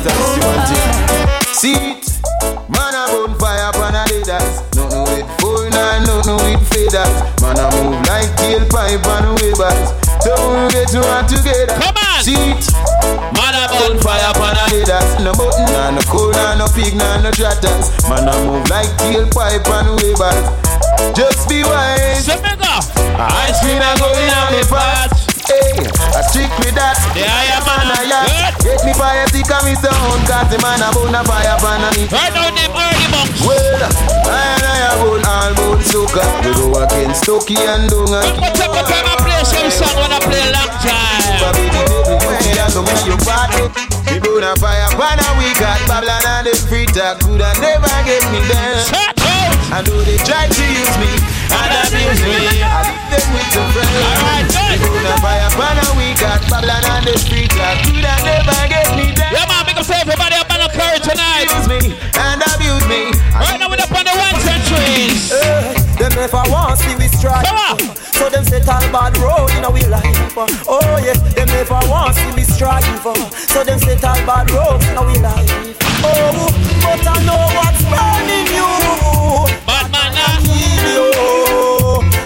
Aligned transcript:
me 0.00 0.08
tell 0.08 0.36
you 0.36 0.42
one 0.42 0.64
thing. 0.66 0.92
See 1.52 1.76
it, 1.76 2.04
man 2.68 2.94
a 2.94 3.04
bonfire 3.12 3.72
pan 3.72 3.96
a 3.96 4.02
leaders. 4.08 4.62
Nothing 4.74 5.04
with 5.04 5.28
four 5.40 5.68
nine, 5.70 6.02
nothing 6.04 6.36
with 6.40 6.62
faders. 6.70 7.16
Man 7.42 7.58
a 7.58 7.66
move 7.76 8.00
like 8.08 8.30
tailpipe 8.40 9.04
and 9.04 9.28
wavers. 9.40 9.92
Don't 10.24 10.70
get 10.72 10.88
to 10.92 11.00
one 11.00 11.26
together. 11.26 11.76
Come 11.76 11.96
on. 11.96 12.22
See 12.24 12.34
it, 12.36 12.64
Man 13.36 13.54
a 13.56 13.68
bonfire 13.68 14.32
pan 14.36 14.56
a 14.56 14.64
leaders. 14.72 15.08
No 15.20 15.32
button, 15.32 15.68
nah, 15.72 15.90
no 15.90 16.00
cold, 16.08 16.34
nah, 16.34 16.56
no 16.56 16.66
pig, 16.72 16.94
nah, 16.96 17.20
no 17.20 17.30
trotters. 17.30 17.92
Man 18.08 18.28
a 18.28 18.34
move 18.44 18.68
like 18.70 18.88
tailpipe 19.00 19.68
and 19.68 20.00
wavers. 20.00 20.46
Just 21.16 21.48
be 21.48 21.64
wise. 21.64 22.28
Ice 22.28 23.60
cream 23.60 23.82
a 23.82 23.90
going 23.98 24.32
on 24.32 24.52
me 24.52 24.62
fast. 24.64 25.19
Hey, 25.50 25.82
I 26.14 26.22
stick 26.30 26.52
with 26.62 26.78
that. 26.78 26.94
Yeah, 27.18 27.26
yeah, 27.26 27.60
man. 27.66 27.90
I 27.90 28.06
yeah. 28.06 28.40
Get 28.62 28.84
me 28.84 28.92
fire 28.94 29.26
stick 29.32 29.48
and 29.50 29.64
me 29.64 29.74
sound 29.74 30.22
Cause 30.28 30.46
the 30.52 30.60
man 30.60 30.84
a 30.84 30.92
burn 30.92 31.16
a 31.16 31.24
fire 31.24 31.56
pan 31.58 31.80
and 31.80 31.96
it 31.96 32.12
Right 32.12 32.28
now 32.30 32.52
them 32.52 32.70
early 32.76 33.08
monks. 33.08 33.40
Well, 33.40 33.82
I 34.28 34.52
and 34.52 34.64
I 34.68 34.76
a 34.84 34.90
burn 35.00 35.24
all 35.24 35.52
burn 35.56 35.80
soca 35.80 36.22
We 36.44 36.52
go 36.52 36.76
against 36.76 37.24
Stokey 37.24 37.56
and 37.56 37.88
Dunga 37.88 38.20
But 38.36 38.52
take 38.52 38.68
a 38.68 38.82
time 38.84 39.08
and 39.08 39.20
play 39.24 39.40
some 39.48 39.72
song 39.72 39.96
when 39.96 40.12
I 40.12 40.20
play 40.20 40.44
long 40.52 40.70
time. 40.84 41.56
Baby, 41.56 41.72
the 41.72 42.52
devil, 42.52 42.84
when 42.84 43.00
you 43.00 43.16
go 43.16 43.16
me 43.16 43.16
you 43.16 43.16
party 43.24 43.64
We 44.12 44.16
burn 44.20 44.44
a 44.44 44.52
fire 44.60 44.92
pan 44.92 45.18
and 45.18 45.34
we 45.40 45.48
got 45.56 45.80
Babylon 45.88 46.20
and 46.20 46.46
the 46.46 46.54
free 46.68 46.84
talk 46.84 47.24
Coulda 47.24 47.48
never 47.64 47.88
get 48.04 48.20
me 48.28 48.44
there 48.44 48.84
Shut 48.84 49.16
up. 49.16 49.19
I 49.70 49.82
know 49.86 50.02
they 50.02 50.18
try 50.26 50.50
to 50.50 50.64
use 50.66 50.96
me 50.98 51.14
and 51.54 51.70
abuse 51.86 52.18
me. 52.26 52.58
I 52.58 52.90
leave 52.90 53.06
them 53.06 53.26
with 53.30 53.50
the 53.54 53.62
friends. 53.70 54.50
Alright, 54.50 54.82
gonna 54.82 55.14
fire 55.22 55.78
and 55.78 55.94
we 55.94 56.10
got 56.18 56.42
Babylon 56.50 56.82
on 56.90 57.06
the 57.06 57.14
street. 57.14 57.54
I 57.54 57.78
could 57.86 58.02
have 58.02 58.22
never 58.26 58.58
get 58.66 58.90
me 58.98 59.14
there. 59.14 59.30
Yeah, 59.30 59.46
man, 59.46 59.62
make 59.70 59.78
up 59.78 59.86
say 59.86 60.02
everybody 60.02 60.34
up 60.34 60.50
on 60.50 60.58
the 60.58 60.70
curry 60.74 60.98
tonight. 60.98 61.46
Use 61.54 61.70
me 61.70 61.94
and 62.18 62.42
abuse 62.50 62.82
me. 62.90 63.14
Right 63.30 63.62
now 63.62 63.70
we're 63.70 63.78
up 63.78 63.94
on 63.94 64.02
the 64.02 64.14
one 64.18 64.36
centuries. 64.42 65.30
Eh, 65.30 65.79
Them 66.00 66.12
never 66.16 66.40
want 66.48 66.78
see 66.80 66.96
we 66.96 67.08
strike. 67.08 67.44
So 68.16 68.30
them 68.30 68.44
say 68.44 68.60
all 68.64 68.80
bad 68.88 69.16
road 69.18 69.50
in 69.52 69.64
a 69.64 69.70
we 69.70 69.84
life. 69.84 70.32
Oh 70.66 70.96
yes, 71.04 71.20
them 71.34 71.46
never 71.48 71.76
want 71.88 72.16
see 72.16 72.32
we 72.34 72.42
strive. 72.44 72.84
So 73.52 73.62
them 73.64 73.78
say 73.78 73.94
all 74.00 74.16
bad 74.24 74.50
road 74.50 74.80
in 74.88 74.96
a 74.96 75.02
we 75.04 75.18
life. 75.20 75.76
Oh, 76.00 76.48
but 76.80 77.04
I 77.04 77.20
know 77.28 77.44
what's 77.52 77.84
burning 77.84 78.48
you. 78.48 78.72
Bad 79.68 79.92
man 79.92 80.10
now. 80.16 80.40
Heal 80.40 80.88
you. 80.88 81.08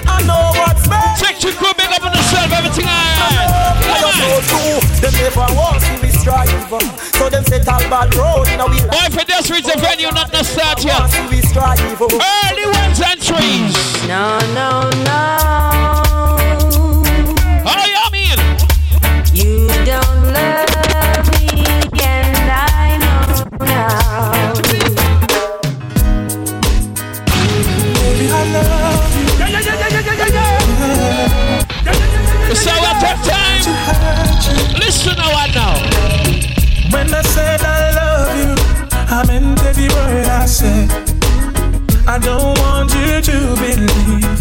I 0.06 0.22
know 0.22 0.54
what's 0.54 0.86
burning 0.86 1.18
Check 1.18 1.42
your 1.42 1.52
crew, 1.58 1.74
big 1.74 1.90
up 1.90 2.04
on 2.06 2.14
yourself, 2.14 2.52
everything 2.54 2.86
I 2.86 2.94
I 2.94 3.98
Come 3.98 4.14
just 4.14 4.18
know 4.22 4.38
on. 4.38 4.42
too. 4.46 5.02
Them 5.02 5.14
never 5.18 5.46
want 5.58 5.82
see 5.82 5.98
we 6.24 6.30
strive. 6.30 6.72
Uh, 6.72 6.80
so 7.18 7.28
them 7.28 7.44
say 7.44 7.58
all 7.58 7.80
bad 7.90 8.14
road 8.14 8.48
in 8.48 8.60
a 8.60 8.66
we 8.66 8.80
life. 8.80 8.90
Boy, 8.90 9.06
if 9.06 9.18
it 9.18 9.28
just 9.28 9.50
reach 9.50 9.64
oh, 9.66 9.74
the 9.74 9.80
venue, 9.80 10.10
not 10.10 10.30
the 10.30 10.42
start 10.42 10.82
yet. 10.84 11.02
We 11.30 11.40
strive. 11.42 11.78
Oh. 12.00 12.08
Early 12.08 12.64
ones 12.64 13.00
and 13.00 13.20
trees. 13.20 13.74
No, 14.08 14.38
no, 14.54 14.90
no. 15.04 15.20
How 17.64 17.84
you 17.84 18.10
mean? 18.12 18.38
You 19.34 19.68
don't 19.84 20.32
love 20.32 21.28
me, 21.32 21.48
and 22.00 22.36
I 22.50 22.96
know 22.98 23.44
now. 23.66 24.54
So 32.54 32.70
I 32.70 32.92
take 33.00 33.22
time. 33.28 33.64
Listen 34.78 35.16
to 35.16 35.22
what 35.22 35.54
now. 35.54 35.93
When 36.94 37.12
I 37.12 37.22
said 37.22 37.60
I 37.62 37.90
love 38.00 38.30
you, 38.40 38.54
I 39.16 39.26
meant 39.26 39.62
every 39.64 39.88
word 39.88 40.26
I 40.26 40.46
said. 40.46 40.88
I 42.06 42.18
don't 42.18 42.56
want 42.58 42.90
you 42.94 43.20
to 43.30 43.36
believe 43.60 44.40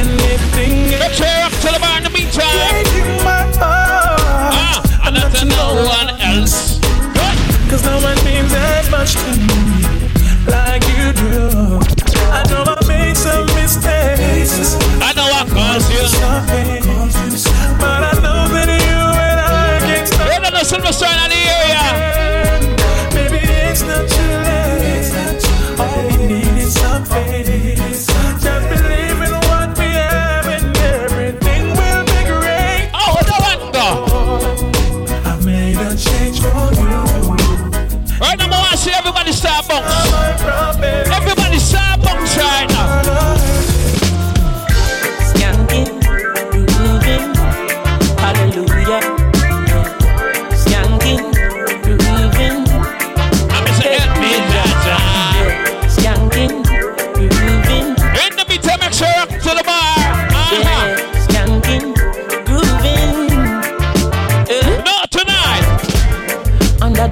anything. 0.00 0.90
Let's 0.98 1.18
hear 1.18 1.38
up 1.46 1.52
to 1.62 1.68
the 1.74 1.78
bar 1.80 1.98
in 1.98 2.04
the 2.04 2.10
meantime. 2.10 2.86
You 2.96 3.04
my 3.24 3.44
heart, 3.60 4.20
Ah, 4.54 5.06
and 5.06 5.14
not 5.16 5.30
to 5.36 5.44
no 5.44 5.66
one 5.96 6.10
else. 6.20 6.80
Cause 7.70 7.82
no 7.84 7.96
one 8.00 8.18
means 8.24 8.52
as 8.52 8.90
much 8.90 9.12
to 9.14 9.30
me 9.48 9.84
like 10.48 10.84
you 10.96 11.12
do. 11.12 11.80
I 12.32 12.40
know 12.50 12.64
I 12.66 12.80
made 12.88 13.16
some 13.16 13.46
mistakes. 13.56 14.76
I 15.00 15.12
know 15.16 15.28
I 15.40 15.44
caused 15.48 15.88
you. 15.92 16.04
Sorry, 16.08 16.81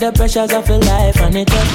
the 0.01 0.11
pressures 0.13 0.51
of 0.53 0.67
your 0.67 0.79
life 0.79 1.21
and 1.21 1.37
it 1.37 1.53
up. 1.53 1.69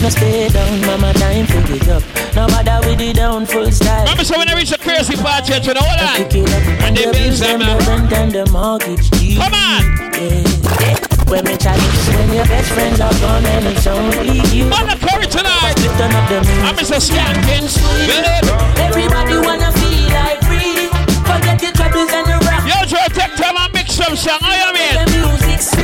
No 0.00 0.08
stay 0.08 0.48
down, 0.48 0.80
mama, 0.88 1.12
time 1.12 1.44
to 1.46 1.60
get 1.68 1.88
up. 1.92 2.02
No 2.34 2.48
matter 2.48 2.80
with 2.88 2.96
the 2.98 3.12
down 3.12 3.44
full 3.44 3.70
style. 3.70 4.08
Remember, 4.08 4.24
so 4.24 4.38
when 4.38 4.48
I 4.48 4.56
reach 4.56 4.70
the 4.70 4.78
crazy 4.78 5.16
part, 5.20 5.44
you 5.44 5.60
know 5.76 5.84
what 5.84 6.00
I 6.00 6.24
it 6.24 6.32
And 6.32 6.48
and 6.80 6.96
the 6.96 7.12
bills 7.12 7.12
bills 7.12 7.40
them 7.40 7.60
them 7.60 7.68
up. 7.68 7.78
the 7.78 7.90
rent 7.90 8.12
and 8.16 8.32
the 8.32 8.44
mortgage. 8.48 9.12
Come 9.36 9.52
on. 9.52 9.84
Yeah, 10.16 10.48
yeah. 10.80 11.28
When 11.28 11.44
me 11.44 11.60
challenge, 11.60 12.00
when 12.16 12.32
your 12.32 12.48
best 12.48 12.72
friends 12.72 13.04
are 13.04 13.12
gone 13.20 13.44
and 13.44 13.66
it's 13.68 13.86
only 13.86 14.40
you. 14.48 14.72
On 14.72 14.88
the 14.88 14.96
curry 14.96 15.28
tonight. 15.28 15.76
Turn 16.00 16.08
up 16.16 16.24
the 16.32 16.40
I'm. 16.64 16.72
Mr. 16.72 16.96
Skankin. 17.04 17.68
Get? 18.08 18.48
Everybody 18.80 19.36
wanna 19.44 19.68
feel 19.76 20.08
like 20.16 20.40
free. 20.48 20.88
Forget 21.28 21.60
your 21.60 21.72
troubles 21.76 22.08
and 22.16 22.32
the 22.32 22.40
rap. 22.48 22.64
Yo, 22.64 22.80
Joe, 22.88 23.04
take 23.12 23.36
time 23.36 23.60
and 23.60 23.72
mix 23.76 23.92
some 23.92 24.16
song. 24.16 24.40
How 24.40 24.56
you 24.56 24.72
The 24.72 25.77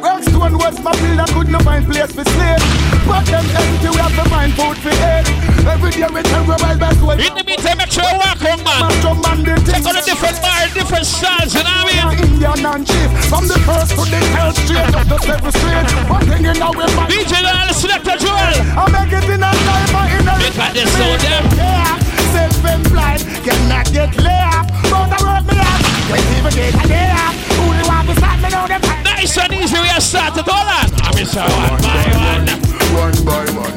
Rockstone 0.00 0.56
West 0.56 0.80
Matilda 0.82 1.24
could 1.36 1.48
not 1.48 1.62
find 1.62 1.84
place 1.84 2.12
for 2.12 2.24
slave. 2.24 2.64
But 3.04 3.24
them 3.28 3.44
empty, 3.44 3.88
we 3.92 4.00
have 4.00 4.16
to 4.16 4.24
find 4.32 4.52
food 4.56 4.76
for 4.80 4.96
eat. 4.96 5.28
Every 5.68 5.92
day 5.92 6.08
we 6.08 6.22
terrorize 6.24 6.78
best 6.80 7.00
way. 7.04 7.20
In 7.20 7.36
the 7.36 7.44
meantime, 7.44 7.76
make 7.76 7.92
sure 7.92 8.08
you 8.08 8.16
walk 8.16 8.40
on, 8.40 8.64
man. 8.64 8.80
Macho 8.80 9.12
man, 9.20 9.38
they 9.44 9.60
Take 9.60 9.84
on 9.84 9.96
a 9.96 10.02
different 10.02 10.40
bar, 10.40 10.64
different 10.72 11.04
styles, 11.04 11.52
you 11.52 11.60
know 11.60 11.84
what 11.84 12.00
I 12.00 12.16
mean? 12.16 12.32
Indian 12.32 12.64
and 12.64 12.84
chief. 12.88 13.10
From 13.28 13.44
the 13.44 13.60
first 13.68 13.92
to 13.92 14.02
the 14.08 14.20
third 14.32 14.56
straight 14.64 14.94
up 14.96 15.04
the 15.04 15.18
seventh 15.20 15.56
straight. 15.60 15.88
One 16.08 16.24
thing 16.24 16.44
in 16.48 16.56
our 16.64 16.72
mind. 16.72 17.12
DJ 17.12 17.44
Dale, 17.44 17.72
Selector 17.76 18.16
Joel. 18.16 18.56
I 18.80 18.84
make 18.88 19.12
it 19.12 19.28
in 19.28 19.44
a 19.44 19.52
time 19.52 19.92
or 20.00 20.06
in 20.16 20.24
a 20.24 20.34
Make 20.40 20.56
like 20.56 20.72
this, 20.72 20.88
so 20.96 21.06
them. 21.20 21.44
Yeah, 21.60 22.00
self 22.32 22.64
and 22.64 22.84
blind 22.88 23.20
cannot 23.44 23.86
get 23.92 24.16
laid. 24.16 24.64
But 24.88 25.12
I 25.12 25.18
wrote 25.20 25.44
me 25.44 25.60
up. 25.60 25.80
Can't 26.08 26.24
even 26.40 26.52
get 26.56 26.72
a 26.72 26.88
day 26.88 27.12
up. 27.12 27.36
Who 27.60 27.68
want 27.84 28.08
to 28.08 28.14
stop 28.16 28.40
me 28.40 28.48
now? 28.48 28.64
Them 28.64 28.99
Nice 29.20 29.36
and 29.36 29.52
easy, 29.52 29.76
we 29.78 29.86
have 29.88 30.02
started 30.02 30.48
all 30.48 30.64
on. 30.64 30.88
I'm 31.04 31.12
Mr. 31.12 31.44
One 31.44 31.76
by 31.84 32.08
one. 32.16 32.48
One 32.96 33.12
by 33.22 33.44
one, 33.52 33.76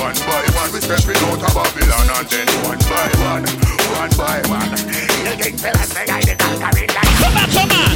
one 0.00 0.16
by 0.24 0.40
one, 0.56 0.72
we 0.72 0.80
stepping 0.80 1.20
out 1.28 1.44
of 1.44 1.52
Babylon 1.52 2.08
and 2.08 2.24
then 2.24 2.48
one 2.64 2.80
by 2.88 3.12
one, 3.20 3.44
one 4.00 4.08
by 4.16 4.40
one. 4.48 4.72
You 5.28 5.36
think 5.36 5.60
fellas 5.60 5.92
say 5.92 6.06
I 6.08 6.24
the 6.24 6.32
conquering 6.40 6.88
lion? 6.88 7.04
Come 7.20 7.36
on, 7.36 7.48
come 7.52 7.68
on. 7.68 7.92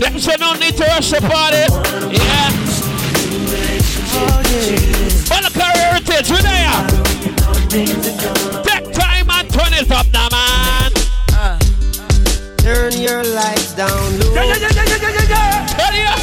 Them 0.00 0.18
say 0.18 0.34
no 0.40 0.54
need 0.54 0.76
to 0.78 0.82
rush 0.82 1.10
the 1.12 1.20
party. 1.30 1.70
Yeah. 2.10 2.50
Monaco 5.30 5.78
Heritage, 5.78 6.28
we 6.28 6.42
there. 6.42 6.89
Take 7.70 7.86
time 8.92 9.30
and 9.30 9.48
turn 9.48 9.72
it 9.72 9.88
up 9.92 10.04
now, 10.12 10.26
man. 10.32 10.90
Uh, 11.32 11.56
turn 12.58 12.92
your 12.94 13.22
lights 13.22 13.76
down 13.76 14.18
low. 14.18 14.34
Yeah, 14.34 14.42
yeah, 14.42 14.56
yeah, 14.58 14.70
yeah, 14.74 14.98
yeah, 14.98 15.10
yeah, 15.14 15.30
yeah. 15.30 15.66
Turn 15.78 15.94
it 15.94 16.06
up. 16.10 16.18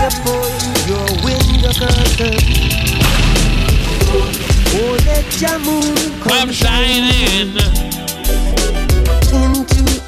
And 0.00 0.14
pull 0.24 0.48
your 0.88 1.04
window 1.22 1.72
curtain. 1.76 2.40
Hold 4.08 4.88
oh, 4.88 5.04
Let 5.04 5.28
your 5.38 5.58
moon 5.58 6.16
Come 6.22 6.50
shining. 6.50 7.12
into 7.36 7.60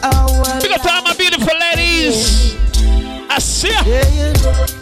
our 0.02 0.60
Big 0.62 0.72
up 0.72 0.80
to 0.80 0.90
all 0.90 1.02
my 1.02 1.14
beautiful 1.18 1.52
ladies. 1.76 2.56
I 3.28 3.38
see 3.38 3.68
ya. 3.68 3.82
Yeah, 3.84 4.08
you 4.08 4.79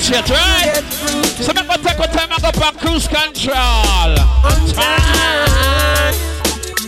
People 0.00 0.12
not 0.12 0.28
reach 0.30 0.30
yet, 0.30 0.30
right? 0.30 0.74
Get 0.74 0.84
through 0.84 1.22
to 1.22 1.42
So 1.42 1.52
I'm 1.54 1.66
gonna 1.66 1.82
take 1.82 1.98
a 1.98 2.06
time 2.08 2.30
and 2.32 2.42
go 2.42 2.48
on 2.64 2.74
cruise 2.78 3.08
control. 3.08 3.54
on 3.54 4.68
time. 4.72 6.14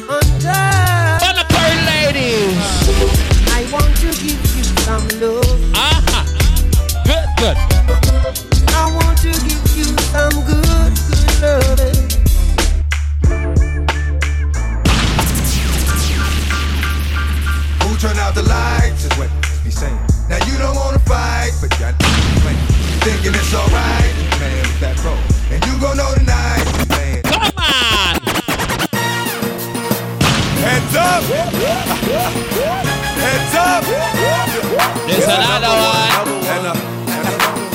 On 0.09 0.23
time. 0.41 1.20
Monetary 1.20 1.76
ladies. 1.93 2.56
I 3.53 3.69
want 3.73 3.97
to 3.97 4.06
give 4.06 4.56
you 4.56 4.64
some 4.85 5.09
love. 5.20 5.75
Uh-huh. 5.75 6.25
Good, 7.05 7.29
good. 7.38 7.56
I 8.69 8.91
want 8.94 9.19
to 9.19 9.31
give 9.31 9.76
you 9.76 9.88
some 10.12 10.37
good, 10.47 10.93
good 11.09 11.43
loving. 11.43 12.00
Who 17.82 17.97
turned 17.99 18.19
out 18.19 18.35
the 18.35 18.43
lights 18.43 18.81
Thinking 23.32 23.40
it's 23.40 23.55
alright, 23.55 24.12
man, 24.40 24.64
that 24.81 24.96
roll. 25.05 25.17
And 25.49 25.64
you 25.64 25.73
gon' 25.81 25.96
know 25.96 26.12
tonight, 26.17 26.69
man. 26.93 27.23
Come 27.25 27.49
on. 27.56 28.20
Heads 30.61 30.96
up! 30.96 31.25
Heads 33.17 33.55
up! 33.56 33.84
There's 35.08 35.25
another 35.25 35.73
one. 35.73 36.12
And, 36.44 36.67
a, 36.67 36.75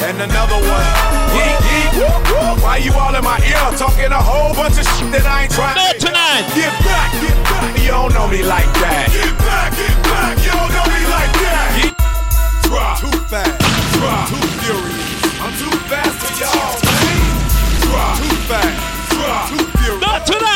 and 0.06 0.18
another 0.30 0.62
one. 0.62 0.86
Yeet, 1.34 1.58
yeet. 1.66 2.62
Why 2.62 2.78
you 2.78 2.94
all 2.94 3.16
in 3.16 3.24
my 3.24 3.40
ear 3.42 3.78
talking 3.78 4.12
a 4.12 4.22
whole 4.22 4.54
bunch 4.54 4.78
of 4.78 4.86
shit 4.86 5.12
that 5.12 5.26
I 5.26 5.44
ain't 5.44 5.54
trying 5.54 5.76
No 5.76 5.90
tonight. 5.98 6.46
Get 6.54 6.74
back, 6.86 7.12
get 7.18 7.38
back. 7.50 7.74
You 7.82 7.90
don't 7.90 8.14
know 8.14 8.28
me 8.28 8.44
like 8.44 8.70
that. 8.86 9.10
Get 9.10 9.34
back, 9.42 9.74
get 9.74 9.97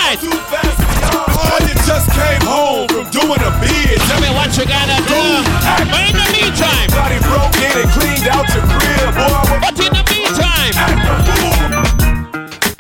Not. 0.02 0.20
Too 0.20 0.30
fast 0.50 0.82
for 0.82 0.96
y'all. 0.98 1.30
I 1.30 1.62
just 1.86 2.10
came 2.12 2.42
home 2.42 2.88
from 2.90 3.06
doing 3.14 3.42
a 3.42 3.52
bid. 3.62 4.02
Tell 4.10 4.22
me 4.22 4.30
what 4.34 4.50
you 4.58 4.66
gotta 4.66 4.98
do. 5.06 5.22
But 5.62 6.02
in 6.10 6.16
the 6.18 6.28
meantime, 6.34 6.90
Body 6.90 7.20
broke 7.22 7.54
in 7.62 7.86
and 7.86 7.90
cleaned 7.94 8.28
out 8.28 8.50
your 8.50 8.66
crib, 8.66 9.14
boy. 9.14 9.62
but 9.62 9.78
in 9.78 9.94
the 9.94 10.04
meantime, 10.10 10.74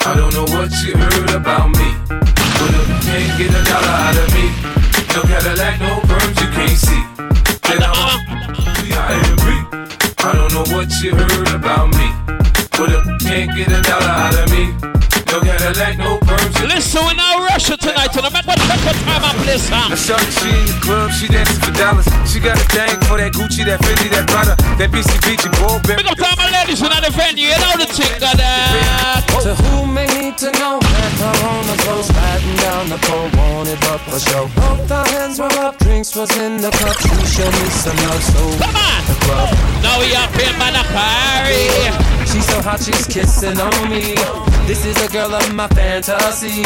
I 0.01 0.13
don't 0.17 0.33
know 0.33 0.47
what 0.57 0.71
you 0.81 0.97
heard 0.97 1.31
about 1.37 1.69
me. 1.69 1.93
But 2.09 2.73
if 2.73 2.89
you 2.89 2.97
can't 3.05 3.31
get 3.37 3.53
a 3.53 3.61
dollar 3.69 3.95
out 4.01 4.17
of 4.17 4.27
me, 4.33 4.45
no 5.13 5.21
Cadillac, 5.21 5.79
no 5.79 6.01
perms 6.09 6.35
you 6.41 6.49
can't 6.57 6.77
see. 6.77 7.03
Then 7.69 7.83
I'm 7.85 7.93
uh-huh. 7.93 8.17
I 10.23 10.33
don't 10.33 10.53
know 10.53 10.65
what 10.75 10.89
you 11.01 11.15
heard 11.15 11.53
about 11.53 11.89
me. 11.95 12.07
But 12.75 12.91
if 12.91 13.05
you 13.05 13.17
can't 13.21 13.55
get 13.55 13.67
a 13.69 13.81
dollar 13.81 14.09
out 14.09 14.35
of 14.35 14.49
me, 14.51 14.73
no 15.31 15.39
Cadillac, 15.39 15.97
no 15.97 16.17
perms 16.19 16.51
listen, 16.67 17.01
we're 17.05 17.13
now 17.13 17.39
Russia 17.47 17.77
tonight. 17.77 18.11
And 18.15 18.25
I'm 18.25 18.33
not 18.33 18.45
gonna 18.45 18.61
take 18.67 18.85
a 18.89 18.93
time 19.05 19.23
and 19.23 19.37
play 19.43 19.55
I 19.55 19.57
song. 19.57 19.95
saw 19.95 20.17
her, 20.17 20.31
she 20.31 20.49
in 20.49 20.65
the 20.67 20.75
club, 20.83 21.11
she 21.11 21.27
dancing 21.27 21.61
for 21.63 21.71
dollars. 21.77 22.07
She 22.27 22.39
got 22.39 22.57
a 22.59 22.65
thing 22.71 22.99
for 23.07 23.17
that 23.17 23.31
Gucci, 23.33 23.63
that 23.65 23.79
Fendi, 23.81 24.09
that 24.11 24.27
Prada, 24.27 24.55
that 24.79 24.89
BCBG, 24.91 25.47
Burberry. 25.59 26.03
Big 26.03 26.07
up 26.07 26.17
to 26.17 26.25
all 26.27 26.35
my 26.35 26.49
ladies 26.51 26.81
in 26.81 26.89
the 26.91 27.11
venue. 27.15 27.47
You 27.47 27.57
know 27.63 27.75
the 27.79 27.87
thing 27.87 28.19
of 28.23 28.35
that. 28.37 29.23
To 29.41 29.55
whom 29.55 29.93
may 29.93 30.05
need 30.19 30.37
to 30.37 30.51
know 30.59 30.77
that 30.79 31.11
her 31.23 31.35
on 31.49 31.63
the 31.65 31.77
clothes 31.81 32.09
riding 32.13 32.55
down 32.61 32.89
the 32.89 32.99
pole 33.07 33.29
wanted 33.39 33.79
but 33.81 33.99
for 34.05 34.19
show. 34.19 34.45
Both 34.55 34.91
our 34.91 35.07
hands 35.15 35.39
were 35.39 35.51
up, 35.63 35.77
drinks 35.79 36.15
was 36.15 36.29
in 36.37 36.61
the 36.61 36.69
cup. 36.71 36.93
She 36.99 37.09
showed 37.25 37.51
me 37.55 37.67
some 37.71 37.97
love, 38.05 38.21
so 38.21 38.41
Come 38.61 38.75
on. 38.77 39.01
the 39.09 39.17
club. 39.25 39.49
Now 39.81 39.97
we 39.99 40.13
up 40.13 40.29
in 40.37 40.53
Manakari. 40.61 41.67
She's 42.29 42.45
so 42.45 42.61
hot, 42.61 42.79
she's 42.81 43.07
kissing 43.07 43.59
on 43.59 43.89
me. 43.89 44.15
This 44.69 44.85
is 44.85 44.95
a 45.03 45.09
girl 45.11 45.20
of 45.29 45.53
my 45.53 45.67
fantasy. 45.67 46.63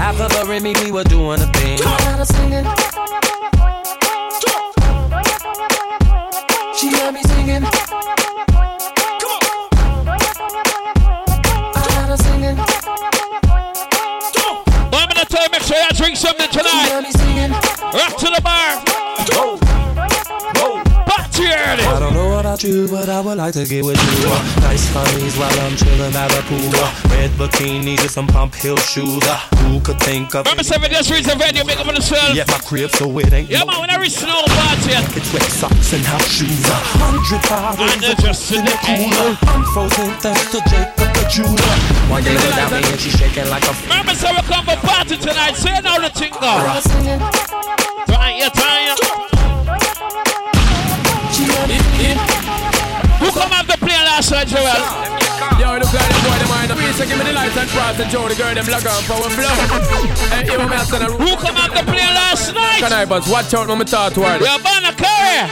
After 0.00 0.28
the 0.28 0.46
Remy, 0.48 0.74
we 0.82 0.90
were 0.90 1.04
doing 1.04 1.40
a 1.40 1.46
thing. 1.52 1.78
She 6.74 6.88
had 6.88 7.12
me 7.12 7.22
singing. 7.22 7.64
I 7.64 7.70
got 11.88 12.08
her 12.08 12.16
singing. 12.16 12.56
Well, 14.90 15.02
I'm 15.02 15.08
gonna 15.08 15.24
tell 15.26 15.42
you, 15.42 15.50
make 15.52 15.62
sure 15.62 15.76
you 15.76 15.90
drink 15.94 16.16
something 16.16 16.50
tonight. 16.50 17.02
me. 17.02 17.10
Rock 17.92 18.16
to 18.16 18.30
the 18.30 18.40
bar. 18.42 18.87
About 22.48 22.64
you, 22.64 22.88
but 22.88 23.10
I 23.10 23.20
would 23.20 23.36
like 23.36 23.52
to 23.60 23.66
get 23.68 23.84
with 23.84 24.00
you. 24.00 24.24
Nice 24.64 24.88
honeys 24.96 25.36
while 25.36 25.52
I'm 25.60 25.76
chilling 25.76 26.12
by 26.16 26.24
the 26.32 26.40
pool. 26.48 26.72
Red 27.12 27.30
bikinis 27.36 28.00
with 28.00 28.10
some 28.10 28.26
pump 28.26 28.54
heel 28.54 28.76
shoes. 28.88 29.20
Who 29.68 29.80
could 29.80 30.00
think 30.00 30.34
of 30.34 30.46
Remember, 30.46 30.64
seven 30.64 30.88
days 30.90 31.08
the 31.08 31.36
venue, 31.36 31.64
make 31.68 31.78
up 31.78 31.84
for 31.84 31.92
yourself. 31.92 32.32
Yeah, 32.32 32.48
my 32.48 32.56
crib, 32.64 32.88
so 32.90 33.04
it 33.18 33.32
ain't 33.34 33.50
Yeah, 33.50 33.60
no 33.60 33.66
man, 33.66 33.80
when 33.80 33.90
I 33.90 34.00
reach 34.00 34.16
snow 34.16 34.40
party, 34.48 34.96
It's 35.12 35.28
wet 35.28 35.44
socks 35.44 35.92
and 35.92 36.04
house 36.08 36.24
shoes. 36.24 36.64
A 36.64 36.78
hundred 36.96 37.42
bottles 37.52 37.92
And 37.92 38.00
they're 38.00 38.16
just 38.16 38.48
in 38.48 38.64
the 38.64 38.76
cooler. 38.80 39.36
I'm 39.44 39.64
frozen 39.76 40.08
thanks 40.24 40.48
to 40.56 40.64
Jacob 40.72 41.04
the 41.20 41.24
jeweler. 41.28 41.76
One 42.08 42.24
day 42.24 42.32
at 42.32 42.72
me 42.72 42.80
and 42.80 43.00
she's 43.00 43.12
shaking 43.12 43.44
like 43.52 43.68
a. 43.68 43.76
remember, 43.92 44.16
so 44.16 44.32
we 44.32 44.40
come 44.48 44.64
for 44.64 44.80
party 44.88 45.20
tonight. 45.20 45.52
Say 45.52 45.76
now 45.84 46.00
the 46.00 46.08
thing 46.16 46.32
go. 46.32 46.56
Try 48.08 48.40
it, 48.40 48.54
try 48.56 48.96
it. 48.96 49.27
Who 53.28 53.34
come 53.36 53.52
up 53.52 53.66
to 53.66 53.76
play 53.76 53.92
last 53.92 54.30
night, 54.30 54.48
Joel? 54.48 54.64
Yo, 55.60 55.76
look 55.76 55.92
like 55.92 56.08
the 56.08 56.20
boy, 56.24 56.38
the 56.40 56.48
mind. 56.48 56.72
Please 56.72 56.96
give 56.96 57.18
me 57.18 57.28
the 57.28 57.32
lights 57.36 57.60
and 57.60 57.68
frost 57.68 58.00
and 58.00 58.08
Joe, 58.08 58.24
the 58.24 58.34
girl, 58.34 58.54
them 58.56 58.64
log 58.72 58.86
on 58.88 59.04
power 59.04 59.28
flow. 59.28 59.52
Hey, 60.32 60.48
you 60.48 60.56
want 60.56 60.70
me 60.72 60.78
send 60.80 61.04
a 61.04 61.12
Who 61.12 61.36
come 61.36 61.60
up 61.60 61.76
to 61.76 61.84
play 61.84 62.08
last 62.08 62.54
night? 62.54 62.80
Can 62.80 62.90
I 62.90 63.04
buzz? 63.04 63.28
Watch 63.28 63.52
out 63.52 63.68
me 63.68 63.84
talk 63.84 64.14
to 64.14 64.22
her. 64.24 64.40
We're 64.40 64.56
gonna 64.64 64.96
carry. 64.96 65.44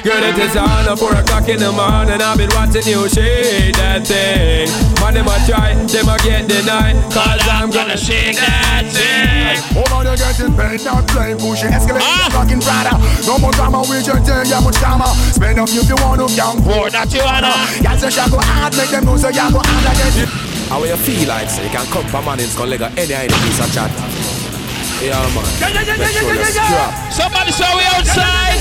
Girl, 0.00 0.24
it 0.24 0.38
is 0.40 0.56
on 0.56 0.88
at 0.88 0.98
4 0.98 1.20
o'clock 1.20 1.48
in 1.50 1.60
the 1.60 1.70
morning. 1.70 2.16
I've 2.16 2.38
been 2.38 2.48
watching 2.56 2.88
you 2.88 3.04
shake 3.10 3.76
that 3.76 4.08
thing. 4.08 4.72
Man, 5.04 5.12
them 5.12 5.28
a 5.28 5.36
try, 5.44 5.76
them 5.76 6.08
a 6.08 6.16
get 6.24 6.48
denied. 6.48 6.96
Cause 7.12 7.44
I'm 7.44 7.68
gonna 7.68 7.98
shake 7.98 8.36
that 8.40 8.88
thing. 8.88 9.87
Over 10.08 10.16
there 10.16 10.32
getting 10.32 10.56
paid, 10.56 10.80
not 10.88 11.06
playing 11.08 11.36
bullshit. 11.36 11.68
Escalate 11.68 12.00
Ah. 12.00 12.32
the 12.32 12.36
fucking 12.40 12.60
Prada. 12.64 12.96
No 13.28 13.36
more 13.36 13.52
drama 13.52 13.84
with 13.84 14.06
your 14.06 14.16
day, 14.24 14.40
yeah, 14.48 14.60
much 14.60 14.80
drama. 14.80 15.04
Spend 15.36 15.60
up 15.60 15.68
if 15.68 15.84
you 15.84 15.96
want 16.00 16.16
to 16.16 16.32
young 16.32 16.64
More 16.64 16.88
that 16.88 17.12
you 17.12 17.20
wanna. 17.20 17.52
Y'all 17.84 17.98
say 17.98 18.08
shall 18.08 18.30
go 18.30 18.40
hard, 18.40 18.74
make 18.74 18.88
them 18.88 19.04
know 19.04 19.18
say 19.18 19.36
y'all 19.36 19.52
go 19.52 19.60
hard 19.60 19.84
again. 19.84 20.24
How 20.72 20.82
you 20.82 20.96
feel 20.96 21.28
like, 21.28 21.50
so 21.50 21.60
you 21.60 21.68
can 21.68 21.84
come 21.92 22.06
for 22.08 22.22
man, 22.24 22.40
it's 22.40 22.56
gonna 22.56 22.70
leg 22.72 22.80
any 22.96 23.12
any 23.12 23.28
piece 23.44 23.60
of 23.60 23.68
chat. 23.68 23.92
Yeah, 25.04 25.20
man. 25.36 25.44
Make 25.60 26.08
sure 26.16 26.34
you 26.34 26.44
scrap. 26.56 27.12
Somebody 27.12 27.52
say 27.52 27.68
we 27.76 27.84
outside. 27.92 28.56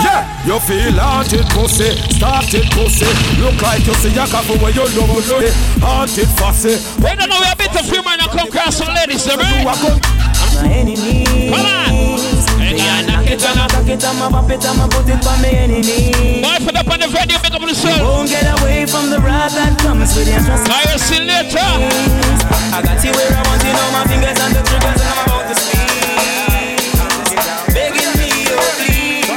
Yeah, 0.00 0.24
you 0.48 0.58
feel 0.64 0.96
haunted 0.96 1.44
pussy, 1.52 1.92
started 2.16 2.64
pussy. 2.72 3.06
Look 3.36 3.60
like 3.60 3.86
you 3.86 3.92
see 4.00 4.16
your 4.16 4.26
coffee 4.32 4.56
where 4.64 4.72
you 4.72 4.88
love 4.96 5.44
it. 5.44 5.52
Haunted 5.84 6.28
fussy. 6.40 6.80
We 7.04 7.12
don't 7.14 7.28
know 7.28 7.38
we 7.38 7.52
a 7.52 7.54
bit 7.54 7.76
of 7.76 7.84
humor 7.84 8.16
and 8.16 8.30
come 8.32 8.50
cross 8.50 8.76
some 8.80 8.94
ladies, 8.96 9.24
them, 9.28 9.38
right? 9.38 10.25
My 10.62 10.68
enemies. 10.68 11.50
Come 11.50 11.66
on. 11.66 11.92
Yeah, 12.58 12.72
yeah, 12.72 13.06
knock 13.06 13.26
it 13.30 13.40
down. 13.40 13.58
I'ma 13.58 13.80
it, 13.86 14.04
I'ma 14.04 14.30
pop 14.30 14.50
it, 14.50 14.64
I'ma 14.64 14.88
put 14.88 15.08
it 15.08 15.22
for 15.22 15.36
my 15.40 15.48
enemies. 15.48 16.44
Put 16.64 16.74
up 16.74 16.88
on 16.90 16.98
the 17.00 17.06
venue, 17.06 17.38
make 17.42 17.54
up 17.54 17.62
soul. 17.70 18.00
Won't 18.02 18.28
get 18.28 18.46
away 18.58 18.86
from 18.86 19.10
the 19.10 19.20
wrath 19.20 19.54
that 19.54 19.78
comes 19.78 20.16
with 20.16 20.26
your 20.26 20.42
trust. 20.42 20.66
Fire 20.66 20.98
see 20.98 21.22
later. 21.22 21.62
I 22.74 22.82
got 22.82 22.98
you 23.04 23.12
where 23.14 23.30
I 23.30 23.42
want 23.46 23.62
you 23.62 23.70
know 23.70 23.88
my 23.94 24.02
fingers 24.10 24.34
and 24.34 24.52
the 24.56 24.62
triggers 24.66 24.98
and 24.98 25.10
I'm 25.14 25.20
about 25.30 25.44
to 25.46 25.54
sleep. 25.54 26.90
Begging 27.70 28.12
me, 28.18 28.50
oh 28.50 28.66
please. 28.82 29.30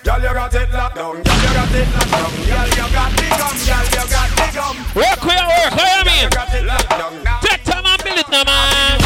Girl, 0.00 0.16
you 0.22 0.32
got 0.32 0.54
it 0.54 0.70
locked 0.72 0.96
down. 0.96 1.20
Girl, 1.20 1.36
you 1.44 1.52
got 1.52 1.74
it 1.76 1.88
locked 1.92 2.08
down. 2.16 2.32
Girl, 2.46 2.66
you 2.72 2.88
got 2.88 3.10
the 3.12 3.26
gum. 3.36 3.54
Girl, 3.68 3.84
you 3.84 4.04
got 4.08 4.28
the 4.32 4.46
gum. 4.56 4.74
Work, 4.96 5.20
we 5.28 5.36
work, 5.36 5.72
what 5.76 5.92
you 5.92 6.04
mean? 6.08 6.26
Got 6.32 6.54
it 6.54 6.64
locked 6.64 6.88
down. 6.88 7.12
Now, 7.20 7.44
Take 7.44 7.62
time 7.68 7.84
and 7.84 8.00
build 8.00 8.18
it 8.22 8.28
now, 8.32 8.44
man. 8.48 9.05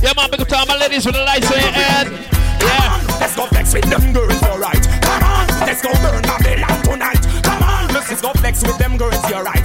Yeah, 0.00 0.12
man, 0.16 0.30
up 0.30 0.68
my 0.68 0.76
ladies 0.78 1.04
with 1.04 1.14
the 1.16 1.24
lights. 1.24 1.50
Yeah. 1.50 3.04
Let's 3.20 3.34
go 3.36 3.46
flex 3.46 3.74
with 3.74 3.84
them 3.84 4.12
girls, 4.12 4.42
alright. 4.44 4.82
Come 5.02 5.22
on, 5.24 5.46
let's 5.66 5.82
go 5.82 5.92
burn 6.02 6.22
tonight. 6.84 7.18
Come 7.42 7.62
on, 7.62 7.92
let's 7.92 8.22
go 8.22 8.32
flex 8.32 8.62
with 8.62 8.78
them 8.78 8.96
girls, 8.96 9.28
you're 9.28 9.42
right 9.42 9.57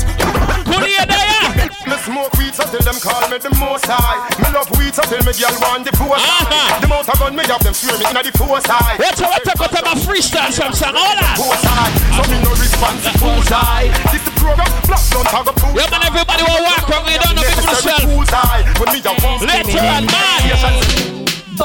call 2.99 3.25
me 3.29 3.37
the 3.37 3.49
most 3.57 3.85
high. 3.85 4.19
Me 4.41 4.49
love 4.51 4.69
weed, 4.77 4.93
so 4.93 5.01
tell 5.03 5.23
me 5.23 5.33
girl 5.33 5.55
want 5.61 5.85
the 5.85 5.93
force 5.95 6.21
Uh-huh. 6.21 6.79
The 6.79 6.85
amount 6.85 7.09
of 7.09 7.17
gun 7.19 7.33
me 7.35 7.43
have 7.47 7.63
them 7.63 7.73
swear 7.73 7.97
me 7.97 8.05
inna 8.09 8.21
the 8.21 8.33
high. 8.33 8.97
What's 8.97 9.21
up, 9.21 9.29
what's 9.29 9.47
up, 9.49 9.59
what's 9.59 9.75
up, 9.77 9.85
my 9.85 9.95
freestyle 10.03 10.51
some 10.51 10.73
song, 10.73 10.95
all 10.97 11.15
that. 11.17 11.37
Force 11.37 11.63
high, 11.63 11.93
so 12.17 12.23
me 12.29 12.37
no 12.43 12.51
response 12.57 13.01
to 13.05 13.11
force 13.17 13.49
high. 13.49 13.89
This 14.11 14.23
the 14.25 14.33
program, 14.37 14.69
black 14.85 15.03
don't 15.09 15.27
talk 15.29 15.47
a 15.49 15.53
fool. 15.59 15.73
Yeah, 15.73 15.89
man, 15.89 16.03
everybody 16.05 16.43
will 16.43 16.63
walk 16.65 16.83
wrong, 16.89 17.05
you 17.09 17.19
don't 17.21 17.35
know 17.37 17.45
people 17.45 17.77
fools 18.05 18.31
high. 18.31 18.61
When 18.77 18.89
me 18.93 18.99
a 19.01 19.13
walk, 19.21 19.41
Literal 19.41 20.01
man. 20.09 20.22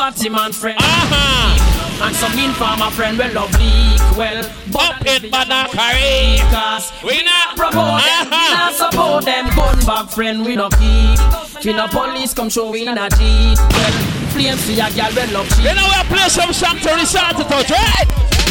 Batty 0.09 0.31
man 0.31 0.53
friend. 0.53 0.79
Uh-huh. 0.81 2.07
And 2.07 2.17
some 2.17 2.33
informer 2.39 2.89
friend 2.93 3.19
will 3.19 3.31
love 3.35 3.53
leak 3.61 4.01
well. 4.17 4.41
Up 4.73 5.05
in 5.05 5.29
Banakari. 5.29 6.41
Cause 6.49 6.91
We 7.05 7.23
not 7.25 7.55
promote 7.59 8.01
them, 8.01 8.33
we 8.33 8.49
not 8.57 8.73
support 8.73 9.27
them. 9.27 9.53
Gun 9.55 9.79
back 9.85 10.09
friend, 10.09 10.47
we 10.47 10.57
no 10.57 10.71
keep. 10.71 11.21
We 11.63 11.75
no 11.75 11.89
police 11.89 12.33
come 12.33 12.49
show 12.49 12.71
we 12.71 12.89
a 12.89 13.09
jeep. 13.21 13.61
Well, 13.61 13.97
flames 14.33 14.65
to 14.65 14.73
your 14.73 14.89
girl 14.97 15.13
will 15.13 15.45
love 15.45 15.49
cheap. 15.53 15.69
You 15.69 15.75
know 15.77 15.85
we'll 15.93 16.09
play 16.09 16.29
some 16.33 16.49
resort 16.49 17.37
to 17.37 17.45
touch, 17.45 17.69
right? 17.69 18.48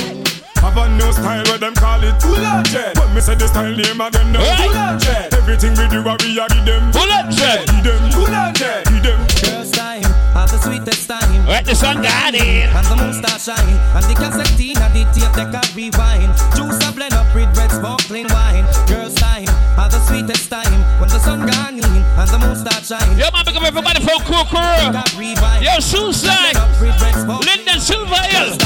Have 0.61 0.77
a 0.77 0.89
new 0.89 1.11
style 1.13 1.43
where 1.45 1.57
them 1.57 1.73
call 1.75 2.03
it 2.03 2.19
Bullet 2.21 2.65
Jet. 2.65 2.97
When 2.97 3.13
me 3.13 3.21
say 3.21 3.35
the 3.35 3.47
style 3.47 3.75
name 3.75 4.01
again, 4.01 4.31
no 4.31 4.39
Right. 4.39 4.57
Bullet 4.67 4.99
Jet. 4.99 5.33
Everything 5.33 5.73
we 5.77 5.87
do, 5.87 6.03
what 6.03 6.21
we 6.23 6.37
a 6.39 6.47
give 6.49 6.65
them 6.65 6.91
Bullet 6.91 7.29
Jet. 7.31 7.67
Give 7.67 7.83
them 7.83 8.03
Bullet 8.11 8.55
Jet. 8.55 8.85
Give 8.89 9.03
them. 9.03 9.19
Girls 9.43 9.71
time, 9.71 10.03
have 10.33 10.51
the 10.51 10.57
sweetest 10.57 11.07
time. 11.07 11.45
Right, 11.47 11.63
the 11.63 11.75
sun 11.75 12.01
got 12.01 12.33
it. 12.35 12.67
And 12.67 12.85
the 12.87 12.95
moon 12.95 13.13
star 13.13 13.39
shine 13.39 13.79
And 13.95 14.03
the 14.03 14.15
cassette 14.19 14.59
and 14.59 14.93
the 14.93 15.03
tape 15.15 15.31
deck 15.31 15.55
a 15.55 15.61
rewind 15.73 16.35
Juice 16.55 16.83
a 16.83 16.91
blend 16.91 17.13
up 17.13 17.33
with 17.33 17.47
red 17.55 17.71
sparkling 17.71 18.27
wine 18.27 18.65
Girls 18.87 19.15
time, 19.15 19.47
have 19.79 19.91
the 19.91 19.99
sweetest 20.07 20.49
time 20.49 20.81
When 20.99 21.09
the 21.09 21.19
sun 21.19 21.47
gone 21.47 21.79
in 21.79 22.03
and 22.17 22.29
the 22.29 22.39
moon 22.41 22.55
star 22.57 22.81
shine 22.81 23.17
Yo, 23.17 23.29
man, 23.29 23.45
pick 23.45 23.55
up 23.55 23.63
everybody 23.63 24.01
from 24.01 24.19
Cool 24.25 24.45
Crew. 24.49 24.81
Got 24.89 25.13
rewind 25.13 25.63
Yo, 25.63 25.77
Susan. 25.79 26.33
Blend 26.33 26.57
up 26.57 26.69
with 26.81 26.97
red 26.97 27.13
sparkling 27.13 27.45
Lyndon 27.45 27.79
Silva 27.79 28.19
Hill. 28.33 28.57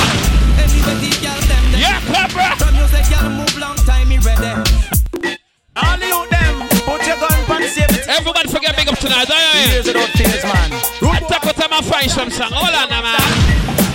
Anybody 0.55 1.11
girl 1.19 1.41
them 1.51 1.63
them 1.71 1.81
Yeah, 1.83 1.99
Cobra. 2.07 2.55
From 2.55 2.73
music 2.79 3.05
girl 3.11 3.27
move 3.29 3.55
long 3.59 3.75
time 3.83 4.07
me 4.07 4.17
ready 4.23 4.55
All 5.75 5.99
you 5.99 6.19
them, 6.31 6.55
put 6.87 7.03
your 7.03 7.19
gun 7.19 7.35
on 7.51 7.63
safety. 7.67 7.99
Everybody 8.07 8.47
forget 8.47 8.75
big 8.75 8.87
up 8.87 8.97
tonight, 8.97 9.27
aye, 9.27 9.67
Here's 9.67 9.87
it 9.87 9.95
up, 9.95 10.09
tears, 10.15 10.43
man. 10.43 10.71
Attack 11.11 11.43
what 11.43 11.55
time 11.55 11.73
I 11.75 11.81
find 11.83 12.09
some 12.09 12.31
song. 12.31 12.51
Hold 12.55 12.71
on, 12.71 12.89
man. 12.89 13.19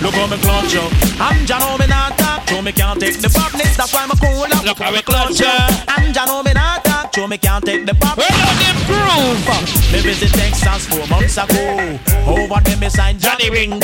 Look 0.01 0.13
how 0.13 0.27
me 0.27 0.37
clutch 0.37 0.75
up. 0.77 0.91
I'm 1.19 1.45
Jano, 1.45 1.79
me 1.79 1.87
not 1.87 2.17
talk. 2.17 2.47
Show 2.47 2.61
me 2.61 2.71
can't 2.71 2.99
take 2.99 3.17
the 3.17 3.29
badness, 3.29 3.75
that's 3.75 3.93
why 3.93 4.05
I'm 4.05 4.13
cool 4.17 4.45
up. 4.45 4.63
Look 4.63 4.77
how 4.77 4.91
we 4.91 5.01
clutch 5.01 5.41
up. 5.41 5.71
I'm 5.89 6.13
Jano, 6.13 6.45
me 6.45 6.53
not 6.53 6.86
talk. 7.17 7.23
Show 7.23 7.27
me 7.27 7.37
can't 7.37 7.65
take 7.65 7.85
the 7.85 7.93
pop. 7.95 8.17
Where 8.17 8.27
are 8.27 8.55
them 8.61 8.77
groove? 8.85 9.91
Me 9.91 9.99
visit 10.01 10.31
Texas 10.33 10.85
four 10.87 11.05
months 11.07 11.37
ago. 11.37 11.99
Over 12.27 12.61
there 12.63 12.77
me 12.77 12.89
signed 12.89 13.19
Johnny 13.19 13.49
Ringo. 13.49 13.79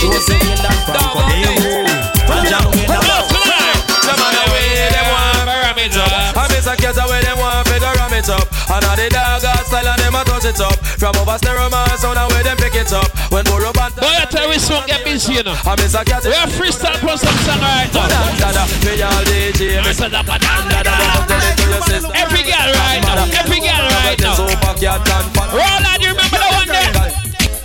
Joseph 0.00 0.40
William 0.42 0.76
from 0.84 1.06
Cordero. 1.14 1.88
And 2.30 2.46
Jano, 2.46 2.70
me 2.76 2.84
Come 2.86 3.06
not 3.06 3.10
on, 3.10 3.28
tonight. 3.28 3.80
Some 4.04 4.20
of 4.20 4.30
the 4.36 4.44
way 4.52 4.88
them 4.92 5.06
want 5.10 5.48
Parameter. 5.48 6.08
I 6.36 6.48
miss 6.50 6.66
a 6.66 6.76
cat 6.76 6.96
where 7.08 7.22
them 7.22 7.38
want 7.38 7.66
to 7.66 7.69
ram 7.69 7.69
it 8.20 8.28
up 8.28 8.44
And 8.68 8.84
all 8.84 8.96
the 8.96 9.08
dog 9.08 9.40
got 9.40 9.64
style 9.64 9.88
and 9.88 10.00
them 10.00 10.14
a 10.14 10.20
touch 10.24 10.44
it 10.44 10.60
up 10.60 10.76
From 11.00 11.16
over 11.16 11.36
stereo 11.40 11.72
man 11.72 11.88
sound 11.96 12.20
and 12.20 12.28
where 12.28 12.44
them 12.44 12.56
pick 12.60 12.76
it 12.76 12.92
up 12.92 13.08
When 13.32 13.44
Borough 13.48 13.72
Band 13.72 13.96
Boy, 13.96 14.12
I 14.12 14.28
tell 14.28 14.44
you, 14.44 14.52
we 14.52 14.58
soon 14.60 14.84
get 14.84 15.04
busy, 15.04 15.40
you 15.40 15.42
know. 15.42 15.56
I 15.64 15.72
miss 15.80 15.96
a 15.96 16.04
cat 16.04 16.24
We 16.24 16.36
are 16.36 16.50
freestyle 16.52 17.00
for 17.00 17.16
some 17.16 17.38
song 17.48 17.60
right 17.64 17.88
now. 17.88 18.08
Dada, 18.36 18.64
me 18.84 19.00
all 19.00 19.24
DJ 19.24 19.80
I 19.80 19.88
Me 19.88 19.92
said 19.96 20.12
up 20.12 20.28
and 20.28 20.42
down, 20.42 20.68
Dada, 20.68 20.92
dada. 20.92 21.20
tell 21.24 21.40
it 21.40 21.54
to 21.56 21.64
your 21.72 21.82
sister 21.88 22.12
Every 22.12 22.42
girl 22.44 22.68
right 22.84 23.00
now. 23.00 23.40
Every 23.40 23.60
girl 23.64 23.84
right 24.04 24.18
now. 24.20 24.34
Super 24.36 24.74
cat 24.76 25.00
and 25.00 25.28
fat 25.32 25.48
Roll 25.56 25.84
on, 25.88 25.98
you 26.04 26.10
remember 26.12 26.38
that 26.38 26.52
one 26.60 26.68
there? 26.68 26.92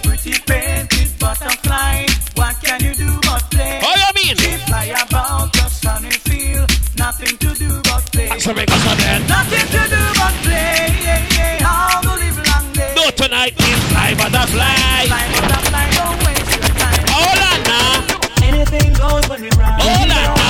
Pretty 0.07 0.33
painted 0.47 1.11
butterfly. 1.19 2.07
What 2.39 2.55
can 2.63 2.79
you 2.79 2.93
do 2.95 3.11
but 3.27 3.43
play? 3.51 3.79
How 3.83 3.91
you 3.91 4.11
mean? 4.15 4.35
They 4.39 4.55
fly 4.63 4.85
about 4.95 5.51
the 5.53 5.67
sunny 5.67 6.15
field. 6.23 6.69
Nothing 6.97 7.35
to 7.43 7.49
do 7.59 7.69
but 7.83 8.03
play. 8.11 8.39
So 8.39 8.53
make 8.53 8.71
us 8.71 8.87
on 8.87 8.97
then. 8.97 9.27
Nothing 9.27 9.67
to 9.67 9.81
do 9.89 10.14
but 10.25 10.33
play. 10.41 10.89
Yeah, 11.05 11.21
yeah. 11.37 11.69
All 11.69 12.01
the 12.01 12.13
live 12.21 12.37
long 12.49 12.65
day. 12.73 12.93
No 12.97 13.09
tonight 13.11 13.53
in 13.69 13.79
fly 13.91 14.13
butterfly. 14.17 15.05
Fly 15.05 15.85
don't 15.97 16.17
waste 16.25 16.49
your 16.55 16.65
time. 16.81 17.05
Hold 17.13 17.41
on 17.49 17.59
now. 17.69 18.49
Anything 18.49 18.93
goes 18.93 19.27
when 19.29 19.41
we 19.41 19.49
ride. 19.61 19.81
Hold 19.81 20.11
on 20.11 20.35
now. 20.35 20.44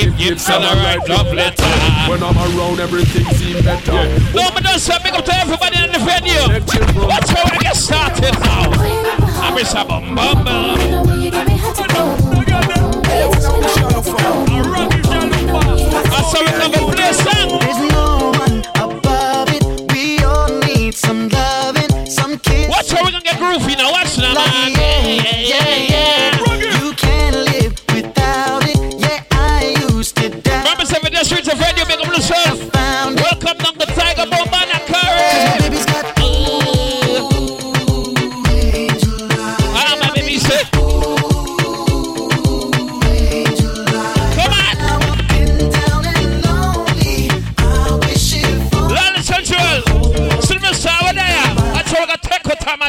Give 0.00 0.16
Gibson 0.16 0.62
a 0.62 0.74
right 0.84 1.08
love 1.08 1.32
letter. 1.32 1.64
When 2.08 2.22
I'm 2.22 2.36
around, 2.36 2.80
everything 2.80 3.24
seems 3.34 3.62
better. 3.62 3.92
No, 4.34 4.50
but 4.54 4.62
don't 4.62 4.78
say 4.78 4.96
big 5.02 5.14
up 5.14 5.24
to 5.24 5.34
everybody 5.34 5.82
in 5.82 5.92
the 5.92 5.98
venue. 5.98 6.38
Watch 7.06 7.28
how 7.30 7.44
we 7.50 7.58
get 7.58 7.76
started 7.76 8.34
now. 8.40 8.70
I'm 9.42 9.56
Mr. 9.56 9.86
Bum 9.86 10.14
Bum 10.14 10.44
Bum. 10.44 10.78
That's 16.10 16.32
how 16.32 16.42
we 16.42 16.50
come 16.58 16.72
to 16.72 16.78
play 16.94 17.12
song. 17.12 17.58
There's 17.58 17.82
no 17.92 18.32
one 18.38 18.58
above 18.76 19.48
it. 19.50 19.92
We 19.92 20.22
all 20.24 20.48
need 20.60 20.94
some 20.94 21.28
loving, 21.28 22.06
some 22.06 22.38
kiss. 22.38 22.68
Watch 22.68 22.90
how 22.92 23.04
we 23.04 23.10
gonna 23.10 23.24
get 23.24 23.36
groovy 23.36 23.76
now. 23.76 23.90
Watch 23.90 24.18
now, 24.18 24.34
man. 24.34 24.77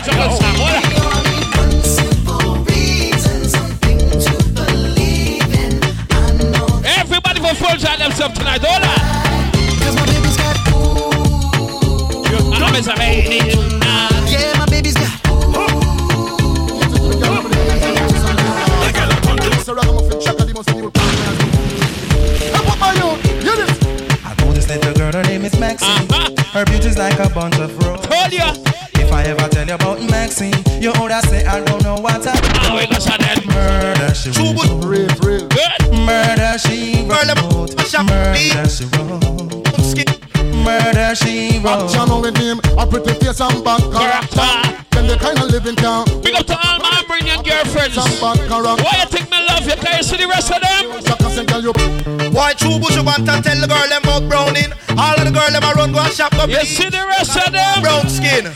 In. 0.08 0.14
I 6.12 6.32
know 6.52 6.82
Everybody 6.86 7.40
for 7.42 7.54
full 7.56 7.78
time 7.78 8.00
themselves 8.00 8.38
tonight. 8.38 8.62
Hold 8.64 8.84
on. 8.84 8.98
Cause 9.82 9.96
my 9.96 10.06
baby's 10.06 10.38
got 10.38 10.58
I'm 12.56 12.74
Mr. 12.74 12.96
Baby. 12.98 13.38
Yeah, 14.32 14.54
my 14.58 14.66
baby's 14.68 14.94
got 14.96 15.10
I 24.22 24.36
know 24.40 24.54
this 24.54 24.68
little 24.70 24.94
girl, 24.94 25.12
her 25.12 25.24
name 25.24 25.46
is 25.46 25.60
Maxine 25.60 25.90
Uh-huh. 25.90 26.30
Her 26.54 26.66
beauty's 26.66 26.98
like 26.98 27.20
a 27.20 27.30
bunch 27.30 27.58
of 27.60 27.78
roses 27.84 28.06
Told 28.08 28.34
ya. 28.34 28.54
I 29.20 29.24
ever 29.24 29.50
tell 29.50 29.68
you 29.68 29.74
about 29.74 30.00
Maxine 30.10 30.56
You 30.80 30.94
have 30.94 31.26
say 31.26 31.44
I 31.46 31.60
don't 31.66 31.84
know 31.84 31.96
what 32.00 32.26
I 32.26 32.34
Now 32.64 32.72
ah, 32.72 32.80
we 32.80 32.88
go 32.88 33.00
shot 33.04 33.20
that. 33.20 33.44
Murder 33.52 34.16
she 34.16 34.32
wrote 34.32 34.56
Good. 35.52 35.92
Murder 36.08 36.56
she 36.56 37.04
wrote 37.04 37.28
Murder 38.08 38.70
she 38.72 38.86
wrote 38.96 39.20
Murder 40.64 41.16
she 41.16 41.60
wrote 41.60 41.92
Channel 41.92 42.22
with 42.22 42.38
him, 42.38 42.60
a 42.80 42.88
pretty 42.88 43.14
face 43.20 43.42
and 43.42 43.62
bad 43.62 43.82
character. 43.92 44.86
Then 44.92 45.08
the 45.08 45.18
kind 45.20 45.38
of 45.40 45.52
living 45.52 45.76
can 45.76 46.06
Big 46.22 46.36
up 46.36 46.46
to 46.46 46.56
all 46.56 46.80
my 46.80 47.04
Armenian 47.04 47.44
girlfriends. 47.44 47.96
some 47.96 48.08
bad 48.24 48.40
character. 48.48 48.84
Why 48.84 49.04
you 49.04 49.08
think 49.12 49.30
me 49.30 49.38
love 49.48 49.68
you? 49.68 49.76
Can 49.76 49.98
you 49.98 50.04
see 50.04 50.16
the 50.16 50.28
rest 50.28 50.50
of 50.52 50.62
them? 50.62 51.19
Say, 51.40 51.46
girl, 51.46 51.62
you 51.62 51.74
Boy, 52.32 52.52
true 52.58 52.80
bush, 52.80 52.98
you 52.98 53.04
want 53.04 53.20
to 53.26 53.42
tell 53.42 53.62
the 53.62 53.68
girl 53.68 53.88
them 53.88 54.04
about 54.04 54.28
browning. 54.28 54.74
All 54.98 55.16
of 55.16 55.24
the 55.24 55.32
girl 55.32 55.50
them 55.50 55.64
a 55.64 55.72
run 55.74 55.94
go 55.94 56.00
and 56.00 56.14
shop 56.14 56.32
go 56.34 56.44
You 56.46 56.66
see 56.66 56.90
the 56.90 57.06
rest 57.08 57.38
of 57.38 57.54
them? 57.54 57.82
brown 57.82 58.10
skin. 58.10 58.48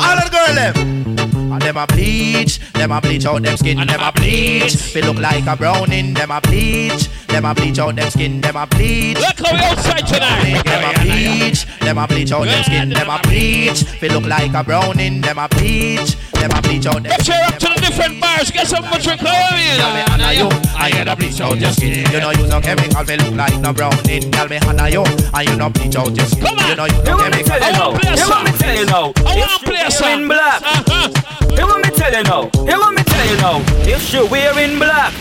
All 0.00 0.16
of 0.16 0.24
the 0.24 0.30
girl 0.32 0.54
them. 0.54 1.09
And 1.52 1.60
them 1.62 1.76
a 1.76 1.86
bleach, 1.86 2.58
them 2.72 2.92
a 2.92 3.00
bleach 3.00 3.26
out 3.26 3.42
them 3.42 3.56
skin, 3.56 3.78
And 3.78 3.88
them 3.88 3.98
them 3.98 4.06
a 4.06 4.08
a 4.08 4.12
bleach. 4.12 4.72
bleach. 4.72 4.76
Feel 4.92 5.04
look 5.06 5.18
like 5.18 5.46
a 5.46 5.56
browning, 5.56 6.14
them 6.14 6.30
a 6.30 6.40
bleach, 6.40 7.08
them 7.26 7.44
a 7.44 7.54
bleach 7.54 7.78
out 7.78 7.96
them 7.96 8.10
skin, 8.10 8.40
them 8.40 8.56
a 8.56 8.66
bleach. 8.66 9.18
Look 9.18 9.38
how 9.46 9.52
we 9.54 9.60
outside 9.60 10.06
tonight. 10.06 10.62
Them 10.64 10.84
a 10.84 10.92
bleach, 11.02 11.66
them 11.80 11.98
a 11.98 12.06
bleach 12.06 12.32
out 12.32 12.44
them 12.44 12.62
skin, 12.64 12.88
them 12.90 13.10
a 13.10 13.18
bleach. 13.22 13.82
Feel 13.84 14.12
look 14.12 14.26
like 14.26 14.54
a 14.54 14.62
browning, 14.64 15.20
them 15.20 15.38
a 15.38 15.48
bleach, 15.48 16.16
them 16.32 16.50
a 16.54 16.62
bleach 16.62 16.86
out 16.86 17.02
them. 17.02 17.10
Let's 17.10 17.26
cheer 17.26 17.42
up 17.44 17.58
to 17.58 17.66
the 17.74 17.80
different 17.80 18.20
bars. 18.20 18.50
Get 18.50 18.66
some 18.66 18.84
more 18.88 18.98
drink. 18.98 19.20
Come 19.20 19.58
in. 19.58 19.76
Girl, 19.76 19.94
me 19.94 20.02
honor 20.10 20.32
you, 20.32 20.48
and 20.48 20.94
you 20.94 21.04
no 21.04 21.16
bleach 21.16 21.40
out 21.40 21.58
your 21.58 21.72
skin. 21.72 22.10
You 22.12 22.20
know 22.20 22.30
you 22.30 22.46
no 22.46 22.60
chemical, 22.60 23.04
me 23.04 23.16
look 23.16 23.34
like 23.34 23.60
no 23.60 23.72
browning. 23.72 24.30
Girl, 24.30 24.48
me 24.48 24.58
honor 24.66 24.88
you, 24.88 25.02
and 25.04 25.48
you 25.48 25.56
no 25.56 25.68
bleach 25.70 25.96
out 25.96 26.14
your 26.14 26.26
skin. 26.26 26.46
You 26.46 26.76
know 26.76 26.86
you 26.86 27.02
no 27.02 27.18
chemical. 27.18 27.58
You 27.58 28.28
want 28.30 28.44
me 28.44 28.52
tell 28.58 28.76
you 28.78 28.86
now? 28.86 29.12
I 29.26 29.36
want 29.36 29.60
to 29.60 29.66
play 29.66 29.82
a 29.82 29.90
song. 29.90 31.39
You 31.56 31.66
want 31.66 31.84
me 31.84 31.90
tell 31.90 32.12
you 32.12 32.22
now? 32.22 32.50
You 32.66 32.78
want 32.78 32.96
me 32.96 33.02
tell 33.04 33.26
you 33.26 33.36
now? 33.36 33.62
If 33.88 34.02
she 34.02 34.22
wearing 34.22 34.78
black, 34.78 35.12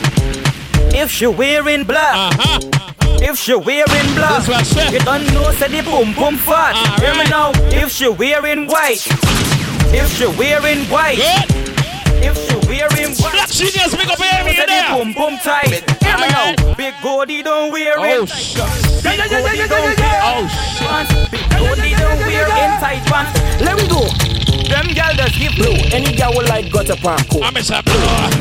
if 0.94 1.12
she 1.12 1.28
wearing 1.28 1.84
black, 1.84 2.14
uh-huh. 2.16 2.60
if 3.22 3.38
she 3.38 3.56
wearing 3.56 4.10
black, 4.16 4.48
you 4.92 5.00
don't 5.00 5.26
know 5.34 5.52
say 5.52 5.68
the 5.70 5.82
boom 5.84 6.14
boom 6.14 6.38
fat. 6.38 6.76
Hear 7.00 7.16
me 7.16 7.30
now? 7.30 7.52
If 7.72 7.92
she 7.92 8.08
wearing 8.10 8.68
white, 8.68 9.06
if 9.94 10.10
she 10.18 10.28
wearing 10.28 10.86
white, 10.86 11.20
if 12.22 12.36
she 12.36 12.56
wearing 12.68 13.16
white, 13.16 13.34
Black 13.34 13.50
genius, 13.50 13.96
make 13.98 14.10
up 14.10 14.20
area 14.20 14.54
say 14.54 14.66
the 14.66 14.94
boom 14.94 15.14
boom 15.14 15.38
tight. 15.40 15.84
Hear 16.04 16.18
me 16.18 16.28
now? 16.30 16.76
Big 16.76 16.94
Goldie 17.02 17.44
don't 17.44 17.72
wear 17.72 17.98
it. 18.00 18.20
Oh 18.22 18.26
shit. 18.26 19.04
Big 19.04 19.20
Goldie 19.30 19.68
don't 19.68 20.00
wear 20.00 20.20
Oh 20.24 20.48
shit. 20.48 21.32
Big 21.32 21.50
Goldie 21.52 21.96
don't 21.96 22.20
wear 22.20 22.48
in 22.48 22.72
tight 22.80 23.04
pants. 23.08 23.62
Let 23.62 23.78
me 23.78 23.88
go. 23.88 24.39
Them 24.70 24.88
gal 24.94 25.14
just 25.18 25.34
give 25.40 25.54
blue. 25.58 25.74
Any 25.90 26.16
gal 26.16 26.32
will 26.32 26.46
like 26.46 26.72
gutter 26.72 26.96
palm 26.96 27.18
coat. 27.26 27.44
I'm 27.44 27.58
a 27.58 27.62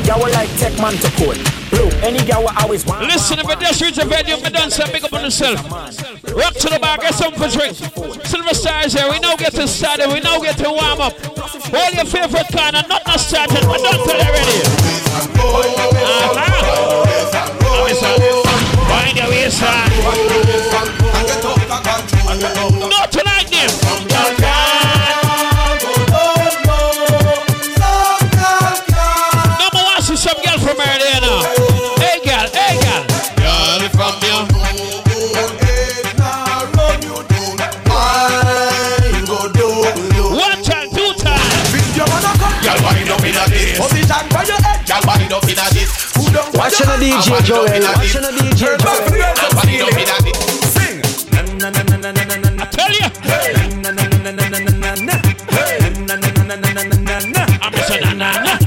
Gal 0.05 0.19
will 0.21 0.31
like 0.31 0.49
tech 0.57 0.77
man 0.77 0.93
to 1.01 1.09
coat. 1.17 1.37
Blue. 1.73 1.89
Any 2.05 2.23
gal 2.25 2.41
will 2.43 2.53
always 2.61 2.85
want. 2.85 3.01
Listen, 3.07 3.39
if 3.39 3.47
I 3.47 3.55
just 3.55 3.81
reach 3.81 3.97
a 3.97 4.05
venue, 4.05 4.37
me 4.37 4.49
done 4.49 4.69
some 4.69 4.91
big 4.91 5.03
up 5.03 5.13
on 5.13 5.23
yourself. 5.23 5.59
Rock 6.31 6.53
to 6.61 6.69
the 6.69 6.79
bar, 6.79 6.97
get 6.97 7.15
some 7.15 7.33
for 7.33 7.49
drink. 7.49 7.75
Silver 8.25 8.53
Stars 8.53 8.93
here, 8.93 9.09
we 9.09 9.19
now 9.19 9.35
get 9.35 9.53
to 9.53 9.67
started, 9.67 10.07
we 10.13 10.19
now 10.19 10.39
get 10.39 10.57
to 10.57 10.69
warm 10.69 11.01
up. 11.01 11.13
All 11.73 11.91
your 11.91 12.05
favorite 12.05 12.47
kind 12.53 12.75
of 12.77 12.87
not 12.87 13.05
not 13.05 13.19
started, 13.19 13.65
but 13.65 13.81
done 13.81 13.99
till 14.05 14.21
already. 14.21 14.61
Uh-huh. 15.41 16.37
I'm 16.37 16.53
a 16.53 16.59
Wind 18.89 19.17
your 19.17 19.29
waistline. 19.29 19.89
No 22.89 23.05
tonight, 23.11 23.49
Nim. 23.49 23.69
Number 24.09 24.48
Position 43.79 44.27
for 44.27 44.43
your 44.43 44.59
head. 44.59 44.83
Girl, 44.83 44.99
wind 45.07 45.31
up 45.31 45.47
in 45.47 45.55
a 45.55 45.63
this. 45.71 46.11
Who 46.19 46.27
don't 46.35 46.51
Watching 46.51 46.91
a 46.91 46.99
DJ 46.99 47.31
Joel, 47.47 47.63
watching 47.63 48.27
a 48.27 48.35
DJ 48.35 48.75
Joel. 48.75 49.07
Girl, 49.07 49.31
wind 49.55 49.79
up 49.79 49.95
in 49.95 50.03
a 50.03 50.19
this. 50.19 50.35
Sing. 50.67 50.99
I 50.99 52.67
tell 52.75 52.91
you. 52.91 53.07
I'm 57.63 57.71
a 57.71 57.79
son, 57.87 58.03
na, 58.19 58.35
na. 58.43 58.59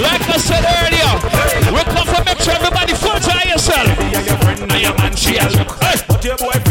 Like 0.00 0.24
I 0.24 0.40
said 0.40 0.64
earlier, 0.80 1.12
we 1.76 1.82
come 1.92 2.08
to 2.08 2.24
make 2.24 2.40
sure 2.40 2.54
everybody 2.54 2.94
full 2.94 3.20
to 3.20 3.32
yourself. 3.46 3.84
And 4.00 4.80
your 4.80 4.96
man, 4.96 5.14
she 5.14 5.36
has 5.36 5.52
Hey. 5.52 6.69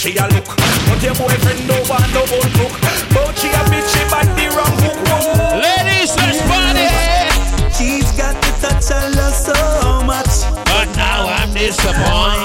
She 0.00 0.16
a 0.16 0.26
look. 0.32 0.46
But 0.88 1.02
your 1.02 1.14
boyfriend 1.14 1.68
don't 1.68 1.86
want 1.86 2.08
no 2.14 2.20
old 2.20 2.50
crook. 2.56 2.72
But 3.12 3.36
she 3.36 3.48
a 3.48 3.62
bitch, 3.68 3.84
she 3.92 4.02
bite 4.08 4.32
the 4.32 4.48
wrong 4.56 4.72
hook. 4.80 4.96
Ladies, 5.60 6.16
let's 6.16 6.40
party. 6.48 6.88
She's 7.76 8.10
got 8.16 8.34
the 8.40 8.50
touch 8.64 8.90
I 8.90 9.08
love 9.12 9.34
so 9.34 10.02
much. 10.06 10.48
But 10.64 10.88
now 10.96 11.28
I'm 11.28 11.52
disappointed. 11.52 12.39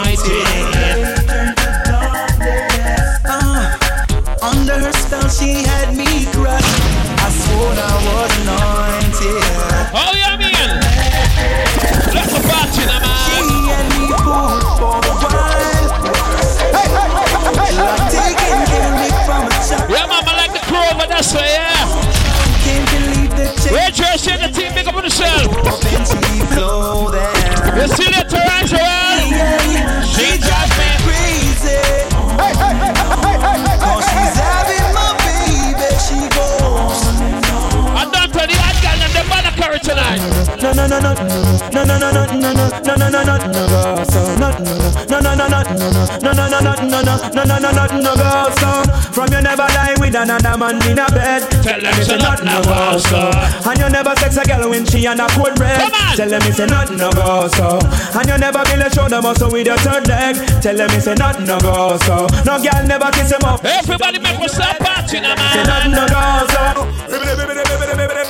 nothing, 41.15 41.71
no 41.73 41.83
no 41.83 41.97
no 41.97 42.11
nothing, 42.11 42.39
no 42.39 42.53
no 42.53 42.67
no 42.69 42.95
no 42.95 43.09
no 43.09 43.23
nothing, 43.23 43.51
no 43.51 43.67
girl 43.67 44.05
sound, 44.05 44.39
nothing, 44.39 44.65
no 45.09 45.19
no 45.19 45.35
no 45.35 45.47
nothing, 45.47 45.79
no 45.79 46.31
no 46.31 46.47
no 46.47 46.59
no 46.59 46.73
no 46.75 47.01
no 47.01 47.15
no 47.33 47.43
no 47.43 47.57
no 47.59 47.71
nothing, 47.71 48.03
no 48.03 48.15
girl 48.15 48.51
sound. 48.57 48.91
From 49.15 49.31
you 49.31 49.41
never 49.41 49.63
lie 49.63 49.95
with 49.99 50.15
another 50.15 50.57
man 50.57 50.75
in 50.87 50.99
a 50.99 51.07
bed. 51.07 51.41
Tell 51.63 51.79
them 51.79 51.93
it's 51.95 52.09
nothing, 52.09 52.45
no 52.45 52.61
go 52.63 52.97
so. 52.97 53.31
And 53.69 53.79
you 53.79 53.89
never 53.89 54.15
sex 54.17 54.35
a 54.37 54.43
girl 54.43 54.69
when 54.69 54.85
she 54.85 55.07
on 55.07 55.19
a 55.19 55.27
cold 55.29 55.55
bread. 55.55 55.79
Tell 56.15 56.27
them 56.29 56.41
it's 56.43 56.59
nothing, 56.59 56.97
no 56.97 57.11
go 57.11 57.47
so. 57.47 57.79
And 58.11 58.27
you 58.27 58.37
never 58.37 58.63
build 58.65 58.81
a 58.83 58.89
shoulder 58.93 59.21
muscle 59.21 59.51
with 59.51 59.67
your 59.67 59.77
third 59.77 60.07
leg. 60.07 60.35
Tell 60.61 60.75
them 60.75 60.89
it's 60.91 61.07
nothing, 61.07 61.45
no 61.45 61.59
go 61.59 61.97
so. 62.03 62.27
No 62.43 62.59
girl 62.59 62.83
never 62.85 63.09
kiss 63.11 63.31
him 63.31 63.43
up. 63.45 63.63
Everybody 63.63 64.19
make 64.19 64.39
us 64.39 64.57
in 64.59 64.63
partying, 64.83 65.23
man. 65.23 65.37
Say 65.55 65.63
nothing, 65.63 65.91
no 65.91 66.05
go 66.11 66.47
so 66.51 66.74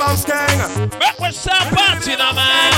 go 0.06 0.14
so. 0.14 0.28
Make 0.98 1.20
us 1.20 1.36
start 1.36 1.74
party 1.74 2.16
now, 2.16 2.32
man. 2.32 2.72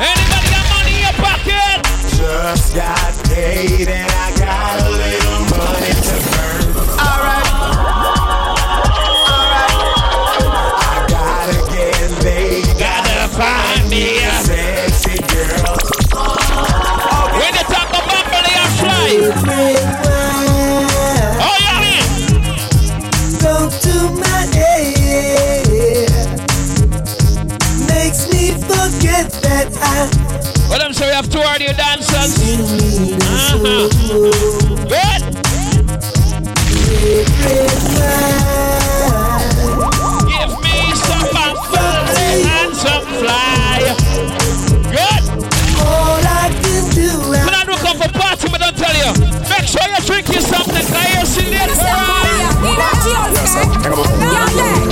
Anybody 0.00 0.48
got 0.50 0.66
money 0.70 0.94
in 0.94 1.02
your 1.02 1.16
pocket? 1.18 1.78
Just 2.16 2.74
got 2.74 3.24
paid 3.26 3.88
and 3.88 4.10
I 4.10 4.38
got 4.38 4.80
a 4.80 4.90
little 4.90 5.49
Well, 30.70 30.78
them 30.78 30.92
say 30.92 31.08
we 31.08 31.14
have 31.14 31.28
two 31.28 31.40
audio 31.40 31.72
dancers. 31.72 32.38
Uh-huh. 33.18 33.88
Good. 34.86 35.22
Give 40.30 40.52
me 40.62 40.94
some 40.94 41.26
fun 41.34 41.56
and 42.46 42.70
some 42.76 43.02
fly. 43.18 43.82
Good. 44.94 45.22
all 45.82 46.22
I 46.22 46.54
can 46.62 46.84
do 46.94 47.18
When 47.30 47.50
I 47.50 47.64
look 47.66 47.82
up 47.84 47.96
for 47.98 48.12
party, 48.16 48.46
but 48.48 48.60
don't 48.60 48.76
tell 48.78 48.94
you. 48.94 49.10
Make 49.50 49.66
sure 49.66 49.82
you 49.90 50.00
drink 50.06 50.28
you 50.28 50.40
something. 50.40 50.86
Can 50.86 51.18
you 51.18 51.26
see 51.26 51.50
that? 51.50 51.66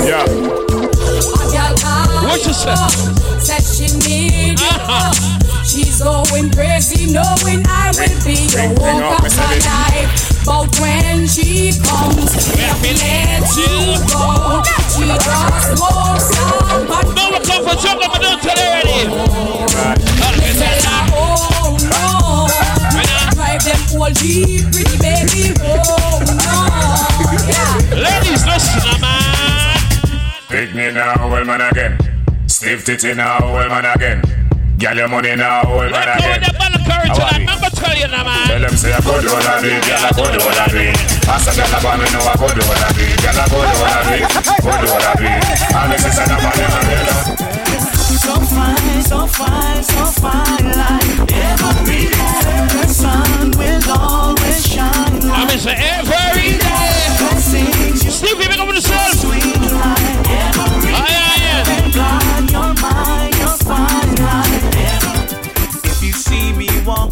Yeah. 0.05 0.27
What 2.27 2.45
you 2.45 2.53
say? 2.53 2.75
Said 3.39 3.63
she 3.63 3.87
need 3.99 4.59
you. 4.59 4.67
Uh-huh. 4.67 5.48
She's 5.69 6.01
going 6.01 6.49
crazy, 6.51 7.13
knowing 7.13 7.61
I 7.69 7.93
will 7.93 8.09
be 8.25 8.49
your 8.49 8.73
bring 8.73 9.05
walk 9.05 9.21
up, 9.21 9.21
of 9.21 9.29
Mr. 9.29 9.45
my 9.45 9.61
life. 9.69 10.41
But 10.47 10.81
when 10.81 11.29
she 11.29 11.77
comes, 11.85 12.33
let 12.57 12.73
me 12.81 12.97
let 12.97 13.45
you 13.53 14.01
go. 14.09 14.65
She 14.89 15.05
just 15.13 15.77
walks 15.77 16.33
out, 16.41 16.89
but 16.89 17.05
No, 17.13 17.37
we 17.37 17.45
come 17.45 17.69
for 17.69 17.77
jungle, 17.77 18.09
but 18.09 18.23
don't 18.23 18.41
tell 18.41 18.57
you 18.57 18.65
already. 18.65 19.13
her, 20.57 21.05
oh 21.13 21.77
no. 21.85 22.49
Drive 23.37 23.61
them 23.61 24.01
all 24.01 24.09
deep, 24.17 24.73
pretty 24.73 24.97
baby, 24.97 25.53
oh 25.61 26.25
no. 26.33 26.65
Yeah. 27.45 27.93
Ladies, 27.93 28.47
listen, 28.49 29.01
man. 29.03 29.77
Pick 30.49 30.75
me 30.75 30.93
now, 30.93 31.29
well 31.29 31.45
man 31.45 31.61
again. 31.61 31.99
Stiff 32.47 32.87
titty 32.87 33.13
now, 33.13 33.37
old 33.43 33.69
man 33.69 33.85
again. 33.85 34.48
Girl, 34.79 34.95
your 34.97 35.09
money 35.09 35.35
now, 35.35 35.67
old 35.67 35.91
man 35.91 36.07
Let 36.07 36.07
go 36.07 36.29
with 36.29 36.39
again. 36.39 36.43
the 36.47 36.53
ball 36.55 36.71
of 36.71 36.83
courage 36.87 37.11
How 37.19 37.27
are 37.27 37.35
tonight. 37.35 37.35
we? 37.35 37.47
Remember 37.51 37.71
tell 37.75 37.97
you 37.99 38.07
now, 38.15 38.23
man. 38.23 38.47
Tell 38.47 38.63
them 38.63 38.75
say 38.79 38.93
I 38.95 39.01
could 39.03 39.21
do 39.23 39.29
what 39.35 39.43
I 39.43 39.59
do, 39.59 39.71
girl, 39.75 40.07
I 40.07 40.11
could 40.15 40.31
do 40.31 40.41
what 40.47 40.55
I 40.55 40.67
do. 40.71 40.85
Ask 41.27 41.47
a 41.51 41.53
girl 41.59 41.73
about 41.83 41.97
me, 41.99 42.07
know 42.15 42.23
I 42.23 42.35
could 42.39 42.55
do 42.55 42.63
what 42.63 42.79
I 42.79 42.91
do, 42.95 43.07
girl, 43.19 43.39
I 43.39 43.47
could 43.51 43.67
do 43.67 43.77
what 43.83 43.91
I 43.91 44.03
do, 44.07 44.19
could 44.63 44.79
do 44.79 44.87
what 44.95 45.03
I 45.03 45.15
do. 45.19 45.27
And 45.27 45.89
this 45.91 46.05
is 46.07 46.19
another 46.23 46.53
level, 46.55 46.87
you. 46.95 47.11
So 48.23 48.35
fine, 48.55 49.03
so 49.03 49.21
fine, 49.27 49.83
so 49.83 50.03
fine 50.23 50.67
like 50.71 51.27
every 51.27 52.07
day. 52.07 52.47
The 52.79 52.87
sun 52.87 53.51
will 53.59 53.83
always 53.99 54.63
shine 54.63 55.27
I 55.27 55.43
like 55.43 55.49
mean, 55.51 55.59
say 55.59 55.75
every 55.75 56.55
day. 56.55 56.95
blessings 57.19 58.05
you 58.07 58.11
Stevie, 58.15 58.47
make 58.47 58.59
up 58.63 58.67
with 58.71 58.77
yourself. 58.79 59.58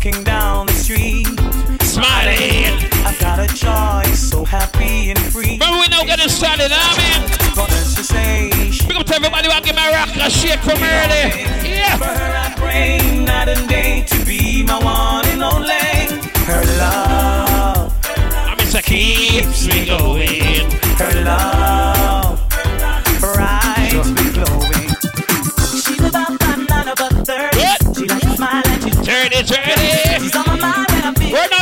Walking 0.07 0.25
down 0.25 0.66
the 0.66 0.73
street, 0.73 1.27
Smiling. 1.83 2.79
I've 3.05 3.19
got 3.19 3.38
a 3.38 3.47
choice, 3.49 4.31
so 4.31 4.45
happy 4.45 5.11
and 5.11 5.19
free. 5.19 5.59
Remember 5.59 5.81
we 5.81 5.88
now 5.88 6.05
getting 6.05 6.29
started? 6.29 6.71
For 7.55 7.62
us 7.62 7.95
to 7.97 8.05
say, 8.05 8.51
Big 8.87 8.97
up 8.97 9.07
to 9.07 9.14
everybody 9.14 9.49
who 9.51 9.61
give 9.62 9.77
a 9.77 9.90
rock 9.90 10.09
a 10.16 10.31
shake 10.31 10.61
from 10.61 10.79
early. 10.79 11.42
Yeah. 11.69 11.97
For 11.97 12.05
her 12.05 12.37
I 12.37 12.55
pray 12.57 13.25
night 13.25 13.49
and 13.49 13.69
day 13.69 14.05
to 14.07 14.25
be 14.25 14.62
my 14.62 14.79
one 14.79 15.27
and 15.29 15.42
only. 15.42 16.23
Her 16.45 16.62
love, 16.79 17.92
I 18.05 18.55
mean, 18.59 18.83
keeps 18.83 19.66
me 19.66 19.87
going. 19.87 20.71
her 20.99 21.25
love, 21.25 21.86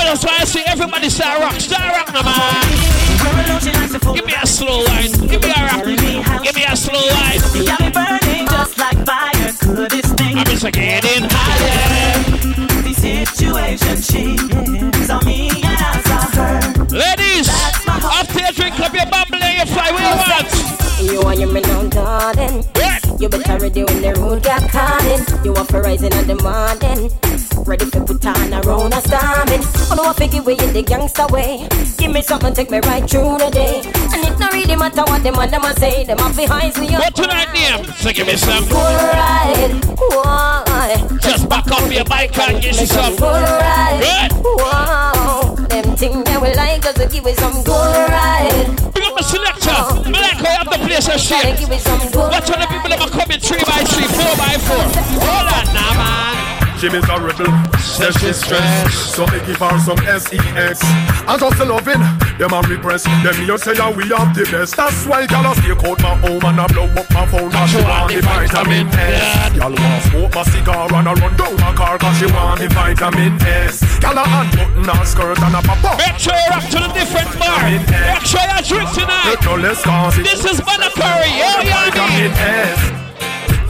that's 0.05 0.25
why 0.25 0.37
I 0.40 0.45
see 0.45 0.62
everybody 0.67 1.09
start 1.09 1.40
rock. 1.40 1.59
start 1.61 1.97
rock, 1.97 2.12
now, 2.12 2.23
man. 2.23 2.95
her 3.25 3.45
alone. 3.45 3.61
She 3.61 3.73
likes 3.73 3.93
to 3.93 3.99
fool 4.01 4.14
Give 4.14 4.27
me 4.27 4.35
a 4.40 4.47
slow 4.47 4.85
line. 4.85 5.11
Give 5.27 5.43
me 5.43 5.51
a 5.51 5.61
rock. 5.64 5.85
Give 6.45 6.55
me 6.55 6.64
a 6.64 6.77
slow 6.77 7.01
line. 7.01 7.40
She 7.53 7.64
got 7.64 7.81
me 7.81 7.90
burning 7.90 8.47
just 8.47 8.79
like 8.79 9.01
fire. 9.07 9.53
Couldest 9.61 10.17
thing. 10.17 10.37
I'm 10.38 10.45
just 10.45 10.64
getting 10.73 11.25
higher. 11.31 12.21
The 12.85 12.93
situation 12.93 13.97
she 14.03 14.37
on 15.11 15.25
me 15.25 15.49
and 15.49 15.81
I 15.81 16.01
saw 16.05 16.25
her. 16.37 16.61
Ladies, 16.93 17.49
after 17.88 18.40
you 18.40 18.53
drink 18.53 18.81
up 18.81 18.93
your 18.95 19.07
bubble 19.07 19.43
and 19.43 19.59
you 19.59 19.67
fly, 19.73 19.90
what 19.90 20.05
you 20.05 20.17
want? 20.21 20.75
You 21.01 21.21
want 21.23 21.38
your 21.38 21.53
man 21.53 21.64
on 21.71 21.88
darling. 21.90 22.64
You 23.19 23.29
better 23.29 23.59
ready 23.59 23.85
when 23.85 24.03
the 24.03 24.14
road 24.21 24.43
got 24.43 24.69
calling. 24.71 25.23
You 25.45 25.53
want 25.53 25.69
for 25.71 25.81
rising 25.83 26.12
in 26.12 26.27
the 26.27 26.37
morning. 26.43 27.11
Ready 27.66 27.87
for 27.87 28.05
put 28.05 28.27
on 28.27 28.53
a 28.53 28.61
round 28.61 28.92
of 28.92 29.03
storming. 29.05 29.64
I 29.90 29.94
know 29.96 30.05
I 30.05 30.12
figure 30.12 30.42
way 30.42 30.53
in 30.53 30.74
the 30.74 30.83
gangster 30.83 31.27
way. 31.29 31.66
Give 31.96 32.12
me 32.12 32.20
something, 32.20 32.53
take 32.53 32.70
me 32.70 32.81
right 32.81 33.09
through 33.09 33.38
the 33.38 33.48
day. 33.48 33.81
And 34.12 34.20
it 34.20 34.37
don't 34.38 34.53
really 34.53 34.77
matter 34.77 35.00
what 35.09 35.22
them 35.22 35.38
and 35.38 35.50
them 35.50 35.64
a 35.64 35.72
say. 35.81 36.05
Them 36.05 36.18
off 36.18 36.37
behind 36.37 36.77
me. 36.77 36.92
What 36.92 37.16
tonight, 37.16 37.48
name? 37.57 37.85
So 37.96 38.12
give 38.12 38.27
me 38.27 38.37
some. 38.37 38.68
Good 38.68 38.77
ride. 39.16 39.81
Why? 39.96 41.09
Just 41.22 41.48
back 41.48 41.64
up 41.72 41.90
your 41.90 42.05
bike 42.05 42.37
and 42.37 42.61
give 42.61 42.77
me 42.77 42.85
some. 42.85 43.16
Good 43.16 43.42
ride. 43.48 44.29
Good. 44.29 44.44
Wow. 44.44 45.57
Them 45.57 45.96
things 45.96 46.22
that 46.24 46.42
we 46.42 46.53
like 46.53 46.85
us 46.85 46.94
to 47.00 47.09
give 47.09 47.24
it 47.27 47.38
some 47.38 47.64
good 47.64 47.96
ride. 48.12 48.77
Big 48.92 49.05
up 49.09 49.16
my 49.16 49.22
selector. 49.24 50.05
Me 50.12 50.20
how 50.20 50.37
you 50.37 50.44
have 50.44 50.68
the 50.68 50.79
place 50.85 51.09
a 51.09 51.16
shape. 51.16 51.57
Give 51.57 51.72
it 51.72 51.81
some 51.81 52.12
good 52.12 52.29
Watch 52.29 52.50
all 52.53 52.61
the 52.61 52.68
people 52.68 52.90
that 52.92 53.00
are 53.00 53.09
coming 53.09 53.40
three 53.40 53.64
by 53.64 53.81
three, 53.88 54.05
four 54.05 54.37
by 54.37 54.53
four. 54.68 54.85
Hold 55.24 55.48
on 55.48 55.64
now, 55.72 55.92
man. 55.96 56.44
She 56.85 56.90
miserable, 56.90 57.49
says 57.81 58.12
she's 58.20 58.37
stressed 58.44 59.16
So 59.16 59.25
make 59.33 59.47
give 59.47 59.57
her 59.57 59.79
some 59.81 59.97
S-E-X 60.05 60.85
And 61.25 61.40
just 61.40 61.59
loving, 61.64 62.05
them 62.37 62.53
a 62.53 62.61
repress 62.68 63.05
Them 63.25 63.33
here 63.40 63.57
say 63.57 63.73
that 63.73 63.88
we 63.97 64.05
have 64.12 64.37
the 64.37 64.44
best. 64.53 64.77
That's 64.77 65.09
why 65.09 65.25
y'all 65.33 65.49
a 65.49 65.57
stay 65.57 65.73
out 65.73 65.97
my 66.05 66.12
home 66.20 66.44
And 66.44 66.61
I 66.61 66.68
blow 66.68 66.85
up 66.85 67.09
my 67.09 67.25
phone. 67.25 67.49
And 67.49 67.70
she 67.73 67.81
want 67.81 68.12
the 68.12 68.20
vitamin 68.20 68.92
S. 69.01 69.57
Y'all 69.57 69.73
want 69.73 70.03
smoke 70.12 70.35
my 70.37 70.44
cigar 70.44 70.92
And 70.92 71.09
I 71.09 71.12
run 71.16 71.33
down 71.40 71.57
my 71.57 71.73
car 71.73 71.97
Cause 71.97 72.20
she 72.20 72.29
want 72.29 72.61
the 72.61 72.68
vitamin 72.68 73.33
S. 73.40 73.81
Y'all 74.05 74.20
a 74.20 74.25
unbutton 74.29 74.85
her 74.85 75.05
skirt 75.09 75.40
And 75.40 75.57
a 75.57 75.64
pop 75.64 75.81
up. 75.88 75.97
Make 75.97 76.20
sure 76.20 76.37
you 76.37 76.53
rock 76.53 76.68
to 76.68 76.79
the 76.85 76.92
different 76.92 77.33
bar. 77.40 77.64
Make 77.64 78.29
sure 78.29 78.44
you 78.44 78.61
drink 78.61 78.92
tonight. 78.92 79.40
No 79.40 79.57
less 79.57 79.81
cause 79.81 80.20
it 80.20 80.29
This 80.29 80.44
is 80.44 80.61
Banner 80.61 80.92
Curry. 80.92 81.33
Yeah, 81.33 81.64
yeah. 81.64 83.04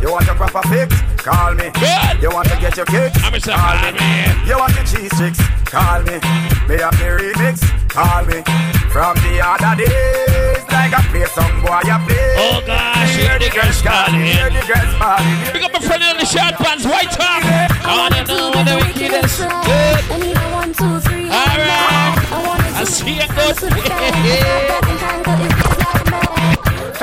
S 0.04 0.08
You 0.08 0.12
want 0.12 0.26
your 0.26 0.34
proper 0.36 0.60
fix? 0.68 1.00
Call 1.16 1.54
me. 1.54 1.70
Good. 1.72 2.20
You 2.20 2.28
want 2.28 2.48
to 2.48 2.56
get 2.60 2.76
your 2.76 2.84
kicks? 2.84 3.16
I'm 3.24 3.32
Mr. 3.32 3.56
Call 3.56 3.72
Call 3.72 3.92
me. 3.92 3.98
me. 3.98 4.48
You 4.48 4.58
want 4.58 4.74
your 4.76 4.84
cheese 4.84 5.16
sticks? 5.16 5.40
Call 5.64 6.02
me. 6.04 6.20
Me 6.68 6.76
have 6.76 6.92
the 7.00 7.08
remix? 7.16 7.64
Call 7.88 8.24
me. 8.28 8.44
From 8.92 9.16
the 9.24 9.40
other 9.40 9.74
days, 9.80 10.60
like 10.68 10.92
I 10.92 11.00
play 11.08 11.24
some 11.32 11.56
boy, 11.64 11.80
you 11.88 11.98
play. 12.04 12.36
Oh 12.36 12.60
gosh, 12.66 13.16
hear 13.16 13.38
the 13.40 13.48
girls 13.48 13.80
calling. 13.80 14.20
Hear 14.20 14.50
the 14.52 14.60
girls 14.68 14.94
calling. 15.00 15.38
Pick 15.50 15.64
up 15.64 15.72
my 15.72 15.80
friend 15.80 16.02
in 16.04 16.18
the 16.18 16.26
short 16.26 16.54
pants, 16.60 16.84
white 16.84 17.10
top. 17.10 17.42
I 17.42 17.96
wanna 17.96 18.24
know 18.28 18.52
what 18.52 18.68
the 18.68 18.76
wickedest. 18.76 19.40
Good. 19.40 20.04
I 20.12 20.18
need 20.20 20.36
a 20.36 20.46
one, 20.52 20.72
two, 20.74 21.00
three. 21.00 21.32
All 21.32 21.56
right. 21.58 22.14
I 22.76 22.84
see 22.84 23.18
it 23.18 23.30
good. 23.32 23.56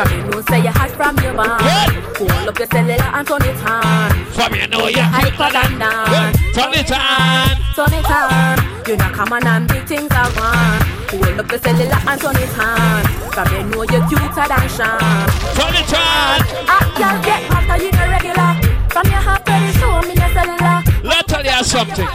From 0.01 0.17
you 0.17 0.23
know 0.31 0.41
say 0.41 0.63
you 0.63 0.73
hot 0.73 0.89
from 0.97 1.13
your 1.21 1.37
band 1.37 1.93
Hold 2.17 2.49
up 2.49 2.57
your 2.57 2.67
cellular 2.73 3.05
and 3.05 3.27
turn 3.27 3.45
it 3.45 3.61
on 3.69 4.09
From 4.33 4.55
you 4.57 4.65
know 4.65 4.87
you 4.89 4.97
hyper 4.97 5.53
than 5.53 5.77
that 5.77 6.33
Turn 6.57 6.73
it 6.73 6.89
on. 6.89 7.53
Turn 7.77 7.93
it 7.93 8.09
on 8.09 8.57
You 8.89 8.97
know 8.97 9.11
come 9.13 9.29
on 9.29 9.45
and 9.45 9.69
big 9.69 9.85
things 9.85 10.09
are 10.09 10.33
gone 10.33 10.81
Hold 11.05 11.37
up 11.37 11.51
your 11.53 11.61
cellular 11.61 12.01
and 12.01 12.17
turn 12.17 12.33
it 12.33 12.57
on 12.57 13.05
From 13.29 13.45
you 13.53 13.61
know 13.69 13.85
you're 13.85 14.01
cuter 14.09 14.45
than 14.49 14.65
Sean 14.73 15.29
Turn 15.53 15.77
it 15.77 15.93
on. 15.93 16.41
Ah, 16.65 16.81
girl 16.97 17.21
get 17.21 17.45
hotter 17.53 17.77
you 17.77 17.93
know 17.93 18.09
regular 18.09 18.57
From 18.89 19.05
your 19.05 19.21
heart 19.21 19.45
to 19.45 19.53
the 19.53 19.69
show 19.77 20.01
me 20.01 20.17
your 20.17 20.33
cellular 20.33 20.81
Let 21.05 21.13
me 21.13 21.29
tell 21.29 21.45
you 21.45 21.61
something. 21.61 22.09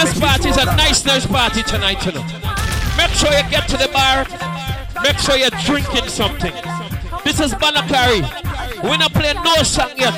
This 0.00 0.16
party 0.16 0.48
is 0.48 0.56
a 0.56 0.64
nice, 0.80 1.04
nice 1.04 1.26
party 1.26 1.62
tonight, 1.62 2.00
you 2.08 2.12
know. 2.16 2.24
Make 2.96 3.12
sure 3.12 3.28
you 3.28 3.44
get 3.52 3.68
to 3.68 3.76
the 3.76 3.92
bar. 3.92 4.24
Make 5.04 5.18
sure 5.18 5.36
you're 5.36 5.52
drinking 5.60 6.08
something. 6.08 6.56
This 7.24 7.40
is 7.40 7.54
Banakari. 7.54 8.22
We're 8.82 8.96
not 8.96 9.12
playing 9.12 9.42
no 9.42 9.54
song 9.62 9.90
yet. 9.96 10.14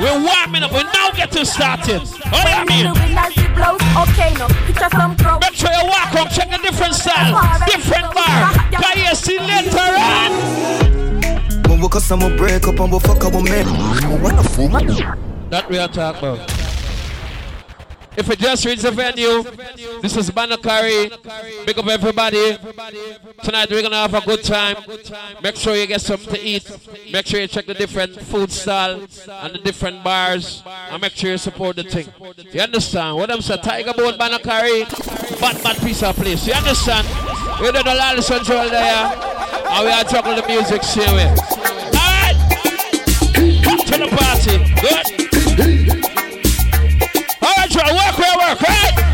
We're 0.00 0.12
warming 0.12 0.62
up. 0.62 0.72
We're 0.72 0.84
now 0.84 1.10
getting 1.12 1.44
started. 1.44 2.00
What 2.00 2.44
do 2.44 2.50
you 2.50 2.84
mean? 2.84 2.86
Okay, 3.96 4.34
no, 4.34 4.46
picture 4.66 4.88
some 4.92 5.16
crow 5.16 5.38
Make 5.38 5.54
sure 5.54 5.70
you 5.72 5.86
walk 5.86 6.12
home, 6.12 6.28
check 6.28 6.48
a 6.52 6.60
different 6.62 6.94
style, 6.94 7.40
different 7.66 8.12
bar. 8.14 8.52
Can 8.70 8.98
you 8.98 9.14
see 9.14 9.38
later 9.38 9.78
on? 9.78 10.32
When 11.68 11.80
we 11.80 11.88
cuss 11.88 12.10
and 12.10 12.22
we 12.22 12.36
break 12.36 12.66
up 12.68 12.78
and 12.78 12.92
we 12.92 12.98
fuck 13.00 13.24
up 13.24 13.32
we 13.32 13.42
make 13.42 13.66
What 13.66 14.36
the 14.36 14.44
fuck? 14.44 15.50
That 15.50 15.68
we 15.70 15.78
are 15.78 15.88
talking 15.88 16.28
about. 16.28 16.65
If 18.16 18.30
it 18.30 18.38
just 18.38 18.64
reach 18.64 18.80
the 18.80 18.90
venue, 18.90 19.42
this 20.00 20.16
is 20.16 20.30
Banakari. 20.30 21.10
Big 21.66 21.78
up 21.78 21.86
everybody. 21.86 22.56
Tonight 23.42 23.70
we're 23.70 23.82
gonna 23.82 23.96
have 23.96 24.14
a 24.14 24.20
good 24.22 24.42
time. 24.42 24.76
Make 25.42 25.56
sure 25.56 25.76
you 25.76 25.86
get 25.86 26.00
something 26.00 26.32
to 26.34 26.40
eat. 26.40 26.70
Make 27.12 27.26
sure 27.26 27.40
you 27.40 27.46
check 27.46 27.66
the 27.66 27.74
different 27.74 28.18
food 28.22 28.50
stall 28.50 29.02
and 29.28 29.54
the 29.54 29.58
different 29.62 30.02
bars. 30.02 30.62
And 30.90 31.00
make 31.02 31.12
sure 31.12 31.30
you 31.30 31.38
support 31.38 31.76
the 31.76 31.82
thing. 31.82 32.08
You 32.52 32.60
understand? 32.62 33.16
What 33.16 33.30
I'm 33.30 33.42
saying? 33.42 33.60
Tiger 33.62 33.92
Bone 33.92 34.18
Banakari. 34.18 34.88
Bad 35.38 35.62
bad 35.62 35.76
piece 35.78 36.02
of 36.02 36.16
place. 36.16 36.46
You 36.46 36.54
understand? 36.54 37.06
We 37.60 37.70
did 37.70 37.86
a 37.86 37.94
lot 37.94 38.16
of 38.16 38.24
central 38.24 38.70
there. 38.70 39.12
And 39.68 39.84
we 39.84 39.92
are 39.92 40.04
juggle 40.04 40.36
the 40.36 40.46
music 40.46 40.82
same 40.82 41.16
way. 41.16 41.34
To 43.86 43.98
the 43.98 44.08
party. 44.16 45.86
Good. 45.86 45.95
Work, 47.76 48.18
work, 48.18 48.60
work? 48.62 49.05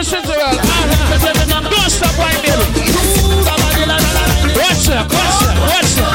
machines 0.00 0.30
around. 0.30 0.56
Don't 1.68 1.90
stop 1.92 2.16
right 2.16 2.40
there. 2.40 2.56
Watch 4.56 4.88
it, 4.88 4.96
watch 5.12 5.44
it, 5.44 5.52
watch 5.60 5.92
it. 5.92 6.08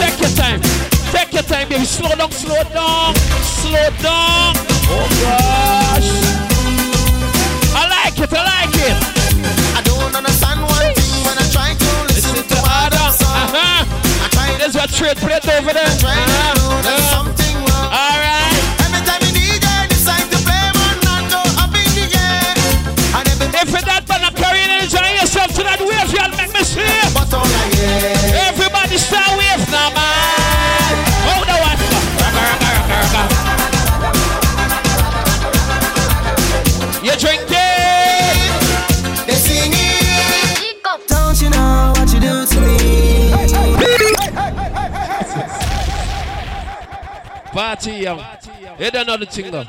Take 0.00 0.16
your 0.24 0.32
time. 0.32 0.60
Take 1.12 1.32
your 1.34 1.42
time, 1.42 1.68
baby. 1.68 1.84
Slow 1.84 2.08
down, 2.16 2.32
slow 2.32 2.62
down, 2.72 3.14
slow 3.44 3.90
down. 4.00 4.56
Oh 4.88 5.04
gosh. 5.20 6.08
I 7.76 7.84
like 7.92 8.16
it, 8.16 8.32
I 8.32 8.42
like 8.48 8.76
it. 8.88 8.96
I 9.76 9.80
don't 9.84 10.14
understand 10.16 10.62
one 10.62 10.94
thing 10.96 11.20
when 11.28 11.36
I 11.36 11.44
try 11.52 11.76
to 11.76 11.90
listen, 12.08 12.40
to 12.48 12.58
other 12.64 13.12
songs. 13.12 13.52
Uh-huh. 13.52 13.84
There's 14.58 14.76
a 14.76 14.86
trade 14.88 15.18
plate 15.18 15.46
over 15.48 15.72
there. 15.74 15.97
young. 48.02 48.24
You 48.78 48.90
don't 48.90 49.06
know 49.06 49.16
the 49.16 49.26
though. 49.50 49.64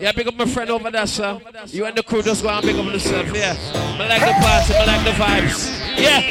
Yeah, 0.00 0.12
pick 0.12 0.26
up 0.26 0.34
my 0.34 0.46
friend 0.46 0.70
over 0.70 0.90
there, 0.90 1.06
sir. 1.06 1.40
You 1.68 1.84
and 1.86 1.96
the 1.96 2.02
crew 2.02 2.22
just 2.22 2.42
go 2.42 2.48
and 2.48 2.64
pick 2.64 2.76
up 2.76 2.84
yourself. 2.84 3.26
Yeah. 3.34 3.56
I 3.74 4.08
like 4.08 4.20
the 4.20 4.32
party, 4.44 4.74
I 4.74 4.84
like 4.84 5.04
the 5.04 5.12
vibes. 5.12 5.68
Yeah. 5.98 6.30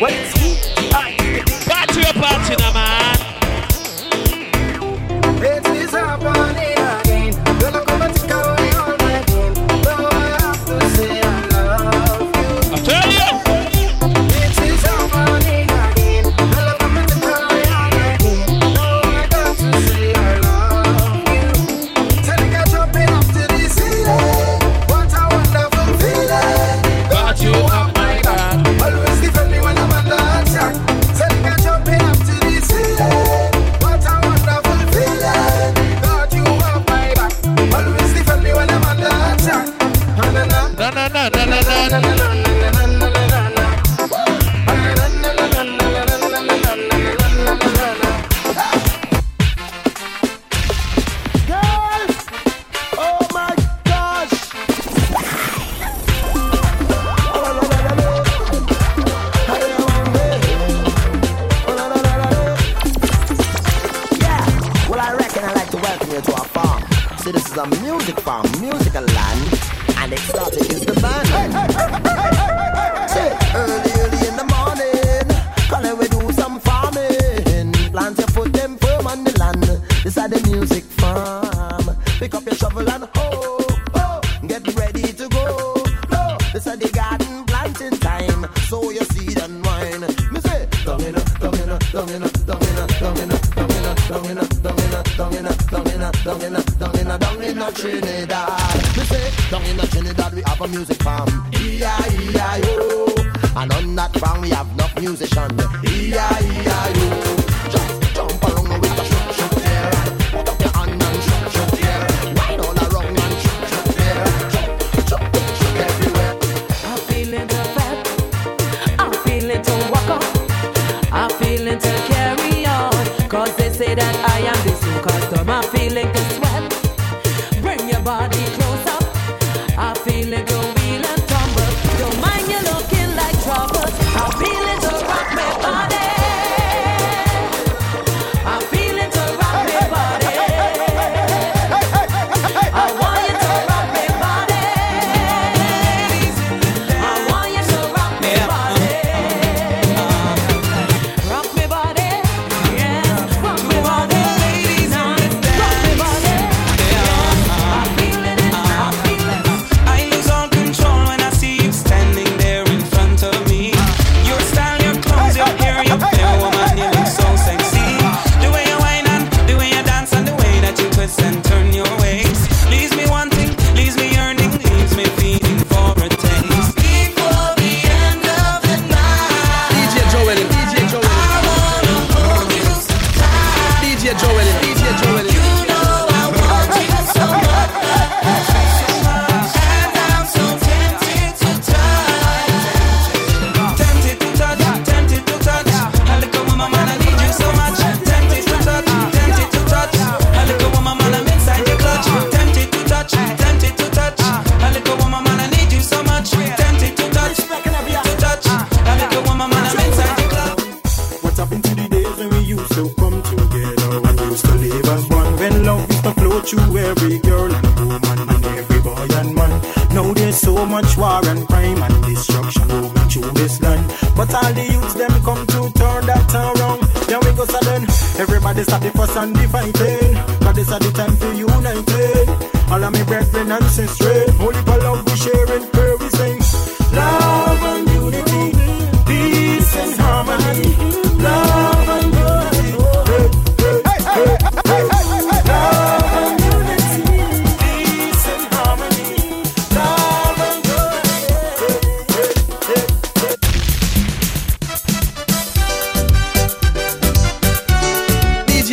Party 1.69 1.99
your 1.99 2.13
party 2.13 2.55
now, 2.59 2.73
man. 2.73 2.92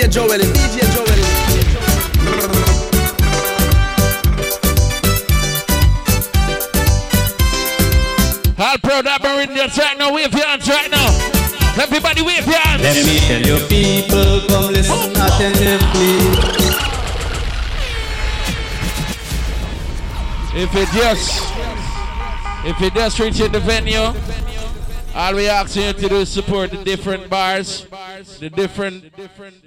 DJ 0.01 0.09
Joel, 0.09 0.39
DJ 0.39 0.81
Joel. 0.95 1.13
All 8.59 8.79
proud 8.79 9.07
of 9.07 9.23
Meridians 9.23 9.77
right 9.77 9.99
now, 9.99 10.15
wave 10.15 10.33
your 10.33 10.47
hands 10.47 10.67
right 10.71 10.91
now. 10.91 11.07
Everybody 11.83 12.23
wave 12.23 12.47
your 12.47 12.57
hands. 12.57 12.83
Let 12.83 13.05
me 13.05 13.19
tell 13.19 13.43
you 13.43 13.59
people, 13.69 14.41
come 14.49 14.73
listen 14.73 15.11
attentively. 15.11 16.17
If 20.63 20.75
it 20.75 20.89
just, 20.97 21.53
if 22.65 22.81
it 22.81 22.95
just 22.95 23.19
reaching 23.19 23.53
the 23.53 23.61
venue, 23.61 24.15
all 25.15 25.35
we 25.35 25.49
ask 25.49 25.77
you 25.77 25.93
to 25.93 26.09
do 26.09 26.17
is 26.17 26.29
support 26.29 26.71
the 26.71 26.83
different 26.85 27.29
bars, 27.29 27.87
the 28.39 28.51
different, 28.51 29.05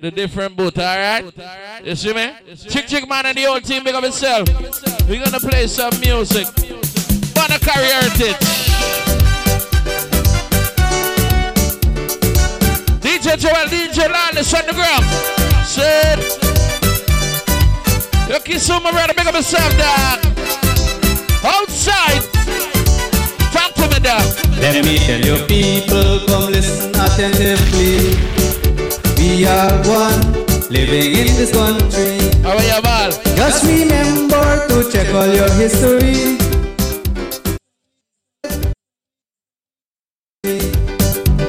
the 0.02 0.12
different 0.12 0.56
booth. 0.56 0.78
All 0.78 0.86
right, 0.86 1.24
you 1.84 1.96
see 1.96 2.14
me? 2.14 2.32
Chick 2.56 2.88
Chick 2.88 3.08
Man 3.08 3.26
and 3.26 3.38
the 3.38 3.46
old 3.46 3.64
team, 3.64 3.84
big 3.84 3.96
up 3.96 4.04
itself. 4.04 4.48
We're 5.08 5.24
gonna 5.24 5.40
play 5.40 5.68
some 5.68 6.00
music. 6.00 6.48
Wanna 7.36 7.60
carry 7.60 7.88
heritage. 7.88 8.38
DJ 13.02 13.38
Joel, 13.38 13.68
DJ 13.68 14.10
Lawless 14.10 14.54
on 14.54 14.66
the 14.66 14.74
ground. 14.74 15.06
Sit. 15.66 16.20
You 18.30 18.40
kiss 18.40 18.70
my 18.70 18.92
brother, 18.92 19.14
big 19.14 19.28
up 19.28 19.36
yourself, 19.36 19.78
dog. 19.78 20.20
Outside. 21.44 22.24
Talk 23.52 23.74
to 23.74 23.88
me, 23.90 24.00
dog. 24.00 24.53
Let 24.64 24.86
me 24.86 24.98
tell 24.98 25.20
you 25.20 25.46
people, 25.46 26.24
come 26.26 26.54
listen 26.54 26.96
attentively. 26.96 28.16
We 29.20 29.46
are 29.46 29.76
one, 29.84 30.24
living 30.72 31.20
in 31.20 31.36
this 31.36 31.52
country. 31.52 32.16
How 32.42 32.56
you, 32.56 32.80
Val? 32.80 33.12
Just 33.36 33.66
remember 33.66 34.66
to 34.70 34.90
check 34.90 35.14
all 35.14 35.28
your 35.28 35.52
history. 35.60 36.40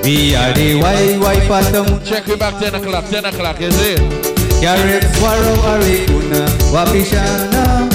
We 0.02 0.34
are 0.34 0.52
the 0.52 0.80
white 0.82 1.16
white 1.22 1.48
bottom. 1.48 2.02
Check 2.04 2.26
it 2.28 2.40
back 2.40 2.58
10 2.58 2.74
o'clock, 2.74 3.04
10 3.04 3.26
o'clock, 3.26 3.60
is 3.60 3.78
it? 3.78 4.00
Garrett 4.60 5.04
Swaro 5.14 5.54
Arikuna 5.70 6.48
Wapishana 6.74 7.88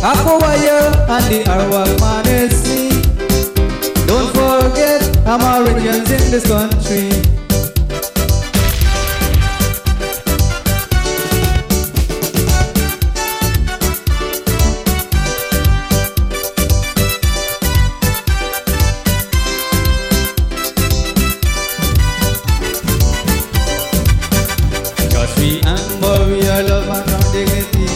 Akawaio 0.00 0.80
and 1.10 1.24
the 1.28 1.44
Arawak 1.50 1.98
Manesi 1.98 2.91
Don't 4.12 4.28
forget 4.34 5.00
Amerindians 5.24 6.10
in 6.12 6.30
this 6.30 6.46
country. 6.46 7.08
Just 25.08 25.38
remember 25.38 26.14
we 26.28 26.46
are 26.52 26.62
love 26.68 26.90
and 26.90 27.32
dignity 27.32 27.88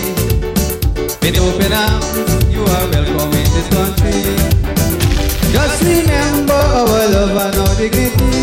With 1.21 1.39
open 1.39 1.73
dignity 7.91 8.43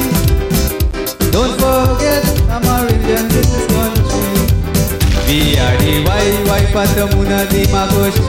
Don't 1.31 1.55
forget 1.59 2.23
Amerindians 2.47 3.33
in 3.39 3.45
this 3.51 3.65
country 3.75 4.23
We 5.27 5.39
are 5.59 5.77
the 5.83 5.93
white 6.47 6.69
Patamona 6.73 7.39
di 7.51 7.63
Macushi. 7.73 8.23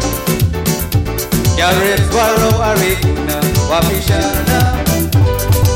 Gareth 1.57 2.07
Warrow 2.15 2.55
Arikuna 2.69 3.39
Wapishana. 3.71 4.61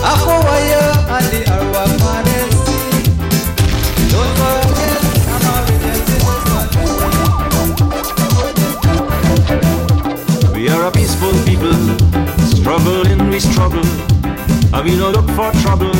Akawaio 0.02 0.84
and 1.14 1.26
the 1.30 1.40
Arawak 1.54 1.92
Manesi 2.02 2.78
Don't 4.10 4.32
forget 4.40 5.02
Amerindians 5.34 6.08
in 6.08 6.20
this 6.20 6.38
country 6.50 6.86
We 10.54 10.62
are 10.68 10.84
a 10.86 10.90
peaceful 10.90 11.32
people, 11.46 11.78
struggling, 12.50 13.30
we 13.30 13.38
struggle, 13.40 13.84
and 14.72 14.84
we 14.84 14.96
don't 14.96 15.12
look 15.12 15.28
for 15.36 15.50
trouble. 15.62 15.92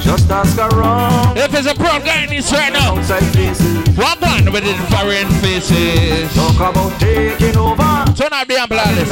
Just 0.00 0.30
ask 0.30 0.58
around. 0.58 1.36
If 1.38 1.50
there's 1.50 1.66
a 1.66 1.74
pro 1.74 1.98
guy 2.00 2.24
in 2.24 2.30
this 2.30 2.52
right 2.52 2.72
now, 2.72 2.96
outside 2.96 3.24
places, 3.32 3.74
one 3.96 4.20
man 4.20 4.52
with 4.52 4.64
the 4.64 4.74
foreign 4.92 5.28
faces. 5.40 6.28
Talk 6.34 6.56
about 6.56 6.92
taking 7.00 7.56
over. 7.56 8.04
Turn 8.12 8.32
up 8.32 8.46
the 8.46 8.60
ambulance. 8.60 9.08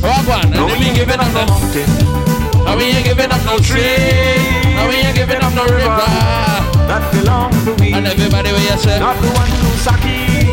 One 0.00 0.24
one, 0.26 0.52
and 0.54 0.66
we 0.66 0.86
ain't 0.86 0.96
giving 0.96 1.18
up 1.18 1.26
the 1.34 1.44
mountain. 1.50 1.90
And 2.66 2.78
we 2.78 2.84
ain't 2.94 3.04
giving 3.04 3.30
up 3.30 3.42
no 3.44 3.58
tree. 3.58 3.82
And 3.82 4.88
we 4.88 5.02
ain't 5.02 5.16
giving 5.16 5.42
up 5.42 5.52
no 5.54 5.64
river. 5.66 6.06
That 6.86 7.02
belong 7.12 7.50
to 7.66 7.74
we. 7.82 7.92
And 7.92 8.06
everybody 8.06 8.52
where 8.52 8.62
you 8.62 8.78
say. 8.78 9.00
Not 9.00 9.18
the 9.20 9.28
one 9.34 9.50
who 9.50 9.70
saki. 9.82 10.46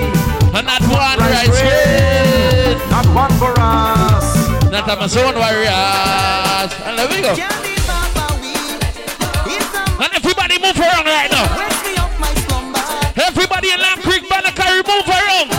And 0.58 0.66
not 0.66 0.82
one 0.90 1.20
right 1.22 1.54
straight. 1.54 2.82
Not 2.90 3.06
one 3.14 3.32
for 3.38 3.54
us. 3.60 4.34
Not 4.72 4.90
Amazon 4.90 5.36
warriors. 5.36 6.72
And 6.82 6.98
there 6.98 7.08
we 7.08 7.22
go. 7.22 7.77
And 10.00 10.14
everybody 10.14 10.60
move 10.62 10.78
around 10.78 11.06
right 11.06 11.32
now. 11.32 11.46
Everybody 13.18 13.72
in 13.72 13.80
Long 13.82 13.98
Creek, 14.06 14.30
Banakari, 14.30 14.86
move 14.86 15.08
around. 15.10 15.50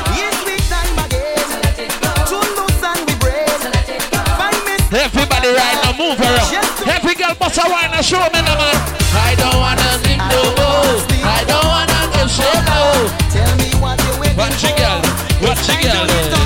Everybody 4.94 5.48
right 5.48 5.78
now, 5.82 5.92
move 5.98 6.20
around. 6.20 6.54
Every 6.86 7.14
girl 7.14 7.34
bust 7.34 7.58
a 7.58 7.68
wine 7.68 7.90
and 7.92 8.04
show 8.06 8.22
me 8.30 8.40
the 8.46 8.54
man. 8.54 8.78
I 9.18 9.34
don't 9.36 9.58
wanna 9.58 9.98
think 10.06 10.22
no 10.30 10.42
more. 10.54 11.02
I 11.26 11.44
don't 11.46 11.66
wanna 11.66 12.00
give 12.14 12.30
shit 12.30 12.62
no. 12.70 13.10
Tell 13.34 13.56
me 13.58 13.74
what 13.82 13.98
you 14.06 14.20
with 14.20 14.36
Watch 14.38 14.62
your 14.62 14.76
girl. 14.78 15.02
Watch 15.42 15.68
your 15.68 15.82
girl. 15.82 16.37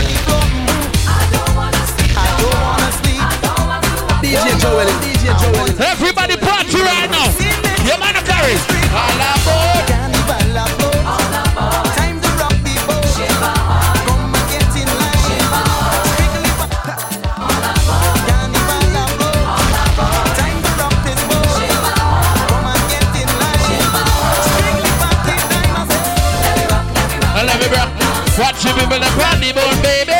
You 28.64 28.72
people 28.74 28.96
the 28.96 29.10
party 29.18 29.52
board, 29.52 29.82
baby. 29.82 30.12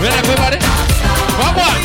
Well, 0.00 0.10
everybody. 0.10 0.56
Come 1.36 1.58
on. 1.58 1.76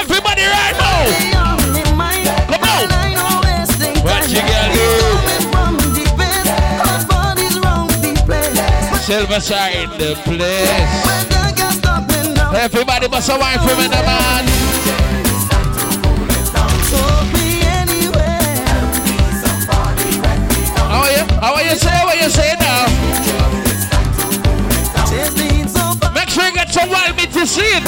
Everybody 0.00 0.44
right 0.44 0.76
now. 0.78 1.58
Come 2.48 2.64
on. 2.64 2.88
What 4.04 4.24
you? 4.30 4.40
Silver 9.04 9.40
side 9.40 9.90
the 9.98 10.14
place. 10.24 11.37
Everybody 12.54 13.08
must 13.08 13.28
have 13.30 13.40
wine 13.40 13.58
from 13.58 13.78
in 13.80 13.90
the 13.90 14.02
man. 14.04 14.44
How 20.88 21.02
are 21.02 21.10
you? 21.12 21.24
How 21.40 21.54
are 21.54 21.62
you 21.62 21.76
say? 21.76 22.04
What 22.04 22.16
you 22.20 22.30
say 22.30 22.54
now? 22.58 22.86
Make 26.14 26.28
sure 26.30 26.44
you 26.44 26.54
get 26.54 26.72
some 26.72 26.88
wild 26.88 27.16
meat 27.16 27.32
to 27.32 27.46
see 27.46 27.62
it. 27.62 27.84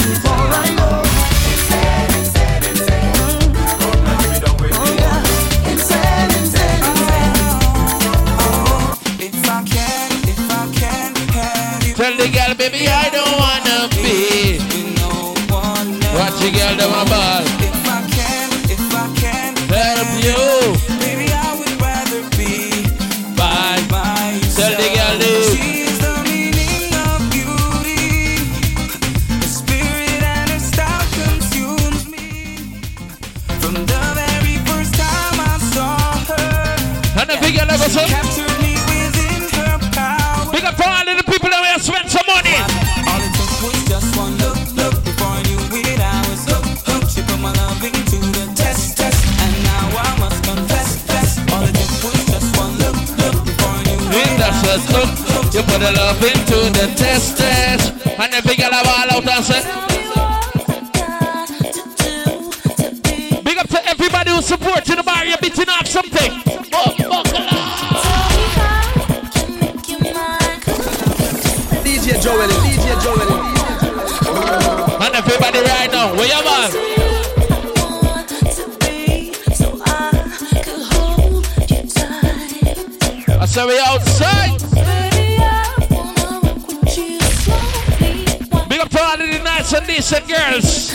Tell 12.01 12.17
the 12.17 12.29
girl, 12.29 12.55
baby, 12.55 12.87
I 12.87 13.10
The 16.41 16.49
girl 16.49 16.75
them 16.75 16.89
a 16.89 17.05
ball. 17.05 17.43
If 17.61 17.85
I 17.85 18.01
can, 18.09 18.49
if 18.65 18.81
I 18.95 19.05
can 19.13 19.55
help 19.69 20.09
you, 20.25 20.41
baby, 20.97 21.27
I 21.31 21.53
would 21.53 21.75
rather 21.79 22.21
be 22.35 22.81
by, 23.37 23.77
my 23.91 24.41
myself. 24.41 24.57
Tell 24.57 24.73
the 24.73 24.89
girl 24.89 25.15
do. 25.21 25.33
She's 25.53 25.99
the 26.01 26.15
meaning 26.25 26.89
of 26.97 27.21
beauty. 27.29 28.41
The 29.37 29.45
spirit 29.45 30.23
and 30.23 30.49
her 30.49 30.57
style 30.57 31.05
consumes 31.13 32.09
me. 32.09 32.57
From 33.61 33.73
the 33.85 34.01
very 34.17 34.57
first 34.65 34.97
time 34.97 35.37
I 35.37 35.61
saw 35.69 36.25
her, 36.25 37.21
and 37.21 37.29
the 37.29 37.37
big 37.37 37.53
girl 37.53 37.69
ever. 37.69 37.85
Captured 38.09 38.57
me 38.65 38.73
within 38.89 39.43
her 39.61 39.77
power. 39.93 40.51
Big 40.51 40.65
up 40.65 40.73
for 40.73 40.89
all 40.89 41.05
you 54.71 54.77
put 55.63 55.81
the 55.81 55.91
love 55.91 56.23
into 56.23 56.71
the 56.79 56.87
test 56.95 57.37
test. 57.37 57.91
And 58.07 58.33
every 58.33 58.55
girl 58.55 58.69
I 58.71 58.83
ball 58.87 59.11
out 59.17 59.27
and 59.27 59.43
say. 59.43 59.61
Big 63.43 63.57
up 63.57 63.67
to 63.67 63.85
everybody 63.85 64.31
who 64.31 64.41
supporting 64.41 64.95
the 64.95 65.03
bar. 65.03 65.25
You're 65.25 65.37
beating 65.39 65.67
up 65.67 65.85
something. 65.85 66.31
Oh, 66.71 66.95
buckle 66.97 67.41
DJ 71.83 72.21
Joel, 72.23 72.47
DJ 72.63 72.95
Joel. 73.03 73.27
And 75.03 75.15
everybody 75.15 75.59
right 75.59 75.91
now, 75.91 76.15
where 76.15 76.27
you 76.27 76.43
man? 76.45 76.71
I 83.41 83.45
say 83.45 83.65
we 83.65 83.77
outside. 83.79 84.60
Nice 89.61 89.73
and 89.73 89.85
decent 89.87 90.27
girls. 90.27 90.93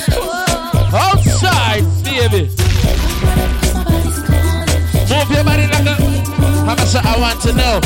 Outside, 0.92 1.84
baby. 2.02 2.50
Move 5.06 5.30
your 5.30 5.44
body 5.44 5.66
like 5.68 5.86
a. 5.86 5.94
I'm 6.66 6.78
say 6.78 6.98
I 6.98 7.16
want 7.18 7.40
to 7.42 7.52
know. 7.52 7.80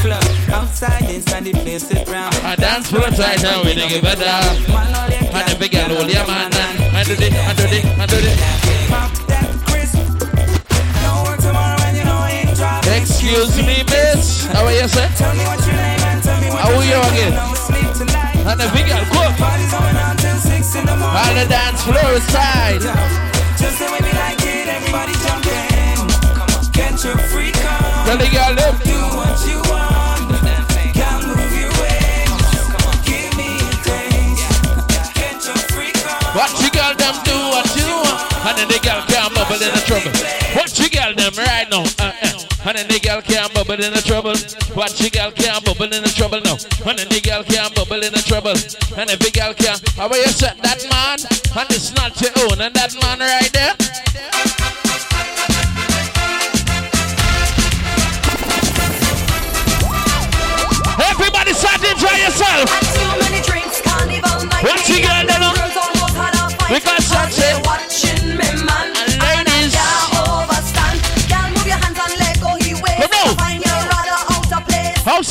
The. 0.00 0.18
I 2.42 2.56
dance 2.56 2.90
for 2.90 2.98
a 2.98 3.10
right 3.10 3.42
now, 3.42 3.64
we 3.64 3.74
don't 3.74 3.88
give 3.88 4.04
a 4.04 4.14
damn. 4.14 4.56
And 5.34 5.48
the 5.48 5.56
big 5.58 5.72
girl, 5.72 5.88
hold 5.88 6.10
your 6.10 6.26
man, 6.26 6.52
eh? 6.52 6.58
and 6.86 6.96
I 6.96 7.02
do 7.04 7.12
it, 7.12 7.32
I 7.34 7.54
do 7.54 7.64
it, 7.64 7.84
I 7.98 8.06
do 8.06 8.16
it. 8.16 8.38
Excuse 13.02 13.56
me, 13.58 13.82
miss. 13.84 14.46
How 14.46 14.64
are 14.64 14.72
you, 14.72 14.88
sir? 14.88 15.08
How 16.56 16.74
are 16.76 16.84
you 16.84 17.00
again? 17.10 17.59
And 18.00 18.56
the 18.58 18.64
big 18.72 18.88
girl, 18.88 19.04
go. 19.12 19.20
On 19.20 19.34
the 21.36 21.44
dance 21.48 21.82
floor 21.84 22.16
side. 22.32 22.80
Just 23.60 23.78
the 23.78 23.84
way 23.92 24.00
we 24.00 24.12
like 24.16 24.40
it, 24.40 24.68
everybody 24.72 25.12
jump 25.20 25.44
in. 25.44 26.08
Get 26.72 26.96
your 27.04 27.18
freak 27.28 27.56
on. 27.60 28.06
Tell 28.06 28.16
the 28.16 28.28
girl, 28.32 28.54
them. 28.56 28.72
Do 28.80 28.96
what 29.20 29.36
you 29.44 29.60
want. 29.68 30.32
Can't 30.96 31.26
move 31.28 31.52
your 31.60 31.68
way. 31.76 32.24
Give 33.04 33.36
me 33.36 33.60
a 33.60 33.76
taste. 33.84 34.48
Get 35.20 35.44
your 35.44 35.60
freak 35.68 36.00
on. 36.08 36.32
What 36.32 36.56
you 36.56 36.70
girl 36.70 36.94
them 36.96 37.14
do 37.24 37.36
what 37.52 37.68
you 37.76 37.84
want 37.84 38.46
And 38.46 38.56
then 38.56 38.68
the 38.68 38.78
girl 38.80 39.02
can't 39.08 39.34
bubble 39.34 39.60
in 39.60 39.74
the 39.74 39.82
trouble 39.84 40.12
What 40.54 40.78
you 40.78 40.88
girl 40.88 41.12
them 41.12 41.34
right 41.36 41.68
now 41.68 41.99
bubble 43.80 43.86
in 43.86 43.92
the 43.94 44.02
trouble. 44.02 44.76
What 44.76 45.00
you 45.00 45.10
girl 45.10 45.30
can't 45.30 45.64
bubble 45.64 45.84
in 45.84 46.02
the 46.02 46.08
trouble 46.10 46.40
now. 46.40 46.56
And 46.88 46.98
the 46.98 47.20
girl 47.20 47.42
can't 47.44 47.74
bubble 47.74 48.02
in 48.02 48.12
the 48.12 48.22
trouble. 48.22 48.54
And 48.98 49.10
every 49.10 49.30
girl 49.30 49.54
can 49.54 49.78
How 49.96 50.06
about 50.06 50.18
you 50.18 50.28
set 50.28 50.58
that 50.62 50.84
man? 50.90 51.18
And 51.56 51.70
it's 51.70 51.94
not 51.94 52.20
your 52.20 52.32
own 52.50 52.60
And 52.60 52.74
that 52.74 52.94
man 53.02 53.20
right 53.20 53.52
there 53.52 53.89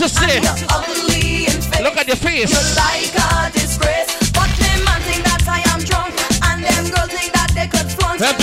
Look 0.02 1.98
at 1.98 2.08
your 2.08 2.16
face. 2.16 2.54
Like 2.78 3.12
a 3.20 3.52
disgrace, 3.52 4.16
but 4.32 4.48
them 4.56 4.84
man 4.86 5.02
think 5.02 5.26
that 5.28 5.44
I 5.46 5.60
am 5.74 5.84
drunk, 5.84 6.16
and 6.48 6.64
them 6.64 6.86
girls 6.88 7.12
think 7.12 7.34
that 7.34 7.52
they 7.54 7.68
could 7.68 7.92
flaunt. 7.92 8.18
That's 8.18 8.40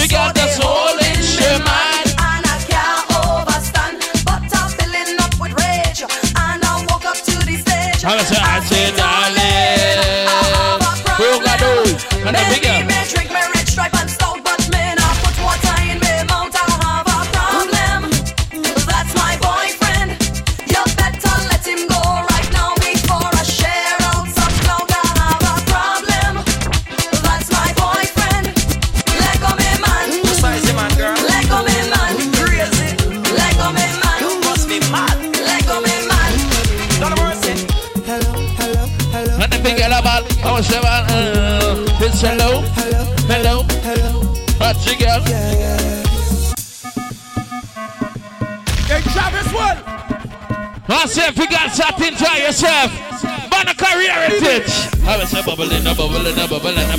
Say, 55.47 55.55
bubbling, 55.55 55.87
a 55.87 55.95
bubbling, 55.95 56.39
a 56.39 56.49
bubbling, 56.49 56.91
a 56.91 56.97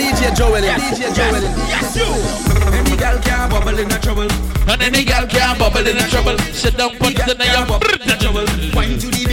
DJ 0.00 0.32
Joel, 0.34 0.64
DJ 0.64 1.12
Joel. 1.12 1.44
Yes, 1.68 1.92
you. 1.96 2.08
Any 2.72 2.96
girl 2.96 3.18
can't 3.20 3.50
bubble 3.50 3.78
in 3.78 3.88
the 3.88 3.98
trouble. 4.00 4.30
And 4.72 4.80
any 4.80 5.04
girl 5.04 5.26
can't 5.26 5.58
bubble 5.58 5.86
in 5.86 5.98
the 5.98 6.08
trouble. 6.08 6.38
Sit 6.54 6.78
down, 6.78 6.96
put 6.96 7.12
it 7.12 7.28
in 7.28 7.44
your 7.44 7.66
trouble. 7.66 7.78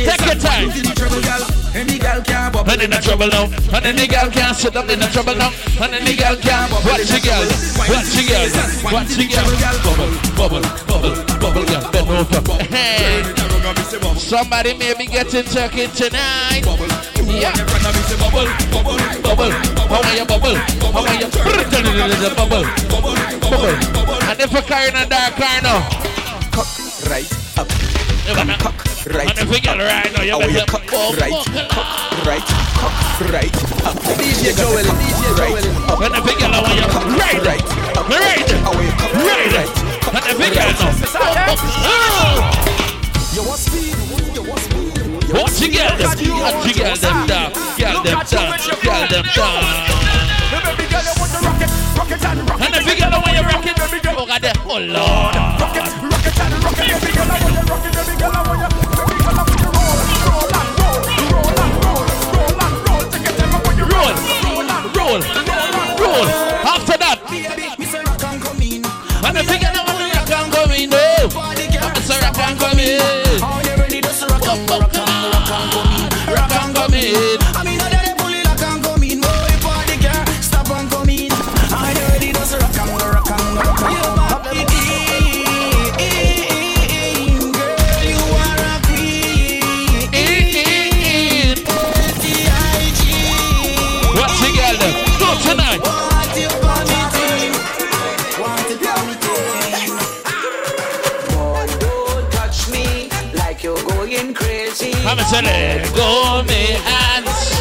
Take 0.04 0.26
your 0.26 0.36
time. 0.36 0.68
Any 1.76 1.98
girl 1.98 2.22
can't 2.24 2.52
bubble 2.52 2.70
And 2.70 2.82
in 2.82 2.90
the 2.90 2.98
trouble 2.98 3.28
now. 3.28 3.48
And 3.72 3.86
any 3.86 4.08
girl 4.08 4.30
can't 4.32 4.58
sit 4.58 4.76
up 4.76 4.90
in 4.90 5.00
the 5.00 5.08
trouble 5.16 5.36
now. 5.36 5.54
And 5.80 5.96
any 5.96 6.18
girl 6.18 6.36
can't. 6.36 6.72
Watch 6.84 7.08
your 7.08 7.24
girl. 7.24 7.48
Watch 7.88 8.20
your 8.20 8.28
girl. 8.28 8.52
Watch 8.84 9.16
your 9.16 9.32
girl. 9.32 9.48
Bubble, 9.80 10.12
bubble, 10.36 10.66
bubble, 10.92 11.16
bubble, 11.40 11.64
girl. 11.64 11.88
Bend 11.92 12.12
over. 12.12 12.64
Hey. 12.68 13.41
Somebody 13.92 14.74
may 14.78 14.94
be 14.96 15.06
getting 15.06 15.44
turkey 15.44 15.86
tonight. 15.88 16.64
Yeah. 17.28 17.52
Bubble, 18.24 18.48
bubble, 18.72 18.96
bubble. 19.20 19.52
How 19.92 20.00
are 20.00 20.16
you 20.16 20.24
bubble? 20.24 20.56
How 20.96 21.04
are 21.04 21.20
you? 21.20 21.28
Bubble, 21.28 22.64
bubble, 22.88 23.12
bubble. 23.44 24.16
And 24.32 24.40
if 24.40 24.48
you're 24.54 24.62
carrying 24.62 24.96
a 24.96 25.06
dark 25.10 25.36
car 25.36 25.60
now. 25.62 25.84
Cock 26.56 26.72
right 27.12 27.28
up. 27.60 27.68
Cock 28.64 28.80
right 29.12 29.28
And 29.28 29.40
if 29.40 29.52
you 29.52 29.60
get 29.60 29.76
right 29.76 30.08
now, 30.16 30.24
you 30.24 30.32
How 30.32 30.40
are 30.40 30.48
you 30.48 30.64
better. 30.64 30.72
cock 30.72 30.88
right, 31.20 31.44
cock 31.68 32.24
right, 32.26 32.48
cock 32.80 32.96
right 33.28 33.52
up. 33.84 34.00
DJ 34.16 34.56
Joel, 34.56 34.88
DJ 34.88 35.36
Joel. 35.36 36.00
When 36.00 36.16
the 36.16 36.22
big 36.24 36.40
girl, 36.40 36.56
I 36.56 36.64
want 36.64 36.80
you 36.80 36.88
to 36.88 36.96
ride, 37.20 37.44
right, 37.44 37.60
ride, 38.08 38.56
ride. 39.52 39.68
And 40.16 40.24
the 40.32 40.36
big 40.40 40.56
girl 40.56 40.72
now. 42.64 42.71
You 43.34 43.48
want 43.48 43.60
speed? 43.60 43.96
You 44.36 44.44
want 44.44 44.60
speed? 44.60 44.92
What 45.32 45.62
you 45.62 45.72
get 45.72 45.98
them? 45.98 46.10
What 46.10 46.68
you 46.68 46.74
get 46.74 47.00
them 47.00 47.28
down? 47.28 47.54
Get 47.78 48.04
them 48.04 48.20
down. 48.28 48.60
Get 48.60 49.10
them 49.10 49.24
oh, 49.26 49.36
down. 49.40 49.64
And 52.60 52.74
the 52.76 52.84
big 52.86 53.00
girl, 53.00 53.14
I 53.14 53.24
want 53.24 53.36
you 53.36 53.44
rock 53.48 53.66
it. 53.66 53.80
Oh 54.06 54.26
God, 54.26 54.42
there. 54.42 54.52
oh 54.66 54.80
Lord. 54.84 55.36
Roll, 63.88 64.12
roll, 65.00 65.22
roll. 66.04 66.28
After 66.68 66.98
that, 67.00 67.18
and 69.24 69.38
the 69.38 69.44
big 69.48 69.62
girl, 69.62 69.72
I 69.72 69.84
want 69.88 70.04
you 70.04 70.12
rock 70.20 70.32
and 70.36 70.52
come 70.52 70.72
in. 70.72 70.90
Oh, 70.92 71.32
it's 71.96 72.10
rock 72.10 72.38
and 72.40 72.60
come 72.60 72.80
in. 72.80 73.21
I'm 105.12 105.18
gonna 105.18 105.28
tell 105.28 105.44
it. 105.44 105.84
Go 105.94 106.42
me 106.48 106.80
hands. 106.88 107.52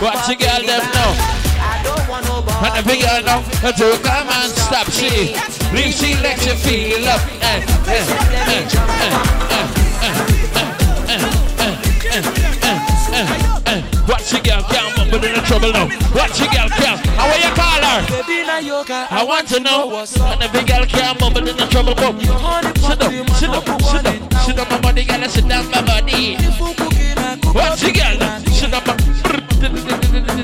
Watch 0.00 0.28
the 0.28 0.34
girl 0.34 0.64
them 0.64 0.80
now. 0.96 1.12
And 2.64 2.72
the 2.72 2.82
big 2.88 3.04
girl 3.04 3.20
now 3.20 3.44
to 3.44 4.00
come 4.00 4.28
and 4.32 4.50
stop 4.56 4.88
she. 4.88 5.36
Leave 5.76 5.92
she 5.92 6.16
let 6.24 6.40
you 6.46 6.54
feel 6.56 7.06
up. 7.06 7.20
What's 7.20 7.52
eh, 7.52 7.60
eh, 8.48 8.72
eh, 13.66 13.82
Watch 14.08 14.30
the 14.30 14.40
girl 14.40 14.62
come, 14.62 14.96
in 15.22 15.44
trouble 15.44 15.72
now. 15.72 15.88
What's 16.16 16.38
the 16.38 16.46
girl 16.48 16.70
come. 16.70 16.98
How 17.12 17.28
are 17.28 17.36
you 17.36 17.52
call 17.52 17.84
her? 17.84 18.08
I 19.10 19.22
want 19.22 19.48
to 19.48 19.60
know. 19.60 19.98
And 19.98 20.40
the 20.40 20.48
big 20.50 20.66
girl 20.66 20.86
come, 20.86 21.18
but 21.18 21.46
in 21.46 21.58
the 21.58 21.66
trouble. 21.66 21.94
Sit 22.80 23.02
up, 23.02 23.12
sit 23.36 23.50
up, 23.50 23.82
sit 23.82 24.06
up. 24.06 24.35
Sit 24.46 24.60
on 24.60 24.68
my 24.68 24.80
body, 24.80 25.04
girl, 25.04 25.28
sit 25.28 25.42
on 25.50 25.68
my 25.72 25.82
body. 25.82 26.36
What's 27.52 27.82
the 27.82 27.90
girl? 27.90 28.16
Sit 28.54 28.72
on 28.72 28.82
my. 28.86 28.94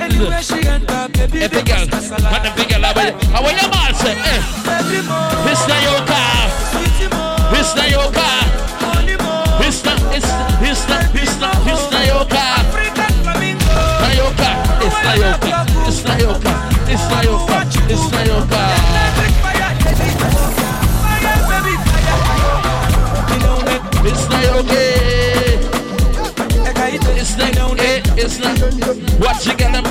Anywhere 0.03 0.42
she 0.42 0.66
enter, 0.66 1.09
baby, 1.12 1.42
every 1.42 1.62
girl, 1.62 1.86
man, 1.86 2.46
every 2.46 2.64
girl, 2.64 2.82
baby. 2.94 3.16
want 3.40 3.62
your 3.62 3.70
man. 3.70 3.91
Not 28.23 28.31
okay. 28.31 28.31
It's 28.31 28.39
not. 28.39 28.59
Watch 29.20 29.47
you 29.47 29.55
get 29.57 29.73
them. 29.73 29.85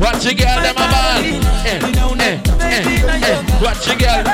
Watch 0.00 0.24
you 0.24 0.34
get 0.34 0.62
them, 0.62 0.74
man. 0.76 1.24
Eh, 1.66 1.80
eh, 2.20 2.38
eh, 2.60 3.20
eh. 3.24 3.62
Watch 3.62 3.88
you 3.88 3.96
get. 3.98 4.24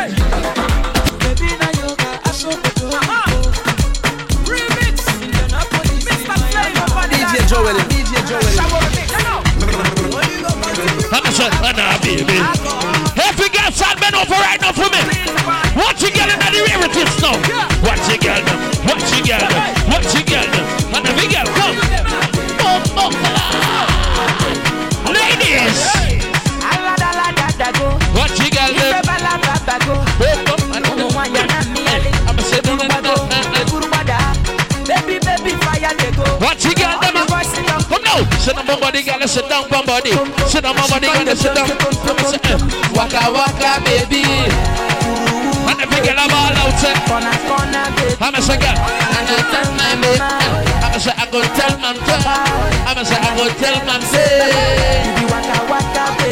DJ 7.11 7.35
Joel, 7.49 7.79
DJ 7.89 8.13
Joel. 8.29 8.51
I'm 11.13 11.25
say, 11.33 11.49
oh, 11.51 11.73
nah, 11.77 11.99
baby. 12.03 12.94
What 15.75 16.01
you 16.01 16.11
got 16.14 16.31
at 16.31 16.39
the 16.55 16.62
relatives 16.70 17.18
now? 17.20 17.35
What 17.83 17.99
you 18.07 18.18
got? 18.18 18.43
What 18.87 19.03
you 19.11 19.20
got? 19.27 19.43
What 19.91 20.07
you 20.14 20.22
got 20.22 20.47
them? 20.55 20.66
The 21.03 21.11
big 21.18 21.31
girl, 21.35 21.47
come. 21.59 21.75
Oh, 22.62 22.79
oh. 22.97 23.11
Ladies. 25.11 25.79
What 28.14 28.31
you 28.39 28.51
got 28.51 28.70
them? 28.70 28.95
What 36.41 36.64
you 36.64 36.75
got 36.75 37.03
them? 37.03 37.14
Oh 37.91 37.99
no! 38.05 38.14
Sit 38.39 38.55
down, 38.57 38.81
body, 38.81 39.03
girl, 39.03 39.27
sit 39.27 39.49
down, 39.49 39.68
body. 39.68 40.12
Sit 40.47 40.62
down, 40.62 40.77
body, 40.77 41.07
gotta 41.07 41.37
sit 41.37 41.55
down. 41.55 41.68
Waka 42.95 43.33
waka, 43.33 43.83
baby 43.85 44.94
say, 46.85 46.93
I'ma 48.20 48.41
say, 48.41 48.61
I'm 48.61 49.24
gonna 49.24 49.49
tell 49.49 49.72
my 49.72 49.97
mate. 49.97 50.20
I'ma 50.20 50.99
I'm 51.16 51.30
gonna 51.32 51.49
tell 51.57 51.78
my 51.80 51.97
I'ma 52.85 53.01
I'm 53.01 53.37
gonna 53.37 53.55
tell 53.57 53.80
my 53.89 53.97
mate. 54.12 55.24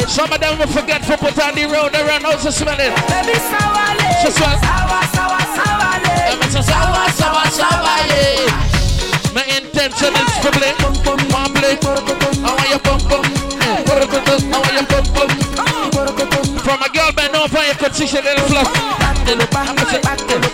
Some 0.07 0.31
of 0.31 0.39
them 0.39 0.59
will 0.59 0.67
forget 0.67 1.03
for 1.05 1.17
put 1.17 1.39
on 1.41 1.55
the 1.55 1.65
road, 1.65 1.91
they 1.93 2.03
run 2.03 2.25
out 2.25 2.39
to 2.41 2.51
smell 2.51 2.77
it. 2.77 2.93
Baby, 3.09 3.33
sour, 3.49 3.97
sour, 4.21 4.45
sour, 4.45 5.03
sour, 5.15 5.41
sour, 5.57 5.89
I'ma 6.29 6.45
sour, 6.53 7.09
sour, 7.17 7.45
sour, 7.49 7.97
My 9.33 9.43
intention 9.57 10.13
is 10.13 10.37
to 10.43 10.49
play, 10.53 10.73
mumbly. 11.33 11.81
I 11.81 12.53
want 12.53 12.69
you 12.69 12.79
pump, 12.79 13.09
pump. 13.09 13.25
I 13.65 13.75
want 13.89 14.73
you 14.77 14.85
pump, 14.85 15.07
pump. 15.15 15.31
From 16.61 16.79
a 16.81 16.89
girl, 16.93 17.11
man, 17.17 17.31
no 17.31 17.47
fire, 17.47 17.73
could 17.73 17.95
see 17.95 18.07
she 18.07 18.21
little 18.21 18.45
fluff. 18.47 19.03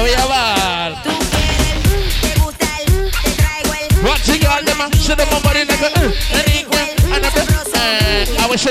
lo 0.00 0.06
voy 0.06 0.14
a 0.14 0.22
llevar. 0.22 1.02
Se 4.24 5.12
I 8.38 8.46
wish 8.50 8.64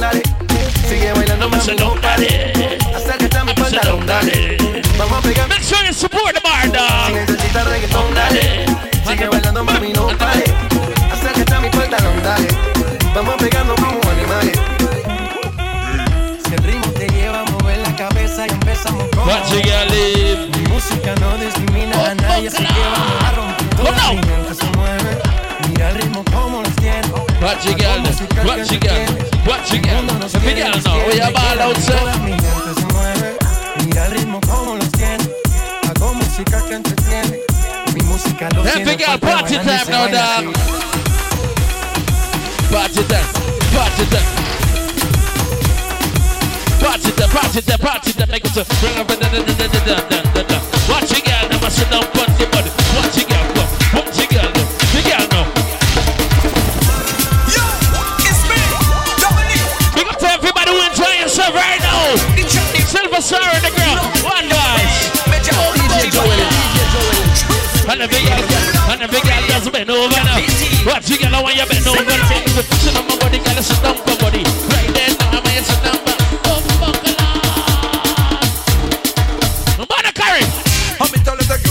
dale. 0.00 0.22
Sigue 0.88 1.12
bailando, 1.12 1.48
no 1.50 1.60
Vamos 4.96 5.18
a 5.18 5.22
pegar. 5.22 5.48
Make 5.48 5.62
sure 5.62 5.84
you 5.86 5.92
support 5.92 6.34
the 6.34 6.40
bar, 6.40 6.70
dog. 6.72 7.08
Si 7.08 7.12
necesitas. 7.14 8.97
Música 19.48 19.84
libre. 19.86 20.46
Mi 20.58 20.68
música 20.68 21.14
no 21.22 21.38
discrimina 21.38 22.10
a 22.10 22.14
nadie, 22.16 22.48
así 22.48 22.58
que 22.58 22.64
vamos 22.64 23.24
a 23.24 23.32
romper. 23.32 23.68
Todo 23.76 23.88
oh, 23.88 24.14
no. 24.14 24.54
se 24.54 24.66
mueve. 24.76 25.18
Mira 25.70 25.88
el 25.88 25.94
ritmo 25.96 26.22
como 26.24 26.62
los 26.62 26.76
tiene. 26.76 27.08
What 27.40 27.64
you 27.64 27.72
got? 27.72 28.04
What 28.44 28.68
you 28.70 28.78
got? 28.78 29.08
What 29.46 29.72
you 29.72 29.80
got? 29.80 30.34
If 30.34 30.44
you 30.44 30.54
got 30.54 30.84
no, 30.84 30.92
we 31.06 31.20
are 31.22 31.32
ball 31.32 31.62
outside. 31.62 32.20
Mi 32.24 32.32
gente 32.32 32.74
se 32.76 32.86
mueve. 32.92 33.38
Mira 33.86 34.04
el 34.04 34.12
ritmo 34.12 34.38
como 34.42 34.76
los 34.76 34.92
tiene. 34.92 35.24
Hago 35.88 36.12
música 36.12 36.62
que 36.68 36.74
entretiene. 36.74 37.38
Mi 37.94 38.02
música 38.02 38.50
lo 38.54 38.62
tiene. 38.64 38.92
If 38.92 39.00
you 39.00 39.18
party 39.18 39.56
time, 39.56 39.88
no 39.88 40.08
doubt. 40.08 40.54
Party 42.70 43.02
time. 43.04 43.24
Party 43.72 44.04
time. 44.10 44.67
Party 46.78 47.10
them, 47.10 47.28
party 47.30 47.60
them, 47.60 47.78
party 47.78 48.12
them, 48.12 48.28
make 48.30 48.44
it 48.44 48.52
to 48.54 48.62
Watch 50.88 51.10
it, 51.10 51.24
girl, 51.26 51.44
now 51.50 51.58
I 51.58 51.68
sit 51.68 51.90
down, 51.90 52.06
punch 52.14 52.38
your 52.38 52.48
body. 52.54 52.70
Watch 52.94 53.18
your 53.18 53.26
girl, 53.26 53.46
go. 53.54 53.62
Watch 53.98 54.18
it, 54.18 54.30
girl, 54.30 54.46
go. 54.46 54.62
The 54.94 55.00
girl, 55.02 55.26
no. 55.34 55.42
Yo, 57.50 57.64
it's 58.24 58.42
me, 58.46 58.58
Dominic. 59.18 59.58
Big 59.94 60.06
up 60.06 60.18
to 60.22 60.26
everybody 60.30 60.70
who 60.70 60.80
enjoy 60.86 61.12
yourself 61.18 61.52
right 61.52 61.82
now. 61.82 62.14
Silver 62.88 63.20
Star 63.20 63.42
in 63.58 63.62
the 63.66 63.74
ground. 63.74 64.00
One 64.24 64.48
guys. 64.48 65.12
Oh, 65.50 65.74
and 67.90 68.00
the 68.00 68.08
big 68.08 68.22
girl, 68.22 68.42
and 68.92 69.00
the 69.02 69.08
big 69.08 69.22
girl 69.22 69.42
just 69.48 69.72
bend 69.72 69.90
over 69.90 70.08
now. 70.24 70.40
Watch 70.86 71.10
it, 71.10 71.20
girl, 71.20 71.34
I 71.34 71.52
you 71.52 71.66
bend 71.66 71.86
over. 71.86 72.06
Sit 72.80 72.96
on 72.96 73.06
my 73.06 73.18
body, 73.18 73.38
girl, 73.38 73.62
sit 73.62 73.82
down 73.82 73.96
my 74.06 74.14
body. 74.16 74.87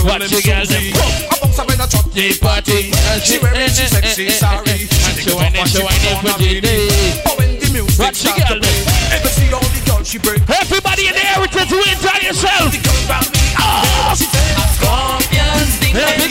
Watching 0.04 0.42
girls 0.46 0.70
and 0.70 0.94
boom. 0.94 1.02
I 1.02 1.38
bounce 1.42 1.58
up 1.58 1.68
in 1.70 1.80
a 1.80 1.86
truck 1.86 2.06
day 2.12 2.32
party. 2.38 2.92
And 3.10 3.22
she 3.22 3.38
wearing 3.38 3.68
she 3.68 3.86
sexy 3.90 4.30
sorry. 4.30 4.86
She 4.86 5.26
she 5.26 5.34
whining, 5.34 5.66
she 5.66 5.82
whining 5.82 6.18
for 6.22 6.38
the 6.38 6.60
day. 6.60 6.88
But 7.24 7.38
when 7.38 7.58
the 7.58 7.68
music 7.72 8.14
starts 8.14 8.22
to 8.22 8.30
play, 8.32 8.58
boom. 8.62 9.32
see 9.34 9.52
all 9.52 9.60
the 9.60 9.82
girls 9.86 10.08
she 10.08 10.18
break. 10.18 10.42
Everybody 10.48 11.08
in 11.08 11.14
the 11.14 11.24
heritage, 11.24 11.70
you 11.70 11.82
enjoy 11.82 12.18
yourself. 12.22 12.70
The 12.70 12.80
girls 12.80 13.04
round 13.10 13.28
me, 13.34 13.42
ah. 13.58 14.14
Scorpions, 14.14 15.78
the 15.82 16.27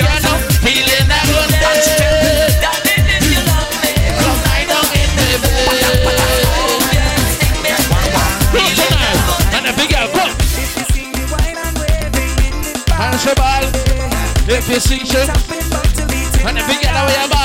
If 14.57 14.67
you 14.69 14.79
see 14.79 15.05
shit, 15.05 15.29
and 15.29 16.57
the 16.57 16.63
big 16.65 16.81
girl 16.81 16.97
away 16.97 17.13
a 17.25 17.36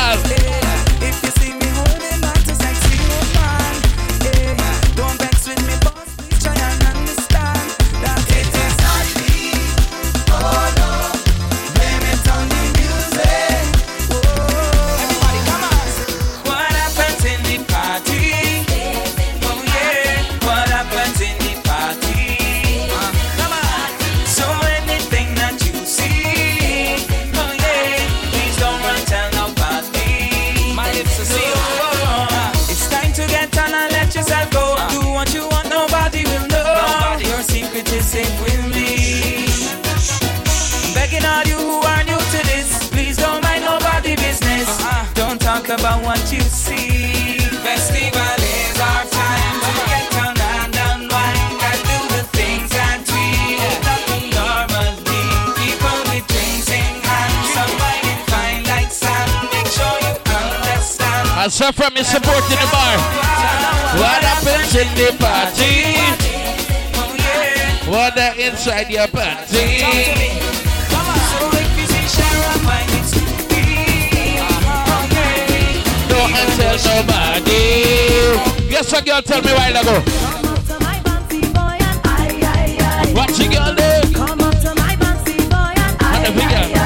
about 45.92 46.04
what 46.04 46.32
you 46.32 46.40
see. 46.40 47.38
Festival 47.64 48.38
is 48.38 48.80
our 48.80 49.04
time 49.04 49.56
to 49.64 49.72
get 49.90 50.08
and 50.16 50.74
unwind 50.88 51.60
do 51.88 51.98
the 52.16 52.22
things 52.32 52.70
that 52.70 53.00
we 53.12 53.60
not 53.60 54.68
normally. 54.68 55.24
People 55.60 55.98
with 56.08 56.26
drinks 56.28 56.68
in 56.70 56.92
hand, 57.04 57.36
somebody 57.56 58.12
fine 58.30 58.64
like 58.64 58.90
sand. 58.90 59.30
Make 59.52 59.68
sure 59.68 59.96
you 60.06 60.14
understand. 60.32 61.28
I 61.36 61.48
saw 61.48 61.72
from 61.72 61.94
me 61.94 62.02
supporting 62.02 62.60
the 62.60 62.68
bar. 62.72 62.96
What 64.00 64.22
happens 64.24 64.74
in 64.74 64.88
the 64.96 65.12
party? 65.20 65.96
Oh, 66.94 67.90
what 67.90 68.14
the 68.14 68.46
inside 68.46 68.90
your 68.90 69.06
panty? 69.08 70.51
Tell 76.72 77.02
nobody. 77.02 78.70
Guess 78.70 78.92
what 78.92 79.04
girl 79.04 79.20
tell 79.20 79.42
me 79.42 79.52
while 79.52 79.76
ago? 79.76 80.00
What 83.12 83.38
you 83.38 83.50
girl 83.52 83.74
do? 83.74 83.82
And 86.08 86.24
the 86.24 86.32
big 86.34 86.48
girl, 86.48 86.64
and 86.64 86.72
the 86.72 86.72
big 86.72 86.81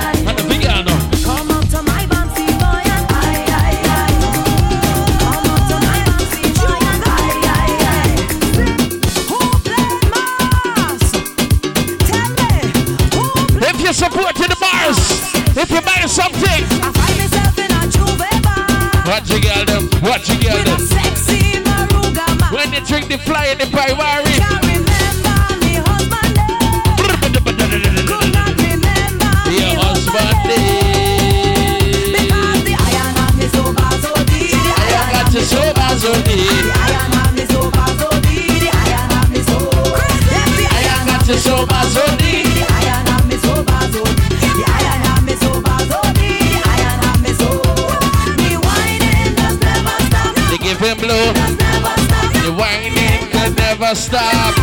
What 20.17 20.27
you 20.31 20.49
girl? 20.49 20.57
When 22.51 22.71
they 22.71 22.81
drink 22.81 23.09
the 23.09 23.19
fly 23.19 23.49
in 23.49 23.59
the 23.59 23.64
Piwari. 23.64 24.66
Never 53.87 53.95
stop. 53.95 54.57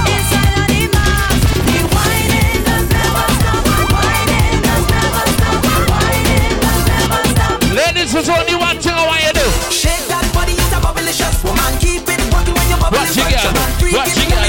Ladies, 7.71 8.11
there's 8.11 8.28
only 8.28 8.55
one 8.55 8.78
thing 8.80 8.91
I 8.91 9.07
want 9.07 9.21
you 9.24 9.32
to 9.32 9.39
do. 9.39 9.47
Shake 9.71 10.07
that 10.11 10.28
body, 10.34 10.51
it's 10.51 10.74
a 10.76 10.80
bubblicious 10.84 11.39
woman. 11.43 11.71
Keep 11.80 12.03
it 12.11 12.19
working 12.36 12.53
when 12.53 12.67
you're 12.67 12.78
bubbling. 12.78 12.99
What 12.99 13.15
you 13.15 13.24
got? 13.24 13.55
What 13.95 14.11
you 14.11 14.28
got? 14.28 14.43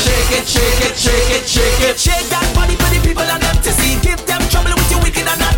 Shake 0.00 0.32
it, 0.32 0.48
shake 0.48 0.80
it, 0.88 0.96
shake 0.96 1.30
it, 1.36 1.44
shake 1.44 1.80
it. 1.90 2.00
Shake 2.00 2.28
that 2.32 2.48
body 2.56 2.74
for 2.76 2.88
the 2.88 3.00
people 3.04 3.22
and 3.22 3.42
them 3.42 3.56
to 3.60 3.70
see. 3.72 4.00
Give 4.00 4.20
them 4.24 4.40
trouble 4.48 4.72
with 4.74 4.90
your 4.90 5.02
wicked 5.02 5.28
anatomy. 5.28 5.51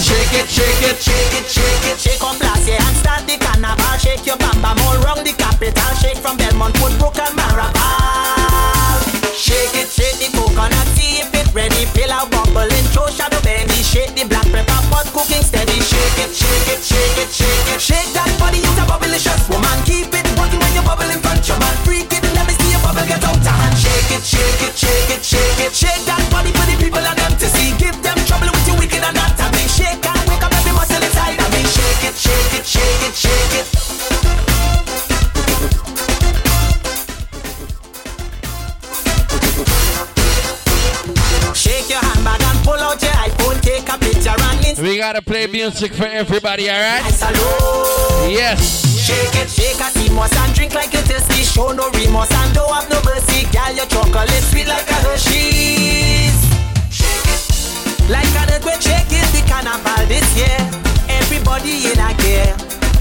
Me. 0.00 0.06
Shake 0.06 0.32
it, 0.32 0.48
shake 0.48 0.82
it, 0.88 0.96
shake 0.96 1.34
it, 1.36 1.46
shake 1.50 1.84
it. 1.92 1.98
Shake 2.00 2.22
up 2.24 2.40
year 2.64 2.80
and 2.80 2.96
start 2.96 3.26
the 3.28 3.36
carnival. 3.36 3.98
Shake 4.00 4.24
your 4.24 4.36
bam 4.36 4.56
bam 4.62 4.78
all 4.88 4.96
round 5.04 5.26
the 5.26 5.32
capital. 5.32 5.92
Shake 6.00 6.16
from 6.16 6.36
Belmont, 6.36 6.74
Woodbrook 6.80 7.20
and 7.20 7.36
Maraval. 7.36 7.76
Shake 9.36 9.76
it, 9.76 9.88
shake 9.92 10.16
the 10.16 10.32
coconut, 10.32 10.88
see 10.96 11.20
if 11.20 11.28
it 11.36 11.52
ready. 11.52 11.84
Fill 11.92 12.12
out 12.12 12.30
bubbling, 12.30 12.86
show 12.96 13.08
shadow 13.12 13.40
bendy. 13.44 13.82
Shake 13.84 14.14
the 14.16 14.24
black 14.24 14.48
pepper 14.48 14.80
pot 14.88 15.06
cooking 15.12 15.44
steady. 15.44 15.76
Shake 15.80 16.18
it, 16.24 16.32
shake 16.32 16.68
it, 16.72 16.80
shake 16.80 17.18
it, 17.20 17.28
shake 17.28 17.68
it. 17.68 17.80
Shake 17.80 18.10
that 18.16 18.30
body, 18.40 18.64
it's 18.64 18.80
a 18.80 18.84
bubblicious 18.88 19.44
woman. 19.52 19.78
Keep 19.84 20.16
it 20.16 20.26
working 20.40 20.60
when 20.60 20.72
you 20.72 20.82
bubble 20.82 21.08
in 21.12 21.20
front 21.20 21.44
your 21.44 21.58
man. 21.60 21.76
Freak 21.84 22.08
it, 22.12 22.24
let 22.32 22.46
me 22.48 22.54
see 22.56 22.72
your 22.72 22.80
bubble 22.80 23.04
get 23.04 23.20
out 23.20 23.36
of 23.36 23.44
hand. 23.44 23.76
Shake 23.76 24.16
it, 24.16 24.24
shake 24.24 24.64
it, 24.64 24.74
shake 24.76 25.10
it, 25.12 25.22
shake 25.24 25.60
it. 25.60 25.72
Shake 25.76 26.04
that 26.08 26.24
body 26.32 26.52
gotta 45.00 45.22
play 45.22 45.46
music 45.46 45.94
for 45.94 46.04
everybody, 46.04 46.68
alright? 46.68 47.00
Yes. 48.28 48.84
Shake 49.00 49.32
it, 49.40 49.48
shake 49.48 49.80
a 49.80 49.88
seamless 49.96 50.36
and 50.36 50.54
drink 50.54 50.74
like 50.74 50.92
you 50.92 51.00
thirsty. 51.00 51.42
Show 51.42 51.72
no 51.72 51.88
remorse 51.96 52.30
and 52.30 52.52
don't 52.52 52.68
have 52.68 52.84
no 52.90 53.00
mercy. 53.08 53.48
Girl, 53.48 53.72
your 53.72 53.86
chocolate 53.86 54.28
sweet 54.52 54.68
like 54.68 54.84
a 54.90 54.98
Hershey's. 55.00 56.36
Shake 56.92 57.32
it. 57.32 58.12
Like 58.12 58.28
an 58.44 58.52
earthquake, 58.52 58.84
shaking 58.84 59.24
the 59.32 59.40
carnival 59.48 60.04
this 60.04 60.28
year. 60.36 60.60
Everybody 61.08 61.88
in 61.88 61.96
a 61.96 62.12
gear. 62.20 62.52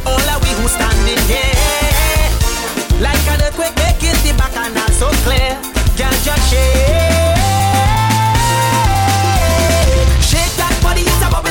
All 0.08 0.24
of 0.24 0.40
we 0.40 0.56
who 0.56 0.72
standing 0.72 1.20
here. 1.28 2.32
Like 3.04 3.28
an 3.28 3.44
earthquake, 3.44 3.76
making 3.76 4.16
the 4.24 4.32
bacchanal 4.40 4.88
so 4.96 5.12
clear. 5.28 5.52
Girl, 6.00 6.16
just. 6.24 6.48
Shake 6.50 7.19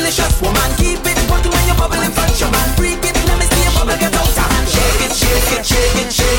bubblicious 0.08 0.40
woman. 0.40 0.70
Keep 0.76 1.04
it 1.04 1.30
working 1.30 1.52
when 1.52 1.66
you're 1.66 1.76
bubbling 1.76 2.12
your 2.40 2.50
man. 2.50 2.76
Freak 2.76 3.04
it, 3.04 3.14
let 3.26 3.38
me 3.38 3.44
see. 3.44 3.58
Shake 4.66 5.02
it, 5.04 5.12
shake 5.12 5.58
it, 5.58 5.66
shake 5.66 6.06
it, 6.06 6.12
shake 6.12 6.32
it. 6.32 6.37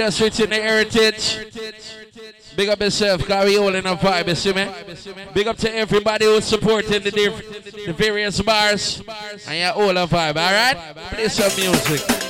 You're 0.00 0.08
just 0.08 0.20
reaching 0.22 0.48
the 0.48 0.56
heritage, 0.56 1.46
big 2.56 2.70
up 2.70 2.80
yourself, 2.80 3.28
we 3.28 3.58
all 3.58 3.74
in 3.74 3.84
a 3.84 3.94
vibe, 3.94 4.28
you 4.28 4.34
see 4.34 4.54
me? 4.54 4.66
Big 5.34 5.46
up 5.46 5.58
to 5.58 5.76
everybody 5.76 6.24
who's 6.24 6.46
supporting 6.46 7.02
the, 7.02 7.10
diff- 7.10 7.84
the 7.84 7.92
various 7.92 8.40
bars, 8.40 9.02
and 9.46 9.58
you're 9.58 9.72
all 9.72 9.94
a 9.94 10.06
vibe, 10.06 10.38
alright? 10.38 10.96
Play 11.10 11.28
some 11.28 11.54
music. 11.60 12.29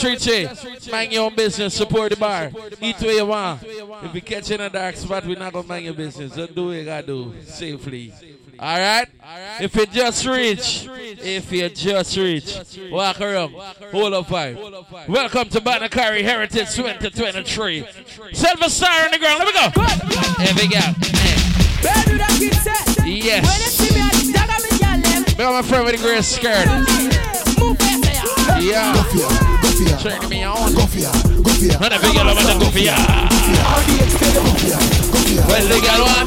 just 0.00 0.26
reach 0.26 0.26
it, 0.28 0.92
mind 0.92 1.12
your 1.12 1.24
own 1.24 1.34
business, 1.34 1.74
support 1.74 2.10
the 2.10 2.16
bar, 2.16 2.50
eat 2.80 3.00
where 3.00 3.14
you 3.14 3.26
want. 3.26 3.62
If 3.64 4.14
you 4.14 4.22
catch 4.22 4.50
in 4.50 4.60
a 4.60 4.70
dark 4.70 4.96
spot, 4.96 5.26
we're 5.26 5.38
not 5.38 5.52
gonna 5.52 5.66
mind 5.66 5.84
your 5.84 5.94
business. 5.94 6.34
Just 6.34 6.54
do 6.54 6.66
what 6.66 6.76
you 6.76 6.84
gotta 6.84 7.06
do 7.06 7.34
safely. 7.44 8.12
All 8.58 8.78
right? 8.78 9.08
If 9.60 9.74
you 9.74 9.86
just 9.86 10.26
reach, 10.26 10.88
if 10.88 11.52
you 11.52 11.68
just 11.68 12.16
reach, 12.16 12.56
walk 12.90 13.20
around, 13.20 13.52
hold 13.90 14.14
up 14.14 14.26
five. 14.28 14.56
Welcome 15.08 15.48
to 15.50 15.60
Banakari 15.60 16.22
Heritage 16.22 16.74
2023. 16.74 17.84
Silver 18.32 18.68
star 18.68 19.04
on 19.04 19.10
the 19.10 19.18
ground. 19.18 19.40
Let 19.40 19.46
me 19.46 19.52
go. 19.52 19.68
Here 20.44 20.54
we 20.54 20.68
go. 20.68 20.80
Yes. 23.04 23.44
Up 25.40 25.52
my 25.52 25.62
friend 25.62 25.84
with 25.84 25.96
the 25.96 26.02
gray 26.02 26.20
skirt. 26.20 26.66
Yeah. 28.60 29.57
Gofia. 29.78 29.94
Turn 30.02 30.28
me 30.28 30.42
on. 30.42 30.72
Gofia. 30.74 31.10
Gofia. 31.38 31.78
Not 31.80 31.92
a 31.92 32.00
big 32.00 32.12
yellow, 32.12 32.34
but 32.34 32.42
a 32.42 32.58
Gofia. 32.58 32.94
Gofia. 32.98 34.74
Gofia. 35.14 35.46
Well, 35.46 35.66
the 35.68 35.78
girl 35.78 36.02
one. 36.02 36.26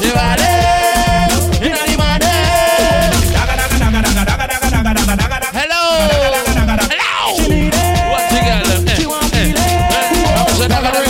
You 0.00 0.12
are 0.14 0.36
there. 0.38 1.26
You 1.66 1.98
are 1.98 2.18
the 2.22 2.30
Hello. 5.50 5.82
Hello. 6.86 7.34
What 8.06 8.22
the 8.30 8.38
girl? 8.46 8.70
Eh, 8.70 8.78
eh, 8.78 8.86
eh. 8.86 8.94
She 8.94 9.06
want 9.06 9.34
me 9.34 9.50
there. 9.50 9.90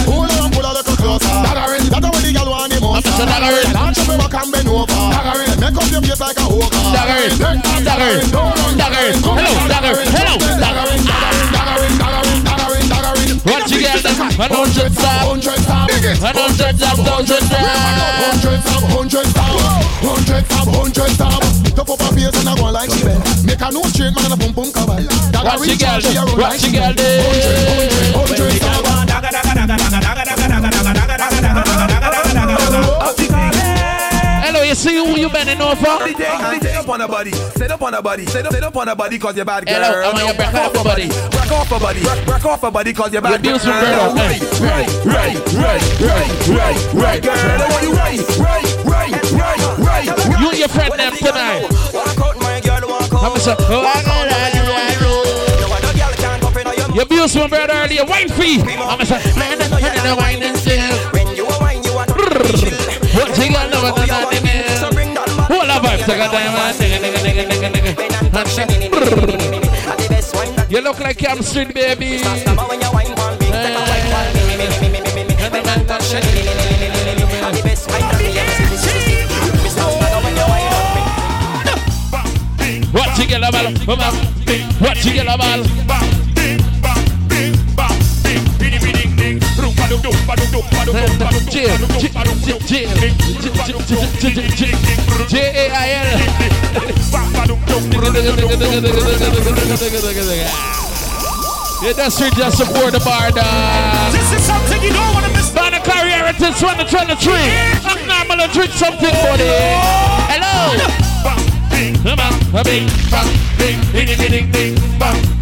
Hold 0.08 0.30
on, 0.32 0.50
pull 0.50 0.64
out 0.64 0.72
a 0.72 0.78
little 0.78 0.96
closer. 0.96 1.28
Daggering, 1.28 1.90
that's 1.90 2.00
the 2.00 2.10
way 2.10 2.22
the 2.24 2.38
girl 2.38 2.48
want 2.50 2.72
him. 2.72 2.80
That's 2.80 3.06
a 3.06 3.26
daggering. 3.26 3.74
Launch 3.74 3.98
him, 3.98 4.08
we 4.08 4.16
walk 4.16 4.32
and 4.32 4.50
bend 4.50 4.68
over. 4.68 4.99
Daggerin, 6.10 6.18
make 6.18 6.18
up 6.18 6.18
your 6.18 6.18
face 6.18 6.20
like 6.20 6.36
a 6.36 6.42
hooker. 6.42 6.82
Daggerin, 6.90 7.38
daggerin, 7.86 8.26
daggerin. 8.74 9.14
Hello, 9.22 9.54
daggerin, 9.70 10.10
hello, 10.10 10.34
Daggerin, 10.42 11.06
daggerin, 11.06 11.54
daggerin, 11.54 11.94
daggerin, 12.00 12.42
daggerin, 12.42 12.86
daggerin. 12.90 13.38
What 13.46 13.70
you 13.70 13.78
got? 13.82 14.02
One 14.38 14.50
hundred 14.50 14.90
stop. 14.92 15.30
Hundred 15.30 15.60
stop. 15.62 15.86
One 15.86 16.34
hundred 16.34 16.74
stop. 16.76 16.98
Thousand 16.98 17.42
stop. 17.46 17.62
Hundred 18.26 18.58
stop, 18.60 18.82
hundred 18.90 19.26
stop. 19.30 19.54
Hundred 20.02 20.44
stop, 20.50 20.68
hundred 20.74 21.10
stop. 21.14 21.42
Top 21.76 21.90
up 21.90 22.00
a 22.00 22.08
face 22.14 22.34
and 22.34 22.48
I 22.48 22.54
go 22.58 22.70
like 22.70 22.90
she 22.90 23.04
bend. 23.04 23.22
Make 23.46 23.60
a 23.62 23.70
no 23.70 23.82
straight 23.86 24.14
man 24.14 24.24
and 24.32 24.34
a 24.34 24.36
pum 24.42 24.52
pum 24.54 24.72
cover. 24.74 24.98
What 24.98 25.62
you 25.66 25.78
got? 25.78 26.02
she 26.02 26.16
a 26.16 26.24
run 26.26 26.34
What 26.34 26.50
like 26.50 26.62
you 26.62 26.68
she 26.68 26.74
got? 26.74 26.96
bend. 26.96 27.22
Hundred, 28.18 28.50
hundred, 28.50 28.50
hundred 28.50 28.58
stop. 28.58 29.90
Hello, 32.60 32.98
you 34.70 34.76
see 34.76 34.94
who 34.94 35.18
you 35.18 35.28
bending 35.28 35.60
over? 35.60 35.82
Sit 35.82 36.22
up 36.78 36.88
on 36.88 37.00
the 37.00 37.08
body, 37.08 37.32
sit 37.32 37.70
up 37.72 37.82
on 37.82 37.92
the 37.92 38.02
body, 38.02 38.24
sit 38.26 38.46
up, 38.46 38.52
sit 38.52 38.62
up 38.62 38.76
on 38.76 38.86
the 38.86 38.94
body 38.94 39.18
cause 39.18 39.34
you're 39.34 39.44
bad 39.44 39.66
girl. 39.66 39.82
Hello, 39.82 39.98
I 39.98 40.12
want 40.14 40.22
you 40.22 40.30
to 40.30 40.38
break 40.38 40.54
off 40.54 40.74
your 40.74 40.84
body. 40.84 41.08
Break 41.10 41.50
off 41.50 41.70
your 41.70 41.80
body, 41.80 42.02
break, 42.02 42.26
break 42.26 42.44
off 42.44 42.62
your 42.62 42.70
body 42.70 42.92
cause 42.92 43.12
you're 43.12 43.22
bad 43.22 43.44
You're 43.44 43.58
girl. 43.58 43.58
beautiful 43.58 43.74
girl. 43.82 44.14
Right, 44.14 44.38
right, 44.62 44.86
right, 45.10 45.42
right, 45.58 45.82
right, 46.06 46.30
right, 46.54 46.78
right, 46.94 47.18
girl. 47.18 47.34
I 47.34 47.66
want 47.66 47.82
you 47.82 47.94
right, 47.98 48.22
right, 48.38 48.62
right, 48.86 49.10
right, 49.34 49.58
right. 49.82 50.38
You 50.38 50.50
and 50.54 50.58
your 50.58 50.68
friend 50.70 50.94
them 50.94 51.18
tonight. 51.18 51.66
Walk 51.90 52.20
out, 52.22 52.38
my 52.38 52.60
girl, 52.62 52.86
walk 52.86 53.10
out. 53.10 53.26
I'm 53.26 53.38
so. 53.42 53.56
Oh, 53.58 53.90
you 56.94 57.02
abused 57.02 57.34
my 57.34 57.48
brother 57.48 57.74
earlier. 57.74 58.04
Wine 58.04 58.28
free. 58.28 58.62
I'm 58.62 59.04
so. 59.04 59.18
Man, 59.34 59.58
I'm 59.62 59.70
the 60.06 60.14
wine 60.16 60.42
and 60.42 60.56
still. 60.56 60.94
When 61.10 61.26
you 61.34 61.44
are 61.46 61.60
wine, 61.60 61.82
you 61.82 61.90
are 61.90 62.06
What 62.06 63.34
you 63.36 63.50
got? 63.50 63.69
Nigga. 63.80 64.20
You 70.70 70.80
look 70.82 71.00
like 71.00 71.20
street 71.42 71.74
baby. 71.74 72.18
What 82.92 83.18
you 83.18 83.26
get 83.26 83.42
a? 83.42 83.50
What 84.80 85.04
you 85.04 85.12
get 85.14 85.26
a? 85.26 86.29
Yeah, 101.82 101.92
that's 101.94 102.20
it, 102.20 102.34
just 102.34 102.58
support 102.58 102.92
the 102.92 103.00
bar, 103.00 103.32
dog. 103.32 104.12
This 104.12 104.30
is 104.36 104.42
something 104.46 104.80
you 104.82 104.92
don't 104.92 105.14
want 105.14 105.26
to 105.26 105.32
miss. 105.32 105.50
Banner 105.50 105.80
carry 105.80 106.10
heritage, 106.10 106.62
one 106.62 106.76
to 106.78 106.84
try 106.84 107.04
to 107.06 107.16
drink. 107.18 107.50
I'm 107.82 108.06
normal 108.06 108.46
to 108.46 108.52
drink 108.52 108.70
something, 108.72 109.10
buddy. 109.10 109.48
Hello. 110.30 110.76
Come 111.24 111.34
on, 111.34 112.62
bing, 112.62 112.86
bang, 113.10 113.28
bing, 113.58 113.80
ding, 113.92 114.06
ding, 114.06 114.18
ding, 114.18 114.30
ding, 114.30 114.50
ding, 114.52 114.98
bang. 114.98 115.39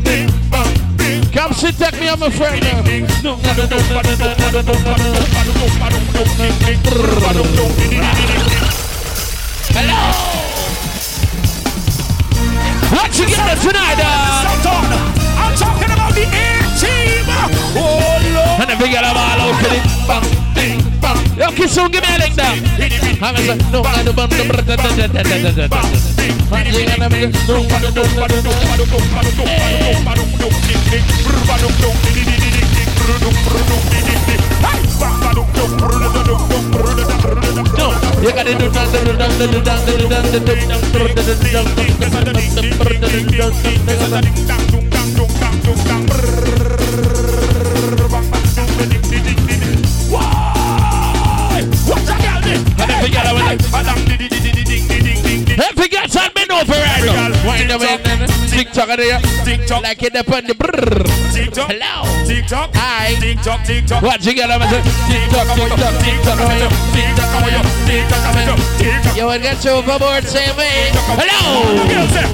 Come 1.49 1.57
sit, 1.57 1.79
take 1.79 1.99
me, 1.99 2.11
I'm 2.11 2.23
a 2.23 2.31
friend. 2.31 2.63
Hello. 9.73 10.13
What 12.93 13.11
together 13.13 13.57
tonight, 13.65 13.97
uh? 13.97 14.45
I'm 15.41 15.57
talking 15.57 15.91
about 15.91 16.13
the 16.13 16.29
air 16.37 16.61
team. 16.77 17.25
Oh, 17.73 18.21
Lord. 18.35 18.61
And 18.69 18.79
ball 19.15 19.41
out 19.41 19.57
the 21.57 21.67
give 21.89 22.03
me 22.03 22.09
a 22.13 22.19
down. 22.37 22.59
I'm 23.23 23.35
no, 23.73 23.83
I 23.85 24.03
don't 24.05 24.15
want 24.15 24.33
to 24.33 24.39
you. 26.51 26.79
over 56.59 56.75
right 56.75 57.05
now. 57.07 57.31
Wind 57.47 57.71
up 57.71 57.83
and 57.83 58.27
TikTok 58.51 58.89
tock 58.89 58.97
there. 58.99 59.21
Tick. 59.45 59.71
Like 59.71 60.03
it 60.03 60.17
up 60.17 60.29
on 60.31 60.45
the 60.45 60.55
brrr. 60.55 61.07
TikTok. 61.33 61.55
tock. 61.55 61.71
Hello. 61.71 62.27
TikTok, 62.27 62.71
tock. 62.71 62.75
Hi. 62.75 63.15
TikTok, 63.21 63.63
TikTok, 63.63 63.67
Tick 63.67 63.87
tock. 63.87 64.03
What 64.03 64.25
you 64.27 64.35
get? 64.35 64.51
Tick 64.51 64.59
tock. 64.59 64.83
TikTok, 65.07 65.47
TikTok, 65.55 65.95
TikTok, 66.03 66.39
TikTok, 66.39 66.79
TikTok, 66.91 67.31
TikTok, 67.31 67.67
TikTok, 67.87 68.35
tock. 68.35 69.17
You 69.17 69.27
would 69.27 69.43
get 69.43 69.65
you 69.65 69.71
overboard 69.71 70.25
same 70.25 70.55
way. 70.57 70.91
Hello. 71.19 71.75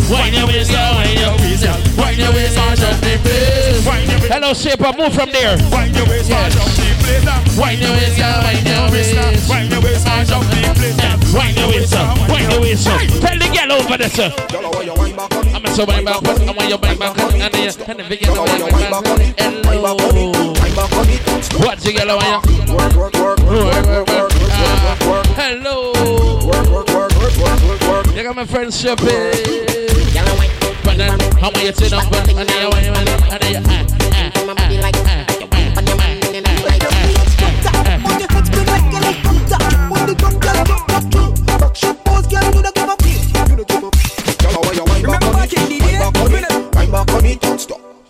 Wind 0.09 0.37
up 0.37 0.51
is 0.53 0.69
TikTok, 0.69 1.01
Wind 1.01 1.25
up 1.25 1.41
is 1.41 1.61
TikTok, 1.61 1.81
Wind 1.97 2.23
up 2.23 2.37
is 2.37 2.57
on 2.57 2.77
just 2.77 3.01
the 3.01 3.17
place. 3.25 3.85
Hello, 4.29 4.53
shaper. 4.53 4.93
Move 4.97 5.13
from 5.13 5.31
there. 5.33 5.57
Wind 5.73 5.97
up 5.97 6.09
is 6.09 6.29
TikTok, 6.29 6.53
just 6.53 6.77
the 6.77 6.89
place. 7.01 7.25
Wind 7.57 7.85
up 7.85 7.97
is 8.01 8.17
TikTok, 8.17 8.45
Wind 8.45 8.69
up 8.69 8.93
is 8.93 9.09
TikTok, 9.13 9.49
Wind 9.49 9.73
up 9.73 9.85
is 9.85 10.05
TikTok, 10.05 10.27
just 10.27 10.51
the 10.51 10.73
place. 10.81 11.04
Wind 11.35 11.57
your 11.57 11.69
waist 11.69 11.93
down. 11.93 12.17
Wind 12.31 12.53
your 12.53 12.61
waist 12.61 12.87
down. 12.87 13.01
Tell 13.09 13.39
the 13.39 13.49
girl 13.51 13.73
over 13.73 13.99
there, 13.99 14.09
sir. 14.09 14.31
I'm 15.53 15.67
so 15.75 15.85
wind 15.85 16.07
back. 16.07 16.23
I 16.23 16.53
want 16.53 16.69
your 16.69 16.79
wind 16.79 16.99
back. 17.01 17.19
And 17.19 17.53
then 17.53 17.65
you 17.65 17.73
the 17.73 18.05
big 18.09 18.23
girl 18.23 18.45
wind 18.45 18.63
back. 18.71 19.05
Hello. 19.67 19.97
What's 21.59 21.83
the 21.85 21.93
girl 21.93 22.17
want? 22.17 22.47
Work, 22.71 22.95
work, 22.95 23.15
work, 23.15 23.41
work, 23.41 24.09
work, 24.09 24.09
work. 24.09 25.27
Hello. 25.35 25.93
You 28.15 28.23
got 28.23 28.37
my 28.37 28.47
friend 28.47 28.71
Shippy. 28.71 29.75
But 30.85 30.97
then, 30.99 31.19
how 31.41 31.51
am 31.51 31.67
you 31.67 31.73
sit 31.73 31.91
down? 31.91 32.05
And 32.39 32.49
then 32.49 32.63
you 32.63 32.71
wine, 32.71 32.85
and 32.87 33.43
then 33.43 33.53
you 33.53 33.61
ah, 33.67 33.87
ah, 34.13 34.33
ah, 34.37 34.61
ah, 35.07 35.35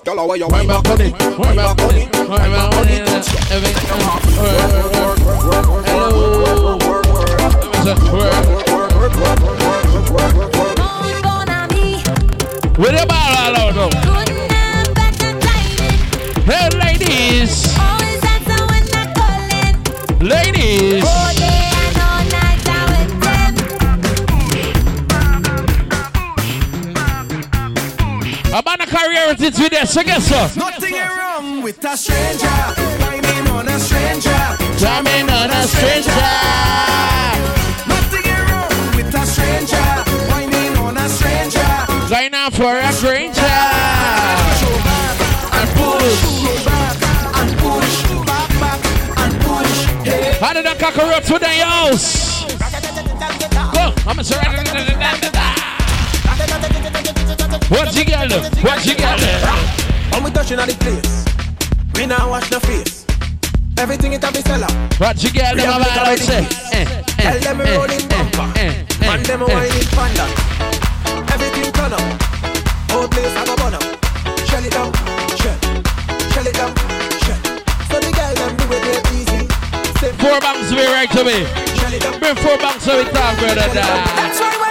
Girl, 0.04 0.28
how 0.28 0.34
you 0.34 0.46
wine 0.48 0.66
back 0.66 0.86
on 0.88 1.00
it? 1.00 1.12
Back 1.12 1.38
on 1.38 1.94
it. 1.96 2.12
Back 2.12 2.74
on 2.74 2.88
it. 2.88 3.04
With 12.76 12.90
the 12.90 13.06
bar 13.08 13.30
all 13.38 13.56
out 13.56 13.74
now. 13.74 13.88
Hey, 16.42 16.68
ladies. 16.78 17.52
Ladies. 20.20 21.33
On 28.74 28.80
a 28.80 28.86
career 28.86 29.28
with 29.28 29.38
this, 29.38 29.92
so 29.92 30.02
guess 30.02 30.30
what? 30.30 30.56
Nothing 30.56 30.94
wrong 30.94 31.62
with 31.62 31.84
a 31.84 31.96
stranger. 31.96 32.56
Climbing 32.98 33.46
on 33.54 33.68
a 33.68 33.78
stranger. 33.78 34.40
Climbing 34.82 35.30
on 35.30 35.50
a 35.50 35.62
stranger. 35.62 36.10
Nothing 37.86 38.26
wrong 38.50 38.96
with 38.96 39.14
a 39.14 39.24
stranger. 39.26 39.86
Climbing 40.26 40.76
on 40.78 40.96
a 40.96 41.08
stranger. 41.08 41.70
Going 42.10 42.34
out 42.34 42.52
for 42.52 42.76
a 42.76 42.92
stranger. 42.92 43.54
And 45.54 45.70
push. 45.78 46.18
And 47.38 47.50
push. 47.62 47.92
Back, 48.26 48.50
back. 48.58 48.80
And 49.22 49.34
push. 49.42 49.84
Hey. 50.02 50.36
How 50.40 50.52
did 50.52 50.66
I 50.66 50.74
cock 50.74 50.94
her 50.94 51.12
up 51.12 51.22
to 51.24 51.38
the 51.38 51.46
house? 51.46 52.44
Go, 53.72 53.94
I'm 54.10 54.18
a 54.18 54.24
surrender. 54.24 55.63
What 57.68 57.96
you 57.96 58.04
got? 58.04 58.30
What 58.62 58.86
you 58.86 58.94
got? 58.94 59.18
There? 59.18 59.40
When 60.12 60.24
we 60.24 60.30
touching 60.30 60.58
on 60.58 60.68
the 60.68 60.74
place, 60.74 61.24
we 61.94 62.06
now 62.06 62.30
wash 62.30 62.48
the 62.50 62.60
face. 62.60 63.04
Everything 63.78 64.12
it 64.12 64.22
have 64.22 64.32
be 64.32 64.40
sell 64.42 64.62
out. 64.62 64.72
What 65.00 65.22
you 65.22 65.32
got? 65.32 65.58
Have 65.58 65.80
about 65.80 65.92
to 65.92 66.10
liquor 66.10 66.22
say. 66.22 66.46
Eh, 66.72 66.84
on. 66.84 67.04
Eh, 67.18 67.40
tell 67.40 67.40
them 67.40 67.58
we 67.58 67.64
eh, 67.64 67.76
rolling 67.76 68.06
bumper. 68.08 68.46
Man 69.00 69.22
them 69.24 69.42
a 69.42 69.46
whining 69.46 69.88
panda. 69.90 70.26
Everything 71.34 71.72
turn 71.72 71.92
up. 71.92 72.04
Whole 72.94 73.08
place 73.08 73.34
I 73.34 73.42
go 73.44 73.56
burn 73.56 73.74
up. 73.74 73.82
Shell 74.46 74.64
it 74.64 74.72
down, 74.72 74.92
shell. 75.34 75.58
Shell 76.30 76.46
it 76.46 76.54
down, 76.54 76.72
shell. 77.26 77.40
So 77.90 77.96
the 77.98 78.10
girl 78.14 78.34
them 78.38 78.52
do 78.54 78.64
it 78.70 78.82
real 78.86 79.02
easy. 79.18 79.42
Four 80.22 80.38
banks 80.40 80.70
be 80.70 80.84
right 80.86 81.10
to 81.10 81.24
me. 81.24 81.42
Bring 82.20 82.36
four 82.38 82.56
banks 82.58 82.84
so 82.84 82.96
we 82.96 83.04
talk, 83.10 83.36
brother. 83.38 83.66
That's 83.74 84.40
why 84.40 84.63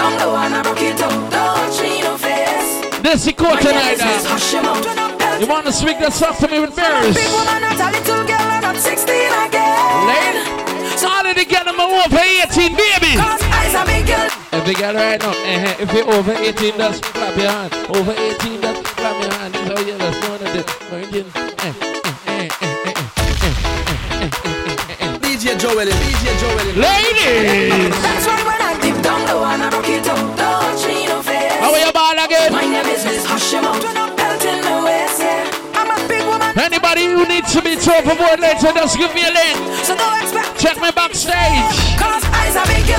don't 0.00 0.16
go 0.16 0.32
on 0.32 0.62
broke 0.62 0.80
it 0.80 0.96
up. 1.02 1.12
Don't 1.28 1.76
treat 1.76 2.00
no 2.00 2.16
face. 2.16 2.80
This 3.04 3.26
is 3.26 3.34
cool 3.36 3.52
tonight. 3.60 4.00
You 5.38 5.46
want 5.46 5.66
to 5.66 5.72
swing 5.72 6.00
that 6.00 6.14
stuff 6.14 6.38
to 6.40 6.48
me 6.48 6.58
with 6.58 6.74
mirrors? 6.74 7.20
So 10.96 11.08
all 11.08 11.26
of 11.26 11.36
the 11.36 11.44
get 11.44 11.64
them 11.68 11.80
over 11.80 12.16
18, 12.16 12.72
baby. 12.80 13.12
If 14.56 14.66
you 14.68 14.74
get 14.74 14.94
right 14.94 15.20
now, 15.20 15.36
uh-huh. 15.36 15.84
if 15.84 15.92
you're 15.92 16.08
over 16.08 16.32
18, 16.32 16.78
that's 16.78 17.00
clap 17.00 17.36
your 17.36 17.50
hand. 17.50 17.74
Over 17.92 18.12
18, 18.12 18.60
that's 18.60 18.80
clap 18.96 19.20
your 19.20 19.32
hand. 19.36 19.54
So 19.54 19.76
yeah, 19.84 19.96
that's 20.00 20.16
one 20.28 20.40
of 20.40 20.52
the 20.52 20.64
DJ 25.20 25.60
Joel, 25.60 25.84
DJ 25.84 26.38
Joel. 26.40 26.56
Ladies! 26.80 28.49
Anybody 36.56 37.06
who 37.06 37.26
needs 37.26 37.52
to 37.52 37.60
be 37.60 37.74
told 37.74 38.06
of 38.06 38.16
board 38.16 38.38
later, 38.38 38.70
just 38.70 38.96
give 38.96 39.12
me 39.12 39.22
a 39.26 39.32
link. 39.34 39.58
So 39.82 39.96
go 39.96 40.06
expect 40.22 40.54
Check 40.60 40.76
me 40.76 40.90
backstage. 40.94 41.66
Cause 41.98 42.22
eyes 42.30 42.54
are 42.54 42.66
big, 42.70 42.86
you. 42.86 42.94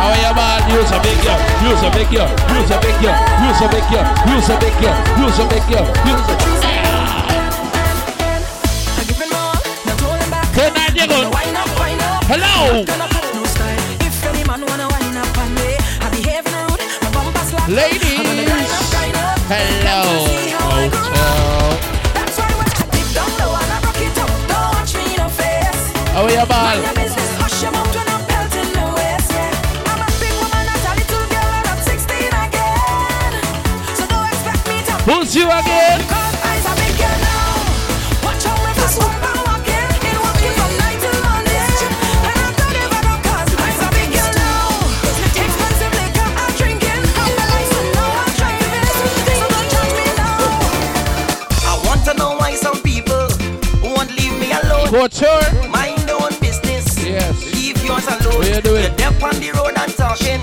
Oh 0.00 0.14
yeah, 0.16 0.32
man, 0.32 0.64
you're 0.72 0.86
so 0.88 0.96
big, 1.04 1.20
yo. 1.20 1.36
You're 1.60 1.76
so 1.76 1.90
big, 1.92 2.08
yo. 2.08 2.24
You're 2.48 2.64
so 2.64 2.80
big, 2.80 2.96
yo. 3.04 3.12
You're 3.44 3.52
so 3.60 3.68
big, 3.68 3.84
yo. 3.92 4.00
You're 4.24 4.40
so 4.40 4.56
big, 4.56 4.72
yo. 4.80 4.88
You're 5.20 5.32
so 5.36 5.44
big, 5.52 5.68
yo. 5.68 5.84
You're 6.08 6.16
so 6.16 6.32
big, 6.32 6.48
yo. 6.48 6.72
Good 10.54 10.72
night, 10.72 10.94
Diego. 10.94 11.30
Hello. 12.24 13.31
Ladies, 17.68 18.02
hello. 18.02 18.42
Hotel. 19.46 20.02
Oh, 26.14 26.28
yeah, 26.28 26.44
ball. 26.44 26.82
Who's 35.04 35.36
you 35.36 35.48
again? 35.48 35.81
Couture. 54.92 55.40
Mind 55.72 56.04
their 56.04 56.20
own 56.20 56.36
business. 56.38 56.84
Yes. 57.00 57.32
Leave 57.54 57.82
yours 57.82 58.04
alone. 58.08 58.44
What 58.44 58.54
you 58.54 58.60
doing? 58.60 58.82
You're 58.84 58.96
deaf 59.00 59.22
on 59.24 59.32
the 59.40 59.48
road 59.56 59.72
and 59.72 59.88
talking 59.96 60.36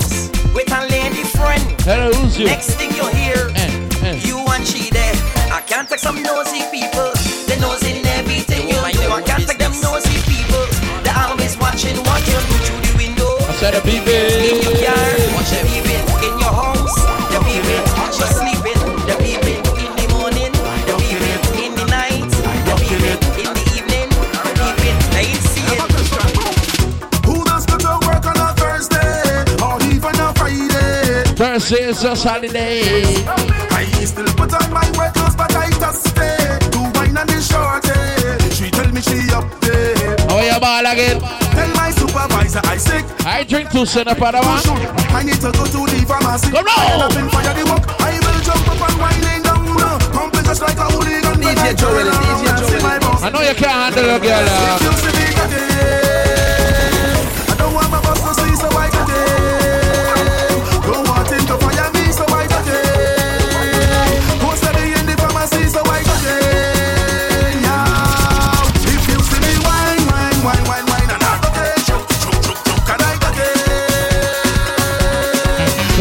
with 0.58 0.74
a 0.74 0.82
lady 0.90 1.22
friend. 1.38 1.62
Hello, 1.86 2.10
who's 2.18 2.36
you? 2.36 2.48
Next 2.48 2.74
thing 2.74 2.90
you 2.98 3.06
hear, 3.14 3.54
eh. 3.54 4.18
you 4.26 4.42
and 4.50 4.66
she 4.66 4.90
there. 4.90 5.14
I 5.54 5.62
can't 5.62 5.88
take 5.88 6.00
some 6.00 6.24
nosy 6.24 6.66
people. 6.74 7.14
They 7.46 7.62
knows 7.62 7.86
in 7.86 8.04
everything 8.18 8.66
you 8.70 8.74
do. 8.74 9.14
I 9.14 9.22
can't 9.22 9.46
take 9.46 9.60
them 9.60 9.78
nosy 9.86 10.18
people. 10.26 10.66
They're 11.06 11.14
always 11.14 11.56
watching 11.62 12.02
what 12.10 12.26
you 12.26 12.34
do 12.50 12.58
through 12.66 12.82
the 12.90 12.94
window. 12.98 13.30
I 13.46 13.54
said 13.54 13.76
a 13.76 13.86
In 13.86 14.04
baby. 14.04 14.39
Friday? 31.60 31.84
Thursday 31.84 31.84
is 31.90 32.02
just 32.02 32.24
holiday. 32.24 32.82
I 33.72 33.86
still 34.06 34.26
put 34.36 34.54
on 34.54 34.72
my 34.74 34.86
work 34.98 35.14
clothes, 35.14 35.36
but 35.36 35.54
I 35.56 35.70
just 35.70 36.08
stay 36.10 36.58
to 36.72 36.80
wine 36.96 37.18
and 37.18 37.30
the 37.30 37.40
shorty. 37.42 37.94
She 38.56 38.72
tell 38.72 38.90
me 38.92 39.02
she 39.02 39.32
up 39.34 39.46
there. 39.62 40.16
How 40.28 40.40
you 40.42 40.60
ball 40.60 40.86
again? 40.86 41.20
Tell 41.20 41.70
my 41.76 41.92
supervisor 41.92 42.62
I 42.64 42.78
sick. 42.78 43.06
I 43.26 43.44
drink 43.44 43.72
two 43.72 43.86
cent 43.86 44.08
up 44.08 44.22
on 44.22 44.34
the 44.34 44.40
one. 44.42 44.62
I 45.14 45.24
need 45.24 45.36
to 45.42 45.52
go 45.52 45.66
to 45.66 45.86
the 45.86 46.06
pharmacy. 46.08 46.52
Come 46.52 46.68
on. 46.68 47.02
I've 47.04 47.14
been 47.16 47.30
fire 47.30 47.54
the 47.54 47.64
work. 47.70 47.84
I 48.00 48.20
will 48.20 48.42
jump 48.42 48.68
up 48.70 48.90
and 48.90 49.00
winding 49.00 49.44
down. 49.44 50.00
Pumping 50.14 50.44
just 50.46 50.62
like 50.62 50.78
a 50.78 50.86
hooligan. 50.88 51.36
DJ 51.44 51.76
Joel, 51.76 52.08
DJ 52.08 52.56
Joel. 52.56 53.24
I 53.24 53.30
know 53.30 53.42
you 53.42 53.54
can't 53.56 53.96
handle 53.96 54.16
a 54.16 54.20
girl. 54.20 54.48
uh. 54.48 54.78
If 54.80 54.84
you 54.84 54.94
see 54.96 55.14
me 55.18 55.28
today, 55.36 57.14
I 57.52 57.56
don't 57.58 57.74
want 57.74 57.90
my 57.92 58.02
boss 58.02 58.19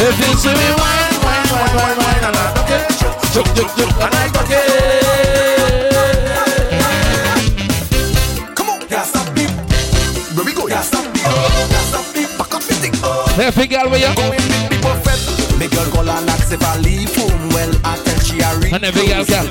If 0.09 0.17
you 0.25 0.33
see 0.41 0.49
me 0.49 0.69
wine, 0.81 1.21
wine, 1.21 1.49
wine, 1.53 1.75
wine, 1.77 1.99
wine, 2.01 2.25
and 2.25 2.37
I 2.37 2.49
today, 2.65 2.81
choke, 3.29 3.53
choke, 3.53 3.73
choke, 3.77 3.93
and 4.01 4.15
I 4.15 4.29
Where 10.39 10.47
we 10.47 10.55
go? 10.55 10.69
Yeah, 10.69 10.83
stop 10.83 11.05
me. 11.13 11.21
Yeah, 11.21 11.83
stop 11.91 12.07
me. 12.15 12.23
Back 12.39 12.55
up 12.55 12.63
the 12.63 12.75
thing. 12.79 12.95
Hey, 13.35 13.51
big 13.51 13.71
girl, 13.71 13.91
where 13.91 13.99
you? 13.99 14.15
Going 14.15 14.31
with 14.31 14.71
the 14.71 14.79
buffet. 14.81 15.59
Me 15.59 15.67
girl 15.67 15.91
call 15.91 16.09
and 16.09 16.31
ask 16.31 16.53
if 16.53 16.63
I 16.63 16.79
leave 16.79 17.11
home. 17.17 17.49
Well, 17.51 17.75
I 17.85 17.99
tell 17.99 18.21
she 18.23 18.39
a 18.39 18.55
read. 18.63 18.73
And 18.73 18.85
every 18.85 19.09
girl 19.09 19.27
can. 19.27 19.45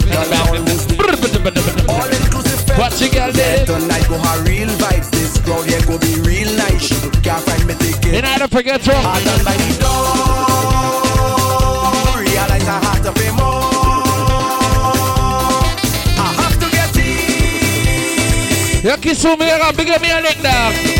All 1.91 2.07
inclusive 2.07 2.77
What 2.79 2.95
you 3.01 3.11
girl 3.11 3.31
did? 3.33 3.67
Tonight 3.67 4.07
go 4.07 4.17
her 4.17 4.43
real 4.47 4.69
vibes. 4.79 5.11
This 5.11 5.37
crowd 5.43 5.67
here 5.67 5.83
go 5.85 5.99
be 5.99 6.17
real 6.23 6.49
nice. 6.55 6.87
She 6.87 6.95
can't 7.19 7.43
find 7.43 7.67
me 7.67 7.75
ticket. 7.75 8.23
Know 8.23 8.29
how 8.29 8.37
to 8.37 8.47
forget 8.47 8.81
to. 8.83 8.95
I 8.95 9.21
done 9.23 9.43
by 9.43 9.53
the 9.59 9.77
door. 9.83 10.46
You 19.17 19.35
me, 19.35 19.49
gonna 19.49 19.75
big 19.75 19.87
me 19.99 20.11
a 20.11 20.21
want 20.21 20.41
to. 20.43 20.97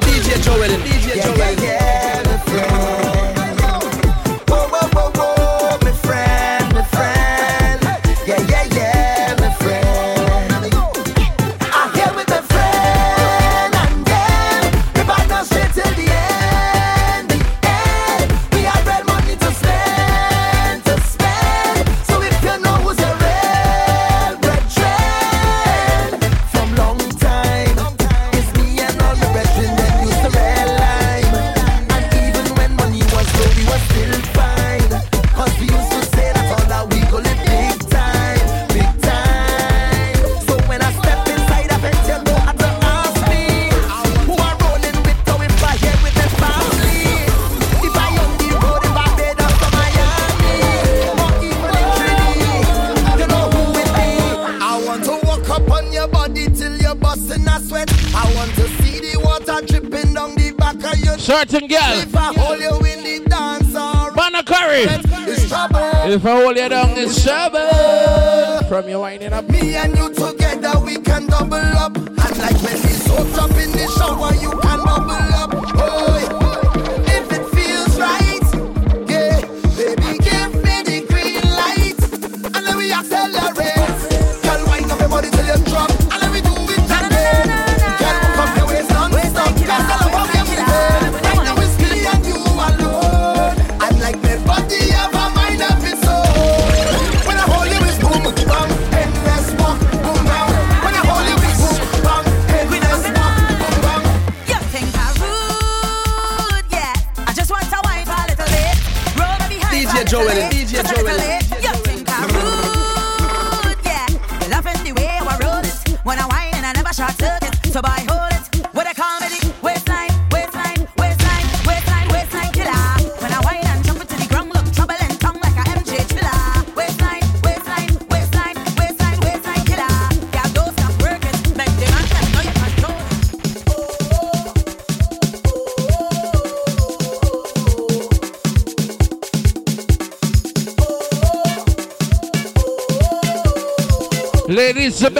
DJ 0.00 0.42
Joel, 0.42 0.68
DJ 0.78 1.16
Yeah, 1.16 1.24
Joel. 1.24 1.38
yeah, 1.38 1.50
yeah, 1.50 2.15
If 66.16 66.24
I 66.24 66.30
hold 66.30 66.56
you 66.56 66.66
down, 66.66 66.96
it's 66.96 67.22
trouble. 67.22 68.68
From 68.68 68.88
your 68.88 69.00
winding 69.00 69.34
up. 69.34 69.46
Me 69.50 69.74
and 69.74 69.94
you 69.98 70.08
together, 70.14 70.80
we 70.80 70.96
can 70.96 71.26
double 71.26 71.56
up. 71.56 71.94
And 71.94 72.38
like 72.38 72.56
when 72.62 72.72
we 72.72 72.94
soaked 73.04 73.36
up 73.36 73.50
in 73.50 73.70
the 73.72 73.86
shower, 73.98 74.34
you 74.36 74.48
can 74.48 74.82
bubble 74.82 75.10
up. 75.12 75.55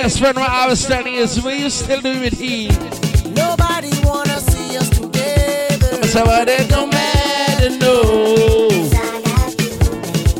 Best 0.06 0.20
friend 0.20 0.36
what 0.36 0.48
I 0.48 0.68
was 0.68 0.78
standing 0.78 1.14
is 1.14 1.42
we 1.42 1.62
you 1.62 1.68
still 1.68 2.00
do 2.00 2.12
it 2.22 2.32
he. 2.32 2.68
Nobody 3.34 3.90
wanna 4.04 4.38
see 4.38 4.76
us 4.76 4.88
together. 4.88 6.06
So 6.06 6.24
what 6.24 6.48
it 6.48 6.68
don't 6.68 6.92
matter, 6.92 7.70
no. 7.70 8.68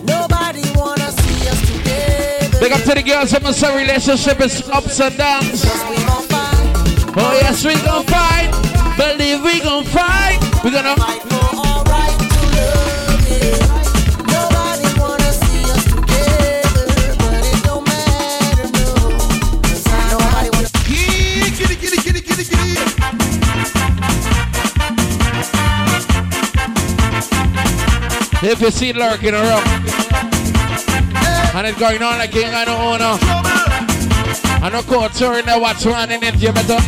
Nobody 0.05 0.63
wanna 0.79 1.11
see 1.11 1.49
us 1.49 1.61
together. 1.67 2.61
Big 2.61 2.71
up 2.71 2.83
to 2.83 2.95
the 2.95 3.03
girls, 3.03 3.35
I'm 3.35 3.53
say 3.53 3.77
relationship 3.77 4.41
is 4.41 4.63
ups 4.69 5.01
and 5.01 5.17
downs. 5.17 5.65
Oh 7.19 7.33
yes, 7.43 7.65
we 7.65 7.75
gon' 7.83 8.05
fight. 8.05 8.51
Believe 8.97 9.43
we 9.43 9.59
gon' 9.59 9.83
fight. 9.83 10.39
We 10.63 10.71
gonna 10.71 10.95
If 28.49 28.61
you 28.61 28.71
see 28.71 28.93
lurking 28.93 29.35
around 29.35 29.67
and 31.57 31.67
it's 31.67 31.77
going 31.81 32.01
on 32.01 32.19
like 32.19 32.33
you 32.33 32.43
ain't 32.43 32.53
got 32.53 32.69
no 32.69 32.77
owner. 32.95 33.19
I 34.63 34.71
know 34.71 34.83
court 34.83 35.15
touring 35.15 35.47
there, 35.47 35.59
what's 35.59 35.85
in 35.85 35.93
it, 36.23 36.37
you 36.39 36.53
better. 36.53 36.79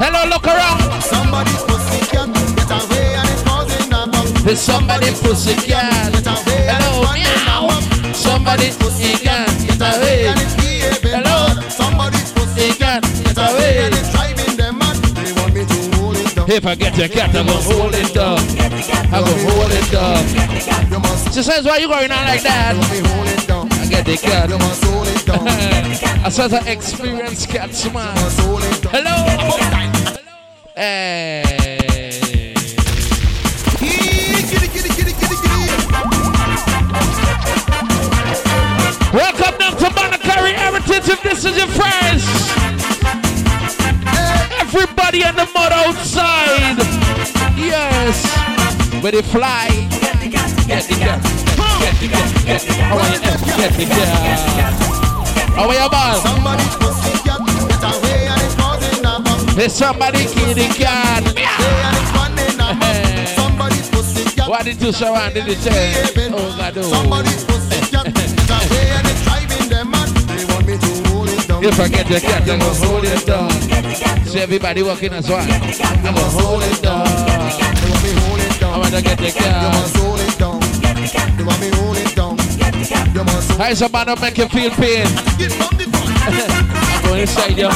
Hello, 0.00 0.24
look 0.32 0.46
around. 0.46 0.80
Somebody's 1.02 1.62
pussy 1.68 2.00
get 2.08 2.24
away 2.72 3.16
and 3.20 3.28
it's 3.28 3.42
causing 3.42 3.92
a 3.92 4.08
bump. 4.08 4.44
There's 4.48 4.60
somebody 4.60 5.12
pussy 5.20 5.54
cat. 5.68 6.08
Hello, 6.24 7.04
meow. 7.12 7.68
Somebody 8.14 8.72
pussy 8.80 9.03
If 16.54 16.66
I 16.66 16.76
get 16.76 16.96
your 16.96 17.08
cat, 17.08 17.34
I'm 17.34 17.46
gonna 17.46 17.60
hold 17.62 17.94
it 17.96 18.14
down. 18.14 18.38
I'm 19.12 19.24
gonna 19.24 19.50
hold 19.50 19.72
it 19.72 19.90
down. 19.90 20.22
She 21.32 21.42
says, 21.42 21.64
why 21.64 21.78
you 21.78 21.88
going 21.88 22.12
on 22.12 22.24
like 22.26 22.42
that? 22.44 22.76
I 22.78 23.86
get 23.88 24.06
the 24.06 24.16
cat. 24.16 24.52
I 26.24 26.28
said 26.28 26.54
I 26.54 26.70
experience 26.70 27.44
cats, 27.44 27.92
man. 27.92 28.16
Hello. 28.94 29.16
Hey. 30.76 31.42
Welcome 39.12 39.58
down 39.58 39.76
to 39.76 39.86
Monacari 39.86 40.52
Heritage 40.52 41.08
if 41.08 41.20
this 41.24 41.44
is 41.44 41.56
your 41.56 41.66
friends. 41.66 42.63
Everybody 45.14 45.38
on 45.38 45.46
the 45.46 45.52
mud 45.54 45.70
outside. 45.70 46.74
Yes. 47.56 48.26
Where 49.00 49.12
they 49.12 49.22
fly. 49.22 49.68
Get 50.02 50.18
the 50.18 50.28
cat. 50.28 50.66
Get 50.66 50.88
the 50.88 50.94
cat. 50.98 51.22
Get 51.78 52.00
the 52.00 52.08
cat. 52.10 52.34
You? 52.42 52.50
Get 53.54 53.72
the 53.78 53.86
cat. 53.86 54.74
How 55.54 55.68
are 55.68 55.74
you, 55.74 55.88
man? 55.88 56.18
Somebody's 56.18 56.74
pussy 56.82 57.14
cat 57.22 57.38
get 57.46 57.84
away 57.86 58.26
and 58.26 58.42
it's 58.42 58.54
causing 58.56 59.06
a. 59.06 59.54
There's 59.54 59.72
somebody 59.72 60.26
kill 60.26 60.52
the 60.52 60.66
cat. 60.74 61.22
Somebody's 63.36 63.88
pussy 63.90 64.24
cat 64.34 64.48
What 64.48 64.64
did 64.64 64.82
you 64.82 64.90
surround 64.90 65.36
in 65.36 65.46
the 65.46 65.54
chair? 65.54 65.94
Oh, 66.34 66.56
God, 66.58 66.78
oh. 66.78 66.82
Somebody's 66.82 67.44
pussy 67.44 67.78
cat 67.86 68.10
get 68.10 68.50
away 68.50 68.90
and 68.98 69.06
it's 69.06 69.22
driving 69.22 69.68
them 69.68 69.90
mad. 69.92 70.08
They 70.26 70.44
want 70.52 70.66
me 70.66 70.74
to 70.76 71.08
hold 71.08 71.28
it 71.28 71.46
down. 71.46 71.62
If 71.62 71.78
I 71.78 71.86
get 71.86 72.08
the 72.08 72.18
cat, 72.18 72.42
I'm 72.50 72.58
gonna 72.58 72.74
hold 72.74 73.04
it 73.04 73.24
down. 73.24 74.23
Everybody 74.36 74.82
walking 74.82 75.12
as 75.12 75.30
one. 75.30 75.48
I'm 75.48 76.02
gonna 76.02 76.20
hold 76.20 76.62
it 76.64 76.82
down. 76.82 77.06
I 77.06 78.78
wanna 78.78 79.00
get 79.00 79.18
the 79.18 79.30
cat. 79.30 79.72
hold 79.96 80.20
it 80.20 80.38
down. 80.38 80.60
Want 81.46 81.60
me 81.60 81.70
hold 81.74 81.96
it 81.96 82.16
down. 82.16 82.36
Is 83.70 83.82
a 83.82 83.88
man 83.88 84.06
make 84.20 84.36
you 84.36 84.48
feel 84.48 84.70
pain? 84.70 85.06
I'm 86.26 87.02
going 87.04 87.20
inside 87.20 87.56
you. 87.56 87.70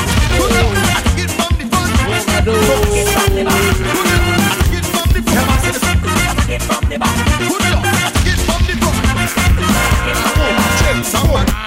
Somebody 11.05 11.58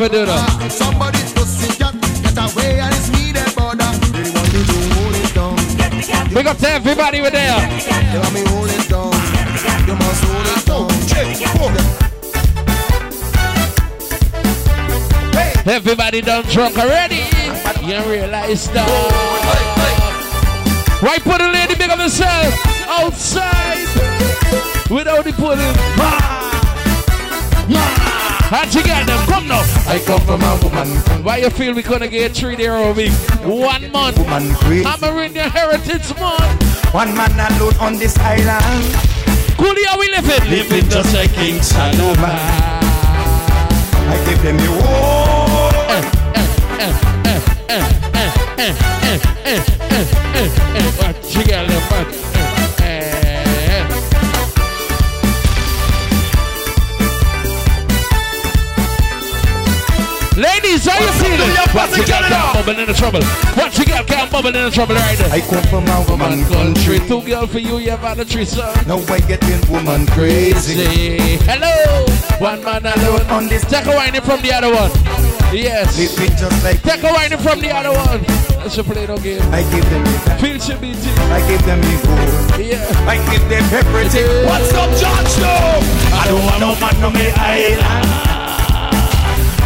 Don't 0.00 0.14
ever 0.14 0.24
do 0.24 0.32
that. 0.32 0.72
Somebody's 0.72 1.30
pussy 1.34 1.76
cat 1.76 1.92
get 2.24 2.32
away 2.32 2.80
and 2.80 2.88
it's 2.88 3.12
me 3.12 3.36
their 3.36 3.44
border. 3.52 3.84
They 4.16 4.32
want 4.32 4.48
me 4.48 4.64
to 4.64 4.80
hold 4.96 5.12
it 5.12 5.28
down. 5.36 5.60
Big 6.32 6.46
up 6.46 6.56
to 6.56 6.70
everybody 6.70 7.20
with 7.20 7.34
there. 7.34 7.60
They 8.08 8.16
want 8.16 8.32
me 8.32 8.40
hold 8.48 8.70
it 8.72 8.88
down. 8.88 9.12
You 9.84 9.92
must 10.00 10.24
hold 10.24 10.48
it 10.48 10.64
down. 10.64 10.88
Everybody 15.68 16.22
done 16.22 16.44
drunk 16.44 16.78
already. 16.78 17.28
You 17.84 18.00
realize 18.08 18.70
that. 18.70 18.88
Why 21.02 21.18
put 21.18 21.42
a 21.42 21.50
lady 21.52 21.74
big 21.74 21.90
of 21.90 21.98
herself 21.98 22.54
outside 22.88 23.84
without 24.88 25.24
the 25.26 25.32
pudding? 25.36 25.76
How'd 28.50 28.74
you 28.74 28.82
get 28.82 29.06
them? 29.06 29.24
Come 29.26 29.46
now. 29.46 29.62
I 29.86 30.02
come 30.04 30.20
from 30.22 30.42
a 30.42 30.58
woman. 30.60 30.88
Why 31.22 31.36
you 31.36 31.50
feel 31.50 31.72
we 31.72 31.82
gonna 31.82 32.08
get 32.08 32.32
three 32.32 32.56
day 32.56 32.66
a 32.66 32.92
week? 32.92 33.12
One 33.46 33.92
month. 33.92 34.18
Woman 34.18 34.52
crazy. 34.56 34.84
I'm 34.84 35.04
a 35.04 35.20
in 35.22 35.34
your 35.36 35.48
heritage 35.48 36.10
month. 36.18 36.92
One 36.92 37.14
man 37.14 37.30
alone 37.30 37.76
on 37.78 37.96
this 37.96 38.18
island. 38.18 38.84
Coolie, 39.54 39.84
how 39.86 40.00
we 40.00 40.10
living? 40.10 40.50
Living 40.50 40.90
just 40.90 41.14
like 41.14 41.32
King 41.32 41.62
Solomon. 41.62 42.24
I 44.10 44.18
give 44.26 44.42
them 44.42 44.56
the 44.56 44.68
war. 44.68 45.70
What 50.98 51.36
you 51.36 51.44
got 51.44 51.68
them? 51.68 51.79
Ladies, 60.70 60.86
how 60.86 61.02
you 61.02 61.12
feeling? 61.18 61.50
What 61.74 61.90
you 61.98 62.06
got 62.06 62.30
can't 62.30 62.54
bubble 62.54 62.78
in 62.78 62.86
the 62.86 62.94
trouble? 62.94 63.22
What 63.58 63.76
you 63.76 63.84
got 63.84 64.06
can't 64.06 64.30
bubble 64.30 64.54
in 64.54 64.64
the 64.66 64.70
trouble 64.70 64.94
right 64.94 65.18
there? 65.18 65.32
I 65.32 65.40
come 65.40 65.66
from 65.66 65.82
a 65.90 65.98
woman 66.06 66.46
country. 66.46 67.00
Two 67.10 67.26
girl 67.26 67.48
for 67.48 67.58
you, 67.58 67.78
you 67.78 67.90
have 67.90 68.06
had 68.06 68.20
a 68.20 68.24
threesome. 68.24 68.70
Now 68.86 69.02
I 69.10 69.18
getting 69.18 69.58
woman 69.66 70.06
crazy. 70.14 71.18
Hello. 71.42 72.06
One 72.38 72.62
man 72.62 72.86
alone 72.86 73.26
on 73.34 73.48
this. 73.48 73.66
Take 73.66 73.86
a 73.86 73.96
whining 73.98 74.22
from 74.22 74.42
the 74.42 74.52
other 74.54 74.70
one. 74.70 74.94
Yes. 75.50 75.98
Living 75.98 76.38
just 76.38 76.62
like 76.62 76.80
Take 76.82 77.02
a 77.02 77.10
whining 77.10 77.42
from 77.42 77.58
the 77.58 77.74
other 77.74 77.90
one. 77.90 78.22
Let's 78.62 78.78
play 78.78 79.10
no 79.10 79.18
game. 79.18 79.42
I 79.50 79.66
give 79.74 79.82
them 79.90 80.06
the 80.06 80.38
Feel 80.38 80.78
be 80.78 80.94
I 81.34 81.42
give 81.50 81.66
them 81.66 81.82
the 81.82 81.94
gold. 82.06 82.62
Yeah. 82.62 83.10
I 83.10 83.18
give 83.26 83.42
them 83.50 83.66
everything. 83.74 84.46
What's 84.46 84.70
up, 84.78 84.90
Georgetown? 84.94 85.82
I 86.14 86.30
don't 86.30 86.46
want 86.46 86.60
no 86.62 86.78
man 86.78 87.02
on 87.02 87.12
my 87.12 87.26
island. 87.34 88.29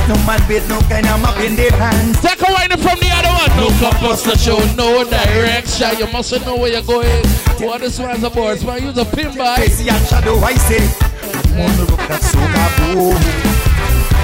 No 0.05 0.15
man 0.27 0.41
with 0.49 0.69
no 0.69 0.79
kind 0.83 1.07
of 1.07 1.17
map 1.23 1.41
in 1.41 1.57
their 1.57 1.73
hands. 1.73 2.21
Take 2.21 2.41
a 2.43 2.53
whining 2.53 2.77
from 2.77 3.01
the 3.01 3.09
other 3.09 3.33
one. 3.33 3.49
No 3.57 3.73
compass 3.81 4.23
to 4.25 4.37
show 4.37 4.61
no 4.77 5.03
direction. 5.03 5.97
You 5.97 6.13
mustn't 6.13 6.45
know 6.45 6.57
where 6.57 6.73
you're 6.73 6.83
going. 6.83 7.25
What 7.65 7.81
this 7.81 7.99
man's 7.99 8.23
aboard? 8.23 8.63
Man, 8.65 8.83
use 8.83 8.99
a 8.99 9.05
pin 9.07 9.35
by. 9.35 9.57
Crazy 9.57 9.89
and 9.89 10.07
shadow, 10.07 10.37
I 10.45 10.55
say. 10.57 10.85
I'm 11.25 11.57
on 11.57 11.73
the 11.79 11.85
rock 11.89 12.07
that's 12.07 12.31
so 12.31 12.39
kaboom. 12.39 13.17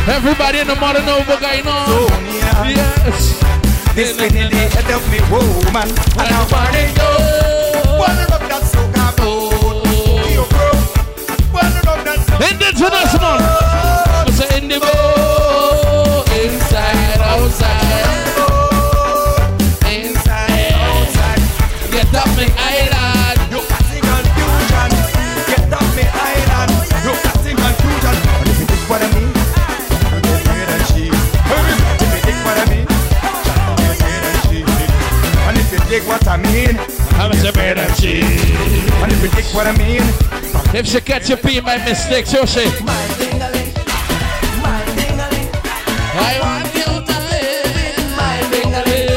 Everybody 0.07 0.59
in 0.59 0.67
the 0.67 0.77
modern 0.77 1.09
over 1.09 1.41
going 1.41 1.67
on. 1.67 2.29
Yes. 2.69 3.41
This 3.95 4.13
spinning 4.13 4.51
the 4.51 4.69
head 4.69 4.91
of 4.93 5.01
me 5.09 5.21
woman. 5.33 5.89
And 6.21 6.29
I'm 6.29 6.45
burning 6.53 6.93
you. 6.93 7.13
One 7.97 8.21
rock 8.29 8.45
that's 8.53 8.71
so 8.71 8.85
kaboom. 8.93 9.81
You 10.29 10.45
bro. 10.45 10.77
One 11.57 11.73
rock 11.89 12.05
that's 12.05 12.27
so 12.29 13.70
promise 37.31 37.47
to 37.47 37.53
bear 37.53 37.75
them 37.75 37.91
cheese. 37.97 38.25
And 39.03 39.13
if 39.13 39.23
you 39.23 39.29
think 39.29 39.47
what 39.55 39.67
I 39.67 39.73
mean, 39.77 40.03
if 40.75 40.87
she 40.87 41.01
catch 41.01 41.29
you 41.31 41.37
be 41.37 41.61
my 41.61 41.79
mistake, 41.85 42.27
she. 42.27 42.35
I 46.13 46.39
want 46.43 46.75
you 46.75 46.85
to 46.85 47.17
live 47.31 47.77
in 47.87 47.95
my 48.17 48.41
ding-a-ling. 48.51 49.11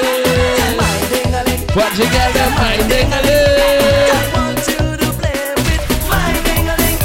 What 1.74 1.98
you 1.98 2.06
got 2.06 2.34
there, 2.34 2.50
my 2.52 2.78
ding-a-ling. 2.88 4.12
I 4.14 4.22
want 4.34 4.68
you 4.68 4.78
to 4.98 5.08
play 5.18 5.42
with 5.66 5.86
my 6.10 6.30
ding-a-ling. 6.46 7.00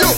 Yo. 0.00 0.08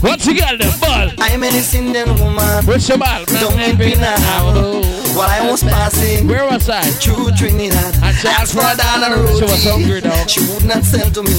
What 0.00 0.18
you 0.26 0.34
got 0.38 0.58
there, 0.58 0.74
ball? 0.80 1.08
I'm 1.18 1.42
an 1.42 1.54
Indian 1.54 2.08
woman. 2.18 2.66
What's 2.66 2.88
your 2.88 2.98
ball? 2.98 3.24
Don't 3.26 3.78
be 3.78 3.94
now. 3.94 4.16
Oh. 4.54 4.99
While 5.16 5.28
I 5.28 5.50
was 5.50 5.62
passing, 5.62 6.28
where 6.28 6.44
was 6.46 6.68
I? 6.68 6.82
Through 7.02 7.32
Trinidad. 7.32 7.94
She 8.20 8.28
asked 8.28 8.54
for 8.54 8.60
a 8.62 8.76
dollar. 8.76 9.16
She 9.36 9.42
was 9.44 9.64
hungry 9.64 10.00
though. 10.00 10.26
She 10.26 10.40
would 10.48 10.64
not 10.64 10.84
sell 10.84 11.10
to 11.10 11.22
me. 11.22 11.34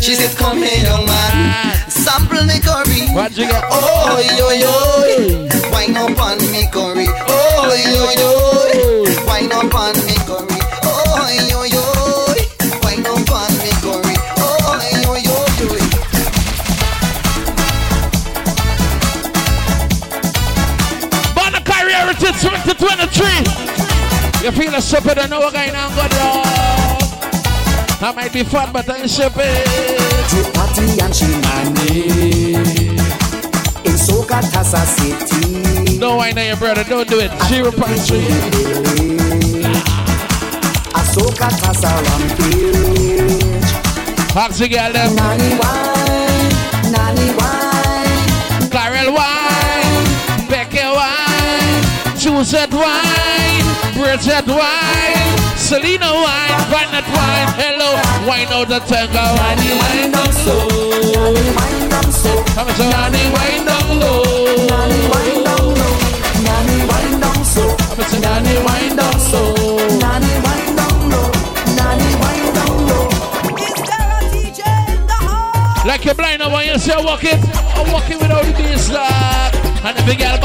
She 0.00 0.14
said, 0.14 0.36
"Come 0.36 0.58
here, 0.58 0.82
young 0.82 1.06
man, 1.06 1.32
ah. 1.34 1.84
sample 1.88 2.42
me 2.44 2.58
curry." 2.60 3.08
What 3.14 3.36
you 3.36 3.48
got? 3.48 3.64
Oh 3.70 4.18
yo 4.18 4.50
yo, 4.50 5.70
wine 5.70 5.96
up 5.96 6.18
on 6.18 6.38
me 6.50 6.66
curry. 6.72 7.06
Oh 7.28 7.70
yo 7.74 8.10
yo, 8.18 8.30
wine 9.26 9.52
up 9.52 9.74
on 9.74 9.94
me 10.06 10.16
curry. 10.26 10.58
Oh 10.82 11.28
yo 11.50 11.62
yo, 11.64 11.73
heritage 22.64 22.78
2023. 22.78 24.44
You 24.44 24.52
feel 24.52 24.74
a 24.74 24.80
super, 24.80 25.14
don't 25.14 25.30
know 25.30 25.50
going 25.50 25.74
on, 25.74 25.94
good 25.94 26.10
dog. 26.10 26.46
I 28.02 28.12
might 28.14 28.32
be 28.32 28.42
fat, 28.44 28.72
but 28.72 28.88
I'm 28.90 29.08
stupid. 29.08 29.64
Party 30.52 31.00
and 31.00 31.14
she 31.14 31.26
money 31.26 32.54
in 33.84 33.96
Soka 33.96 34.40
Tasa 34.52 34.84
City. 34.84 35.98
No, 35.98 36.18
I 36.18 36.32
know 36.32 36.42
your 36.42 36.56
brother, 36.56 36.84
don't 36.84 37.08
do 37.08 37.20
it. 37.20 37.30
She 37.44 37.54
Zero 37.54 37.70
point 37.70 38.00
three. 38.00 38.26
Asoka 40.92 41.48
Tasa 41.60 41.90
Rampage. 42.04 43.44
Girl, 44.68 44.92
them. 44.92 45.14
Nani 45.14 45.56
wine, 45.58 46.92
Nani 46.92 47.34
wine. 47.36 47.63
Suzette 52.44 52.74
wine, 52.74 53.64
Bridget 53.94 54.46
wine, 54.46 55.56
Selena 55.56 56.12
wine, 56.12 56.60
Violet 56.68 57.08
wine, 57.16 57.48
hello, 57.56 57.88
wine 58.28 58.52
out 58.52 58.68
the 58.68 58.80
tango. 58.84 59.16
Nani 59.16 59.72
wine 59.80 60.12
down 60.12 60.28
slow, 60.28 60.68
Nani 61.32 61.40
wine 61.56 61.88
down 61.88 62.12
slow, 62.12 62.44
Nani 62.92 63.32
wine 63.32 63.64
down 63.64 63.88
low, 63.96 64.60
Nani 64.68 65.00
wine 65.08 65.40
down 65.40 65.72
low, 65.72 65.96
Nani 66.44 66.76
wine 66.84 67.16
down 67.16 67.40
slow, 67.48 67.72
Nani 68.20 68.54
wine 68.60 68.92
down 68.94 69.18
slow. 69.24 69.56
Wine 70.04 70.76
down 70.76 71.00
low, 71.08 71.32
Nani 71.80 72.10
wine 72.20 72.52
down 72.52 72.76
low. 72.84 73.08
Like 75.86 76.04
you're 76.04 76.14
blind 76.14 76.42
when 76.42 76.66
you 76.66 76.78
say 76.78 76.92
walk 77.02 77.24
it, 77.24 77.40
I'm 77.72 77.90
walking 77.90 78.18
without 78.18 78.44
the 78.44 78.52
bass 78.52 78.90
uh, 78.90 79.00
lock, 79.00 79.54
and 79.86 79.96
the 79.96 80.02
big 80.04 80.18
girl 80.18 80.36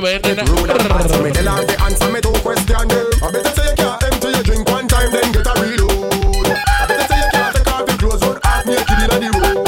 them. 0.00 0.22
She 0.22 0.30
went 0.30 0.38
in 0.38 0.46
Rude 0.46 0.70
and 0.70 0.88
bad, 0.88 1.10
so 1.10 1.22
me 1.22 1.30
tell 1.30 1.56
her 1.56 1.64
to 1.64 1.82
answer 1.82 2.10
me 2.10 2.20
question 2.40 2.88
them. 2.88 3.06
I 3.22 3.30
better 3.30 3.50
say 3.50 3.68
you 3.70 3.76
can't 3.76 4.02
empty 4.04 4.28
your 4.28 4.42
drink 4.42 4.68
one 4.68 4.88
time, 4.88 5.12
then 5.12 5.32
get 5.32 5.46
a 5.46 5.52
reload. 5.60 6.46
I 6.46 6.86
better 6.88 7.06
say 7.06 7.18
you 7.20 7.30
can't 7.30 7.56
take 7.56 7.70
off 7.72 7.88
your 7.88 7.98
clothes, 7.98 8.22
run 8.22 8.38
half 8.42 8.66
naked 8.66 8.98
inna 8.98 9.16
the 9.20 9.30
road. 9.38 9.66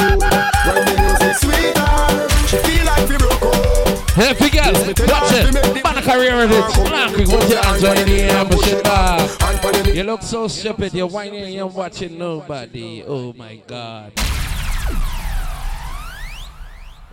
When 0.66 0.80
the 0.88 0.94
music 1.00 1.34
sweeter, 1.42 2.28
she 2.48 2.56
feel 2.64 2.84
like 2.86 3.08
we 3.08 3.16
broke 3.18 3.44
up. 3.44 3.54
Hey, 4.12 4.32
big 4.38 4.52
girl, 4.52 4.72
watch 4.72 5.32
it. 5.32 5.84
Man, 5.84 5.98
a 5.98 6.02
career 6.02 6.36
with 6.36 6.52
it. 6.52 6.64
What's 7.28 7.50
your 7.50 7.62
hands 7.62 7.84
on 7.84 7.96
in 7.98 8.06
the 8.08 8.20
air, 8.22 8.44
push 8.44 8.72
it 8.72 8.84
back. 8.84 9.20
You 9.94 10.04
look 10.04 10.22
so 10.22 10.48
stupid. 10.48 10.94
You're 10.94 11.06
whining 11.06 11.44
and 11.44 11.52
you're 11.52 11.66
watching 11.66 12.18
nobody. 12.18 13.04
Oh 13.06 13.32
my 13.34 13.56
God. 13.66 14.12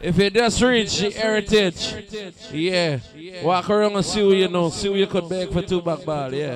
If 0.02 0.18
you 0.18 0.30
just 0.30 0.62
reach 0.62 1.00
the 1.00 1.12
heritage, 1.12 1.94
yeah, 2.54 3.00
walk 3.44 3.70
around 3.70 3.94
and 3.96 4.06
see 4.06 4.26
what 4.26 4.38
you 4.38 4.48
know. 4.48 4.70
See 4.70 4.88
what 4.88 4.98
you 4.98 5.08
could 5.08 5.28
beg 5.28 5.52
for 5.52 5.62
two 5.62 5.82
back 5.82 6.06
ball, 6.06 6.34
yeah. 6.34 6.52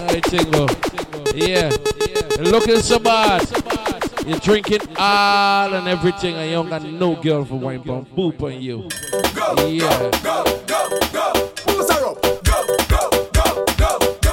Right, 0.00 0.22
Tingo. 0.22 0.68
Yeah. 1.34 1.72
You're 2.36 2.52
looking 2.52 2.78
so 2.80 3.00
bad. 3.00 3.48
You're 4.24 4.38
drinking 4.38 4.82
all 4.96 5.74
and 5.74 5.88
everything, 5.88 6.36
and 6.36 6.48
you 6.48 6.54
don't 6.56 6.68
got 6.68 6.84
no 6.84 7.16
girl 7.16 7.44
for 7.44 7.56
wine 7.56 7.82
pump. 7.82 8.08
Boop 8.14 8.40
on 8.42 8.62
you. 8.62 8.86
Yeah. 9.68 10.10
Who's 11.66 11.88
go, 11.88 12.12
up? 12.12 12.24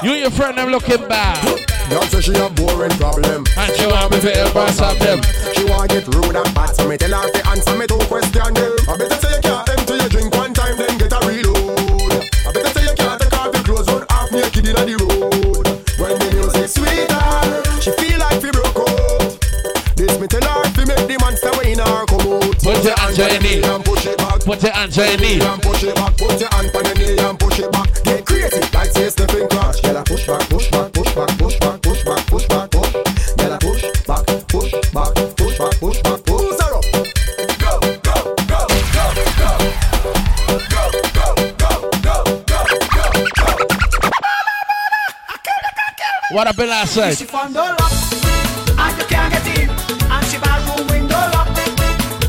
You 0.04 0.12
and 0.12 0.20
your 0.20 0.30
friend 0.30 0.60
I'm 0.60 0.70
looking 0.70 1.08
bad. 1.08 1.77
Girl 1.88 2.02
say 2.02 2.20
she 2.20 2.32
a 2.36 2.48
boring 2.50 2.92
problem. 3.00 3.44
And 3.56 3.72
she 3.76 3.86
want 3.86 4.12
me 4.12 4.20
to 4.20 4.30
help 4.30 4.52
her 4.52 4.72
solve 4.72 4.98
them. 4.98 5.20
She 5.56 5.64
want 5.64 5.88
get 5.90 6.06
rude 6.14 6.36
and 6.36 6.54
bad, 6.54 6.76
so 6.76 6.86
me 6.86 6.96
tell 6.98 7.16
her 7.16 7.30
to 7.30 7.48
answer 7.48 7.76
me 7.76 7.86
two 7.86 7.98
question 8.12 8.52
them. 8.52 8.72
I 8.88 8.96
better 8.96 9.16
say 9.16 9.32
you 9.32 9.40
can't 9.40 9.68
empty 9.72 9.94
your 9.96 10.08
drink 10.08 10.34
one 10.36 10.52
time, 10.52 10.76
then 10.76 10.98
get 10.98 11.12
a 11.12 11.20
reload. 11.24 12.12
I 12.44 12.52
better 12.52 12.68
say 12.76 12.84
you 12.84 12.94
can't 12.94 13.20
take 13.20 13.32
off 13.32 13.54
your 13.54 13.64
clothes, 13.64 13.88
run 13.88 14.04
half 14.10 14.30
naked 14.32 14.68
inna 14.68 14.84
the 14.84 14.96
road. 15.00 15.64
When 15.96 16.12
the 16.20 16.28
music 16.36 16.68
sweeter, 16.68 17.08
ah, 17.08 17.80
she 17.80 17.90
feel 17.96 18.18
like 18.20 18.42
we 18.42 18.50
broke 18.52 18.84
out. 18.84 19.40
This 19.96 20.20
me 20.20 20.28
tell 20.28 20.44
her 20.44 20.68
to 20.68 20.82
make 20.84 21.08
the 21.08 21.16
monster 21.24 21.52
when 21.56 21.80
her 21.80 22.04
come 22.04 22.28
out. 22.36 22.52
Put 22.60 22.84
your 22.84 22.96
hands 23.00 23.18
on 23.18 23.32
your 23.32 23.40
knee. 23.40 23.64
and 23.64 23.84
push 23.84 24.04
it 24.04 24.18
back. 24.18 24.40
Put 24.44 24.62
your 24.62 24.72
hands 24.72 24.98
on 24.98 25.08
your 25.08 25.18
knee. 25.24 25.40
And 25.40 25.62
push 25.62 25.84
it 25.84 25.94
back. 25.96 26.12
Put 26.20 26.36
your 26.36 26.52
hand 26.52 26.68
on 26.68 26.84
your 26.84 26.96
knee 27.00 27.16
and 27.16 27.38
push 27.40 27.58
it 27.60 27.72
back. 27.72 27.77
What 46.38 46.46
happened 46.46 46.70
last 46.70 46.96
night? 46.96 47.18
She 47.18 47.24
found 47.24 47.52
the 47.52 47.58
lock, 47.58 47.92
and 48.78 48.96
you 48.96 49.04
can't 49.06 49.32
get 49.32 49.58
in. 49.58 49.68
And 50.06 50.24
she 50.26 50.38
bedroom 50.38 50.86
window 50.86 51.18
lock, 51.34 51.48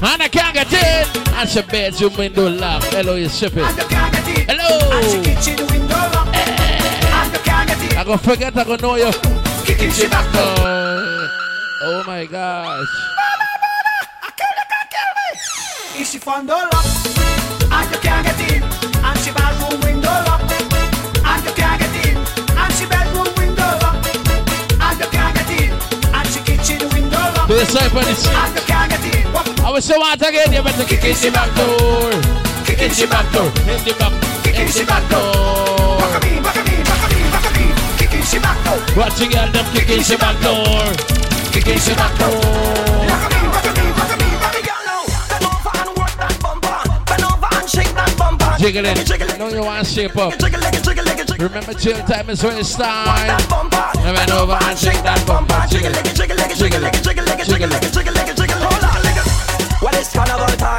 And 0.02 0.24
I 0.24 0.28
can't 0.28 0.52
get 0.52 0.74
in. 0.74 1.34
And 1.36 1.48
she 1.48 1.62
bedroom 1.62 2.18
window 2.18 2.50
lock. 2.50 2.82
Hello, 2.86 3.14
you 3.14 3.30
stupid. 3.30 3.60
and 3.60 3.78
you 3.78 3.84
can't 3.84 4.12
get 4.12 4.28
in. 4.28 4.50
Hello. 4.50 4.98
And 4.98 5.06
she 5.06 5.20
kitchen 5.22 5.68
window 5.68 5.94
lock, 5.94 6.28
eh, 6.30 6.42
eh, 6.42 6.58
eh, 6.58 7.22
and 7.22 7.34
you 7.34 7.40
can't 7.46 7.70
get 7.70 7.92
in. 7.92 7.98
I 8.00 8.04
gonna 8.04 8.18
forget 8.18 8.58
I 8.58 8.64
gonna 8.64 8.82
know 8.82 8.96
you. 8.96 9.12
Kicking 9.64 9.92
she 9.92 10.08
back 10.08 10.26
door. 10.34 10.56
Oh, 10.58 11.30
oh 11.84 12.04
my 12.08 12.26
gosh. 12.26 12.88
If 15.94 16.08
she 16.08 16.18
found 16.18 16.50
the 16.50 16.54
lock, 16.56 17.29
the 27.60 27.66
same 27.66 27.90
for 27.92 28.04
this. 28.08 28.24
in. 28.24 28.32
I 29.66 29.72
will 29.72 29.82
say 29.82 29.98
once 29.98 30.22
again, 30.22 30.54
you 30.54 30.64
better 30.64 30.86
kick 30.88 31.04
in 31.04 31.16
the 31.20 31.30
back 31.32 31.52
door. 31.60 32.12
Kick 32.64 32.80
in 32.80 32.92
the 32.96 33.06
back 33.12 33.28
door. 33.36 33.52
In 33.68 33.84
the 33.84 33.94
back. 34.00 34.14
Kick 34.44 34.56
in 34.56 34.68
the 34.72 34.84
back 34.88 35.04
door. 35.12 36.00
Back 36.00 36.16
a 36.16 36.20
me, 36.24 36.40
back 36.40 36.56
a 36.56 36.64
me, 36.64 36.76
back 36.88 37.04
a 37.04 37.52
me. 37.60 37.66
Kicking 38.00 38.24
she 38.24 38.40
back 38.40 38.58
door. 38.64 38.80
Watch 38.96 39.20
you 39.20 39.28
girl, 39.28 39.52
them 39.52 39.66
kick 39.76 39.90
in 39.92 40.00
the 40.00 40.16
back 40.16 40.40
Jiggle. 51.40 51.56
Remember, 51.56 51.74
chill 51.74 51.98
time 52.06 52.30
is 52.30 52.44
when 52.44 52.58
it's 52.58 52.76
time. 52.76 53.38
Bend 54.04 54.32
over 54.32 54.58
and 54.62 54.78
shake 54.78 55.02
that 55.04 55.24
bumper. 55.26 55.66
Jiggle 55.70 55.92
it. 55.92 56.14
Jiggle 56.14 56.38
it. 56.38 56.56
Jiggle 56.56 56.84
it. 56.84 56.94
Jiggle 56.94 57.72
it. 57.72 57.90
Well, 59.82 59.96
it's 59.96 60.12
carnival 60.12 60.58
time. 60.58 60.79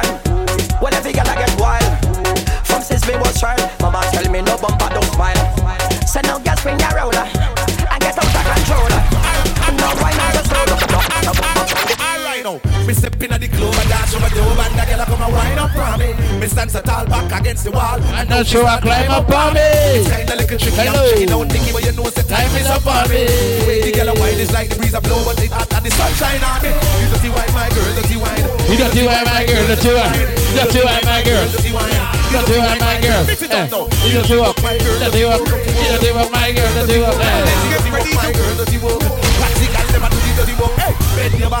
me. 16.55 16.61
Me 16.61 16.67
stand 16.67 16.71
so 16.71 16.81
tall 16.81 17.05
back 17.07 17.31
against 17.39 17.63
the 17.63 17.71
wall. 17.71 17.99
I'm 18.11 18.27
not 18.27 18.45
sure 18.45 18.65
I 18.65 18.79
climb 18.79 19.09
up 19.11 19.29
on 19.29 19.53
me. 19.53 19.61
It's 19.61 20.09
kinda 20.11 20.35
little 20.35 20.57
tricky, 20.57 20.79
I'm 20.79 20.87
Hello. 20.91 21.07
shaking 21.07 21.31
out 21.31 21.47
thinking, 21.51 21.73
but 21.73 21.83
you 21.85 21.91
know 21.93 22.09
the 22.09 22.23
time 22.23 22.51
is 22.55 22.67
up 22.67 22.85
on 22.85 23.09
me. 23.09 23.25
The 23.25 23.63
way 23.67 23.81
the 23.81 23.91
girl 23.91 24.09
a 24.09 24.13
wine 24.19 24.39
is 24.39 24.51
like 24.51 24.69
the 24.69 24.75
breeze 24.75 24.93
a 24.93 25.01
blow, 25.01 25.23
but 25.23 25.39
it 25.39 25.51
hot 25.51 25.71
and 25.73 25.85
the 25.85 25.91
sunshine 25.91 26.43
on 26.43 26.59
me. 26.63 26.71
You 26.71 27.07
dirty 27.11 27.29
wine, 27.31 27.53
my 27.55 27.69
girl, 27.71 27.91
dirty 27.95 28.17
wine. 28.19 28.43
You 28.71 28.77
got 28.77 28.91
to 28.91 29.01
wine, 29.07 29.25
my 29.27 29.43
girl. 29.47 29.63
Dirty 29.67 29.91
wine. 29.91 30.15
You 30.51 30.55
got 30.59 30.69
to 30.71 30.79
wine, 30.83 31.05
my 31.07 31.21
girl. 31.23 31.45
You 31.51 32.31
got 32.31 32.45
to 32.47 32.55
wine, 32.59 32.79
my 32.79 32.95
girl. 33.01 33.23
Mix 33.27 33.41
it 33.43 33.51
Eh, 33.51 33.63
up 33.63 33.71
now. 33.71 33.83
You 34.07 34.11
got 34.15 34.25
to 34.27 34.35
up. 34.43 34.55
Dirty 34.55 35.23
up. 35.27 35.39
You 35.43 35.87
got 35.91 35.99
to 36.03 36.09
up, 36.19 36.31
my 36.31 36.51
girl. 36.51 36.71
Dirty 36.75 37.03
up. 37.03 37.15
Eh. 37.19 37.47
Get 37.71 37.91
ready 37.91 38.11
to 38.15 38.31
girl, 38.31 38.55
dirty 38.59 38.77
work. 38.79 38.99
Practical, 39.39 39.87
them 39.91 40.03
a 40.03 40.09
do 40.11 40.17
the 40.19 40.31
dirty 40.39 40.55
work. 40.55 40.71
Hey, 40.79 40.93
bend 41.15 41.35
your 41.39 41.49
back 41.51 41.60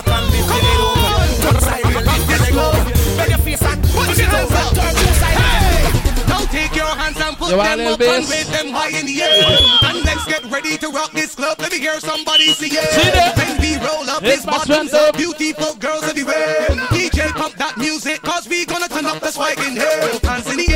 face 3.57 3.67
and 3.67 3.83
push 3.83 4.19
it 4.19 4.31
over. 4.33 4.63
Turn 4.75 4.93
two 4.95 5.13
sides. 5.19 6.27
Now 6.27 6.45
take 6.47 6.75
your 6.75 6.87
hands 6.87 7.19
and 7.19 7.35
put 7.37 7.49
You 7.51 7.57
them 7.57 7.67
up 7.67 7.77
little 7.77 7.93
and 7.93 7.99
bass? 7.99 8.29
wave 8.29 8.47
them 8.51 8.69
high 8.71 8.95
in 8.97 9.05
the 9.05 9.21
air. 9.21 9.57
and 9.91 10.03
let's 10.05 10.25
get 10.25 10.43
ready 10.51 10.77
to 10.77 10.87
rock 10.89 11.11
this 11.11 11.35
club. 11.35 11.59
Let 11.59 11.71
me 11.71 11.79
hear 11.79 11.99
somebody 11.99 12.53
say 12.53 12.67
yeah. 12.71 12.87
See 12.95 13.11
that? 13.11 13.35
When 13.37 13.59
we 13.59 13.75
roll 13.83 14.07
up, 14.09 14.23
It's 14.23 14.43
this 14.43 14.45
my 14.45 14.53
bottoms 14.57 14.91
friend, 14.91 15.09
up, 15.11 15.17
beautiful 15.17 15.75
girls 15.75 16.03
everywhere. 16.03 16.71
DJ 16.95 17.31
pump 17.35 17.55
that 17.55 17.77
music, 17.77 18.21
cause 18.21 18.47
we 18.47 18.65
gonna 18.65 18.87
turn 18.87 19.05
up 19.05 19.19
the 19.19 19.31
swag 19.31 19.59
in 19.59 19.75
here. 19.75 19.99
Hands 20.23 20.47
in 20.47 20.57
the 20.57 20.70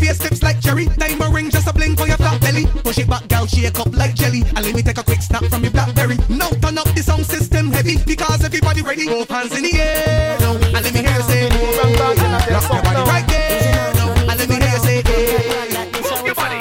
face, 0.00 0.18
tips 0.18 0.42
like 0.42 0.60
cherry. 0.60 0.86
Diamond 0.96 1.34
ring, 1.34 1.50
just 1.50 1.68
a 1.68 1.72
bling 1.72 1.96
for 1.96 2.06
your 2.06 2.16
flat 2.16 2.40
belly. 2.40 2.66
Push 2.82 2.98
it 2.98 3.08
back, 3.08 3.28
gal, 3.28 3.46
shake 3.46 3.78
up 3.78 3.94
like 3.94 4.14
jelly. 4.14 4.42
And 4.56 4.64
let 4.64 4.74
me 4.74 4.82
take 4.82 4.98
a 4.98 5.04
quick 5.04 5.22
snap 5.22 5.44
from 5.44 5.62
your 5.62 5.72
blackberry. 5.72 6.16
Now 6.28 6.50
turn 6.62 6.78
up 6.78 6.88
the 6.94 7.02
sound 7.02 7.26
system 7.26 7.70
heavy 7.70 7.98
because 8.04 8.42
everybody 8.44 8.82
ready. 8.82 9.06
Both 9.06 9.28
hands 9.28 9.52
in 9.56 9.62
the 9.62 9.72
air. 9.78 10.38
And 10.40 10.82
let 10.84 10.92
me 10.94 11.00
hear 11.00 11.12
you 11.12 11.22
say, 11.22 11.48
rock 12.50 12.68
your 12.70 12.82
body 12.82 13.02
right 13.10 13.26
there. 13.28 13.92
And 14.28 14.38
let 14.38 14.48
me 14.48 14.56
hear 14.56 14.72
you 14.72 14.78
say, 14.80 15.02
move 16.00 16.26
your 16.26 16.34
body. 16.34 16.56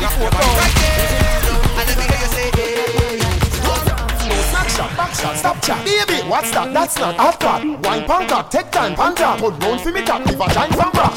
Rock 0.00 0.16
your 0.18 0.30
body 0.30 0.50
right. 0.58 0.76
And 1.78 1.86
let 1.88 1.96
me 1.98 2.04
hear 2.04 2.20
you 2.20 2.26
say, 2.26 2.50
stop 5.36 5.60
chat. 5.62 5.99
Baby, 6.30 6.42
what's 6.42 6.50
that? 6.52 6.72
That's 6.72 6.96
not 6.96 7.16
hot 7.16 7.40
pot. 7.40 7.64
Wine 7.82 8.06
pan 8.06 8.28
top, 8.28 8.50
take 8.50 8.70
time, 8.70 8.94
pan 8.94 9.16
top. 9.16 9.40
Put 9.40 9.58
round 9.64 9.80
for 9.80 9.90
me 9.90 10.02
top, 10.02 10.24
leave 10.26 10.38
a 10.40 10.46
giant 10.54 10.74
from 10.78 10.92
rock. 10.94 11.16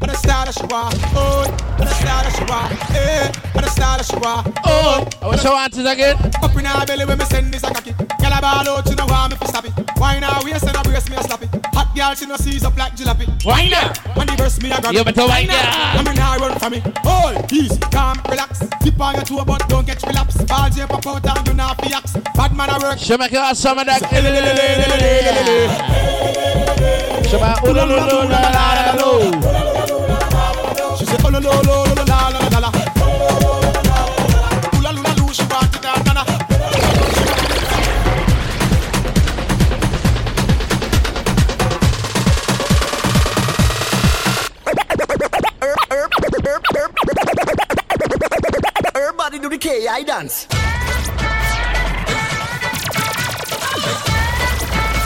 When 0.00 0.10
I 0.10 0.14
start 0.20 0.48
a 0.48 0.52
shower, 0.52 0.92
oh, 1.16 1.48
when 1.78 1.88
I 1.88 1.92
start 1.96 2.26
a 2.26 2.30
shower, 2.36 2.68
eh, 2.92 3.32
when 3.54 3.64
I 3.64 3.68
start 3.68 4.00
a 4.00 4.04
shower, 4.04 4.44
oh. 4.66 5.08
What's 5.22 5.44
your 5.44 5.54
answers 5.56 5.86
again? 5.86 6.16
Up 6.42 6.54
in 6.54 6.66
our 6.66 6.84
belly 6.84 7.06
when 7.06 7.16
me 7.16 7.24
send 7.24 7.54
this 7.54 7.64
a 7.64 7.72
cocky. 7.72 7.92
Girl 7.92 8.32
a 8.36 8.40
ball 8.40 8.68
out, 8.68 8.86
you 8.90 8.96
know 8.96 9.06
want 9.06 9.32
me 9.32 9.38
fi 9.38 9.46
stop 9.46 9.64
it. 9.64 9.72
Wine 9.96 10.22
her 10.22 10.44
waist 10.44 10.66
and 10.66 10.76
a 10.76 10.82
brace 10.82 11.08
me 11.08 11.16
a 11.16 11.22
slap 11.22 11.42
it. 11.42 11.48
Hot 11.72 11.88
girl, 11.96 12.14
she 12.14 12.26
no 12.26 12.36
seize 12.36 12.64
up 12.64 12.76
like 12.76 12.92
jalopy. 12.96 13.24
Wine 13.46 13.72
her. 13.72 13.88
When 14.12 14.26
the 14.26 14.36
verse 14.36 14.60
me 14.60 14.70
a 14.70 14.80
grab 14.80 14.92
You 14.92 15.04
better 15.04 15.26
wine 15.26 15.48
her. 15.48 15.56
her. 15.56 15.98
And 15.98 16.06
me 16.06 16.14
nah 16.14 16.34
run 16.36 16.58
from 16.58 16.72
me. 16.72 16.82
Hold, 17.00 17.50
easy, 17.50 17.80
calm, 17.90 18.20
relax. 18.28 18.60
Tip 18.82 19.00
on 19.00 19.14
your 19.14 19.24
toe, 19.24 19.44
but 19.44 19.66
don't 19.68 19.86
get 19.86 20.02
relapse. 20.04 20.36
Ball 20.44 20.68
J 20.68 20.84
pop 20.86 21.06
out 21.06 21.38
and 21.38 21.48
you 21.48 21.54
nah 21.54 21.72
fi 21.74 21.94
axe. 21.96 22.27
Bad 22.38 22.56
man 22.56 22.70
a 22.70 22.78
work. 22.78 22.98
She 23.00 23.16
make 23.16 23.32
you 23.32 23.38
have 23.38 23.56
some 23.56 23.80
of 23.80 23.86
that. 23.86 23.98
She 23.98 24.04
say 31.04 31.16
oh 31.24 31.30
la 31.32 31.42
la, 31.42 31.64
she 35.34 35.42
rock 35.46 35.74
it 35.74 35.82
down, 35.82 36.04
na 36.06 36.12
na. 36.12 36.22
Everybody 48.94 49.38
do 49.40 49.48
the 49.48 49.58
KI 49.58 50.04
dance. 50.04 50.57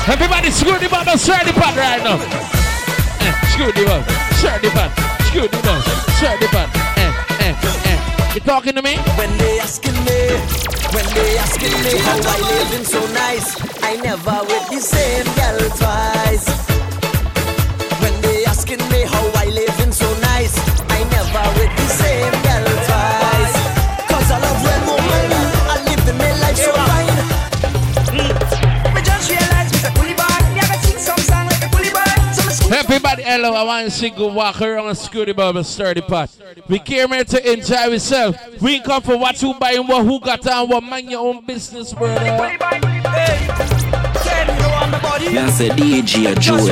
Everybody 0.08 0.50
screw 0.50 0.78
the 0.78 0.88
bottom, 0.88 1.16
stir 1.16 1.38
the 1.44 1.52
pot 1.52 1.76
right 1.76 2.02
now. 2.02 2.18
Eh, 3.22 3.32
screw 3.54 3.70
the 3.70 3.86
bottom, 3.86 4.02
stir 4.34 4.58
the 4.58 4.70
pot, 4.70 4.90
screw 5.26 5.42
the 5.42 5.62
bottom, 5.62 5.98
stir 6.18 6.36
the 6.38 6.48
pot. 6.48 6.68
Eh, 6.98 7.12
eh, 7.46 7.54
eh. 7.86 8.34
You 8.34 8.40
talking 8.40 8.74
to 8.74 8.82
me? 8.82 8.96
When 9.16 9.30
they 9.38 9.60
asking 9.60 9.94
me, 10.04 10.34
when 10.92 11.06
they 11.14 11.38
asking 11.38 11.70
me 11.84 11.98
how 12.02 12.18
I 12.18 12.38
living 12.50 12.84
so 12.84 13.00
nice, 13.14 13.54
I 13.82 13.94
never 14.02 14.40
with 14.42 14.70
the 14.70 14.80
same 14.80 15.24
girl 15.36 15.70
twice. 15.78 16.71
Hello, 33.82 33.88
I 33.88 33.88
want 33.88 33.90
to 33.90 33.90
see 33.90 34.10
go 34.10 34.32
walk 34.32 34.60
around 34.60 34.88
and 34.88 34.96
screw 34.96 35.24
the 35.24 35.32
bubble, 35.34 35.64
stir 35.64 35.94
the 35.94 36.02
pot. 36.02 36.30
We 36.68 36.78
came 36.78 37.08
here 37.08 37.24
to 37.24 37.52
enjoy 37.52 37.74
ourselves. 37.74 38.38
We 38.60 38.76
ain't 38.76 38.84
come 38.84 39.02
for 39.02 39.16
what 39.16 39.40
you 39.42 39.54
buy 39.54 39.72
and 39.72 39.88
what 39.88 40.04
who 40.04 40.20
got 40.20 40.46
on, 40.46 40.68
what 40.68 40.84
man 40.84 41.08
your 41.10 41.26
own 41.26 41.44
business, 41.44 41.92
brother. 41.92 42.24
Yeah, 45.30 45.50
say 45.50 45.70
DJ 45.70 46.38
Joel. 46.38 46.68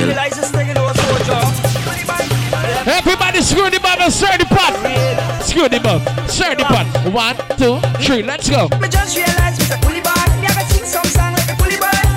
Everybody 2.87 3.41
screw 3.41 3.69
the 3.69 3.79
bubble, 3.79 4.11
stir 4.11 4.37
the 4.37 4.45
pot. 4.45 5.43
Screw 5.43 5.69
the 5.69 5.79
bubble, 5.79 6.27
stir 6.27 6.55
the 6.55 6.63
pot. 6.63 6.87
One, 7.13 7.35
two, 7.57 7.79
three, 8.03 8.23
let's 8.23 8.49
go. 8.49 8.69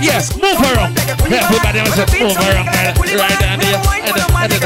Yes, 0.05 0.37
move 0.37 0.61
around. 0.61 0.99
Everybody 1.01 1.79
wants 1.81 1.97
to 1.97 2.05
move 2.21 2.37
around 2.37 2.67
right, 2.69 2.93
right 2.93 3.41
down 3.41 3.59
there. 3.59 3.81
And, 3.81 4.65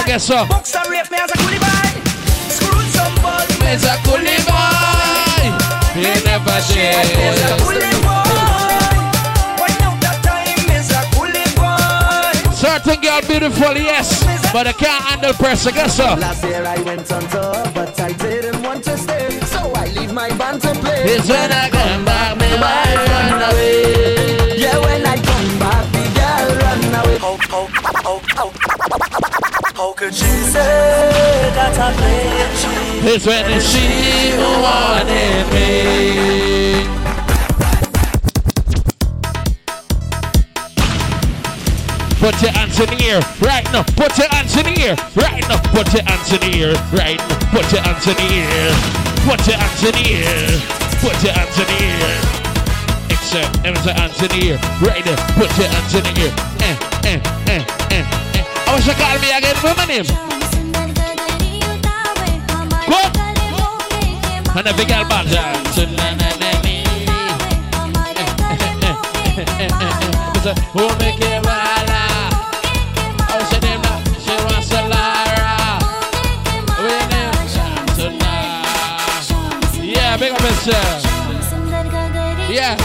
Okay, 0.00 0.18
so. 0.18 0.44
Box 0.46 0.74
and 0.76 0.90
rape 0.90 1.10
me 1.10 1.16
as 1.16 1.30
a 1.30 1.34
Coolie 1.40 1.60
Boy. 1.64 2.00
Screw 2.50 2.82
some 2.92 3.14
ball. 3.22 3.40
It's 3.72 3.84
a 3.84 3.96
coolie 4.04 4.42
boy. 4.44 5.48
He 5.96 6.02
never 6.28 6.50
It's 6.58 6.68
a 6.68 6.72
shares. 6.74 7.08
Coolie 7.64 7.96
Boy. 8.04 8.90
When 9.60 9.76
out 9.86 9.96
that 10.04 10.18
time 10.20 10.70
is 10.76 10.90
a 10.90 11.02
Coolie 11.14 11.48
Boy. 11.56 12.52
Certain 12.54 13.00
girl 13.00 13.20
beautiful, 13.22 13.76
yes, 13.76 14.22
but 14.52 14.66
I 14.66 14.72
can't 14.72 15.02
handle 15.04 15.32
pressure. 15.34 15.70
Guess 15.70 15.96
so. 15.96 16.04
Last 16.16 16.42
year 16.44 16.64
I 16.66 16.82
went 16.82 17.10
on 17.12 17.22
tour, 17.30 17.70
but 17.72 17.98
I 18.00 18.12
didn't 18.12 18.62
want 18.62 18.84
to 18.84 18.98
stay, 18.98 19.30
so 19.46 19.72
I 19.74 19.86
leave 19.96 20.12
my 20.12 20.28
band. 20.36 20.69
It's 21.02 21.28
when 21.28 21.50
I 21.50 21.70
come 21.70 22.04
back, 22.04 22.36
me 22.36 22.50
wife 22.60 23.08
run 23.08 23.40
away. 23.50 24.58
Yeah, 24.58 24.78
when 24.78 25.06
I 25.06 25.16
come 25.16 25.58
back, 25.58 25.84
the 25.92 26.04
girl 26.12 26.48
run 26.60 26.82
away. 27.00 27.16
How, 27.18 27.36
how, 27.48 27.66
how, 28.04 28.20
how, 28.36 28.52
how 29.74 29.92
could 29.94 30.12
she 30.14 30.26
say 30.26 31.52
that 31.56 31.78
I 31.78 31.92
played 31.96 32.52
she? 32.60 32.68
It's 33.14 33.24
when 33.26 33.48
she 33.64 34.36
wanted 34.60 35.48
me. 35.54 37.00
Put 42.20 42.42
your 42.42 42.52
hands 42.52 42.78
in 42.78 42.86
the 42.90 43.04
air 43.06 43.20
right 43.40 43.64
now. 43.72 43.82
Put 43.96 44.18
your 44.18 44.28
hands 44.28 44.54
in 44.54 44.66
the 44.66 44.82
air 44.82 44.96
right 45.16 45.48
now. 45.48 45.58
Put 45.72 45.92
your 45.94 46.02
hands 46.02 46.30
in 46.30 46.40
the 46.40 46.60
air 46.60 46.74
right 46.92 47.18
now. 47.18 47.38
Put 47.50 47.72
your 47.72 47.80
hands 47.80 48.06
in 48.06 48.16
the 48.16 48.28
air. 48.36 48.74
Put 49.24 49.46
your 49.48 49.56
hands 49.56 49.82
in 49.82 49.92
the 49.92 50.04
air. 50.28 50.89
Put 51.00 51.16
your 51.24 51.32
hands 51.32 51.56
in 51.58 51.66
the 51.66 51.76
air. 51.80 52.20
say, 53.24 53.44
hands 53.64 53.84
the 53.84 53.92
hands 53.92 54.20
in 54.22 54.28
the 54.28 54.40
air. 54.52 54.58
Right 54.80 55.04
there, 55.04 55.16
put 55.38 55.50
your 55.56 55.68
hands 55.68 55.94
in 55.94 56.02
the 56.04 56.12
air. 56.20 56.32
Eh, 56.60 56.76
eh, 57.04 57.20
eh, 57.48 57.64
eh, 57.90 58.04
eh. 58.36 58.44
I 58.66 58.74
wish 58.74 58.86
you 58.86 58.94
call 58.94 59.18
me 59.18 59.32
again. 59.32 59.56
What's 59.62 59.76
my 59.76 59.86
name? 59.86 60.06
Good. 62.90 63.10
And 64.56 64.76
big 64.76 64.88
girl 64.88 65.04
back 65.08 65.26
there. 65.26 65.86
Na, 65.96 66.14
na. 66.14 66.30
Who 70.72 70.88
make 70.98 71.20
it 71.20 71.44
wala? 71.44 71.69
Yeah, 80.40 80.48
yourself. 80.48 81.04
Yeah. 82.50 82.76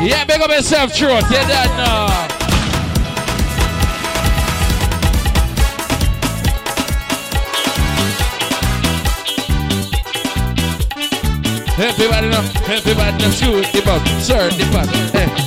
Yeah, 0.00 0.24
big 0.24 0.40
up 0.40 0.50
yourself, 0.50 0.94
truth. 0.94 1.30
You 1.30 1.36
don't 1.36 1.76
know. 1.76 2.08
Everybody 11.78 12.28
know, 12.30 12.40
everybody 12.68 13.22
know, 13.22 13.30
shoot 13.30 13.66
the 13.72 13.82
bug, 13.84 14.06
sir, 14.22 14.48
the 14.50 14.64
bug. 14.72 14.88
Eh, 15.14 15.45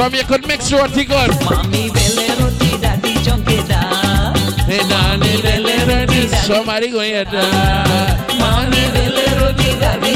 From 0.00 0.14
you 0.14 0.24
could 0.24 0.46
mix 0.46 0.72
roti 0.72 1.04
good. 1.04 1.28
Roti 1.28 1.90
daddy 2.80 3.12
chonqueda. 3.20 3.80
Hey, 4.64 4.80
nani 4.88 5.42
vele 5.42 5.76
roti, 5.84 6.26
somebody 6.28 6.88
go 6.90 7.00
here. 7.00 7.26
Uh. 7.28 8.16
Vele 8.94 9.24
roti 9.40 9.70
daddy. 9.78 10.12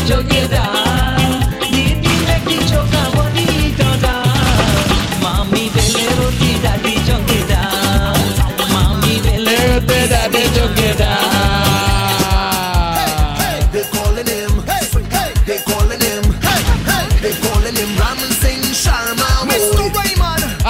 Didi 1.71 2.15
lekti 2.29 2.59
choka 2.71 3.03
bonito 3.15 3.91
da. 4.01 4.15
Mami 5.21 5.69
vele 5.75 6.05
roti 6.17 6.51
daddy 6.65 6.95
chonqueda. 7.07 7.61
Mami 8.73 9.15
vele 9.21 9.55
roti 9.69 10.09
daddy 10.09 10.24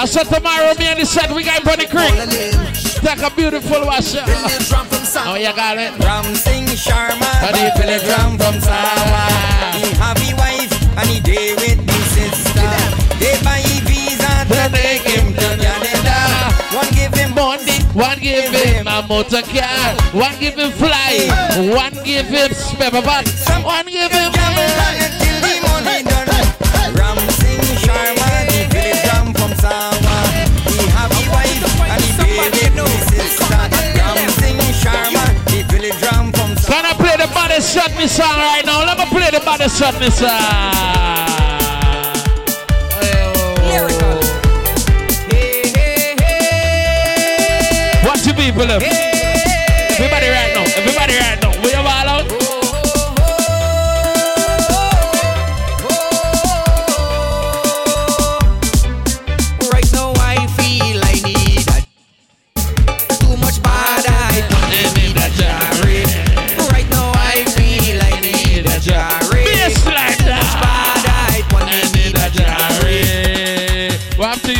I 0.05 0.07
said 0.07 0.29
tomorrow, 0.29 0.75
me 0.77 0.85
and 0.85 1.01
the 1.01 1.05
set, 1.05 1.33
we 1.33 1.43
got 1.43 1.65
Bunny 1.65 1.87
Creek. 1.89 2.13
Take 3.01 3.25
a 3.25 3.33
beautiful 3.33 3.89
wash. 3.89 4.13
Oh, 4.13 5.33
you 5.33 5.49
got 5.57 5.81
it? 5.81 5.97
Ram 5.97 6.35
Singh 6.35 6.69
Sharma. 6.77 7.25
How 7.41 7.49
do 7.49 7.57
you 7.57 7.73
feel 7.73 7.89
it? 7.89 8.05
Ram 8.05 8.37
from 8.37 8.61
Sawa. 8.61 9.25
He 9.73 9.89
have 9.97 10.21
a 10.21 10.29
wife 10.37 10.69
and 11.01 11.09
he 11.09 11.19
day 11.19 11.55
with 11.57 11.81
his 11.89 12.05
sister. 12.13 12.69
They 13.17 13.33
buy 13.41 13.65
visa 13.89 14.45
to 14.45 14.69
take 14.77 15.01
him 15.09 15.33
to 15.33 15.57
Canada. 15.57 16.53
One 16.77 16.93
give 16.93 17.15
him 17.17 17.33
Monday, 17.33 17.81
one 17.97 18.19
give 18.19 18.53
him 18.53 18.85
a 18.85 19.01
motor 19.09 19.41
car, 19.41 19.97
one 20.13 20.37
give 20.37 20.53
him 20.53 20.69
fly, 20.69 21.25
one 21.73 21.97
give 22.05 22.27
him 22.27 22.53
pepper 22.77 23.01
pot, 23.01 23.25
one 23.65 23.87
give 23.87 24.11
him 24.11 25.24
body 37.55 37.67
shot 37.67 37.95
me 37.97 38.05
song 38.07 38.27
right 38.27 38.63
now? 38.65 38.83
Let 38.85 38.97
me 38.97 39.05
play 39.05 39.29
the 39.31 39.39
body 39.39 39.69
shot 39.69 39.97
me 39.99 40.09
song. 40.09 40.29
What 48.03 48.25
you 48.25 48.33
people 48.33 48.63
up? 48.63 49.04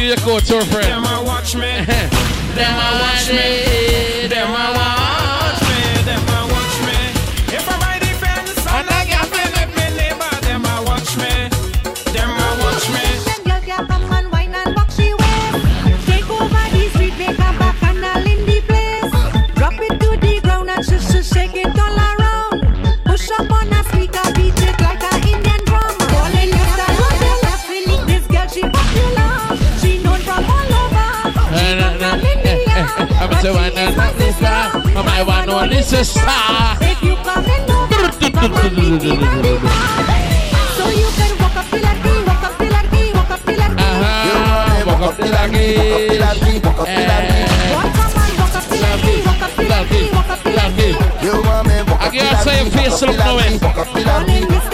To 0.05 0.11
you, 0.11 0.17
your 0.17 0.23
coach, 0.23 0.51
your 0.51 0.61
friend? 0.65 0.85
Them 0.85 1.03
a 1.03 1.23
watch 1.23 1.55
me. 1.55 1.61
Them 2.55 2.75
a 2.77 2.99
watch 3.01 3.31
me. 3.31 4.14
My 34.73 35.21
one 35.23 35.49
only 35.49 35.81
sister. 35.81 36.21
If 36.81 37.01
you 37.03 37.15
come 37.17 37.45
in 37.45 37.69
over, 37.69 38.09
come 38.31 38.53
on, 38.53 38.75
meet 38.75 39.01
me 39.03 39.11
at 39.11 39.41
the 39.43 39.53
bar. 39.63 40.05
So 40.77 40.85
you 40.89 41.09
can 41.17 41.31
walk 41.41 41.55
up 41.55 41.65
till 41.69 41.85
I 41.85 41.93
key, 42.03 42.19
walk 42.25 42.43
up 42.43 42.53
till 42.57 42.73
I 42.73 42.81
key, 42.91 43.11
walk 43.13 43.31
up 43.31 43.41
till 43.45 43.61
I 43.61 43.67
key. 43.69 43.83
Uh-huh. 43.83 44.85
Walk 44.87 45.01
up 45.01 45.15
the 45.17 45.25
laggy. 45.25 45.67
Walk 45.85 46.01
up 46.01 46.07
till 46.07 46.23
I 46.23 46.33
key, 46.39 46.59
walk 46.63 46.79
up 46.79 46.87
till 46.87 48.85
I 48.85 49.85
key, 49.87 50.11
walk 50.15 50.29
up 50.29 50.39
till 50.43 50.59
I 50.59 50.71
key. 50.75 50.93
I 51.99 52.09
can't 52.09 52.37
say 52.43 52.55
your 52.61 52.71
face 52.71 53.01
look 53.01 53.17
no 53.17 53.35
way. 53.37 53.59
Calling 53.59 54.45
Mr. 54.47 54.53
Luckilla. 54.53 54.64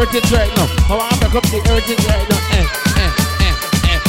Heritage 0.00 0.32
right 0.32 0.48
now. 0.56 0.64
I 0.88 0.96
want 0.96 1.12
to 1.12 1.18
break 1.20 1.34
up 1.36 1.44
the 1.52 1.60
heritage 1.60 2.00
right 2.08 2.24
now. 2.24 2.40
Eh, 2.56 2.64
eh, 2.96 3.12
eh, 3.44 3.52
eh. 3.84 4.00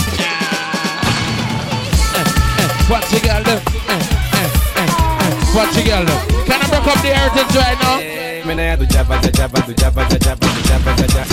Eh, 2.15 2.23
eh. 2.63 2.69
Watch 2.87 3.07
the 3.11 3.19
girl, 3.19 3.43
them. 3.43 3.59
Eh, 3.91 3.99
eh, 3.99 4.47
eh, 4.79 4.87
eh. 4.87 5.31
Watch 5.51 5.75
the 5.75 5.83
girl, 5.83 6.05
them. 6.07 6.19
Can 6.47 6.61
I 6.61 6.67
break 6.71 6.87
up 6.87 6.95
the 7.03 7.11
heritage 7.11 7.55
right 7.59 7.79
now? 7.83 7.99
Tu 8.41 8.85
chapa, 8.87 9.19
cha 9.21 9.29
chapa, 9.31 9.61
tu 9.67 9.73
chapa, 9.73 10.07
cha 10.07 10.17
chapa, 10.17 10.47
tu 10.47 10.61
chapa, 10.63 10.95
cha 10.95 11.07
cha. 11.07 11.23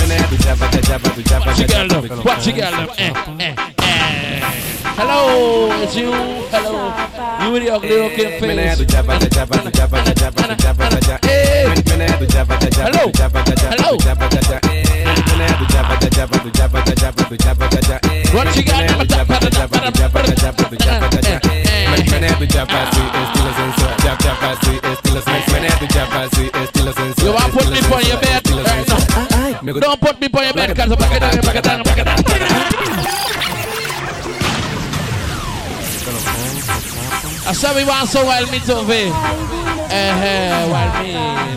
Menea 0.00 0.24
tu 0.28 0.36
chapa, 0.40 0.66
cha 0.72 0.80
chapa, 0.80 1.08
tu 1.14 1.22
chapa, 1.22 1.46
Watch 1.46 1.58
the 1.58 1.66
girl, 1.66 1.88
them. 1.88 2.24
Watch 2.24 2.44
the 2.44 2.52
girl, 2.52 2.72
them. 2.72 2.88
Eh, 2.98 3.12
eh, 3.40 3.54
eh. 3.78 4.40
Hello, 4.96 5.82
it's 5.82 5.96
you. 5.96 6.12
Hello. 6.50 6.92
You 7.44 7.52
with 7.52 7.62
the 7.64 7.70
ugly 7.74 7.96
looking 8.00 8.40
face. 8.40 8.86
chapa, 8.86 9.18
cha 9.20 9.28
chapa, 9.28 9.56
tu 9.62 9.70
chapa, 9.70 10.04
cha 10.04 10.12
chapa, 10.14 10.42
tu 10.48 10.56
chapa, 10.62 11.41
Hello. 11.62 13.06
Hello. 13.70 13.94
What 18.32 18.56
you? 18.56 18.62
You 27.22 27.30
want 27.32 27.52
put 27.52 27.70
me 27.70 27.78
on 27.78 28.02
your 28.02 28.18
bed? 28.18 28.42
Don't 29.80 30.00
put 30.00 30.20
me 30.20 30.28
on 30.34 30.44
your 30.44 30.54
bed 30.54 30.74
because 30.74 30.90
I'm 30.90 31.82
back 31.82 32.04
down, 32.04 32.21
I 37.44 37.52
said 37.52 37.74
we 37.74 37.84
want 37.84 38.08
so 38.08 38.24
wild 38.24 38.50
me 38.52 38.60
to 38.60 38.84
be. 38.86 39.10
Eh, 39.90 40.12
eh, 40.22 40.70
wild 40.70 41.02
me. 41.02 41.52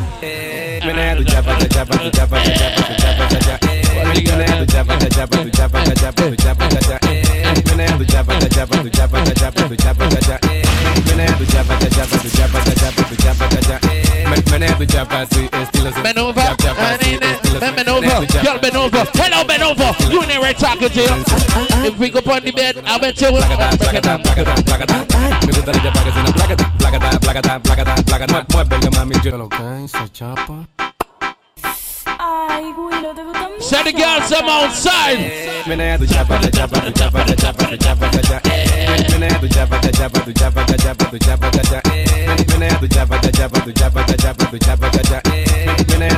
Bend 16.04 17.45
over, 17.56 17.76
bend 17.76 17.90
over, 17.90 18.44
girl, 18.44 18.60
bend 18.60 18.76
over. 18.76 19.04
Hello, 19.14 19.44
bend 19.48 19.64
over. 19.64 19.96
You 20.12 20.22
ain't 20.24 20.42
right 20.42 20.58
talking 20.58 20.90
to 20.90 21.02
you. 21.02 21.88
If 21.88 21.98
we 21.98 22.10
go 22.10 22.20
on 22.32 22.44
the 22.44 22.52
bed, 22.52 22.78
I 22.86 22.98
bet 22.98 23.20
you 23.22 23.32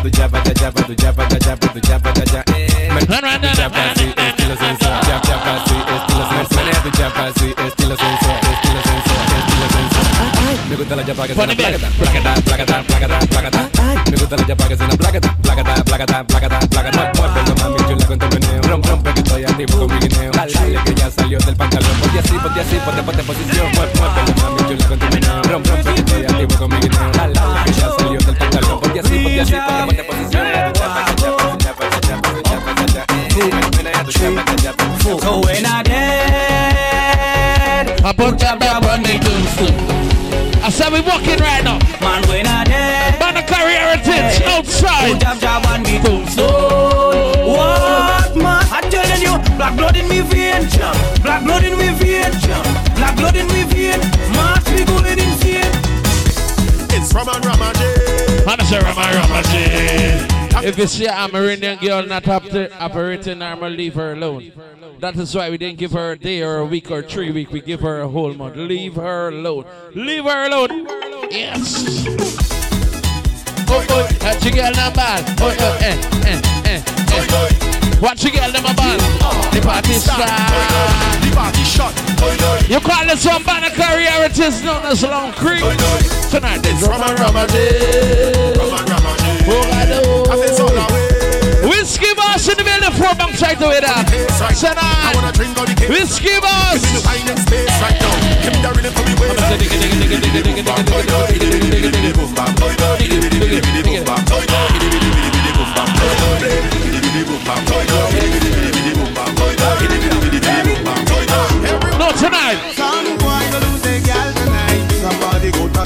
do 0.09 0.17
jabba 0.17 0.39
da 0.39 0.53
jabba 0.53 0.81
do 0.83 0.93
jabba 0.95 1.27
da 1.27 1.37
jabba 1.39 1.67
estilo 7.27 7.65
estilo 7.67 7.95
tu 7.95 8.05
estilo 8.05 8.79
estilo. 8.79 9.17
Me 10.69 10.75
gusta 10.75 10.95
la 10.95 11.03
jabba 11.03 11.25
que 11.25 11.31
es 11.31 11.37
placata, 11.37 11.89
placata, 11.97 12.41
placata, 12.41 12.83
placata, 12.83 13.19
placata. 13.27 13.69
Me 14.09 14.17
gusta 14.17 14.35
la 14.37 14.45
que 14.45 14.55
placata, 14.55 16.23
placata, 16.23 16.25
mami, 17.63 17.77
yo 17.89 17.95
la 17.95 18.05
cuento 18.05 18.27
meneo. 18.29 18.61
Rom, 18.63 18.81
rom, 18.83 19.03
que 19.03 19.09
estoy 19.19 19.43
activo 19.43 19.77
con 19.79 19.93
mi 19.93 19.99
guineo. 19.99 20.31
Dale 20.31 20.79
que 20.85 20.93
ya 20.95 21.11
salió 21.11 21.39
del 21.39 21.55
pantalón. 21.55 21.91
Ponte 21.99 22.19
así, 22.19 22.33
ponte 22.33 22.61
así, 22.61 22.75
ponte, 22.85 23.03
ponte 23.03 23.23
posición. 23.23 23.71
Muévelo 23.71 24.01
mami, 24.41 24.69
yo 24.69 24.75
la 24.77 24.87
cuento 24.87 25.05
meneo. 25.11 25.43
Rom, 25.43 25.63
rom, 25.63 25.83
que 25.83 25.99
estoy 25.99 26.25
activo 26.25 26.55
con 26.57 26.69
mi 26.69 26.79
guineo. 26.79 27.11
Dale 27.11 27.39
que 27.65 27.71
ya 27.73 27.89
salió 27.97 28.19
del 28.19 28.37
pantalón. 28.37 28.79
Ponte 28.79 28.99
así, 28.99 29.17
ponte 29.19 29.41
así, 29.41 29.51
ponte 29.51 29.86
So 34.27 35.39
when 35.39 35.63
I 35.65 35.83
dead, 35.87 37.07
I 38.03 38.11
put 38.11 38.37
that 38.39 38.59
back 38.59 38.83
on 38.83 38.99
the 39.01 39.15
tombstone. 39.23 39.71
I 40.59 40.67
said 40.69 40.91
we 40.91 40.99
walking 40.99 41.39
right 41.39 41.63
now. 41.63 41.79
Man, 42.03 42.27
when 42.27 42.43
I 42.45 42.65
dead, 42.67 43.19
Man, 43.23 43.39
the 43.39 43.43
career 43.47 43.79
heritage 43.79 44.43
outside. 44.43 45.15
Put 45.15 45.21
jab 45.23 45.39
jab 45.39 45.65
on 45.71 45.79
me 45.87 46.03
tombstone. 46.03 47.55
What 47.55 48.35
man? 48.35 48.67
I'm 48.67 48.83
telling 48.91 49.23
you, 49.23 49.39
black 49.55 49.77
blood 49.79 49.95
in 49.95 50.09
me 50.11 50.19
vein, 50.19 50.67
jump. 50.75 50.99
black 51.23 51.47
blood 51.47 51.63
in 51.63 51.77
me 51.79 51.87
vein, 51.95 52.27
jump. 52.43 52.67
black 52.99 53.15
blood 53.15 53.37
in 53.39 53.47
me 53.47 53.63
vein. 53.63 54.03
March 54.35 54.67
me 54.75 54.83
going 54.83 55.15
insane. 55.23 55.71
It's 56.91 57.15
from 57.15 57.31
a 57.31 57.39
Ramadan. 57.47 58.43
Man, 58.43 58.59
I 58.59 58.63
say 58.67 58.83
Rama 58.83 59.07
Ramadan. 59.07 59.66
If 60.67 60.77
you 60.77 60.85
see 60.85 61.05
a 61.05 61.13
Amerindian 61.13 61.79
girl 61.79 62.05
not 62.05 62.27
up 62.27 62.43
to 62.49 62.69
operating 62.77 63.39
normal, 63.39 63.69
leave 63.69 63.93
her 63.93 64.11
alone. 64.11 64.51
That 64.99 65.15
is 65.15 65.33
why 65.33 65.49
we 65.49 65.57
didn't 65.57 65.77
give 65.77 65.93
her 65.93 66.11
a 66.11 66.19
day 66.19 66.41
or 66.41 66.57
a 66.57 66.65
week 66.65 66.91
or 66.91 67.01
three 67.01 67.31
week. 67.31 67.51
We 67.51 67.61
give 67.61 67.79
her 67.79 68.01
a 68.01 68.07
whole 68.09 68.33
month. 68.33 68.57
Leave 68.57 68.95
her 68.95 69.29
alone. 69.29 69.63
Leave 69.95 70.25
her 70.25 70.45
alone. 70.45 70.85
Yes. 71.31 72.05
Oh, 73.69 73.85
oh, 73.89 74.07
that 74.19 74.43
you 74.43 74.51
girl 74.51 74.73
not 74.73 74.93
bad. 74.93 75.39
Oh, 75.39 75.55
oh, 75.57 75.77
eh, 75.79 76.01
eh, 76.25 76.41
eh, 76.65 77.71
eh. 77.71 77.76
What 77.99 78.23
you 78.23 78.29
girl 78.29 78.51
them 78.51 78.65
a 78.65 78.73
bad? 78.77 79.01
The 79.51 79.59
party 79.59 79.93
start. 79.93 80.29
The 81.21 81.31
party 81.33 81.63
shot. 81.63 81.97
You 82.69 82.79
call 82.79 83.05
this 83.05 83.25
one 83.25 83.43
Banakari, 83.43 84.05
it 84.23 84.37
is 84.37 84.61
known 84.63 84.85
as 84.85 85.01
Long 85.01 85.31
Creek. 85.33 85.63
Tonight 86.29 86.63
is 86.67 86.87
Rama 86.87 87.15
Ramadan. 87.15 88.53
Oh, 89.49 89.69
I 89.73 89.85
know. 89.89 90.25
Whiskey 91.67 92.13
boss 92.13 92.47
in 92.47 92.57
the 92.57 92.63
middle, 92.63 92.91
four 92.91 93.15
banks 93.15 93.41
right 93.41 93.59
away 93.59 93.79
there. 93.81 94.05
Tonight, 94.53 95.37
whiskey 95.89 96.39
boss. 96.39 96.83
No, 96.93 97.01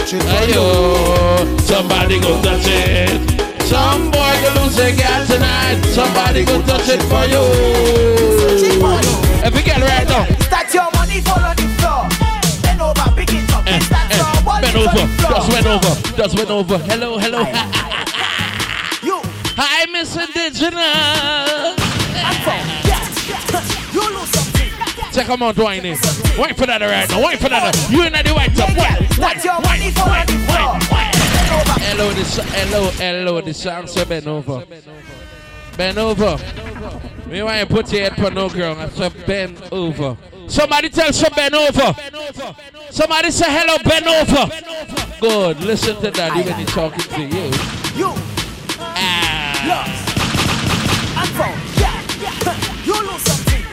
touch 0.02 0.14
it. 0.14 0.24
Hey 0.24 0.54
yo, 0.54 1.58
somebody 1.60 2.20
go 2.20 2.42
touch 2.42 2.66
it. 2.66 3.10
Some 3.64 4.12
boy 4.12 4.34
go 4.42 4.64
lose 4.64 4.78
a 4.80 4.92
girl 4.96 5.26
tonight. 5.28 5.82
Somebody 5.94 6.46
go 6.46 6.62
touch 6.64 6.90
it 6.90 7.02
for 7.04 7.26
you. 7.26 7.44
If 9.44 9.56
you 9.56 9.64
get 9.64 9.82
right 9.82 10.08
now, 10.08 10.26
That's 10.50 10.74
your 10.74 10.90
money 10.94 11.22
fall 11.22 11.40
on 11.40 11.56
the 11.56 11.68
floor. 11.80 12.10
Bend 12.64 12.82
over, 12.82 13.12
pick 13.16 13.34
it 13.34 13.54
up. 13.54 13.64
Eh, 13.68 13.80
That's 13.90 14.18
eh, 14.18 14.22
your 14.22 14.62
bend 14.62 14.76
over, 14.76 15.08
just 15.30 15.50
went 15.52 15.68
over, 15.68 15.94
just 16.18 16.38
went 16.38 16.50
over. 16.50 16.78
Hello, 16.80 17.18
hello. 17.18 17.44
Hi, 19.64 19.86
Miss 19.92 20.16
Indigenous. 20.16 20.72
You 22.16 22.24
lose 22.24 22.44
something. 22.46 22.81
Check 25.12 25.28
them 25.28 25.44
out, 25.44 25.58
whining. 25.58 25.98
Wait 26.38 26.56
for 26.58 26.66
that 26.66 26.82
right 26.82 27.10
now. 27.10 27.26
Wait 27.28 27.40
for 27.40 27.50
that. 27.50 27.76
You 27.90 28.04
in 28.04 28.14
the 28.14 28.32
white 28.34 28.56
top. 28.56 28.70
Wait, 28.70 29.10
That's 29.18 29.44
your 29.44 29.60
money 29.62 29.92
fall 29.92 30.10
on 30.10 30.26
the 30.26 30.34
floor. 30.48 30.80
Bend 30.90 31.52
over. 31.52 31.80
Hello, 31.82 32.14
this 32.14 32.38
hello, 32.38 32.90
hello, 32.92 33.42
the 33.42 33.54
song 33.54 33.88
say 33.88 34.06
bend 34.06 34.28
over. 34.28 34.64
Bend 35.76 35.98
over. 35.98 36.38
Me 37.28 37.44
want 37.44 37.60
you 37.60 37.66
put 37.66 37.92
your 37.92 38.04
head 38.04 38.16
for 38.16 38.32
no 38.32 38.50
girl. 38.50 38.76
I 38.78 38.88
say 38.90 39.10
bend 39.26 39.62
over. 39.72 40.18
Somebody 40.48 40.90
tell 40.90 41.12
some 41.12 41.34
bend 41.36 41.56
over. 41.56 41.94
Somebody 42.90 43.32
say 43.32 43.46
hello, 43.50 43.78
bend 43.84 44.08
over. 44.08 44.50
Good. 45.20 45.60
Listen 45.62 45.96
to 46.02 46.12
that. 46.12 46.38
Even 46.38 46.56
he 46.56 46.66
talking 46.66 47.00
to 47.00 47.22
you. 47.22 47.52
You 47.98 48.14
Ah. 48.80 50.08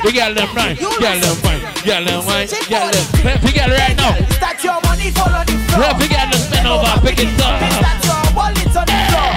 You 0.04 0.12
got 0.12 0.34
them 0.34 0.48
right. 0.54 0.78
Got 0.78 1.20
them 1.20 1.36
right. 1.42 1.62
Got 1.84 2.06
them 2.06 2.26
right. 2.26 2.48
Got 2.70 2.92
them. 2.92 3.04
You 3.42 3.52
got 3.52 3.70
it 3.70 3.78
right 3.78 3.96
now. 3.96 4.14
That's 4.38 4.62
your 4.62 4.80
money 4.82 5.10
fall 5.10 5.28
the 5.28 5.42
floor. 5.74 5.90
If 5.90 6.02
you 6.02 6.08
got 6.08 6.32
them, 6.32 6.42
bend 6.50 6.66
over. 6.66 6.94
Pick 7.02 7.18
it 7.18 7.34
up. 7.42 7.60
That's 7.60 8.06
your 8.06 8.22
wallet 8.34 8.76
on 8.76 8.86
the 8.86 8.98
floor. 9.10 9.32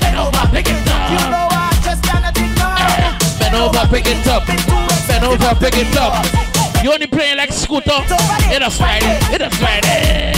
Bend 0.00 0.16
over. 0.16 0.46
Pick 0.54 0.68
it 0.70 0.86
up. 0.86 1.10
You 1.10 1.18
know 1.30 1.48
I 1.50 1.74
just 1.82 2.02
cannot 2.02 2.36
ignore. 2.38 2.78
Bend 3.38 3.56
over, 3.56 3.86
pick 3.90 4.06
it 4.06 4.26
up. 4.26 4.46
Bend 4.46 5.24
over, 5.24 5.54
pick 5.58 5.76
it 5.76 5.96
up. 5.96 6.24
You 6.82 6.92
only 6.92 7.06
playing 7.06 7.38
like 7.38 7.52
scooter. 7.52 7.98
It 8.50 8.62
a 8.62 8.70
Friday. 8.70 9.18
It 9.34 9.42
a 9.42 9.50
Friday. 9.50 10.36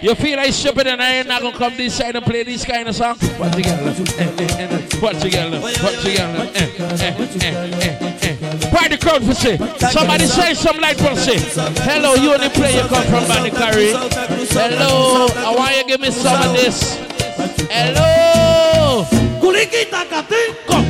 You 0.00 0.14
feel 0.14 0.36
like 0.36 0.52
shipping 0.52 0.86
and 0.86 1.02
I 1.02 1.14
ain't 1.16 1.28
not 1.28 1.42
gonna 1.42 1.56
come 1.56 1.76
this 1.76 1.96
side 1.96 2.14
and 2.14 2.24
play 2.24 2.44
this 2.44 2.64
kind 2.64 2.88
of 2.88 2.94
song? 2.94 3.16
What 3.16 3.50
got? 3.50 3.82
What 3.82 5.20
got? 5.20 5.60
What 5.60 5.74
got? 5.82 6.56
Eh, 6.56 6.70
eh, 7.00 7.48
eh. 7.82 8.70
Party 8.70 8.96
crowd 8.96 9.24
for 9.24 9.34
say. 9.34 9.56
Somebody 9.90 10.26
say 10.26 10.54
some 10.54 10.78
light 10.78 10.98
for 10.98 11.16
say. 11.16 11.38
Hello, 11.82 12.14
you 12.14 12.32
only 12.32 12.48
play 12.50 12.76
you 12.76 12.82
come 12.82 13.04
from 13.06 13.24
Banakari. 13.24 13.92
Hello, 14.52 15.26
I 15.36 15.54
want 15.56 15.76
you 15.76 15.84
give 15.88 16.00
me 16.00 16.10
some 16.12 16.42
of 16.42 16.52
this. 16.52 16.94
Hello. 17.68 18.27
Kuliki 19.40 19.84
takati, 19.90 20.40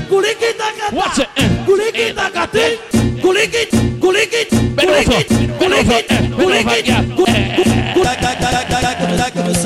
kuliki 0.08 0.52
takati. 0.56 0.94
What's 0.94 1.18
it? 1.18 1.28
Kuliki 1.66 2.14
takati, 2.14 2.78
kuliki, 3.20 3.66
kuliki, 4.00 4.46
Bend 4.78 4.90
over, 4.90 5.24
bend 5.58 5.74
over, 5.74 6.02
bend 6.08 6.34
over, 6.40 6.78
yeah. 6.78 7.02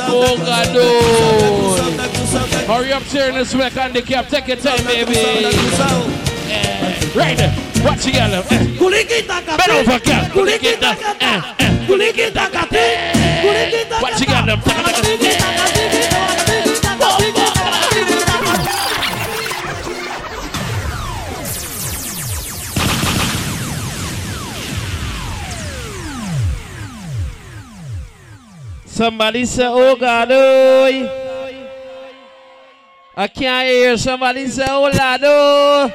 Oh 0.09 0.37
God, 0.39 0.69
no. 0.75 0.85
Hurry 2.67 2.93
up, 2.93 3.03
turn 3.05 3.35
this 3.35 3.53
back 3.55 3.77
on 3.77 3.93
the 3.93 4.01
cap. 4.01 4.29
Take 4.29 4.49
your 4.49 4.57
time, 4.57 4.83
baby. 4.87 5.15
Right 7.15 7.37
there. 7.37 7.55
Watch 7.85 8.07
you, 8.07 8.13
girl. 8.15 8.35
Eh. 8.35 8.43
Bend 8.49 9.73
over, 9.77 9.99
girl. 10.01 10.25
Kulikita. 10.33 10.97
Eh, 11.21 11.43
eh. 11.61 11.71
Watch 14.01 14.21
you, 14.21 14.27
girl. 14.27 14.47
Taka, 14.47 14.93
taka, 14.93 15.03
taka. 15.03 15.92
Somebody 28.93 29.47
say, 29.47 29.67
oh 29.67 29.97
God, 29.97 30.29
oh. 30.33 31.49
I 33.17 33.27
can't 33.27 33.67
hear 33.67 33.97
somebody 33.97 34.47
say, 34.49 34.67
oh 34.69 34.83
Lord, 34.83 35.21
oh. 35.25 35.91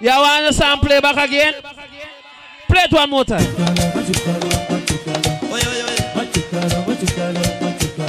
You 0.00 0.08
want 0.08 0.56
the 0.56 0.78
play 0.82 1.00
back 1.00 1.28
again? 1.28 1.54
Play 2.66 2.82
it 2.82 2.92
one 2.92 3.10
more 3.10 3.24
time. 3.24 3.46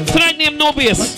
Tonight 0.07 0.37
name 0.39 0.57
no 0.57 0.71
bass. 0.73 1.15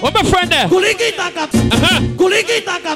What 0.00 0.14
my 0.14 0.22
friend 0.22 0.50
there? 0.50 0.68
Uh-huh. 1.72 2.00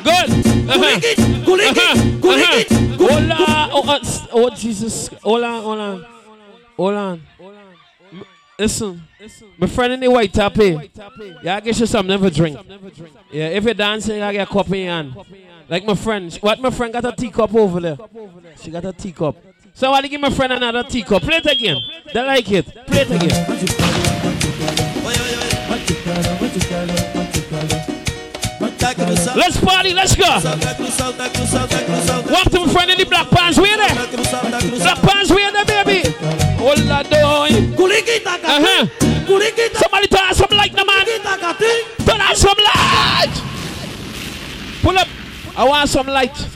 Good. 0.04 0.30
Uh-huh. 0.70 1.94
Uh-huh. 2.40 2.74
Hola. 2.98 3.68
Oh, 3.72 3.82
uh, 3.88 3.98
oh, 4.32 4.50
Jesus. 4.50 5.08
Hold 5.22 5.42
on, 5.42 5.62
hold 5.62 5.78
on. 5.80 6.06
Hold 6.76 6.94
on. 6.94 7.22
M- 8.12 8.24
Listen. 8.58 9.02
My 9.58 9.66
friend 9.66 9.92
in 9.94 10.00
the 10.00 10.08
white 10.10 10.32
top 10.32 10.54
here. 10.54 10.80
Yeah, 11.42 11.56
I 11.56 11.60
get 11.60 11.78
you 11.80 11.86
something 11.86 12.18
for 12.18 12.30
drink. 12.30 12.56
Yeah, 13.30 13.48
if 13.48 13.64
you're 13.64 13.74
dancing, 13.74 14.22
I 14.22 14.32
get 14.32 14.48
a 14.48 14.52
cup 14.52 14.66
in 14.68 14.74
your 14.74 14.92
hand. 14.92 15.14
Like 15.68 15.84
my 15.84 15.94
friend. 15.94 16.32
What 16.40 16.60
my 16.60 16.70
friend 16.70 16.92
got 16.92 17.04
a 17.04 17.12
teacup 17.12 17.54
over 17.54 17.80
there? 17.80 17.96
She 18.60 18.70
got 18.70 18.84
a 18.84 18.92
teacup. 18.92 19.36
Somebody 19.74 20.08
give 20.08 20.20
my 20.20 20.30
friend 20.30 20.52
another 20.52 20.82
teacup. 20.84 21.22
Play 21.22 21.36
it 21.38 21.46
again. 21.46 21.78
They 22.12 22.20
like 22.22 22.50
it. 22.52 22.66
Play 22.86 23.00
it 23.00 23.10
again. 23.10 23.46
Let's 29.34 29.60
party, 29.60 29.94
let's 29.94 30.16
go. 30.16 30.24
Walk 32.30 32.50
to 32.50 32.60
my 32.60 32.72
friend 32.72 32.90
in 32.90 32.98
the 32.98 33.06
black 33.08 33.30
pants, 33.30 33.58
where 33.58 33.76
there? 33.76 33.94
Black 33.94 34.98
pants, 34.98 35.30
where 35.30 35.52
there, 35.52 35.64
baby? 35.64 36.10
Hold 36.58 36.80
on, 36.90 37.04
doing. 37.04 37.74
Uh-huh. 37.74 38.86
Somebody 39.74 40.06
turn 40.08 40.24
on 40.26 40.34
some 40.34 40.50
light, 40.50 40.74
man. 40.74 41.06
Turn 42.04 42.20
on 42.20 42.36
some 42.36 42.58
light. 42.58 43.42
Pull 44.82 44.98
up. 44.98 45.08
I 45.56 45.64
want 45.64 45.88
some 45.88 46.06
light. 46.06 46.48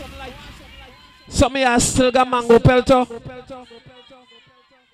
Some 1.29 1.55
of 1.55 1.61
you 1.61 1.81
still 1.81 2.11
got 2.11 2.29
mango 2.29 2.59
pelto. 2.59 3.07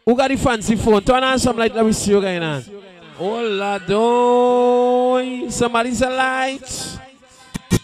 Who 0.04 0.16
got 0.16 0.28
the 0.28 0.36
fancy 0.36 0.76
phone? 0.76 1.02
Turn 1.02 1.22
on 1.22 1.38
some 1.38 1.56
light, 1.56 1.74
let 1.74 1.86
me 1.86 1.92
see 1.92 2.10
you 2.10 2.20
going 2.20 2.42
on. 2.42 2.64
Hola, 3.16 3.80
doy. 3.86 5.48
Somebody's 5.48 6.00
a 6.02 6.10
light. 6.10 6.66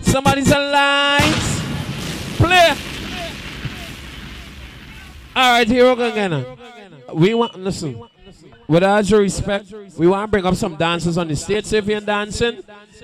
Somebody's 0.01 0.51
a 0.51 0.59
light. 0.59 1.63
Play. 2.37 2.75
All 5.37 5.53
right, 5.53 5.69
here 5.69 5.89
we 5.89 5.97
go 5.97 6.11
again. 6.11 6.47
We 7.15 7.35
want 7.35 7.59
listen. 7.59 8.03
With 8.67 8.83
all 8.83 9.03
due 9.03 9.19
respect, 9.19 9.73
we 9.97 10.07
want 10.07 10.29
to 10.29 10.31
bring 10.31 10.45
up 10.45 10.55
some 10.55 10.77
dancers 10.77 11.17
on 11.17 11.29
the 11.29 11.37
stage. 11.37 11.73
If 11.73 11.87
you're 11.87 12.01
dancing, 12.01 12.63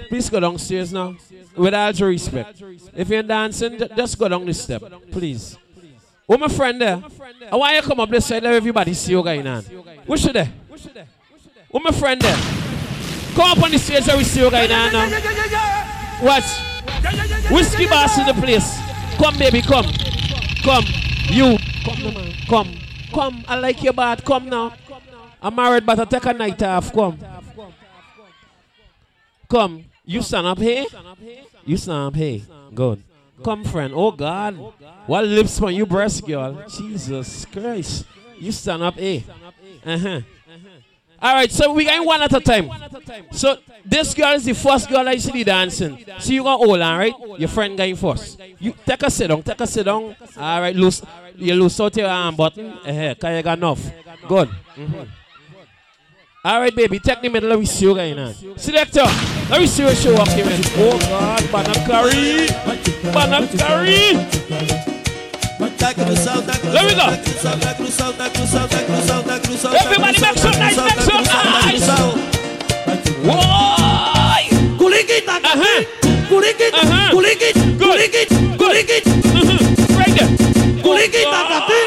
please 0.09 0.29
go 0.29 0.41
downstairs 0.41 0.93
now. 0.93 1.17
With 1.57 1.75
all 1.75 1.93
due 1.93 2.07
respect, 2.07 2.63
if 2.95 3.09
you're 3.09 3.23
dancing, 3.23 3.79
just 3.97 4.19
go 4.19 4.29
down 4.29 4.45
the 4.45 4.55
step, 4.55 4.83
please. 5.11 5.57
Oh, 6.29 6.39
my 6.39 6.49
friend 6.49 6.81
there. 6.81 7.03
I 7.53 7.57
want 7.57 7.75
you 7.75 7.83
to 7.83 7.87
come 7.87 8.01
up 8.01 8.11
this 8.11 8.27
side. 8.27 8.43
Let 8.43 8.55
everybody 8.55 8.95
see 8.95 9.13
you 9.13 9.23
going 9.23 9.47
on. 9.47 9.63
What's 10.07 10.25
there? 10.25 10.53
Oh, 11.75 11.81
my 11.81 11.91
friend 11.91 12.21
there. 12.23 12.37
Come 13.35 13.51
up 13.51 13.63
on 13.65 13.73
the 13.73 13.79
stage. 13.79 14.07
Let 14.07 14.17
we 14.17 14.23
see 14.23 14.41
you 14.41 14.51
going 14.51 14.71
on 14.71 14.93
now. 14.93 15.11
What? 16.21 16.45
Whiskey 17.51 17.87
boss 17.87 18.17
in 18.17 18.27
the 18.27 18.35
place. 18.35 18.79
Come, 19.19 19.37
baby, 19.37 19.61
come. 19.61 19.87
Come. 20.63 20.85
You. 21.27 21.59
Come. 21.85 22.33
Come. 22.49 22.79
Come. 23.13 23.45
I 23.49 23.59
like 23.59 23.83
your 23.83 23.93
bad. 23.93 24.25
Come 24.25 24.49
now. 24.49 24.73
I'm 25.43 25.55
married, 25.57 25.85
but 25.85 25.99
I 25.99 26.05
take 26.05 26.25
a 26.27 26.33
night 26.33 26.63
off. 26.63 26.93
Come. 26.93 27.19
Come. 29.49 29.85
You 30.05 30.23
stand 30.23 30.47
up 30.47 30.59
here. 30.59 30.85
You 31.65 31.77
stand 31.77 32.07
up 32.07 32.15
here. 32.15 32.41
Good. 32.73 33.03
Come, 33.43 33.65
friend. 33.65 33.93
Oh, 33.97 34.13
God. 34.13 34.57
What 35.07 35.25
lips 35.25 35.61
on 35.61 35.75
you 35.75 35.87
breast, 35.87 36.25
girl? 36.25 36.65
Jesus 36.69 37.45
Christ. 37.47 38.07
You 38.39 38.53
stand 38.53 38.85
up 38.85 38.95
here. 38.95 39.25
Uh-huh. 39.85 40.21
All 41.25 41.33
right, 41.33 41.51
so 41.51 41.73
we 41.73 41.87
going 41.87 42.05
one 42.05 42.21
at 42.21 42.33
a 42.35 42.41
time. 42.41 42.71
So 43.33 43.57
this 43.83 44.13
girl 44.13 44.35
is 44.35 44.45
the 44.45 44.53
first 44.53 44.91
girl 44.91 45.09
I 45.09 45.17
see 45.17 45.43
dancing. 45.43 46.05
So 46.21 46.31
you 46.33 46.43
gonna 46.43 46.59
hold 46.59 46.81
on, 46.83 46.99
right? 46.99 47.15
Your 47.39 47.49
friend 47.49 47.79
going 47.79 47.97
first. 47.97 48.39
You 48.59 48.75
take 48.85 49.03
a 49.03 49.11
sit 49.11 49.29
down, 49.29 49.43
take 49.43 49.59
a 49.59 49.67
sit 49.67 49.85
down. 49.85 50.15
All 50.37 50.61
right, 50.61 50.77
loose. 50.77 51.01
You 51.37 51.55
loose 51.55 51.81
out 51.81 51.97
your 51.97 52.09
arm 52.09 52.37
button. 52.37 52.67
Uh-huh, 52.73 53.15
cause 53.15 53.37
you 53.37 53.43
got 53.43 53.57
enough. 53.57 53.81
Good. 54.29 54.51
Mhm. 54.77 55.09
All 56.45 56.61
right, 56.61 56.77
baby, 56.77 56.99
take 56.99 57.23
the 57.23 57.31
middle. 57.31 57.49
Let 57.49 57.59
me 57.59 57.65
see 57.65 57.87
you 57.87 57.95
going 57.95 58.19
on. 58.19 58.35
Selector, 58.59 59.05
let 59.49 59.63
me 59.63 59.67
see 59.67 59.83
you 59.83 59.95
show 59.95 60.15
up 60.17 60.29
here. 60.29 60.45
man. 60.45 60.61
Oh 60.77 60.99
God, 61.09 61.41
Banakari, 61.45 62.49
Banakari. 63.17 64.94
There 65.85 66.87
we 66.87 66.95
go. 66.97 67.05
Everybody 69.77 70.19
make 70.21 70.39
some 70.39 70.57
nice, 70.59 70.77
make 70.81 71.01
some 71.05 71.25
nice. 71.25 71.89
Why? 73.23 74.49
Kulikita 74.79 75.37
Uh-huh. 75.45 75.85
Kulikita 76.29 76.81
Uh-huh. 76.81 77.11
Kulikit 77.13 77.57
Kulikit 77.77 78.29
Kulikit 78.57 79.05
Uh-huh. 79.05 79.99
Right 79.99 80.15
there. 80.17 80.29
Kulikita 80.83 81.41
kati 81.53 81.81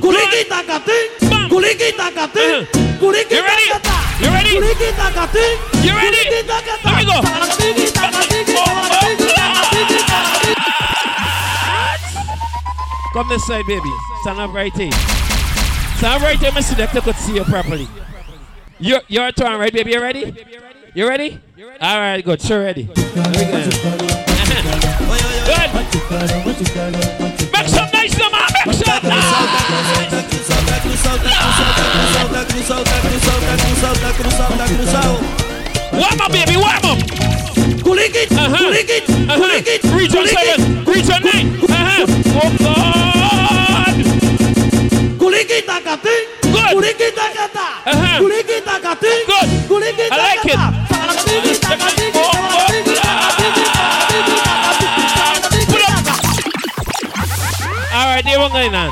Kulikita 0.00 0.58
kati 0.64 0.98
Kulikita 1.50 2.08
kati 2.10 2.46
Kulikita 3.00 3.36
You 3.36 3.42
ready? 3.44 3.66
kata 3.68 3.96
You 4.24 4.30
ready? 4.32 4.52
Kulikita 4.56 5.06
kati 5.12 5.44
You 5.84 5.92
ready? 5.92 6.24
Kulikita 6.24 6.56
kata 6.64 6.88
Let 6.88 6.96
me 6.96 7.04
go. 7.04 7.16
Kulikita 7.20 8.04
kati 8.16 8.31
Come 13.12 13.28
this 13.28 13.46
side, 13.46 13.66
baby. 13.66 13.92
Stand 14.22 14.40
up 14.40 14.54
right 14.54 14.72
here. 14.72 14.90
Stand 15.98 16.14
up 16.14 16.22
right 16.22 16.38
here, 16.38 16.50
Mr. 16.50 16.74
Selector 16.74 17.02
could 17.02 17.16
see 17.16 17.34
you 17.34 17.44
properly. 17.44 17.86
Your, 18.78 19.02
your 19.08 19.30
turn, 19.32 19.60
right, 19.60 19.70
baby? 19.70 19.92
You 19.92 20.00
ready? 20.00 20.34
You 20.94 21.06
ready? 21.06 21.38
All 21.80 21.98
right, 21.98 22.24
good. 22.24 22.40
Sure, 22.40 22.62
ready. 22.62 22.84
Good. 22.84 22.96
Make 27.52 27.68
some 27.68 27.90
nice, 27.92 28.16
man. 28.18 28.32
Make 28.64 28.76
some 34.88 35.51
Warm 35.92 36.20
up, 36.20 36.32
baby. 36.32 36.56
Warm 36.56 36.84
up. 36.84 36.98
Kulikit 37.84 38.30
Uh-huh. 38.32 38.56
Kulikit 38.56 39.04
Uh-huh. 39.08 39.36
Kulikit 39.38 39.80
Region 39.94 40.24
7. 40.26 40.84
Region 40.86 41.20
9. 41.22 41.46
Uh-huh. 41.68 42.06
Oh, 42.42 42.50
God. 42.64 43.94
Kulikita 45.20 45.76
kati 45.84 46.16
Good. 46.42 46.72
Kulikita 46.76 47.26
kata 47.36 47.66
Uh-huh. 47.86 48.18
Kulikita 48.22 48.74
kati 48.80 49.12
Good. 49.26 49.48
Kulikita 49.68 50.14
I 50.14 50.18
like 50.18 50.46
it. 50.46 50.58
All 57.94 58.06
right, 58.08 58.24
there 58.24 58.38
we 58.40 58.48
going 58.48 58.74
on. 58.74 58.90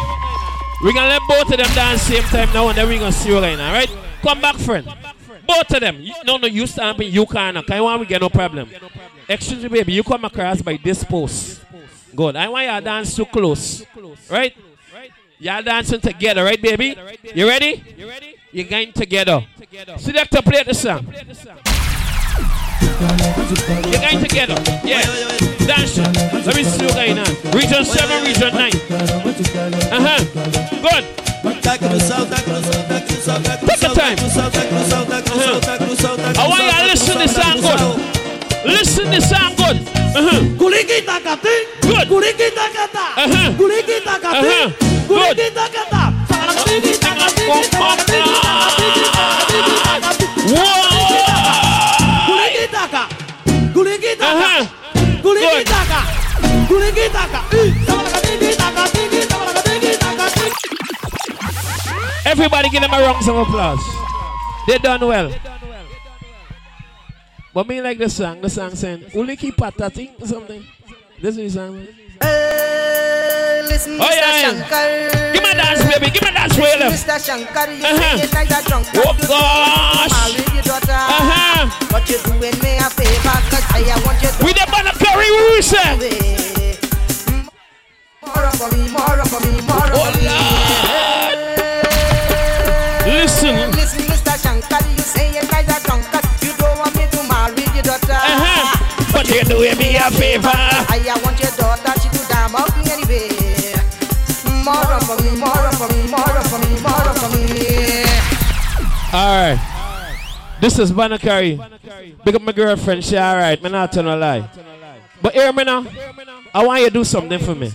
We're 0.82 0.92
going 0.92 1.08
to 1.08 1.16
let 1.18 1.22
both 1.28 1.50
of 1.52 1.56
them 1.58 1.74
dance 1.74 2.02
same 2.02 2.22
time 2.24 2.52
now, 2.52 2.68
and 2.68 2.76
then 2.76 2.86
we're 2.88 2.98
going 2.98 3.12
to 3.12 3.18
see 3.18 3.30
you 3.30 3.38
on, 3.38 3.58
all 3.60 3.72
right? 3.72 3.88
Come 4.22 4.40
back, 4.40 4.56
friend. 4.56 4.86
Both 5.50 5.74
of 5.74 5.80
them. 5.80 6.00
You, 6.00 6.14
no, 6.24 6.36
no, 6.36 6.46
you 6.46 6.64
stamping, 6.64 7.10
you 7.10 7.26
can't. 7.26 7.66
Can 7.66 7.76
you 7.76 7.82
want 7.82 7.98
we 7.98 8.06
get 8.06 8.20
no 8.20 8.28
problem? 8.28 8.70
Excuse 9.28 9.60
me, 9.64 9.68
baby. 9.68 9.94
You 9.94 10.04
come 10.04 10.24
across 10.24 10.62
by 10.62 10.78
this 10.82 11.02
post. 11.02 11.60
Good. 12.14 12.36
I 12.36 12.48
want 12.48 12.66
you 12.66 12.72
to 12.72 12.80
dance 12.80 13.16
too 13.16 13.24
close. 13.24 13.84
Right? 14.30 14.56
Y'all 15.40 15.60
dancing 15.62 16.00
together, 16.00 16.44
right, 16.44 16.60
baby? 16.62 16.96
You 17.34 17.48
ready? 17.48 17.82
You're 18.52 18.68
going 18.68 18.92
together. 18.92 19.44
Selector, 19.98 20.42
play 20.42 20.62
the 20.62 20.74
song. 20.74 21.12
You're 23.90 24.00
going 24.00 24.20
together. 24.20 24.54
Yeah. 24.84 25.02
Dance. 25.66 25.98
Let 26.46 26.54
me 26.54 26.62
see 26.62 26.86
you 26.86 26.92
going 26.92 27.18
on. 27.18 27.26
Region 27.50 27.84
7, 27.84 28.24
Region 28.24 28.54
9. 28.54 28.72
Uh 29.90 30.00
huh. 30.00 30.24
Good. 30.80 31.04
Take 31.62 31.80
your 33.82 33.94
time. 33.94 35.29
I 36.38 36.46
want 36.48 36.62
you 36.62 36.70
to 36.70 36.84
listen 36.86 37.12
to 37.12 37.18
this 37.18 37.34
song 37.34 37.56
good. 37.60 37.80
Listen 38.66 39.04
to 39.04 39.10
this 39.10 39.28
song 39.28 39.54
good. 39.56 39.76
Uh-huh. 40.14 40.40
Good. 41.80 42.08
Uh-huh. 43.16 43.50
Uh-huh. 54.20 54.66
Good. 55.34 55.66
Kulikita 56.70 57.24
ka. 57.30 57.40
Everybody 62.24 62.68
give 62.70 62.82
them 62.82 62.92
a 62.94 63.00
round 63.00 63.28
of 63.28 63.36
applause. 63.36 63.80
They 64.66 64.78
done 64.78 65.00
well. 65.06 65.59
But 67.52 67.66
me 67.66 67.80
like 67.82 67.98
the 67.98 68.08
song. 68.08 68.40
The 68.40 68.48
song 68.50 68.74
saying, 68.74 69.00
Uliki 69.10 69.50
patati 69.52 70.20
or 70.22 70.26
something. 70.26 70.64
This 71.20 71.36
is 71.36 71.54
the 71.54 71.60
song. 71.60 71.86
Hey, 72.22 73.62
listen, 73.66 73.98
Oh, 74.00 74.04
Mr. 74.04 74.14
yeah. 74.14 74.40
Shankar. 74.40 75.32
Give 75.34 75.42
me 75.42 75.50
a 75.50 75.54
dance, 75.54 75.82
baby. 75.82 76.10
Give 76.10 76.22
me 76.22 76.28
a 76.28 76.32
dance, 76.32 76.56
Listen. 76.56 76.90
Mr. 76.94 77.16
Shankar, 77.26 77.66
you 77.72 77.84
Uh-huh. 77.84 78.16
say 78.16 78.22
you 78.22 78.28
like 78.30 78.50
a 78.54 78.60
drunk. 78.68 78.86
Oh, 78.94 78.98
you 79.18 79.26
gosh. 79.26 80.14
Marry 80.14 80.54
your 80.54 80.62
daughter. 80.62 80.94
Uh-huh. 80.94 81.88
But 81.90 82.08
you're 82.08 82.22
doing 82.22 82.56
me 82.62 82.72
a 82.78 82.88
favor, 82.94 83.38
cause 83.50 83.66
I 83.74 83.98
want 84.06 84.22
you 84.22 84.30
to. 84.30 84.44
We 84.44 84.52
the 84.54 84.64
Banakari, 84.70 85.28
we 85.50 85.62
say. 85.62 85.90
More 88.22 88.50
for 88.54 88.68
me, 88.76 88.82
more 88.94 89.24
for 89.26 89.40
me, 89.42 89.52
more 89.66 89.90
for 89.90 90.10
me. 90.14 90.30
Listen. 93.10 93.70
Listen, 93.74 94.02
Mr. 94.06 94.34
Shankar, 94.38 94.80
you 94.88 95.02
say 95.02 95.26
you 95.34 95.42
like 95.50 95.66
a 95.66 95.78
drunk. 95.82 95.89
You 99.30 99.44
doing 99.44 99.78
me 99.78 99.96
a 99.96 100.10
favor. 100.10 100.48
I 100.52 101.20
want 101.24 101.38
your 101.40 101.50
daughter, 101.56 102.00
she 102.00 102.08
do 102.10 102.18
damn 102.28 102.54
out 102.54 102.70
me 102.76 102.90
anyway. 102.90 103.28
More 104.64 104.92
up 104.92 105.04
for 105.04 105.16
me, 105.22 105.36
more 105.38 105.48
up 105.48 105.74
for 105.74 105.88
me, 105.88 106.08
more 106.10 106.20
up 106.20 106.46
for 106.46 106.58
me, 106.58 106.80
more 106.80 107.06
up 107.08 107.18
for 107.18 107.30
me. 107.36 108.04
All 109.12 109.34
right. 109.42 109.58
This 110.60 110.78
is 110.78 110.92
Banakari. 110.92 111.56
Big 112.24 112.34
up 112.34 112.42
my 112.42 112.52
girlfriend. 112.52 113.04
She 113.04 113.16
all 113.16 113.36
right. 113.36 113.60
Me 113.62 113.70
not 113.70 113.94
no 113.96 114.16
lie. 114.16 114.48
But 115.22 115.32
hear 115.32 115.52
me 115.52 115.64
now. 115.64 115.86
I 116.54 116.64
want 116.64 116.80
you 116.80 116.88
to 116.88 116.92
do 116.92 117.04
something 117.04 117.38
for 117.38 117.54
me. 117.54 117.72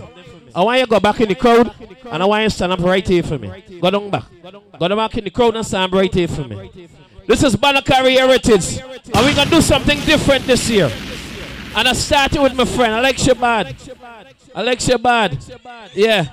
I 0.54 0.64
want 0.64 0.80
you 0.80 0.86
to 0.86 0.90
go 0.92 1.00
back 1.00 1.20
in 1.20 1.30
the 1.30 1.36
crowd 1.36 1.74
and 2.10 2.22
I 2.22 2.26
want 2.26 2.44
you 2.44 2.50
to 2.50 2.56
stand 2.56 2.72
up 2.72 2.80
right 2.80 3.06
here 3.06 3.24
for 3.24 3.38
me. 3.40 3.80
Go 3.82 3.90
down 3.90 4.10
back. 4.10 4.26
Go 4.80 4.88
down 4.88 4.98
back 4.98 5.18
in 5.18 5.24
the 5.24 5.30
crowd 5.32 5.56
and 5.56 5.66
stand 5.66 5.92
right 5.94 6.14
here 6.14 6.28
for 6.28 6.44
me. 6.44 6.90
This 7.28 7.44
is 7.44 7.56
Banakari 7.56 8.16
Heritage. 8.18 8.78
And 8.78 9.26
we're 9.26 9.36
going 9.36 9.50
to 9.50 9.56
do 9.56 9.62
something 9.62 10.00
different 10.02 10.46
this 10.46 10.70
year. 10.70 10.92
And 11.76 11.90
I 11.90 11.94
started 11.94 12.42
with 12.42 12.56
my 12.56 12.64
friend, 12.64 12.94
Alex 12.94 13.22
Shabad. 13.24 13.76
Alex 14.56 14.88
Shabad. 14.88 15.92
Yeah. 15.94 16.26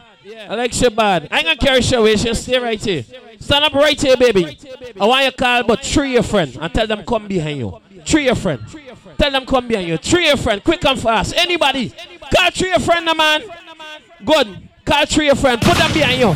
Alex 0.47 0.81
Shabad. 0.81 1.27
I 1.33 1.39
ain't 1.39 1.47
going 1.47 1.59
to 1.59 1.67
carry 1.67 1.83
show 1.83 2.01
away. 2.01 2.17
She'll 2.17 2.37
stay 2.37 2.59
right 2.61 2.81
here. 2.81 3.05
Stand 3.41 3.65
up 3.65 3.75
right 3.75 4.01
here, 4.01 4.17
baby. 4.17 4.57
I 5.01 5.05
want 5.05 5.25
you 5.25 5.31
to 5.33 5.37
call 5.37 5.65
but 5.65 5.85
three 5.85 6.13
your 6.13 6.23
friend 6.23 6.57
and 6.61 6.73
tell 6.73 6.87
them 6.87 7.05
come 7.05 7.27
behind 7.27 7.59
you. 7.59 7.77
Three 8.05 8.27
your 8.27 8.37
friend. 8.37 8.63
Tell 9.19 9.33
them 9.33 9.45
come 9.45 9.67
behind 9.67 9.89
you. 9.89 9.97
Three 9.97 10.29
your 10.29 10.37
friend. 10.37 10.63
Quick 10.63 10.85
and 10.85 11.01
fast. 11.01 11.35
Anybody. 11.37 11.93
Call 12.33 12.51
three 12.53 12.69
your 12.69 12.79
friend, 12.79 13.05
man. 13.05 13.43
Good. 14.25 14.69
Call 14.85 15.07
three 15.07 15.27
your 15.27 15.35
friend. 15.35 15.61
Put 15.61 15.77
them 15.77 15.93
behind 15.93 16.21
you. 16.21 16.35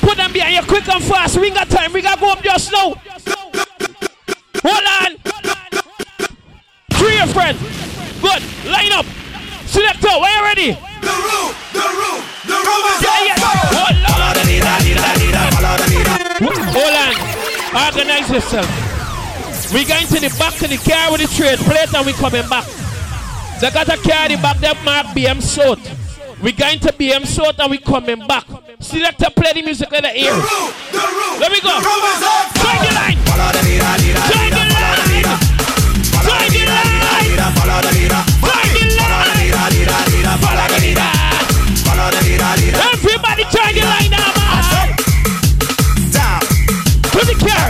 Put 0.00 0.16
them 0.16 0.32
behind 0.32 0.54
you 0.54 0.62
quick 0.62 0.88
and 0.88 1.02
fast. 1.02 1.38
We 1.40 1.50
got 1.50 1.68
time. 1.68 1.92
We 1.92 2.02
got 2.02 2.14
to 2.14 2.20
go 2.20 2.30
up 2.30 2.42
just 2.42 2.70
now. 2.70 2.94
Hold 4.62 4.84
on. 5.02 5.16
Three 6.92 7.16
your 7.16 7.26
friend. 7.26 7.58
Good. 8.20 8.42
Line 8.66 8.92
up. 8.92 9.06
Selector, 9.66 10.08
where 10.20 10.32
you 10.32 10.42
ready? 10.42 10.70
The 10.72 11.12
room, 11.12 11.52
the 11.72 11.84
room, 11.84 12.18
the 12.46 12.56
room 12.56 12.82
is 12.90 13.02
yeah, 13.02 13.28
yeah. 13.28 13.36
Hold 13.76 13.92
oh, 13.92 14.08
on. 14.08 14.36
Hold 16.72 16.96
on. 16.96 17.14
Organize 17.86 18.30
yourself. 18.30 18.68
We 19.72 19.84
going 19.84 20.06
to 20.06 20.20
the 20.20 20.34
back 20.38 20.54
of 20.62 20.70
the 20.70 20.78
car 20.78 21.12
with 21.12 21.20
the 21.20 21.28
trade 21.34 21.58
plate 21.58 21.92
and 21.92 22.06
we 22.06 22.12
coming 22.12 22.48
back. 22.48 22.64
They 23.60 23.70
got 23.70 23.88
a 23.88 23.96
car 23.96 24.26
in 24.26 24.32
the 24.32 24.38
back 24.42 24.58
that 24.58 24.78
mark 24.84 25.06
BM 25.16 25.42
Sort. 25.42 25.80
We 26.42 26.52
going 26.52 26.78
to 26.80 26.92
BM 26.92 27.26
Sort 27.26 27.58
and 27.58 27.70
we 27.70 27.78
coming 27.78 28.26
back. 28.26 28.44
Selector 28.80 29.30
play 29.34 29.52
the 29.54 29.62
music 29.62 29.92
in 29.92 30.02
the 30.02 30.14
ear. 30.16 30.32
Let 31.40 31.50
me 31.50 31.60
go. 31.60 31.72
Join 31.80 32.00
the 32.00 32.92
line. 32.94 33.18
Join 33.28 33.52
the 33.52 33.74
line. 33.80 34.00
Join 34.30 34.50
the 34.50 34.64
line. 34.72 35.38
Join 36.22 36.52
the 36.52 36.66
line. 36.66 36.95
Follow 41.86 42.10
the 42.10 42.20
leader. 42.24 42.46
Everybody 42.92 43.44
join 43.44 43.72
the 43.74 43.82
line 43.82 44.10
now, 44.10 44.30
man. 44.36 44.62
Down. 46.12 46.40
To 47.12 47.20
the 47.24 47.34
car. 47.40 47.68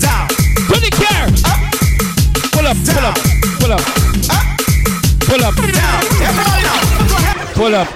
Down. 0.00 0.28
To 0.68 0.76
the 0.80 0.90
car. 0.98 1.22
Pull 2.52 2.66
up, 2.66 2.76
pull 2.86 3.06
up, 3.06 3.16
pull 3.60 3.72
up. 3.72 3.82
Pull 5.28 5.44
up. 5.44 5.54
Down. 5.72 6.02
Pull 7.54 7.74
up. 7.74 7.88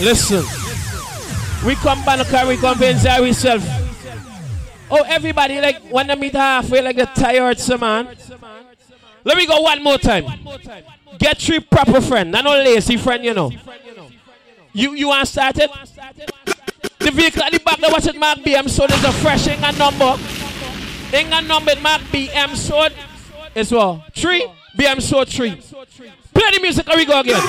Listen. 0.00 0.44
We 1.64 1.74
come 1.76 2.04
back 2.04 2.32
and 2.32 2.48
we 2.48 2.56
convince 2.56 3.06
ourselves. 3.06 3.85
Oh, 4.90 5.02
everybody, 5.06 5.60
like, 5.60 5.82
when 5.90 6.06
they 6.06 6.14
meet 6.14 6.32
halfway, 6.34 6.80
like 6.80 6.96
the 6.96 7.06
tired 7.06 7.58
some 7.58 7.80
man. 7.80 8.16
Let 9.24 9.36
me 9.36 9.46
go 9.46 9.60
one 9.60 9.82
more 9.82 9.98
time. 9.98 10.24
Get 11.18 11.38
three 11.38 11.60
proper 11.60 12.00
friend, 12.00 12.30
not 12.30 12.44
no 12.44 12.52
lazy 12.52 12.96
friend, 12.96 13.24
you 13.24 13.34
know. 13.34 13.50
You 14.72 14.92
you 14.92 15.08
want 15.08 15.26
started? 15.26 15.70
The 16.98 17.10
vehicle 17.10 17.42
at 17.42 17.50
the 17.50 17.58
back, 17.58 17.78
the 17.80 17.88
watch 17.90 18.06
it 18.06 18.16
mark 18.18 18.38
BM 18.38 18.68
sword 18.68 18.90
is 18.90 19.02
a 19.04 19.12
fresh 19.12 19.48
ain't 19.48 19.60
got 19.60 19.76
number. 19.78 20.16
Ain't 21.12 21.30
got 21.30 21.44
number 21.44 21.72
mark 21.80 22.02
BM 22.12 22.54
sword 22.54 22.92
as 23.54 23.72
well. 23.72 24.04
Three, 24.14 24.46
BM 24.76 25.00
sword 25.00 25.28
three. 25.28 25.50
Play 26.34 26.50
the 26.52 26.60
music 26.60 26.86
and 26.88 26.96
we 26.96 27.04
go 27.06 27.20
again. 27.20 27.40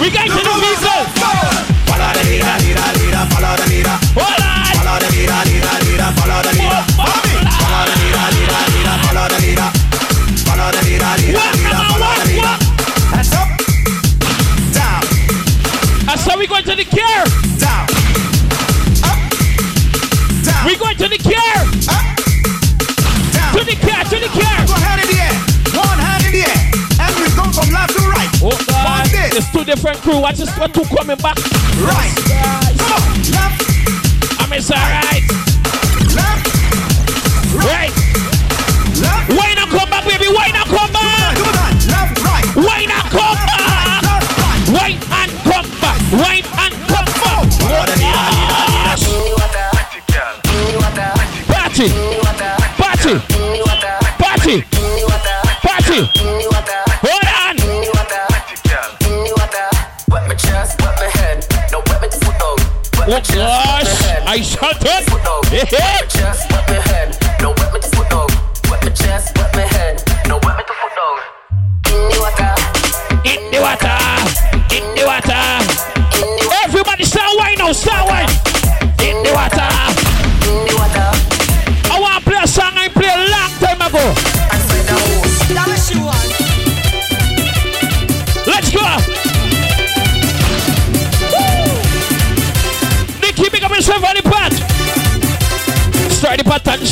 We 0.00 0.10
got 0.10 0.28
to 0.28 0.32
the 0.32 0.54
vehicle. 0.60 1.69
Follow 1.90 2.10
the 2.14 2.22
leader, 2.30 2.54
leader, 2.62 2.86
leader, 3.02 3.24
follow 3.34 3.52
the 3.58 3.66
leader. 3.66 3.96
Follow 4.14 4.96
the 5.02 5.08
leader, 5.10 5.42
leader, 5.50 5.74
leader, 5.90 6.10
follow 6.14 6.38
the 6.46 6.52
leader. 6.54 6.82
Follow 6.94 7.82
the 7.90 7.94
leader, 7.98 8.26
leader, 8.30 8.62
leader, 8.70 8.96
follow 9.02 9.26
the 9.26 9.38
leader. 9.42 9.68
Follow 10.46 10.70
the 10.70 10.82
leader, 10.86 11.12
leader, 11.18 11.50
leader, 11.58 11.82
follow 11.90 12.14
the 12.14 12.24
leader. 12.30 12.54
Hands 13.10 13.34
up. 13.34 13.48
Down. 14.70 15.02
That's 16.06 16.22
how 16.30 16.38
we 16.38 16.46
going 16.46 16.62
to 16.64 16.76
the 16.78 16.86
care. 16.86 17.26
Down. 17.58 17.90
Up. 19.02 19.18
Down. 20.46 20.62
We 20.66 20.78
going 20.78 20.96
to 21.02 21.08
the 21.10 21.18
care. 21.18 21.62
Up. 21.90 22.06
Down. 23.34 23.50
To 23.58 23.64
the 23.66 23.74
care, 23.74 24.04
to 24.14 24.16
the 24.22 24.29
crew. 30.00 30.20
Watch 30.20 30.38
this 30.38 30.56
one, 30.58 30.72
two 30.72 30.84
coming 30.84 31.16
back. 31.16 31.36
Right. 31.78 32.79
Head. 64.60 64.99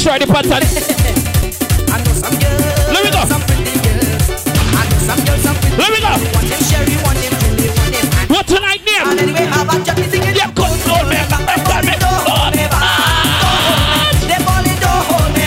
try 0.09 0.18
the 0.18 0.26
pattern. 0.26 0.51
Let 2.89 3.05
me 3.05 3.10
go. 3.12 3.20
Let 5.76 5.93
me 5.93 6.01
go. 6.01 6.12
What 8.32 8.47
tonight, 8.47 8.80
name? 8.89 9.05
And 9.05 9.20
anyway, 9.20 9.44
how 9.44 9.64
about 9.64 9.85
Jack 9.85 9.98
is 9.98 10.10
singing? 10.10 10.35
Yeah, 10.35 10.51
come 10.56 10.72
on, 10.89 11.09
man. 11.12 11.28
Me. 11.85 11.93
They 14.24 14.40
falling 14.48 14.80
down, 14.80 15.28
me. 15.36 15.44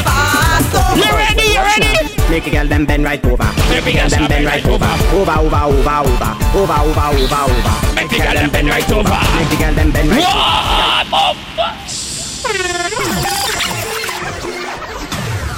You 0.94 1.10
ready? 1.10 1.58
You 1.58 1.62
ready? 1.66 1.98
Make 2.30 2.46
a 2.46 2.50
girl 2.52 2.68
them 2.68 2.86
bend 2.86 3.04
right 3.04 3.26
over. 3.26 3.50
Make 3.70 3.88
a 3.88 3.94
girl 3.98 4.10
them 4.10 4.28
bend 4.28 4.46
right 4.46 4.66
over. 4.68 4.86
Over, 4.86 5.42
over, 5.42 5.58
over, 5.74 6.06
over. 6.06 6.38
Over, 6.54 6.78
over, 6.86 7.08
over, 7.18 7.42
over. 7.50 7.96
Make 7.96 8.14
a 8.14 8.18
girl 8.22 8.34
them 8.36 8.50
bend 8.52 8.70
right 8.70 8.92
over. 8.92 9.18
Make 9.42 9.54
a 9.54 9.58
girl 9.58 9.74
them 9.74 9.90
bend 9.92 10.10
right 10.12 10.22
over. 10.22 10.81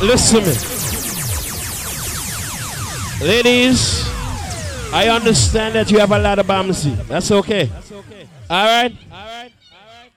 Listen 0.03 0.43
to 0.43 0.49
me. 0.49 0.55
Ladies, 3.25 4.05
I 4.91 5.07
understand 5.09 5.75
that 5.75 5.89
you 5.89 5.99
have 5.99 6.11
a 6.11 6.19
lot 6.19 6.39
of 6.39 6.45
bombsy. 6.45 6.91
That's 7.07 7.31
okay. 7.31 7.65
That's 7.65 7.91
okay. 7.91 8.27
All 8.49 8.65
right? 8.65 8.93
All 9.09 9.17
right. 9.17 9.51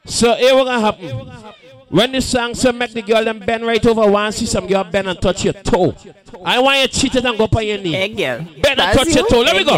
So 0.05 0.35
here 0.35 0.57
what 0.57 0.65
gonna 0.65 0.81
happen. 0.81 1.09
When 1.89 2.11
the 2.11 2.21
song 2.21 2.55
say 2.57 2.73
make 2.73 2.95
the 2.95 3.03
girl 3.03 3.25
them 3.25 3.39
bend 3.39 3.65
right 3.65 3.87
over, 3.87 4.11
want 4.11 4.35
see 4.35 4.47
some 4.47 4.67
girl 4.67 4.83
bend 4.83 5.07
and 5.07 5.23
touch 5.23 5.45
your 5.45 5.53
toe. 5.53 5.95
I 6.45 6.59
want 6.59 6.81
you 6.81 6.89
to 6.89 6.93
cheat 6.93 7.15
it 7.15 7.25
and 7.25 7.39
go 7.39 7.45
on 7.45 7.65
your 7.65 7.79
knee. 7.79 7.95
Egg 7.95 8.17
girl. 8.17 8.39
Bend 8.61 8.81
and 8.81 8.99
touch 8.99 9.15
your 9.15 9.29
toe. 9.29 9.43
Let 9.43 9.57
me 9.57 9.63
go. 9.63 9.77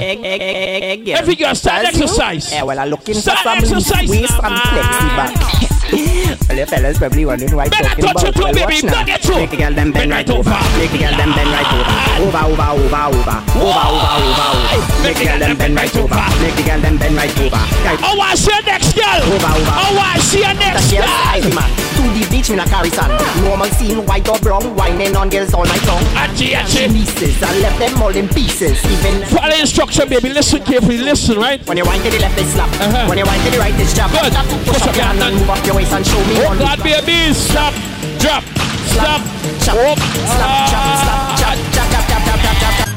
Every 1.19 1.35
girl 1.35 1.55
start 1.55 1.85
exercise. 1.85 2.51
Yeah, 2.51 2.63
well, 2.63 2.79
I'm 2.79 2.89
looking 2.89 3.15
for 3.15 3.21
Start 3.21 3.41
some 3.41 3.59
exercise 3.59 4.09
waist 4.09 4.33
and 4.33 4.55
flexi 4.57 5.17
back. 5.17 5.68
well, 6.49 6.59
you 6.59 6.67
fellas 6.67 6.99
probably 6.99 7.25
wondering 7.25 7.55
why 7.57 7.65
and 7.65 7.73
talking 7.73 8.05
your 8.05 8.13
about. 8.13 8.37
Well, 8.37 8.53
baby. 8.53 8.61
watch 8.61 8.85
now. 8.85 9.07
Your. 9.07 9.37
Make 9.39 9.51
the 9.51 9.57
girl 9.57 9.73
them 9.73 9.93
bend 9.93 10.11
right 10.11 10.29
over. 10.29 10.51
over. 10.51 10.79
Make 10.79 10.93
the 10.93 10.99
girl 10.99 11.17
them 11.17 11.33
bend 11.33 11.51
right 11.51 11.73
over. 11.73 11.97
Over, 12.29 12.43
over, 12.53 12.69
over, 12.77 13.03
over. 13.17 13.39
Over, 13.57 13.85
over, 13.89 14.11
over, 14.21 14.47
over. 14.53 15.03
Make 15.03 15.17
the 15.17 15.25
girl 15.25 15.39
them 15.39 15.57
bend 15.57 15.75
right 15.77 15.97
over. 15.97 16.23
Make 16.45 16.57
the 16.57 16.65
girl 16.69 16.81
them 16.81 16.97
bend 16.99 17.17
right 17.17 17.33
over. 17.41 17.63
Oh, 18.05 18.21
I 18.21 18.35
see 18.37 18.53
your 18.53 18.63
next 18.69 18.93
girl. 18.93 19.21
Over, 19.25 19.53
over. 19.57 19.75
Oh, 19.81 19.97
I 19.97 20.19
see 20.21 20.45
your 20.45 20.55
next 20.55 20.93
girl 20.93 20.99
girl. 20.99 21.09
spicy 21.09 21.53
man. 21.55 21.71
To 21.99 22.03
the 22.15 22.23
beach, 22.31 22.51
me 22.51 22.57
na 22.57 22.67
carry 22.67 22.91
sand. 22.91 23.11
Normal 23.43 23.71
scene, 23.75 24.05
white 24.07 24.29
or 24.29 24.39
brown, 24.39 24.63
whining 24.75 25.17
on 25.17 25.29
girls 25.29 25.55
all 25.55 25.65
night 25.65 25.85
long. 25.87 26.03
Auntie, 26.15 26.55
auntie. 26.55 26.87
Pieces, 26.89 27.43
I 27.43 27.59
left 27.59 27.79
them 27.79 28.03
all 28.03 28.15
in 28.15 28.29
pieces. 28.29 28.79
Even 28.87 29.27
Follow 29.27 29.57
instruction, 29.57 30.09
baby. 30.09 30.31
Listen 30.31 30.63
carefully. 30.63 30.99
Listen, 30.99 31.39
right? 31.39 31.65
when 31.67 31.77
you 31.77 31.85
wind 31.85 32.03
to 32.05 32.11
the 32.11 32.19
left, 32.19 32.39
it's 32.39 32.51
slap. 32.55 32.71
Uh-huh. 32.79 33.07
When 33.09 33.19
you 33.19 33.27
wind 33.27 33.43
to 33.45 33.51
the 33.51 33.59
right, 33.59 33.75
it's 33.79 33.95
jab. 33.95 34.11
Good. 34.11 34.33
Push 34.67 34.87
up 34.87 34.95
your 34.95 35.05
hand 35.05 35.23
and 35.23 35.35
move 35.37 35.51
up 35.51 35.65
your 35.67 35.75
waist 35.79 35.93
and 35.95 36.05
show 36.05 36.19
me 36.27 36.43
oh, 36.43 36.51
on 36.51 36.59
God 36.59 36.83
be 36.83 36.93
a 36.93 37.03
beast. 37.07 37.55
Stop, 37.55 37.73
drop, 38.19 38.43
slap, 38.91 39.23
stop, 39.23 39.23
chop, 39.63 39.79
oh. 39.79 39.95
slap, 39.95 40.51
chop, 40.67 40.83
ah. 40.83 41.39
slap, 41.39 41.55
chop, 41.71 41.87
chop, 41.95 42.03
chop, 42.11 42.23
chop, 42.27 42.43
chop, 42.43 42.59
chop, 42.59 42.75
chop. 42.79 42.91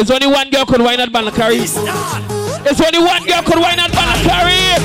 It's 0.00 0.10
only 0.10 0.26
one 0.26 0.48
girl 0.48 0.64
could 0.64 0.80
wine 0.80 1.00
at 1.00 1.10
Balakari. 1.10 1.60
It's 1.60 2.80
only 2.80 2.98
one 2.98 3.26
girl 3.26 3.42
could 3.42 3.60
wine 3.60 3.78
at 3.78 3.90
Balakari. 3.92 4.80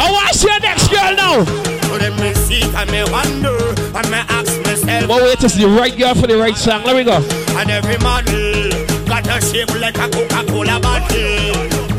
I 0.00 0.10
watch 0.10 0.42
your 0.42 0.58
next 0.60 0.88
girl 0.90 1.14
now. 1.14 1.44
But 5.06 5.22
wait, 5.22 5.44
it's 5.44 5.54
the 5.54 5.68
right 5.68 5.96
girl 5.96 6.14
for 6.14 6.26
the 6.26 6.36
right 6.36 6.56
song. 6.56 6.82
Let 6.84 6.96
me 6.96 7.04
go. 7.04 7.22
And 7.60 7.70
every 7.70 7.98
model 7.98 8.70
got 9.06 9.26
a 9.28 9.40
shape 9.40 9.70
like 9.80 9.98
a 9.98 10.08
Coca-Cola 10.08 10.80
bottle. 10.80 11.54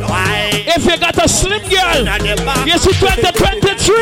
Why? 0.09 0.42
If 0.75 0.85
you 0.85 0.97
got 0.97 1.17
a 1.23 1.27
slim 1.29 1.61
girl, 1.69 2.01
you 2.65 2.77
see 2.79 2.93
2023. 2.97 3.93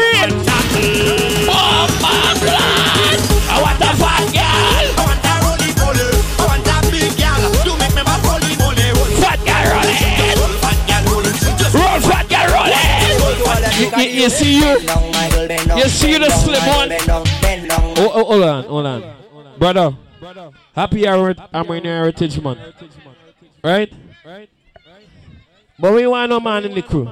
Oh, 1.51 1.83
my 1.99 2.31
God. 2.39 3.19
I 3.51 3.59
want 3.59 3.81
a 3.83 3.91
fat 3.99 4.23
girl. 4.31 4.39
I 4.39 4.95
want 4.95 5.19
a 5.19 5.33
rolly 5.43 5.69
poly. 5.75 6.07
I 6.39 6.47
want 6.47 6.63
a 6.63 6.79
big 6.87 7.11
girl. 7.19 7.43
You 7.67 7.75
make 7.75 7.91
me 7.91 8.03
my 8.07 8.15
poly 8.23 8.55
moly. 8.55 8.87
Fat 9.19 9.39
girl 9.43 9.67
rolling. 9.67 9.99
Roll 10.39 10.55
fat 10.63 10.79
girl 10.87 11.03
rolling. 11.11 11.35
Roll 11.75 11.99
fat 12.07 12.25
girl 12.31 12.47
rolling. 12.55 12.87
You, 13.75 13.87
you, 13.99 14.23
you 14.23 14.29
see 14.29 14.55
you? 14.63 14.79
You 15.75 15.87
see 15.89 16.17
the 16.17 16.29
slim 16.29 16.63
one? 16.71 16.89
Oh, 17.99 18.11
oh, 18.13 18.23
hold 18.23 18.43
on, 18.43 18.63
hold 18.63 18.85
on. 18.85 19.01
Brother, 19.59 19.97
happy 20.73 21.05
Heri- 21.05 21.35
Heritage 21.53 22.39
Month. 22.41 22.59
Right? 23.61 23.91
But 25.81 25.93
we 25.95 26.05
want 26.05 26.29
no 26.29 26.39
man 26.39 26.63
in 26.65 26.75
the 26.75 26.83
crew. 26.83 27.09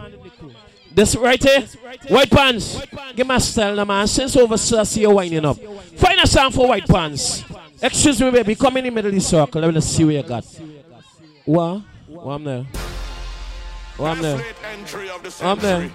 This 0.93 1.15
right 1.15 1.41
here, 1.41 1.61
white 2.07 2.29
pants. 2.29 2.79
Give 3.15 3.25
my 3.25 3.39
style, 3.39 3.75
now, 3.75 3.85
man. 3.85 4.07
Since 4.07 4.35
over 4.37 4.57
see 4.57 5.01
you 5.01 5.09
winding 5.09 5.43
up. 5.43 5.57
Find 5.97 6.19
a 6.19 6.27
song 6.27 6.51
for 6.51 6.67
white 6.67 6.87
pants. 6.87 7.43
Excuse 7.81 8.21
me, 8.21 8.29
baby. 8.29 8.53
Come 8.55 8.77
in 8.77 8.83
the 8.85 8.91
middle 8.91 9.09
of 9.09 9.15
the 9.15 9.21
circle. 9.21 9.61
Let 9.61 9.73
me 9.73 9.81
see 9.81 10.05
what 10.05 10.13
you 10.13 10.23
got. 10.23 10.45
What? 11.45 11.81
What 12.07 12.33
I'm 12.33 12.43
there? 12.43 12.65
What 13.97 14.09
I'm 14.11 14.21
there? 14.21 14.45
I'm 15.41 15.59
there. 15.59 15.91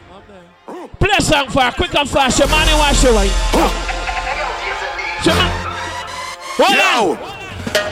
Play 0.98 1.10
a 1.16 1.22
song 1.22 1.48
for 1.50 1.60
her, 1.62 1.70
quick 1.72 1.94
and 1.94 2.08
fast. 2.08 2.38
Your 2.40 2.48
man, 2.48 2.78
wash 2.78 3.04
your 3.04 3.14
wine. 3.14 3.28
Hold 6.56 7.18
on. 7.18 7.33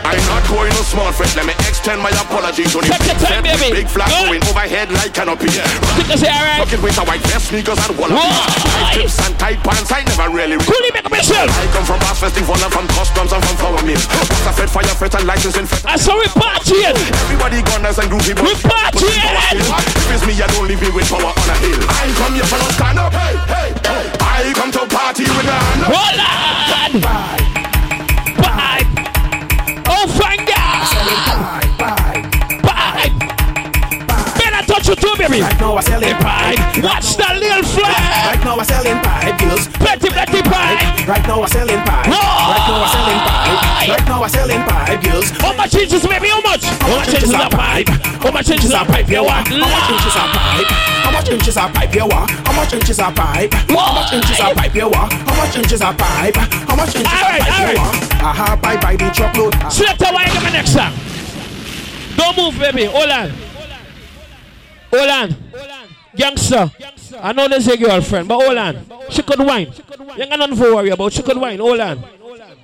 I'm 0.03 0.21
not 0.29 0.45
going 0.51 0.69
no 0.77 0.83
small 0.85 1.09
fresh. 1.13 1.33
Let 1.37 1.47
me 1.49 1.55
extend 1.65 2.03
my 2.03 2.13
apology 2.21 2.65
to 2.69 2.79
the 2.85 2.91
Take 2.93 3.07
your 3.09 3.17
time, 3.17 3.43
big, 3.43 3.57
baby. 3.57 3.83
big 3.83 3.89
flag 3.89 4.13
Good. 4.13 4.29
going 4.29 4.43
overhead 4.51 4.93
like 4.93 5.15
canopy. 5.17 5.49
I 5.57 6.17
say 6.21 6.29
alright? 6.29 6.61
Fucking 6.61 6.83
with 6.85 6.99
a 7.01 7.05
white 7.09 7.25
vest, 7.33 7.49
sneakers 7.49 7.81
and 7.81 7.97
wallaby. 7.97 8.21
Tight 8.21 9.01
tips 9.01 9.17
and 9.25 9.33
tight 9.41 9.61
pants, 9.65 9.89
I 9.89 10.05
never 10.05 10.29
really. 10.29 10.61
Coolly 10.61 10.91
make 10.93 11.07
up 11.09 11.15
yourself. 11.17 11.49
I 11.57 11.65
come 11.73 11.87
from 11.89 11.99
Bass 12.05 12.21
Festival 12.21 12.59
and 12.61 12.73
from 12.73 12.87
customs 12.93 13.33
and 13.33 13.41
from 13.41 13.57
flower 13.57 13.81
mill. 13.89 13.97
What's 13.97 14.45
a 14.45 14.53
fed 14.53 14.69
fire, 14.69 14.93
fet 15.01 15.15
and 15.17 15.25
licensing 15.25 15.65
fet. 15.65 15.81
I 15.89 15.97
saw 15.97 16.19
we 16.21 16.29
partying. 16.37 16.93
Everybody 17.25 17.65
gunners 17.65 17.97
and 17.97 18.13
groovy 18.13 18.37
boys. 18.37 18.61
We 18.61 18.69
partying. 18.69 19.33
If 19.57 20.13
it's 20.13 20.23
me, 20.29 20.37
I 20.37 20.47
don't 20.53 20.69
leave 20.69 20.83
me 20.83 20.93
with 20.93 21.09
power 21.09 21.33
on 21.33 21.49
a 21.49 21.57
hill. 21.65 21.81
I 21.89 22.13
come 22.21 22.35
here 22.37 22.45
for 22.45 22.61
no 22.61 22.69
stand 22.77 22.99
up. 23.01 23.13
Hey, 23.17 23.33
hey, 23.49 23.69
hey. 23.81 24.05
I 24.21 24.53
come 24.53 24.69
to 24.77 24.85
party 24.93 25.25
with 25.25 25.49
a 25.49 25.57
hand. 25.57 25.83
Hold 25.89 26.21
on. 26.21 27.01
Bye. 27.01 27.72
Touch 34.83 34.99
you 34.99 35.15
too, 35.15 35.15
baby. 35.15 35.39
Right 35.39 35.61
now, 35.61 35.75
we're 35.79 35.83
selling 35.83 36.19
Bye. 36.19 36.59
Watch 36.83 37.15
the 37.15 37.23
little 37.39 37.63
flag. 37.63 38.35
Right 38.35 38.43
now, 38.43 38.59
we're 38.59 38.67
selling 38.67 38.99
pipe 38.99 39.39
girls. 39.39 39.69
Plenty, 39.79 40.11
plenty 40.11 40.43
pie. 40.43 41.07
Right 41.07 41.23
now, 41.23 41.39
we're 41.39 41.47
selling 41.47 41.79
pipe. 41.87 42.11
Right 42.11 42.67
now, 42.67 42.83
we're 42.83 42.91
selling 42.91 43.23
pipe. 43.23 43.87
Right 43.87 44.07
now, 44.11 44.21
we're 44.21 44.29
selling 44.29 44.63
pipe 44.67 45.03
girls. 45.07 45.31
How 45.39 45.55
much 45.55 45.75
inches, 45.75 46.03
baby? 46.03 46.27
How 46.35 46.41
much? 46.43 46.65
How 46.67 46.99
much 46.99 47.15
inches 47.15 47.31
are 47.31 47.51
pipe? 47.51 47.89
How 48.27 48.31
much 48.33 48.51
inches 48.51 48.75
are 48.75 48.85
pipe 48.85 49.09
you 49.09 49.23
want? 49.23 49.47
How 49.47 49.71
much 49.71 49.87
inches 49.87 50.17
are 50.19 50.31
pipe? 50.35 50.67
How 50.67 51.11
much 51.15 51.29
inches 51.31 51.57
are 51.57 51.71
pipe 51.71 51.95
you 51.95 52.07
want? 52.11 52.31
How 52.43 52.53
much 52.59 52.75
inches 52.75 52.99
are 52.99 53.13
pipe? 53.15 53.55
How 53.55 53.95
much 53.95 54.13
inches 54.13 54.41
are 54.41 54.55
pipe 54.55 54.75
you 54.75 54.89
want? 54.91 55.13
How 55.13 55.37
much 55.39 55.57
inches 55.63 55.81
are 55.81 55.95
pipe? 55.95 56.35
How 56.35 56.75
much 56.75 56.97
inches 56.99 57.07
are 57.07 57.23
pipe 57.23 57.47
you 57.47 57.55
alright. 57.55 57.79
want? 57.79 58.15
Aha, 58.19 58.59
pipe 58.61 58.81
by 58.83 58.97
the 58.97 59.11
truckload. 59.15 59.55
Select 59.71 60.03
a 60.03 60.11
give 60.11 60.43
me 60.43 60.51
next 60.51 60.75
song. 60.75 60.91
Don't 62.19 62.37
move, 62.37 62.59
baby. 62.59 62.87
Hold 62.87 63.11
on. 63.11 63.52
Hold 64.94 65.10
on. 65.10 65.36
Youngster. 66.14 66.70
I 67.20 67.32
know 67.32 67.48
there's 67.48 67.69
a 67.69 67.77
girlfriend, 67.77 68.28
but 68.28 68.43
hold 68.43 68.59
on. 68.59 68.85
She 69.10 69.23
could 69.23 69.39
wine. 69.39 69.73
You 70.16 70.27
got 70.27 70.39
nothing 70.39 70.56
to 70.56 70.74
worry 70.74 70.90
about. 70.90 71.12
She 71.12 71.23
could 71.23 71.39
wine. 71.39 71.59
Hold 71.59 71.81
on. 71.81 72.05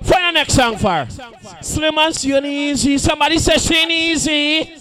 Find 0.03 0.25
the 0.25 0.31
next 0.31 0.53
song 0.53 0.77
for 0.77 0.89
her. 0.89 1.07
Slim 1.61 1.97
and 1.97 2.15
she 2.15 2.33
ain't 2.33 2.45
easy. 2.45 2.97
Somebody 2.97 3.39
says 3.39 3.65
she 3.65 3.75
ain't 3.75 3.91
easy. 3.91 4.75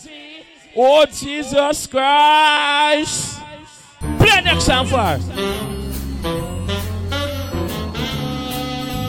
Oh, 0.76 1.06
Jesus 1.06 1.86
Christ. 1.86 3.40
Play 4.18 4.30
the 4.36 4.40
next 4.42 4.64
song 4.64 4.86
for. 4.86 5.18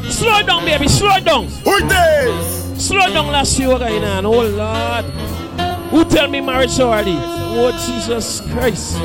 Slow 0.09 0.41
down, 0.43 0.65
baby. 0.65 0.87
Slow 0.87 1.19
down. 1.19 1.45
Who 1.45 1.87
this? 1.87 2.85
Slow 2.87 3.13
down, 3.13 3.27
last 3.27 3.59
year, 3.59 3.77
going 3.77 4.03
on? 4.03 4.25
Oh, 4.25 4.41
Lord. 4.41 5.05
Who 5.91 6.05
tell 6.05 6.27
me 6.27 6.39
marriage 6.41 6.79
already? 6.79 7.15
Oh, 7.17 7.71
Jesus 7.71 8.41
Christ. 8.51 8.97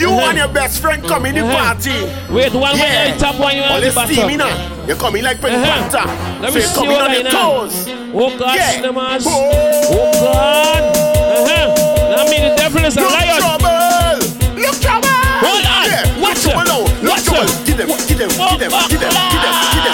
You 0.00 0.10
and 0.10 0.36
your 0.36 0.48
best 0.48 0.80
friend 0.82 1.02
come 1.04 1.26
in 1.26 1.36
the 1.36 1.42
Uh-huh. 1.46 1.54
party. 1.74 1.94
Wait, 2.34 2.52
one 2.52 2.76
yeah. 2.76 3.12
way 3.12 3.18
top 3.18 3.38
one, 3.38 3.54
you 3.56 3.62
All 3.62 3.70
want 3.78 3.84
the 3.84 3.90
this 3.90 4.04
steamy 4.04 4.36
bottom. 4.36 4.58
now. 4.58 4.86
You're 4.86 4.96
coming 4.96 5.22
like 5.22 5.40
Pink 5.40 5.54
Uh-huh. 5.54 5.64
Panther. 5.64 6.06
Let 6.42 6.50
so 6.50 6.54
me 6.54 6.60
you're 6.60 6.68
see 6.68 6.74
coming 6.74 6.90
what 6.92 7.02
on 7.02 7.10
I 7.10 7.14
your 7.14 7.24
know. 7.24 7.30
toes. 7.30 7.86
Oh, 8.14 8.36
God, 8.38 8.56
Yeah. 8.56 8.70
cinemas. 8.72 9.24
Oh, 9.28 10.10
God. 10.18 10.82
Uh-huh. 10.96 12.16
That 12.16 12.28
mean 12.30 12.42
the 12.50 12.54
devil 12.56 12.84
is 12.84 12.96
a 12.96 13.00
Look 13.00 13.10
lion. 13.12 13.38
trouble! 13.38 14.18
Look 14.58 14.76
trouble! 14.82 15.08
Hold 15.46 15.64
on. 15.66 15.86
Yeah, 15.86 16.20
Watch 16.20 16.44
Look 16.44 16.54
Watch 16.56 17.24
trouble. 17.24 17.44
it. 17.46 17.66
Get 17.66 17.76
them, 17.78 17.88
get 17.88 18.18
them, 18.18 18.28
get 18.28 18.28
them, 18.28 18.28
get 18.28 18.58
them, 18.58 18.58
get 18.58 18.58
them, 18.58 18.70
get 18.90 19.00
them, 19.00 19.14
get 19.14 19.42
them, 19.44 19.54
get 19.74 19.84
them, 19.86 19.93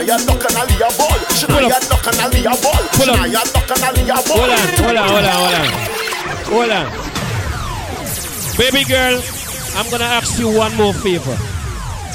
Shania 0.00 0.16
knock 0.26 0.44
and 0.44 0.56
Aliyah 0.56 0.96
ball. 0.96 1.18
Shania 1.28 1.76
knock 1.90 2.06
and 2.06 2.16
Aliyah 2.16 2.56
ball. 2.62 2.80
Shania 2.96 3.44
knock 3.52 3.70
and 3.70 3.82
Aliyah 3.84 4.22
ball. 4.26 4.38
Hold 4.38 4.50
on, 4.50 4.56
hold 4.80 4.96
on, 4.96 5.08
hold 5.08 5.24
on, 5.24 5.34
hold 5.36 5.54
on. 5.54 5.68
Hold 6.48 6.70
on. 6.70 6.88
Baby 8.56 8.84
girl, 8.84 9.20
I'm 9.76 9.90
gonna 9.90 10.04
ask 10.04 10.38
you 10.38 10.56
one 10.56 10.74
more 10.76 10.94
favor. 10.94 11.36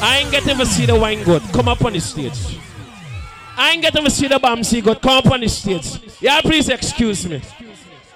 I 0.02 0.18
ain't 0.20 0.32
getting 0.32 0.58
to 0.58 0.66
see 0.66 0.86
the 0.88 0.96
wine 0.96 1.24
good. 1.24 1.44
Come 1.54 1.68
up 1.68 1.86
on 1.86 1.94
the 1.94 2.00
stage. 2.00 2.60
I 3.56 3.72
ain't 3.72 3.82
getting 3.84 4.04
to 4.04 4.10
see 4.10 4.28
the 4.28 4.40
Bamsi 4.40 4.84
good. 4.84 5.00
Come 5.02 5.18
up 5.20 5.32
on 5.32 5.42
the 5.42 5.48
stage. 5.48 6.00
Yeah, 6.20 6.42
please 6.42 6.70
excuse 6.70 7.28
me. 7.28 7.42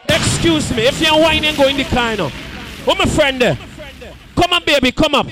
Excuse 0.09 0.71
me. 0.75 0.87
If 0.87 0.99
you're 0.99 1.13
whining, 1.13 1.55
go 1.55 1.67
in 1.67 1.77
the 1.77 1.83
car 1.85 2.15
now. 2.17 2.29
Who 2.29 2.95
my 2.95 3.05
friend 3.05 3.39
there? 3.39 3.57
Come 4.39 4.53
on, 4.53 4.63
baby. 4.63 4.91
Come 4.91 5.15
up. 5.15 5.27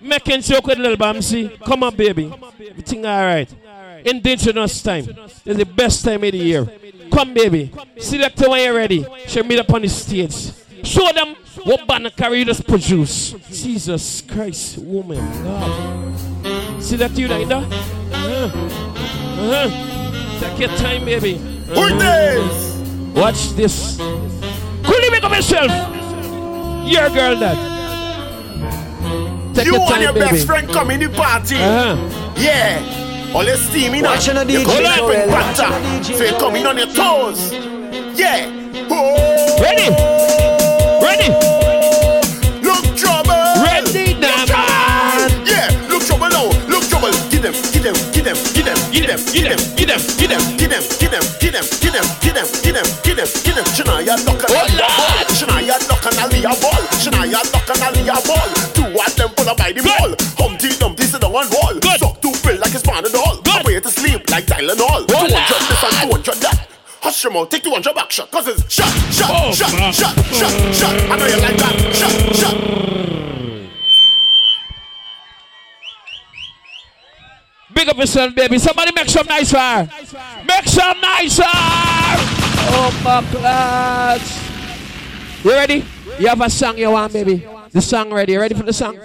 Making 0.00 0.40
joke 0.40 0.66
with 0.66 0.78
little 0.78 0.96
Bamsi. 0.96 1.60
Come 1.60 1.82
on, 1.82 1.94
baby. 1.94 2.32
Everything 2.70 3.04
all 3.04 3.22
right. 3.22 3.52
Indigenous 4.04 4.82
time. 4.82 5.04
It's 5.44 5.58
the 5.58 5.64
best 5.64 6.04
time 6.04 6.24
of 6.24 6.32
the 6.32 6.38
year. 6.38 6.66
Come, 7.12 7.34
baby. 7.34 7.70
Select 7.98 8.40
when 8.40 8.62
you're 8.62 8.74
ready. 8.74 9.06
Show 9.26 9.42
me 9.42 9.58
up 9.58 9.72
on 9.72 9.82
the 9.82 9.88
stage. 9.88 10.52
Show 10.82 11.12
them 11.12 11.34
what 11.64 11.86
Banakari 11.86 12.38
you 12.38 12.44
just 12.46 12.66
produce. 12.66 13.32
Jesus 13.50 14.22
Christ, 14.22 14.78
woman. 14.78 15.18
God. 15.44 16.82
Select 16.82 17.18
you 17.18 17.28
like 17.28 17.48
that? 17.48 17.62
Uh-huh. 17.62 18.50
Uh-huh. 19.40 20.40
Take 20.40 20.58
your 20.60 20.76
time, 20.78 21.04
baby. 21.04 21.34
This? 21.34 22.74
Watch 23.14 23.50
this. 23.50 23.96
Could 23.96 25.04
you 25.04 25.10
make 25.10 25.24
up 25.24 25.32
yourself? 25.32 25.70
Your 26.86 27.08
girl, 27.10 27.38
dad. 27.38 27.73
Take 29.54 29.66
you 29.66 29.74
your 29.74 29.92
and 29.92 30.02
your 30.02 30.12
baby. 30.12 30.26
best 30.26 30.46
friend 30.46 30.68
come 30.68 30.90
in 30.90 31.00
the 31.00 31.08
party. 31.10 31.56
Uh-huh. 31.56 32.32
Yeah. 32.36 33.32
All 33.34 33.44
your 33.44 33.56
steam 33.56 33.94
in 33.94 34.04
Watching 34.04 34.36
a 34.36 34.40
DJ 34.40 34.64
come 34.64 34.86
up 34.86 34.96
Joel, 34.96 35.10
in 35.10 35.30
watching 35.30 35.64
a 35.66 35.70
batter. 35.70 36.14
So 36.14 36.24
you 36.24 36.32
come 36.38 36.56
in 36.56 36.66
on 36.66 36.76
your 36.76 36.86
toes. 36.86 37.52
Yeah. 38.18 38.86
Oh. 38.90 39.60
Ready? 39.60 40.43
Get 48.64 48.76
them. 48.76 48.80
Get 48.92 49.04
them. 49.08 49.20
Get 49.36 49.48
them. 49.48 49.60
Get 49.76 49.88
them. 49.88 50.00
Get 50.16 50.30
them. 50.32 50.42
Get 50.56 50.70
them. 50.72 50.84
Get 50.96 51.12
them. 51.12 51.24
Get 51.36 51.52
them. 51.52 51.64
Get 51.84 51.92
them. 51.92 52.06
Get 52.24 52.32
them. 52.32 52.48
Get 52.64 52.72
them. 52.72 52.88
Get 53.04 53.16
them. 53.20 53.28
Get 53.44 53.54
them. 53.60 53.64
Shania 53.76 54.16
lock 54.24 54.40
and 54.40 54.56
Aliyah 54.56 54.88
ball. 55.04 55.20
Shania 55.36 55.76
lock 55.84 56.08
and 56.08 56.16
Aliyah 56.24 56.56
ball. 56.64 56.82
Shania 56.96 57.44
lock 57.52 57.68
and 57.68 57.82
Aliyah 57.84 58.24
ball. 58.24 58.48
Two 58.72 58.88
of 58.88 59.16
them 59.16 59.28
pull 59.36 59.48
up 59.48 59.56
by 59.58 59.72
the 59.72 59.82
ball. 59.82 60.14
Humpty 60.40 60.70
Dumpty 60.78 61.04
sit 61.04 61.20
down 61.20 61.32
on 61.34 61.46
wall. 61.52 61.74
Suck 61.98 62.20
two 62.22 62.32
pill 62.42 62.56
like 62.58 62.72
it's 62.74 62.82
Panadol. 62.82 63.44
Away 63.60 63.80
to 63.80 63.90
sleep 63.90 64.28
like 64.30 64.46
Tylenol. 64.46 65.06
200 65.08 65.28
this 65.28 65.84
and 65.84 66.10
200 66.10 66.40
that. 66.40 66.68
Hush 67.02 67.24
your 67.24 67.32
mouth, 67.34 67.50
take 67.50 67.62
200 67.64 67.94
back 67.94 68.10
shot. 68.10 68.30
Cause 68.30 68.48
it's 68.48 68.64
shot, 68.72 68.88
shot, 69.12 69.30
Oh, 69.30 69.52
shot, 69.52 69.72
man. 69.74 69.92
shot, 69.92 70.16
shot, 70.32 70.74
shot. 70.74 70.94
I 71.10 71.16
know 71.18 71.26
you 71.26 71.36
like 71.36 71.56
that. 71.58 71.74
Shot, 71.92 72.34
shot. 72.34 73.33
Big 77.74 77.88
up 77.88 77.96
yourself, 77.96 78.34
baby. 78.34 78.58
Somebody 78.58 78.92
make 78.94 79.08
some 79.08 79.26
nice 79.26 79.50
fire. 79.52 79.88
Make 80.46 80.64
some 80.66 81.00
nice 81.00 81.38
fire. 81.38 82.16
Oh 82.76 83.00
my 83.04 83.32
God. 83.32 84.20
You 85.42 85.50
ready? 85.50 85.84
You 86.18 86.28
have 86.28 86.40
a 86.40 86.48
song 86.50 86.78
you 86.78 86.90
want, 86.90 87.12
baby. 87.12 87.46
The 87.70 87.82
song 87.82 88.12
ready. 88.12 88.32
You 88.32 88.40
ready 88.40 88.54
for 88.54 88.62
the 88.62 88.72
song? 88.72 88.98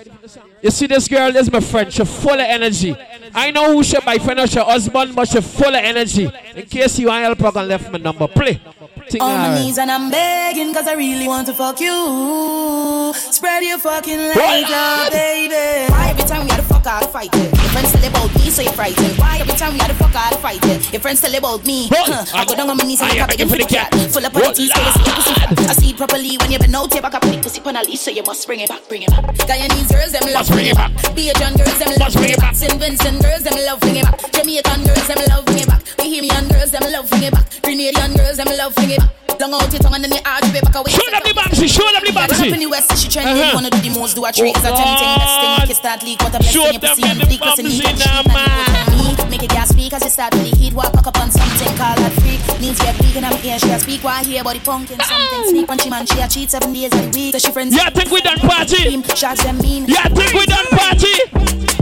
You 0.62 0.72
see 0.72 0.88
this 0.88 1.08
girl, 1.08 1.32
this 1.32 1.48
is 1.48 1.52
my 1.52 1.60
friend. 1.60 1.91
She's 1.91 2.22
full 2.22 2.34
of 2.34 2.40
energy. 2.40 2.96
I 3.34 3.51
know 3.51 3.73
who 3.73 3.84
she 3.84 3.97
my 4.06 4.18
friend 4.18 4.39
or 4.39 4.47
she 4.47 4.60
husband, 4.60 5.15
but 5.15 5.27
she 5.27 5.41
full 5.41 5.68
of 5.68 5.76
energy. 5.76 6.30
In 6.56 6.65
case 6.65 6.99
you 6.99 7.07
want 7.07 7.23
help, 7.23 7.43
I 7.43 7.51
can 7.51 7.68
left 7.68 7.91
my 7.91 7.97
number. 7.97 8.27
Play. 8.27 8.61
Ting 9.10 9.22
On 9.22 9.39
my 9.39 9.56
knees 9.56 9.80
and 9.80 9.89
I'm 9.89 10.11
begging 10.11 10.72
cause 10.72 10.85
I 10.88 10.93
really 10.93 11.27
want 11.27 11.47
to 11.47 11.53
fuck 11.53 11.80
you. 11.81 13.11
Spread 13.15 13.64
your 13.64 13.80
fucking 13.80 14.18
legs 14.18 14.69
out, 14.69 15.10
baby. 15.11 15.89
Why 15.91 16.10
every 16.10 16.23
time 16.30 16.45
we 16.45 16.51
had 16.51 16.60
a 16.60 16.64
fuck 16.64 16.85
out 16.85 17.11
fight 17.11 17.34
it? 17.34 17.49
Your 17.49 17.72
friends 17.73 17.91
tell 17.91 18.06
about 18.06 18.35
me, 18.35 18.49
so 18.51 18.61
you're 18.61 18.73
frightened. 18.73 19.18
Why 19.18 19.39
every 19.39 19.56
time 19.56 19.73
we 19.73 19.80
had 19.80 19.88
to 19.88 19.95
fuck 19.95 20.14
out 20.14 20.39
fight 20.41 20.64
it? 20.65 20.93
Your 20.93 21.01
friends 21.01 21.22
tell 21.22 21.34
about 21.34 21.65
me. 21.65 21.89
Huh. 21.91 22.23
I 22.35 22.45
go 22.45 22.56
down 22.56 22.69
on 22.69 22.77
my 22.77 22.84
knees 22.84 23.01
and 23.01 23.11
I 23.11 23.26
begging 23.26 23.47
for 23.49 23.57
the 23.57 23.65
cat. 23.65 23.89
Full 23.95 24.26
up 24.26 24.35
on 24.35 24.41
the 24.41 24.53
teeth, 24.53 24.72
so 24.76 24.81
you 24.81 24.91
see 24.91 25.11
pussy 25.11 25.34
fat. 25.34 25.60
I 25.60 25.73
see 25.73 25.89
it 25.89 25.97
properly 25.97 26.38
when 26.38 26.51
you 26.51 26.60
been 26.60 26.76
out 26.76 26.93
here 26.93 27.01
back 27.01 27.15
up 27.15 27.23
the 27.23 27.39
pussy 27.41 27.61
on 27.65 27.77
a 27.77 27.81
leash, 27.81 28.01
so 28.01 28.11
you 28.11 28.22
must 28.22 28.45
bring 28.45 28.60
it 28.60 28.69
back, 28.69 28.88
bring 28.88 29.01
it 29.01 29.10
back. 29.10 29.26
Guyanese 29.49 29.89
girls, 29.89 30.11
them 30.11 30.34
love 30.34 30.47
bring 30.49 30.68
it 30.68 30.76
back. 30.76 30.91
Bajan 31.18 31.57
girls, 31.57 31.80
them 31.80 31.97
love 31.97 32.14
bring 32.14 32.30
it 32.30 32.39
back. 32.39 32.56
St. 32.56 32.73
Vincent 32.77 33.19
girls, 33.22 33.44
them 33.44 33.56
love 33.66 33.80
bring 33.80 33.98
it 33.98 34.04
back. 34.04 34.20
Jamaican 34.32 34.84
girls, 34.84 35.08
them 35.08 35.20
love 35.30 35.46
bring 35.46 35.60
it 35.60 35.68
back. 35.68 35.82
Bahamian 35.98 36.46
girls, 36.52 36.72
them 36.72 36.84
love 36.91 37.10
bring 37.10 37.24
it 37.24 37.34
back. 37.34 37.46
Grenadian 37.64 38.16
girls, 38.18 38.38
them 38.38 38.48
love 38.58 38.76
bring 38.76 38.91
it 38.91 39.00
back. 39.00 39.10
Long 39.40 39.54
out 39.56 39.72
your 39.72 39.80
tongue 39.80 39.96
and 39.96 40.04
then 40.04 40.12
you 40.12 40.20
arch 40.28 40.44
way 40.52 40.60
back 40.60 40.76
away. 40.76 40.91
Show 40.91 41.08
them 41.12 41.24
the 41.24 41.32
Bamsi, 41.32 41.68
show 41.72 41.88
them 41.96 42.04
the 42.04 42.12
Got 42.12 42.28
up 42.36 42.44
in 42.44 42.60
the 42.60 42.68
west, 42.68 42.91
she 43.00 43.08
trendy. 43.08 43.40
Uh-huh. 43.40 43.56
Wanna 43.56 43.70
do 43.70 43.80
the 43.80 43.90
most, 43.96 44.16
do 44.20 44.26
a 44.26 44.32
tree. 44.36 44.52
Is 44.52 44.66
a 44.66 44.68
Oh, 44.68 44.76
tempting 44.76 45.16
best 45.16 45.36
thing. 45.40 45.48
God. 45.48 45.60
Make 45.64 45.70
it 45.72 45.80
start 45.80 46.04
leak. 46.04 46.20
What 46.20 46.36
a 46.36 46.40
blessing. 46.44 46.60
Show 46.60 46.68
You 46.68 46.76
them 46.76 46.82
pussy 46.84 47.04
and 47.08 47.20
the 47.20 47.26
fleek. 47.26 47.40
Cause 47.40 47.60
in 47.60 47.66
Bamsi 47.66 47.72
heat 47.72 47.88
and 47.88 48.00
now, 48.04 48.20
sheet 48.20 48.76
and 48.76 48.91
me. 49.00 49.32
Make 49.32 49.44
it 49.44 49.52
gas 49.56 49.70
speak 49.70 49.94
as 49.94 50.04
it 50.04 50.12
start 50.12 50.36
really 50.36 50.52
heat. 50.60 50.74
Walk 50.74 50.91
up 50.91 51.16
on 51.24 51.32
something, 51.32 51.72
call 51.80 51.96
that 51.96 52.12
freak. 52.20 52.44
Needs 52.60 52.80
get 52.84 53.00
weak 53.00 53.16
and 53.16 53.26
I'm 53.32 53.38
here. 53.40 53.58
She 53.60 53.72
a 53.72 53.80
speak 53.80 54.04
while 54.04 54.24
here, 54.26 54.44
body 54.44 54.60
punkin' 54.60 55.00
something. 55.00 55.44
Sneak 55.48 55.68
punchy 55.68 55.90
man, 55.90 56.04
she 56.06 56.20
a 56.20 56.28
cheat 56.28 56.52
seven 56.52 56.74
days 56.74 56.91
of 56.91 57.00
the 57.00 57.12
week. 57.16 57.32
Cause 57.32 57.41
she 57.48 57.52
friends. 57.56 57.72
Yeah, 57.74 57.90
think 57.96 58.12
we 58.12 58.20
done 58.20 58.40
party. 58.44 59.00
Shots 59.16 59.44
them 59.48 59.58
mean. 59.60 59.86
Yeah, 59.88 60.04
think 60.12 60.34
we 60.36 60.44
done 60.52 60.68
party. 60.76 61.16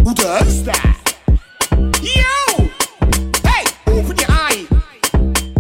Who 0.05 0.13
does 0.13 0.61
that? 0.69 1.06
Yo! 2.07 2.69
Hey, 3.43 3.65
open 3.87 4.15
your 4.15 4.31
eye. 4.31 4.65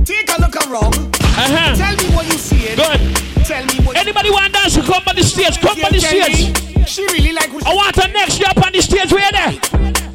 Take 0.05 0.31
a 0.31 0.39
look 0.39 0.55
around. 0.55 0.95
Uh-huh. 0.95 1.75
Tell 1.75 1.95
me 1.97 2.15
what 2.15 2.25
you 2.25 2.37
see. 2.37 2.75
Good. 2.75 3.45
Tell 3.45 3.65
me 3.65 3.85
what 3.85 3.97
Anybody 3.97 4.31
want 4.31 4.45
to 4.47 4.51
dance? 4.53 4.77
Come 4.77 5.03
on 5.07 5.15
the 5.15 5.23
stage. 5.23 5.59
Come 5.59 5.83
on 5.83 5.91
the 5.91 5.99
stage. 5.99 6.87
She 6.87 7.03
really 7.07 7.33
like 7.33 7.51
what 7.51 7.67
I 7.67 7.73
want 7.75 7.95
her 7.97 8.07
next 8.13 8.39
year 8.39 8.47
up 8.49 8.65
on 8.65 8.71
the 8.71 8.81
stage. 8.81 9.11
Where 9.11 9.31
there? 9.31 9.51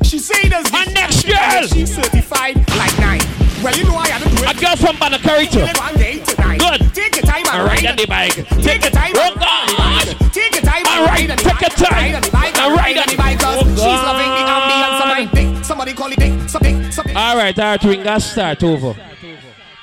she 0.03 0.19
say 0.19 0.49
does 0.49 0.69
Her 0.71 0.91
next 0.93 1.27
girl. 1.27 1.63
She's 1.67 1.95
certified 1.95 2.57
like 2.77 2.99
nine. 2.99 3.42
Well, 3.63 3.77
you 3.79 3.85
know 3.85 3.95
I 3.97 4.19
to 4.19 4.29
do 4.29 4.43
A 4.43 4.55
girl 4.59 4.77
from 4.77 4.97
Banakari 4.97 5.47
too. 5.51 5.63
One 5.79 5.95
day 5.95 6.19
tonight. 6.19 6.59
Good. 6.59 6.95
Take 6.95 7.15
your 7.17 7.25
time 7.25 7.45
and 7.47 7.63
ride 7.69 7.87
on 7.87 7.97
the 7.97 8.07
bike. 8.07 8.35
Take 8.35 8.83
your 8.83 8.91
time 8.91 9.13
Oh 9.15 9.23
and 9.23 9.39
ride 9.39 9.63
on 9.63 9.67
the 9.69 9.77
bike. 9.79 10.33
Take 10.33 10.53
your 10.55 10.63
time 10.63 10.83
and 10.87 11.07
ride 11.07 11.31
on 11.31 11.37
the 11.37 11.43
take 11.43 11.53
bike. 11.53 11.61
your 11.63 11.71
time. 11.71 11.93
Ride 11.93 12.15
on 12.15 12.23
the 12.23 12.31
bike 12.33 12.59
And 12.59 12.77
ride 12.77 12.99
on 12.99 13.07
the 13.07 13.17
bike. 13.17 13.39
Oh, 13.43 13.63
She's 13.63 13.77
God. 13.79 14.07
loving 14.11 14.33
the 14.35 14.45
ambience 14.51 15.01
of 15.01 15.09
my 15.09 15.25
dick. 15.55 15.65
Somebody 15.65 15.93
call 15.95 16.13
it 16.13 16.19
dick. 16.19 16.49
Something, 16.49 16.91
something. 16.91 17.17
All 17.17 17.37
right, 17.37 17.57
all 17.59 17.77
right, 17.79 18.05
got 18.05 18.23
start 18.23 18.63
over. 18.65 18.97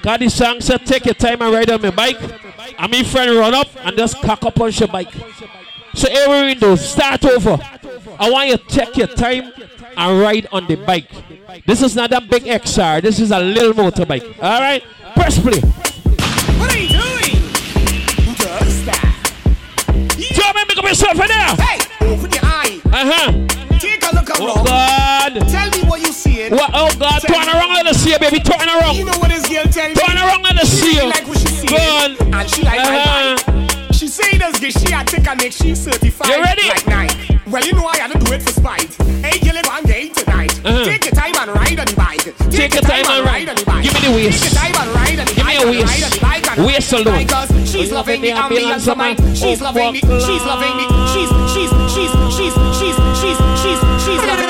Cause 0.03 0.19
the 0.19 0.29
song 0.29 0.61
said 0.61 0.85
take 0.85 1.05
your 1.05 1.13
time 1.13 1.41
and 1.41 1.53
ride 1.53 1.69
on 1.69 1.81
my 1.81 1.89
bike. 1.91 2.19
And 2.77 2.91
me 2.91 3.03
friend 3.03 3.31
run 3.37 3.53
up 3.53 3.67
and 3.85 3.95
just 3.97 4.21
cock 4.21 4.43
up 4.43 4.59
on 4.59 4.71
your 4.71 4.87
bike. 4.89 5.11
So 5.93 6.07
every 6.09 6.47
window, 6.49 6.75
start 6.75 7.23
over. 7.25 7.57
I 8.19 8.29
want 8.29 8.49
you 8.49 8.57
to 8.57 8.63
take 8.65 8.97
your 8.97 9.07
time 9.07 9.51
and 9.99 10.19
ride 10.21 10.47
on 10.51 10.65
the 10.67 10.75
bike. 10.75 11.11
This 11.65 11.81
is 11.81 11.95
not 11.95 12.11
a 12.13 12.21
big 12.21 12.43
XR, 12.43 13.01
this 13.01 13.19
is 13.19 13.31
a 13.31 13.39
little 13.39 13.73
motorbike. 13.73 14.23
All 14.41 14.59
right, 14.61 14.81
press 15.15 15.37
play. 15.39 15.59
What 15.59 16.73
are 16.73 16.77
you 16.79 16.89
doing? 16.89 17.35
Who 18.25 18.33
does 18.35 18.85
that? 18.85 19.05
Joe, 20.17 20.51
man, 20.55 20.65
make 20.67 20.77
up 20.77 20.85
yourself 20.85 21.13
in 21.19 21.27
there. 21.27 21.55
Hey, 21.59 21.79
open 22.07 22.31
your 22.31 22.43
eye. 22.43 22.81
Uh 22.85 23.11
huh. 23.11 23.31
Take 23.79 24.03
a 24.03 24.15
look 24.15 24.29
around. 24.29 24.39
Oh. 24.41 24.63
God. 24.65 25.33
Tell 25.49 25.69
me 25.71 25.87
what 25.89 26.01
you 26.01 26.11
see. 26.11 26.49
What? 26.49 26.71
Oh 26.73 26.89
God, 26.99 27.21
Tell 27.21 27.35
turn 27.35 27.47
around, 27.55 27.73
let 27.73 27.87
us 27.87 27.97
see 27.97 28.17
baby. 28.17 28.39
Turn 28.39 28.67
around. 28.67 28.95
You 28.95 29.05
know 29.05 29.17
what 29.19 29.29
this 29.29 29.47
girl 29.47 29.63
tell 29.65 29.89
me? 29.89 29.95
Turn 29.95 30.17
around, 30.17 30.41
let 30.43 30.57
us 30.59 30.69
see 30.69 30.99
like 31.01 31.27
what 31.27 31.37
she 31.39 31.47
see. 31.47 31.67
Good. 31.67 32.21
And 32.33 32.49
she 32.49 32.63
like 32.63 32.79
my 32.79 32.97
Uh-huh. 32.97 33.35
bike. 33.35 33.78
She 33.99 34.07
say 34.07 34.37
this 34.37 34.55
girl, 34.63 34.71
she 34.71 34.91
had 34.93 35.07
take 35.07 35.27
a 35.27 35.35
neck, 35.35 35.51
she 35.51 35.75
certified 35.75 36.29
You 36.29 36.41
ready? 36.41 36.69
like 36.69 36.87
nine. 36.87 37.09
Well, 37.51 37.65
you 37.67 37.73
know 37.73 37.85
I 37.85 37.97
had 37.97 38.11
to 38.13 38.19
do 38.19 38.31
it 38.31 38.41
for 38.41 38.53
spite. 38.53 38.95
Hey, 39.19 39.39
girl, 39.43 39.59
and 39.59 39.85
get 39.85 39.97
it 40.07 40.13
tonight. 40.13 40.55
Uh-huh. 40.63 40.85
Take 40.85 41.03
your 41.03 41.11
time 41.19 41.35
and 41.35 41.51
ride 41.51 41.79
on 41.79 41.85
the 41.85 41.95
bike. 41.99 42.23
Take 42.49 42.73
your 42.75 42.83
time 42.83 43.03
and 43.11 43.25
ride. 43.25 43.49
on 43.49 43.55
the 43.57 43.65
bike. 43.65 43.83
Give 43.83 43.93
me 43.95 43.99
the 44.07 44.15
waist. 44.15 44.39
Take 44.39 44.53
your 44.53 44.61
time 44.61 44.87
and 44.87 44.95
ride 44.95 45.19
on 45.19 45.25
the 45.27 45.35
bike. 45.35 45.57
Give 45.59 45.67
me 45.67 45.75
a 45.75 45.83
waist. 45.83 45.91
Ride 45.91 46.03
on 46.03 46.11
the 46.11 46.19
bike 46.21 46.65
Waist 46.65 46.93
alone. 46.93 47.05
bike 47.05 47.27
'cause 47.27 47.51
Oh, 47.51 47.65
She's 47.65 47.91
loving 47.91 48.21
the 48.21 48.31
loving 48.31 48.55
the 48.55 48.63
ambience 48.63 48.87
ambulance 48.87 48.87
of 48.87 48.97
mine. 48.97 49.17
She's 49.35 49.59
loving. 49.61 49.99
Oh, 50.03 50.19
She's 50.23 50.43
loving 50.47 50.73
the. 50.79 50.85
She's 51.11 51.29
she's 51.51 51.71
she's 51.91 52.11
she's 52.39 52.53
she's 52.79 52.95
she's 53.19 53.37
she's 53.59 53.79
she's 54.05 54.21
loving. 54.23 54.48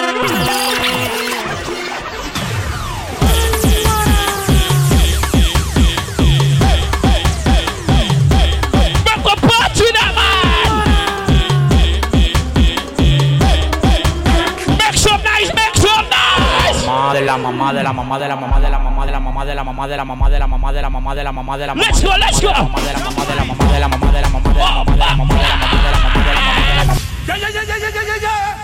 La 17.30 17.38
mamá 17.38 17.72
de 17.74 17.84
la 17.84 17.94
mamá 17.94 18.18
de 18.18 18.28
la 18.28 18.36
mamá 18.36 18.60
de 18.60 18.70
la 18.72 18.80
mamá 18.80 19.06
de 19.06 19.12
la 19.12 19.20
mamá 19.20 19.46
de 19.46 19.54
la 19.56 19.64
mamá 19.64 19.88
de 19.88 19.96
la 19.98 20.04
mamá 20.04 20.30
de 20.30 20.40
la 20.40 20.48
mamá 20.48 20.72
de 20.74 20.82
la 20.82 20.90
mamá 20.90 21.14
de 21.16 21.24
la 21.24 21.32
mamá 21.32 21.58
de 21.60 21.68
la 21.68 21.76
mamá 21.76 21.86
Let's 21.86 22.02
go, 22.02 22.10
let's 22.18 22.40
go. 22.42 22.52
mamá 22.52 22.80
de 22.82 22.94
la 22.94 23.00
mamá 23.06 23.26
de 23.26 23.36
la 23.36 23.44
mamá 23.46 23.72
de 23.72 23.80
la 23.80 23.88
mamá 23.88 24.12
de 24.12 24.22
la 24.22 24.30
mamá 24.30 24.50
de 24.50 24.98
la 24.98 25.16
mamá 25.16 25.36
de 25.36 25.46
la 25.46 25.46
mamá 25.46 25.46
de 25.46 25.46
la 25.46 25.56
mamá 25.56 25.60
de 25.60 25.60
la 25.60 25.60
mamá 25.60 25.78
de 25.78 25.92
la 25.92 26.00
mamá 26.02 26.24
de 26.26 26.34
la 26.34 26.42
mamá 26.42 26.96
Yeah, 27.28 27.38
yeah, 27.38 27.50
yeah, 27.50 27.64
yeah, 27.68 27.78
yeah, 27.78 28.04
yeah, 28.10 28.18
yeah. 28.26 28.58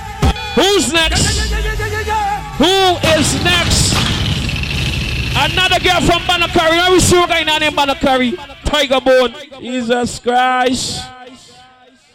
Who's 0.55 0.91
next? 0.91 1.21
Who 2.57 2.73
is 3.19 3.29
next? 3.43 3.93
Another 5.37 5.79
girl 5.79 6.01
from 6.01 6.21
Banakari. 6.23 6.77
Now 6.77 6.91
we 6.91 6.99
see 6.99 7.21
a 7.21 7.27
guy 7.27 7.43
named 7.43 7.75
Banakari. 7.75 8.33
Tiger 8.65 8.99
Bone. 8.99 9.35
Jesus 9.61 10.17
Christ. 10.19 11.03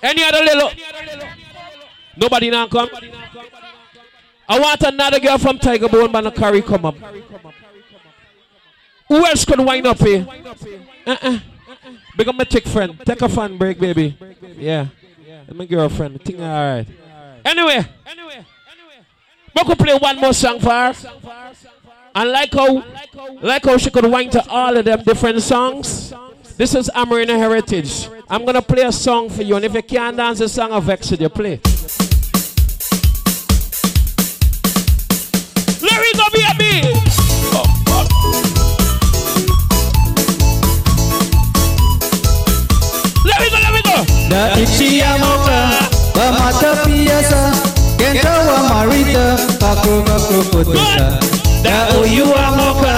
Any 0.02 0.24
other 0.24 0.42
little? 0.42 0.70
Nobody 2.16 2.50
now 2.50 2.66
come. 2.66 2.88
I 4.50 4.58
want 4.58 4.82
another 4.82 5.20
girl 5.20 5.38
from 5.38 5.60
Tiger 5.60 5.88
Bone, 5.88 6.10
but 6.10 6.22
no 6.22 6.32
curry 6.32 6.60
come 6.60 6.84
up. 6.84 6.96
Who 9.06 9.24
else 9.24 9.44
could 9.44 9.60
wind 9.60 9.86
up 9.86 9.98
here? 10.00 10.26
Uh-uh. 11.06 11.16
uh-uh. 11.22 11.38
Big 12.16 12.26
up 12.26 12.34
my 12.34 12.42
chick 12.42 12.66
friend. 12.66 12.98
Take 13.06 13.22
a 13.22 13.28
fan 13.28 13.56
break, 13.56 13.78
baby. 13.78 14.18
Yeah. 14.56 14.88
And 15.46 15.56
my 15.56 15.66
girlfriend. 15.66 16.20
Think 16.22 16.40
alright. 16.40 16.84
Anyway. 17.44 17.86
Anyway. 18.04 18.46
We 19.54 19.64
could 19.64 19.78
play 19.78 19.96
one 19.96 20.16
more 20.18 20.32
song 20.32 20.58
for 20.58 20.70
her. 20.70 20.94
And 22.12 22.30
like 22.32 22.52
how, 22.52 22.84
like 23.40 23.64
how 23.64 23.76
she 23.76 23.90
could 23.90 24.10
wind 24.10 24.32
to 24.32 24.44
all 24.48 24.76
of 24.76 24.84
them 24.84 25.04
different 25.04 25.42
songs. 25.42 26.12
This 26.56 26.74
is 26.74 26.90
Amarina 26.92 27.38
Heritage. 27.38 28.08
I'm 28.28 28.44
gonna 28.44 28.62
play 28.62 28.82
a 28.82 28.90
song 28.90 29.30
for 29.30 29.42
you, 29.42 29.54
and 29.54 29.64
if 29.64 29.74
you 29.74 29.82
can't 29.82 30.16
dance 30.16 30.40
the 30.40 30.48
song 30.48 30.72
of 30.72 30.82
Vex, 30.82 31.12
you 31.12 31.28
play. 31.28 31.60
Baby. 36.58 36.92
Let 43.24 43.38
me 43.40 43.48
go, 43.50 43.58
let 43.60 43.72
me 43.74 43.82
go. 43.82 43.96
Da 44.30 44.56
ichi 44.56 45.02
amoka, 45.02 45.58
ba 46.14 46.32
mata 46.38 46.70
piyasa, 46.84 47.52
kenta 47.98 48.32
wa 48.48 48.58
marita, 48.68 49.36
kakro 49.60 50.02
kakro 50.02 50.42
putusa. 50.50 51.18
Da 51.62 51.98
uyu 52.00 52.26
amoka, 52.34 52.94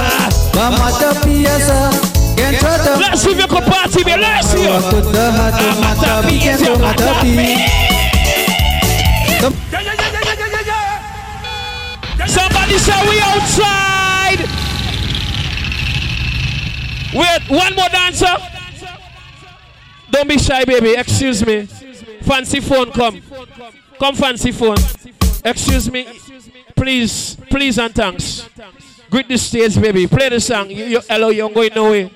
ba 0.55 0.70
mata 0.70 1.14
piyasa, 1.24 1.90
kenta 2.36 2.78
da. 2.85 2.97
Let's 2.98 3.23
see 3.23 3.32
if 3.32 3.39
you 3.39 3.47
can 3.48 3.62
party. 3.64 4.05
Let's 4.05 4.51
see 4.51 4.62
you. 4.62 4.70
Hatu 4.70 5.69
mata 5.81 6.23
pi, 6.28 6.39
kenta 6.39 6.78
mata 6.78 7.14
pi. 7.20 7.56
Say 12.78 13.09
we 13.09 13.20
outside. 13.20 14.39
Wait, 17.15 17.43
one 17.51 17.74
more 17.77 17.89
dancer. 17.89 18.35
Don't 20.11 20.28
be 20.28 20.39
shy, 20.39 20.65
baby. 20.65 20.94
Excuse 20.94 21.44
me. 21.47 21.66
Fancy 22.23 22.61
phone, 22.61 22.90
come. 22.93 23.23
Come, 23.99 24.15
fancy 24.15 24.53
phone. 24.53 24.77
Excuse 25.44 25.90
me. 25.90 26.07
Please, 26.74 27.36
please 27.51 27.78
and 27.78 27.94
thanks. 27.94 28.49
Greet 29.11 29.28
the 29.28 29.36
stage, 29.39 29.81
baby. 29.81 30.07
Play 30.07 30.31
the 30.31 30.40
song. 30.40 30.70
You, 30.70 30.85
you, 30.85 31.01
hello, 31.09 31.28
you're 31.28 31.51
going 31.51 31.70
nowhere. 31.74 32.09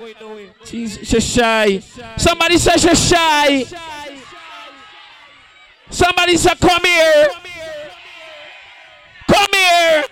Jeez, 0.65 1.05
she's 1.05 1.25
shy. 1.25 1.79
Somebody 2.17 2.59
say 2.59 2.77
she's 2.77 3.09
shy. 3.09 3.65
Somebody 5.91 6.37
say, 6.37 6.55
come 6.57 6.83
here. 6.83 7.29
Come 9.29 9.47
here. 9.53 10.05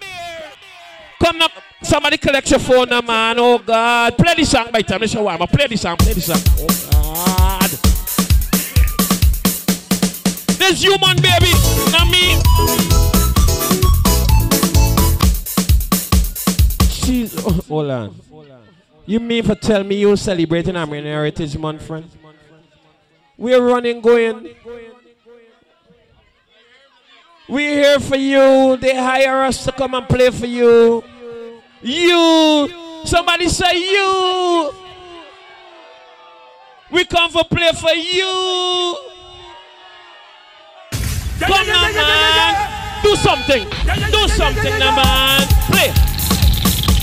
Come. 1.24 1.40
Somebody 1.82 2.18
collect 2.18 2.50
your 2.50 2.60
phone 2.60 2.90
now, 2.90 3.00
man. 3.00 3.38
Oh, 3.38 3.58
God. 3.58 4.18
Play 4.18 4.34
this 4.34 4.50
song 4.50 4.68
by 4.70 4.82
time. 4.82 5.00
Let's 5.00 5.12
show 5.12 5.26
I'm 5.26 5.38
Play 5.46 5.68
this 5.68 5.80
song. 5.80 5.96
Play 5.96 6.12
this 6.12 6.26
song. 6.26 6.36
Oh, 6.58 6.66
God. 6.90 7.70
This 10.58 10.82
human 10.82 11.16
baby. 11.16 11.52
Not 11.92 12.08
me. 12.10 12.36
Jeez. 16.92 17.42
Oh, 17.46 17.60
hold 17.68 17.90
on. 17.90 18.20
You 19.06 19.20
mean 19.20 19.44
for 19.44 19.54
tell 19.54 19.82
me 19.82 19.96
you're 19.96 20.18
celebrating 20.18 20.74
Amerindian 20.74 21.04
Heritage 21.04 21.56
Month, 21.56 21.86
friend? 21.86 22.10
We're 23.38 23.62
running, 23.62 24.02
going. 24.02 24.54
We're 27.48 27.82
here 27.82 28.00
for 28.00 28.16
you. 28.16 28.76
They 28.76 28.94
hire 28.94 29.42
us 29.42 29.64
to 29.64 29.72
come 29.72 29.94
and 29.94 30.06
play 30.06 30.30
for 30.30 30.46
you. 30.46 31.02
You. 31.84 33.02
Somebody 33.04 33.46
say 33.50 33.76
you. 33.76 34.72
We 36.90 37.04
come 37.04 37.30
for 37.30 37.44
play 37.44 37.72
for 37.72 37.92
you. 37.92 38.96
Come 41.40 41.66
now, 41.66 41.92
man. 41.92 43.02
Do 43.02 43.14
something. 43.16 43.68
Do 44.10 44.28
something 44.28 44.78
man. 44.78 45.46
Play. 45.68 45.92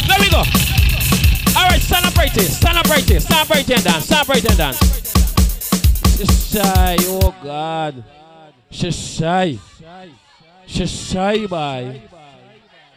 There 0.08 0.18
we 0.20 0.30
go. 0.32 0.40
All 0.40 1.68
right, 1.68 1.80
stand 1.80 2.08
up 2.08 2.16
right 2.16 2.32
here. 2.32 2.44
Stand 2.46 2.78
up 2.80 2.90
right 2.90 3.08
here. 3.08 3.20
Stand 3.20 3.42
up 3.42 3.50
right 3.50 3.64
here 3.64 3.76
and 3.76 3.86
dance. 3.86 4.06
Stand 4.06 4.22
up 4.22 4.30
right 4.30 4.42
here 4.42 4.50
and 4.50 4.58
dance. 4.58 4.80
She's 6.18 6.50
shy. 6.54 6.96
Oh, 7.02 7.36
God. 7.44 8.04
She's 8.72 8.96
shy. 8.98 9.60
She's 10.66 10.90
shy, 10.90 11.46
boy. 11.46 12.02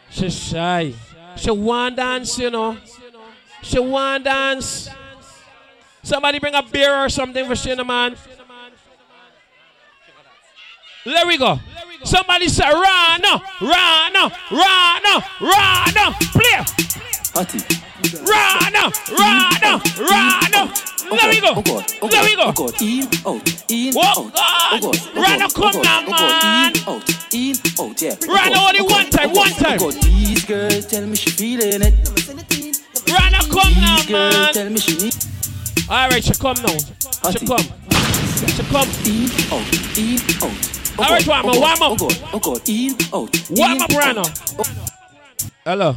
She's 0.09 0.35
shy. 0.35 0.93
She 1.35 1.51
want 1.51 1.97
dance, 1.97 2.37
you 2.39 2.49
know. 2.49 2.77
She 3.61 3.79
want 3.79 4.23
dance. 4.23 4.89
Somebody 6.03 6.39
bring 6.39 6.53
a 6.53 6.61
beer 6.61 7.05
or 7.05 7.09
something 7.09 7.45
for 7.45 7.53
Shana, 7.53 7.85
man. 7.85 8.15
There 11.03 11.27
we 11.27 11.37
go. 11.37 11.59
Somebody 12.03 12.47
say, 12.47 12.63
Rana, 12.63 13.41
Rana, 13.61 14.31
Rana, 14.51 15.25
Rana. 15.41 16.15
Play. 16.31 16.65
Rana, 17.35 18.91
Rana, 19.11 19.81
Rana. 19.99 20.73
There 21.11 21.29
we 21.29 21.41
go. 21.41 21.61
There 22.07 22.23
we 22.23 22.35
go. 22.35 22.47
In, 22.79 23.07
out, 23.27 23.43
in, 23.69 23.93
Oh, 23.95 24.01
out. 24.01 24.33
God. 24.33 24.71
Oh, 24.71 24.79
God. 24.81 25.15
Rana, 25.15 25.45
Oh, 25.45 25.49
come 25.53 25.81
now, 25.81 26.03
Oh, 26.07 26.11
man. 26.11 26.73
In, 26.73 26.87
out, 26.87 27.33
in, 27.33 27.55
out, 27.79 28.01
yeah. 28.01 28.15
Rana, 28.25 28.55
Oh, 28.57 28.67
only 28.69 28.79
Oh, 28.79 28.83
one 28.85 29.09
God. 29.09 29.11
time, 29.11 29.29
Oh, 29.29 29.33
one 29.35 29.49
God. 29.51 29.59
time. 29.59 29.79
Oh, 29.81 29.91
These 29.91 30.45
girls 30.45 30.85
tell 30.87 31.05
me 31.05 31.15
she 31.17 31.29
feeling 31.31 31.81
it. 31.81 31.93
Rana, 33.11 33.39
come 33.51 33.73
now, 33.75 33.97
man. 34.09 34.53
tell 34.53 34.69
me 34.69 34.79
she 34.79 34.95
need. 34.97 35.15
All 35.89 36.09
right, 36.09 36.23
she 36.23 36.33
come 36.33 36.55
now. 36.63 36.77
She 37.31 37.45
come. 37.45 37.59
She 38.55 38.63
come. 38.63 38.89
In, 39.05 39.29
out, 39.51 39.67
in, 39.97 40.19
out. 40.41 40.55
Oh, 40.97 41.03
All 41.03 41.09
right, 41.11 41.25
God. 41.25 41.43
warm 41.43 41.49
up, 41.49 41.55
Oh, 41.55 41.59
warm 41.59 41.79
God. 41.79 41.81
up. 41.81 41.91
Oh, 41.91 41.95
God. 41.97 42.17
Oh, 42.33 42.39
God. 42.39 42.69
In, 42.69 42.95
out. 43.13 43.49
Warm 43.51 43.81
up, 43.81 43.89
Rana. 43.91 44.23
Hello. 45.65 45.95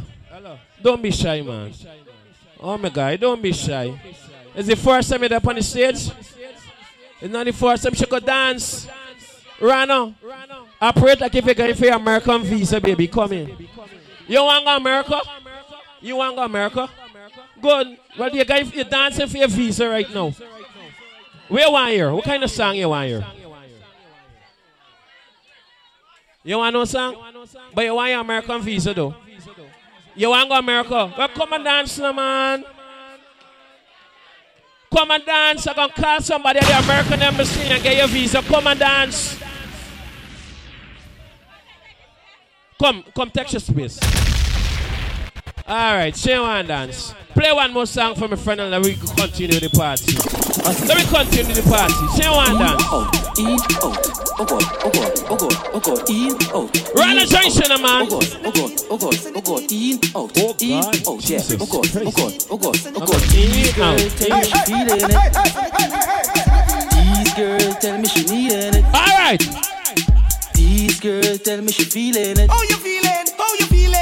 Don't 0.81 1.01
be 1.01 1.11
shy, 1.11 1.41
man. 1.41 1.73
Oh 2.59 2.77
my 2.77 2.89
God, 2.89 3.19
don't 3.19 3.41
be 3.41 3.53
shy. 3.53 3.99
It's 4.55 4.67
the 4.67 4.75
first 4.75 5.09
time 5.09 5.23
you're 5.23 5.33
up 5.33 5.47
on 5.47 5.55
the 5.55 5.63
stage. 5.63 6.09
It's 7.21 7.33
not 7.33 7.45
the 7.45 7.53
first 7.53 7.83
time 7.83 7.93
she 7.93 8.05
could 8.05 8.25
dance. 8.25 8.87
I 9.61 10.91
pray 10.95 11.15
that 11.15 11.35
if 11.35 11.45
you're 11.45 11.53
going 11.53 11.75
for 11.75 11.85
your 11.85 11.95
American 11.95 12.43
visa, 12.43 12.79
baby, 12.79 13.07
come 13.07 13.33
in. 13.33 13.67
You 14.27 14.43
want 14.43 14.65
go 14.65 14.77
America? 14.77 15.21
You 16.01 16.15
want 16.15 16.35
go 16.35 16.43
America? 16.43 16.89
Good. 17.61 17.97
Well, 18.17 18.29
you're, 18.29 18.45
going, 18.45 18.71
you're 18.73 18.85
dancing 18.85 19.27
for 19.27 19.37
your 19.37 19.47
visa 19.49 19.89
right 19.89 20.09
now. 20.13 20.33
Where 21.49 21.65
you 21.65 21.71
want 21.71 21.91
here? 21.91 22.13
What 22.13 22.23
kind 22.23 22.43
of 22.43 22.51
song 22.51 22.75
you 22.75 22.89
want 22.89 23.07
here? 23.07 23.25
You 26.43 26.57
want 26.57 26.73
no 26.73 26.85
song? 26.85 27.15
But 27.73 27.85
you 27.85 27.93
want 27.93 28.11
your 28.11 28.21
American 28.21 28.61
visa 28.61 28.93
though. 28.93 29.15
You 30.19 30.31
want 30.31 30.49
to 30.49 30.49
go 30.49 30.59
America? 30.59 31.13
Well, 31.17 31.29
come 31.29 31.53
and 31.53 31.63
dance, 31.63 31.97
man. 31.97 32.65
Come 34.93 35.11
and 35.11 35.25
dance. 35.25 35.65
I'm 35.65 35.75
going 35.77 35.89
to 35.91 35.95
call 35.95 36.19
somebody 36.19 36.59
at 36.59 36.65
the 36.65 36.77
American 36.77 37.21
Embassy 37.21 37.61
and 37.61 37.81
get 37.81 37.95
your 37.95 38.07
visa. 38.09 38.41
Come 38.41 38.67
and 38.67 38.77
dance. 38.77 39.39
Come, 42.77 43.05
come, 43.15 43.31
take 43.31 43.53
your 43.53 43.61
space. 43.61 43.97
All 45.65 45.93
right, 45.95 46.13
she 46.13 46.37
want 46.37 46.67
dance. 46.67 47.13
Play 47.33 47.51
one 47.53 47.71
more 47.73 47.85
song 47.85 48.15
for 48.15 48.27
my 48.27 48.35
friend 48.35 48.59
and 48.61 48.73
then 48.73 48.81
we 48.81 48.95
continue 48.95 49.59
the 49.59 49.69
party. 49.69 50.11
Let 50.87 50.97
me 50.97 51.05
continue 51.05 51.53
the 51.55 51.63
party. 51.69 51.93
She 52.17 52.27
want 52.27 52.57
dance. 52.59 52.83
In, 53.39 53.55
out. 53.79 53.95
Oh, 54.39 54.45
God. 54.45 54.63
Oh, 54.83 54.91
God. 54.91 55.13
Oh, 55.29 55.37
God. 55.37 55.55
Oh, 55.71 55.79
God. 55.79 56.09
In, 56.09 56.35
out. 56.51 56.69
Run 56.95 57.17
a 57.17 57.21
In, 57.21 57.27
junction, 57.29 57.71
out. 57.71 57.79
man. 57.81 58.07
Oh, 58.09 58.19
God. 58.19 58.25
Oh, 58.43 58.51
God. 58.51 58.71
Oh, 58.89 58.97
God. 58.97 59.13
Oh, 59.35 59.41
God. 59.41 59.71
In, 59.71 59.99
out. 60.15 60.35
In, 60.61 60.83
out. 60.83 61.29
Yeah. 61.29 61.39
Oh, 61.53 61.65
God. 61.69 61.85
Oh, 61.95 62.11
God. 62.11 62.33
Oh, 62.49 62.57
God. 62.57 62.75
Oh, 62.97 63.05
God. 63.05 63.21
These 63.29 63.73
girls 63.77 64.13
tell 64.19 64.37
me 64.37 64.43
she 64.43 64.59
feeling 64.65 64.99
it. 64.99 65.15
These 66.91 67.33
girls 67.33 67.75
tell 67.79 67.97
me 67.97 68.07
she 68.07 68.23
needing 68.25 68.73
it. 68.75 68.85
All 68.85 69.15
right. 69.15 69.41
These 70.55 70.99
girls 70.99 71.39
tell 71.41 71.61
me 71.61 71.71
she 71.71 71.83
feeling 71.85 72.37
it. 72.37 72.49
How 72.49 72.61
you 72.63 72.75
feeling? 72.75 73.25
How 73.37 73.53
you 73.59 73.65
feeling? 73.67 73.98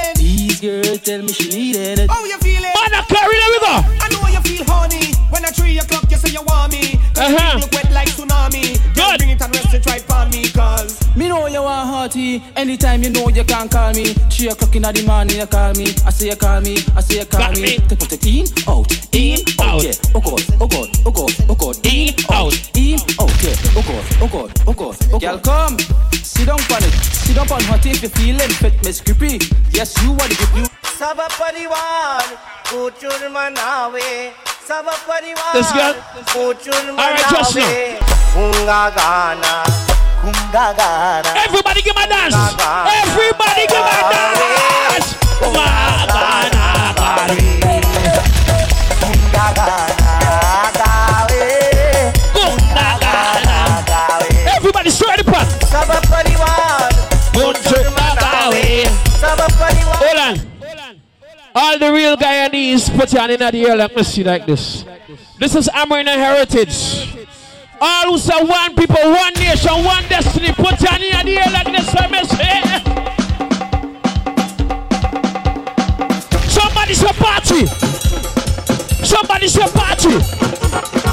These 0.58 0.82
girls 0.88 1.00
tell 1.02 1.22
me 1.22 1.28
she 1.32 1.48
needing 1.50 1.98
it. 2.02 2.10
How 2.10 2.24
you 2.24 2.36
feeling? 2.38 2.62
Man, 2.62 3.04
carry 3.06 3.36
there 3.36 3.50
we 3.54 3.58
go. 3.60 3.78
I 4.02 4.08
know 4.10 4.26
you 4.26 4.40
feel 4.42 4.64
horny. 4.66 5.14
When 5.30 5.44
at 5.44 5.54
three 5.54 5.78
o'clock 5.78 6.10
you 6.10 6.16
say 6.16 6.30
you 6.30 6.42
want 6.42 6.72
me. 6.72 6.98
Cause 7.14 7.30
Uh-huh. 7.30 7.54
you 7.54 7.60
look 7.62 7.72
wet 7.72 7.92
like 7.92 8.08
tsunami. 8.08 8.74
Girl, 8.96 9.16
bring 9.18 9.30
it 9.30 9.40
and 9.42 9.54
rest 9.54 9.74
it 9.74 9.86
right 9.86 10.02
for 10.02 10.26
me. 10.34 10.48
Cause 10.50 10.98
Me 11.14 11.28
know 11.28 11.46
you 11.46 11.62
are 11.62 11.86
hearty. 11.86 12.42
Anytime 12.56 13.04
you 13.04 13.10
know 13.10 13.28
you 13.28 13.44
can 13.44 13.68
call 13.68 13.92
me. 13.92 14.14
Three 14.34 14.48
o'clock 14.48 14.74
in 14.74 14.82
the 14.82 15.02
morning 15.06 15.36
you 15.38 15.46
call 15.46 15.74
me. 15.74 15.94
I 16.04 16.10
say 16.10 16.26
you 16.30 16.36
call 16.36 16.60
me. 16.60 16.78
I 16.96 17.00
say 17.02 17.18
you 17.20 17.26
call 17.26 17.52
me. 17.52 17.78
To 17.78 17.94
put 17.94 18.12
it 18.12 18.26
in, 18.26 18.46
out, 18.66 18.90
in, 19.14 19.38
out. 19.62 19.82
Yeah. 19.84 19.94
Oh 20.14 20.20
God, 20.20 20.42
oh 20.58 20.66
God, 20.66 20.88
oh 21.06 21.10
God, 21.12 21.32
oh 21.50 21.54
God. 21.54 21.76
In, 21.86 22.14
out, 22.34 22.54
in, 22.74 22.98
out. 23.22 23.30
Yeah. 23.46 23.54
Oh 23.78 23.84
God, 23.86 24.06
oh 24.18 24.28
God, 24.28 24.50
oh 24.66 24.74
God, 24.74 24.96
oh 25.14 25.18
God. 25.18 25.20
Girl, 25.20 25.38
come. 25.38 25.78
Sit 26.18 26.46
down 26.46 26.58
on 26.60 26.82
it. 26.82 26.92
Sit 27.14 27.34
down 27.36 27.50
on 27.50 27.62
hot 27.64 27.84
if 27.86 28.02
you 28.02 28.08
feeling 28.10 28.50
fit, 28.62 28.74
Miss 28.84 29.00
Creepy. 29.00 29.38
Yes, 29.72 29.94
you 30.02 30.10
want 30.10 30.30
to 30.30 30.36
give 30.38 30.40
सब 30.47 31.19
परिवार 31.39 32.25
ऊचुर 32.75 33.27
मनावे 33.29 34.11
सब 34.67 34.85
परिवार 35.07 35.53
This 35.55 35.71
girl? 35.77 35.95
ऊचुर 36.43 36.89
All 36.91 37.11
right, 37.11 37.29
just 37.33 37.55
now. 37.55 37.63
मनावे 37.63 37.99
गुंगा 38.35 38.83
गाना 38.97 39.53
गुंगा 40.23 40.71
गाना 40.79 41.33
Everybody 41.43 41.81
give 41.81 41.95
my 41.95 42.05
dance. 42.07 42.35
Everybody 42.95 43.67
give 43.67 43.83
my 43.83 44.01
dance. 44.13 45.07
Everybody 47.03 47.76
All 61.54 61.78
the 61.78 61.92
real 61.92 62.16
Guyanese, 62.16 62.94
put 62.96 63.12
your 63.12 63.22
hand 63.22 63.32
in 63.32 63.38
the 63.38 63.66
air 63.66 63.76
like 63.76 63.96
me 63.96 64.02
see 64.02 64.22
like 64.24 64.46
this. 64.46 64.84
This 65.38 65.54
is 65.54 65.68
Amerindian 65.68 66.16
heritage. 66.16 67.14
All 67.80 68.12
who 68.12 68.18
say 68.18 68.42
one 68.42 68.74
people, 68.74 68.96
one 69.10 69.32
nation, 69.34 69.84
one 69.84 70.02
destiny, 70.08 70.52
put 70.52 70.80
your 70.80 70.90
hand 70.90 71.02
in 71.02 71.26
the 71.26 71.38
air 71.38 71.50
like 71.50 71.66
this. 71.66 71.94
Let 71.94 72.10
me 72.10 72.24
see. 72.24 72.62
Somebody 76.48 76.94
say 76.94 77.12
party. 77.12 77.66
Somebody 79.04 79.48
say 79.48 79.68
party. 79.68 81.07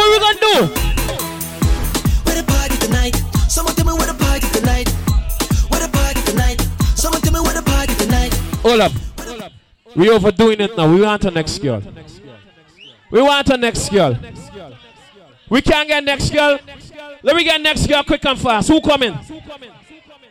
What 0.00 0.08
we 0.12 0.18
gonna 0.18 0.40
do? 0.40 0.56
Where 2.24 2.36
the 2.40 2.44
party 2.46 2.76
tonight? 2.78 3.16
Someone 3.50 3.74
tell 3.74 3.84
me 3.84 3.92
where 3.92 4.06
the 4.06 4.14
party 4.14 4.48
tonight. 4.48 4.88
Where 5.68 5.86
the 5.86 5.92
party 5.92 6.22
tonight? 6.22 6.58
Someone 6.96 7.20
tell 7.20 7.34
me 7.34 7.40
where 7.40 7.52
the 7.52 7.62
party 7.62 7.94
tonight. 7.96 8.32
Hold 8.62 8.80
up. 8.80 8.92
We 9.94 10.08
overdoing 10.08 10.58
it 10.62 10.74
now. 10.74 10.90
We 10.90 11.02
want 11.02 11.26
a 11.26 11.30
next 11.30 11.58
girl. 11.58 11.82
We 13.10 13.20
want 13.20 13.50
a 13.50 13.58
next 13.58 13.90
girl. 13.90 14.16
We 15.50 15.60
can't 15.60 15.86
get 15.86 16.02
next 16.02 16.30
girl. 16.30 16.58
Let 17.22 17.36
me 17.36 17.44
get 17.44 17.60
next 17.60 17.86
girl 17.86 18.02
quick 18.02 18.24
and 18.24 18.40
fast. 18.40 18.68
Who 18.68 18.80
coming? 18.80 19.12
Who 19.12 19.40
coming? 19.42 19.70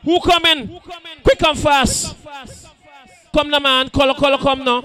Who 0.03 0.19
coming? 0.19 0.81
Quick 1.23 1.43
and 1.43 1.59
fast. 1.59 2.15
Come 3.31 3.51
now, 3.51 3.59
man. 3.59 3.89
Color, 3.89 4.15
color, 4.15 4.39
come 4.39 4.63
now. 4.65 4.81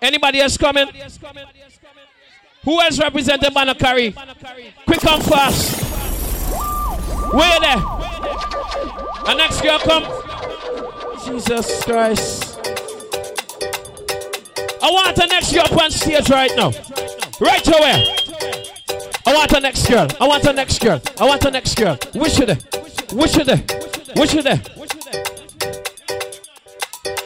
Anybody 0.00 0.40
else 0.40 0.56
coming? 0.56 0.86
Who 2.64 2.80
else 2.80 2.98
represented 2.98 3.52
Banakari? 3.54 4.14
Quick 4.84 5.04
and 5.06 5.22
fast. 5.24 5.82
Where 7.32 7.60
there? 7.60 7.76
The 9.26 9.34
next 9.34 9.60
girl 9.60 9.78
come. 9.78 10.04
Jesus 11.24 11.84
Christ. 11.84 12.58
I 14.80 14.90
want 14.90 15.16
the 15.16 15.26
next 15.26 15.52
girl 15.52 15.80
on 15.80 15.90
stage 15.90 16.30
right 16.30 16.50
now. 16.56 16.70
Right 17.40 17.66
away. 17.68 18.14
I 19.26 19.34
want 19.34 19.50
the 19.50 19.60
next 19.60 19.86
girl. 19.86 20.08
I 20.20 20.26
want 20.26 20.42
the 20.42 20.52
next 20.52 20.78
girl. 20.80 21.00
I 21.20 21.24
want 21.26 21.42
the 21.42 21.50
next 21.50 21.74
girl. 21.74 21.98
Wish 22.14 22.38
you 22.38 22.46
there. 22.46 22.58
Wish 23.12 23.36
you 23.36 23.44
there. 23.44 23.62
Wish 24.16 24.34
you 24.34 24.42
there. 24.42 24.60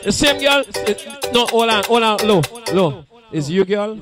The 0.02 0.10
same 0.10 0.40
girl. 0.40 0.64
It, 0.66 1.06
no, 1.32 1.46
hold 1.46 1.70
on, 1.70 1.84
hold 1.84 2.02
on, 2.02 2.18
low, 2.26 2.42
low. 2.72 3.04
Is 3.30 3.48
you 3.48 3.64
girl? 3.64 3.98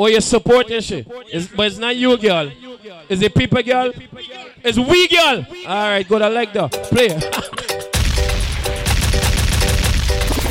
Or 0.00 0.08
you 0.08 0.22
supporting 0.22 0.80
she? 0.80 1.04
It's, 1.30 1.46
but 1.48 1.66
it's 1.66 1.76
not 1.76 1.94
you 1.94 2.16
girl. 2.16 2.50
Is 3.10 3.20
it 3.20 3.34
people 3.34 3.62
girl? 3.62 3.92
It's 4.64 4.78
we 4.78 5.06
girl. 5.08 5.44
All 5.66 5.90
right, 5.90 6.08
good. 6.08 6.22
I 6.22 6.28
like 6.28 6.54
that. 6.54 6.72
Play. 6.84 7.08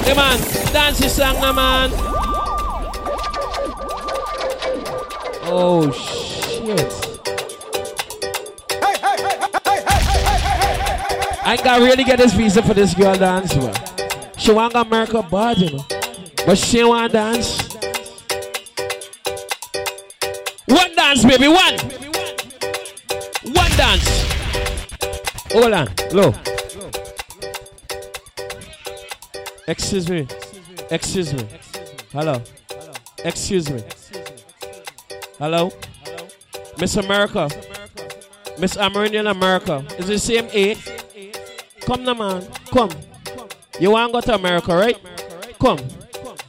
Hey 0.05 0.15
man, 0.15 0.39
dance 0.73 0.99
this 0.99 1.17
song 1.17 1.39
man. 1.55 1.91
Oh 5.45 5.91
shit. 5.91 6.93
I 11.43 11.59
gotta 11.63 11.83
really 11.83 12.03
get 12.03 12.17
this 12.17 12.33
visa 12.33 12.61
for 12.63 12.73
this 12.73 12.93
girl 12.95 13.15
dance, 13.15 13.55
man. 13.55 13.73
She 14.37 14.51
want 14.51 14.73
America 14.73 15.21
bad, 15.29 15.57
you 15.57 15.77
know. 15.77 15.85
But 16.45 16.57
she 16.57 16.83
want 16.83 17.13
dance. 17.13 17.68
Dance, 21.21 21.37
baby, 21.37 21.47
one. 21.47 21.77
One 23.53 23.71
dance. 23.77 24.25
Hold 25.51 25.73
on, 25.73 25.87
low. 26.11 26.33
Excuse 29.67 30.09
me. 30.09 30.27
Excuse 30.89 31.33
me. 31.33 31.45
Hello. 32.11 32.41
Excuse 33.23 33.69
me. 33.69 33.83
Hello. 35.37 35.71
Miss 36.79 36.95
America. 36.97 37.49
Miss 38.57 38.75
Amerindian 38.75 39.29
America. 39.29 39.85
Is 39.97 40.09
it 40.09 40.19
same 40.19 40.47
age? 40.51 40.89
Come 41.81 42.03
now, 42.03 42.13
man. 42.13 42.47
Come. 42.71 42.89
You 43.79 43.91
want 43.91 44.09
to 44.09 44.13
go 44.13 44.21
to 44.21 44.35
America, 44.35 44.75
right? 44.75 44.97
Come. 45.59 45.79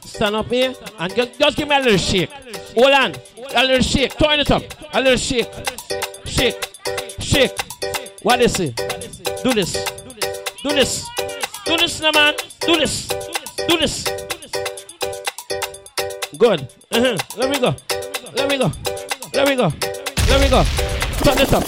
Stand 0.03 0.35
up 0.35 0.47
here 0.47 0.73
and 0.99 1.15
just 1.15 1.57
give 1.57 1.67
me 1.67 1.75
a 1.75 1.79
little 1.79 1.97
shake. 1.97 2.29
Hold 2.75 2.93
on. 2.93 3.15
A 3.55 3.63
little 3.63 3.81
shake. 3.81 4.17
Turn 4.17 4.39
it 4.39 4.51
up. 4.51 4.63
A 4.93 5.01
little 5.01 5.17
shake. 5.17 5.49
Shake. 6.25 6.55
Shake. 7.19 7.51
What 8.23 8.41
is 8.41 8.59
it? 8.59 8.75
Do 9.43 9.53
this. 9.53 9.73
Do 10.63 10.69
this. 10.69 11.09
Do 11.65 11.77
this 11.77 12.01
now, 12.01 12.11
man. 12.13 12.33
Do 12.61 12.77
this. 12.77 13.07
Do 13.67 13.77
this. 13.77 14.03
Good. 16.37 16.67
Uh-huh. 16.91 17.17
Let 17.37 17.49
me 17.49 17.59
go. 17.59 17.75
Let 18.35 18.49
me 18.49 18.57
go. 18.57 18.71
Let 19.33 19.47
me 19.47 19.55
go. 19.55 19.71
Let 20.29 20.41
me 20.41 20.49
go. 20.49 20.63
Turn 21.23 21.37
it 21.37 21.53
up. 21.53 21.65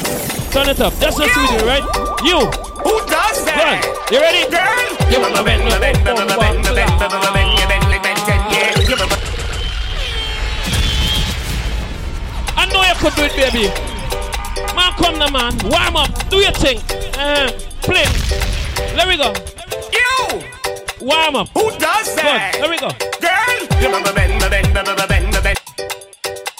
Turn 0.51 0.69
it 0.69 0.79
up. 0.79 0.93
That's 0.93 1.17
not 1.17 1.29
sweetie, 1.29 1.65
right? 1.65 1.83
You. 2.23 2.39
Who 2.83 2.99
does 3.07 3.45
that? 3.45 3.81
Good. 4.09 4.13
You 4.13 4.19
ready? 4.21 4.49
Girl. 4.49 4.93
You 5.11 5.21
wanna 5.21 5.43
bend, 5.43 5.63
bend, 5.69 5.81
bend, 5.81 6.03
bend, 6.03 6.17
bend, 6.17 6.63
bend, 6.63 6.75
bend, 6.75 7.01
I 7.01 7.62
know 12.83 12.89
you 12.89 12.99
could 12.99 13.15
do 13.15 13.23
it, 13.23 13.35
baby. 13.35 13.67
Man, 14.75 14.91
come 14.93 15.17
now, 15.19 15.29
man. 15.29 15.53
Warm 15.69 15.95
up. 15.95 16.29
Do 16.29 16.37
your 16.37 16.51
thing. 16.51 16.79
Uh, 17.17 17.51
play. 17.81 18.05
Let 18.95 19.07
me 19.07 19.17
go. 19.17 19.33
You. 19.93 20.43
Warm 21.05 21.35
up. 21.35 21.49
Who 21.53 21.69
does 21.77 22.15
that? 22.15 22.53
Good. 22.53 22.61
Let 22.61 22.69
me 22.71 22.77
go. 22.77 22.89
Girl. 23.21 23.53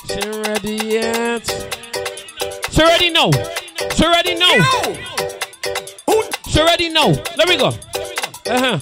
She 0.08 0.30
ready 0.40 0.76
yet? 0.88 1.46
She 2.72 2.82
ready 2.82 3.10
now. 3.10 3.32
She 3.96 4.06
ready 4.06 4.36
now. 4.36 4.56
She 6.48 6.62
ready 6.62 6.90
now. 6.90 7.08
Let 7.38 7.48
me 7.50 7.58
go. 7.58 7.68
Uh 8.46 8.60
huh. 8.60 8.80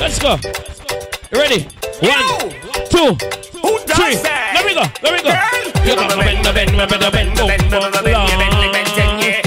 Let's 0.00 0.18
go. 0.18 0.36
You 1.32 1.38
ready? 1.38 1.66
One, 2.00 2.50
two, 2.90 3.16
three. 3.86 4.16
Let 4.18 4.66
me 4.66 4.74
go. 4.74 4.82
Let 5.02 5.12
me 5.14 5.22
go. 5.22 5.30
You 5.86 5.94
gotta 5.94 6.16
bend, 6.18 6.42
bend, 6.42 6.54
bend, 6.54 6.88
bend, 6.90 6.90
bend, 6.90 7.12
bend, 7.12 7.38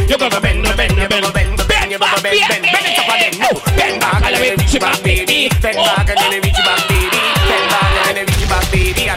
You 0.09 0.17
gotta 0.17 0.39
bend, 0.39 0.63
bend, 0.63 0.77
bend, 0.77 1.09
bend, 1.09 1.33
bend. 1.33 1.57
Bend 1.67 1.99
back, 1.99 2.23
bend, 2.23 2.39
bend, 2.47 2.63
bend 2.63 2.85
it 2.85 2.99
up 2.99 3.09
again. 3.11 3.33
No, 3.39 3.49
bend 3.75 3.99
back, 3.99 4.23
and 4.23 4.31
let 4.31 4.41
me 4.41 4.49
reach 4.55 4.75
it 4.75 4.81
back, 4.81 5.03
baby. 5.03 5.49
Bend 5.61 5.77
back, 5.77 6.09
and 6.09 6.17
let 6.17 6.29
me 6.31 6.39
reach 6.39 6.57
it 6.57 6.65
back, 6.65 6.87
baby. 6.87 7.19
Bend 7.49 7.69
back, 7.69 7.91
and 7.97 8.05
let 8.05 8.15
me 8.15 8.21
reach 8.23 8.43
it 8.43 8.49
back, 8.49 8.71
baby. 8.71 9.09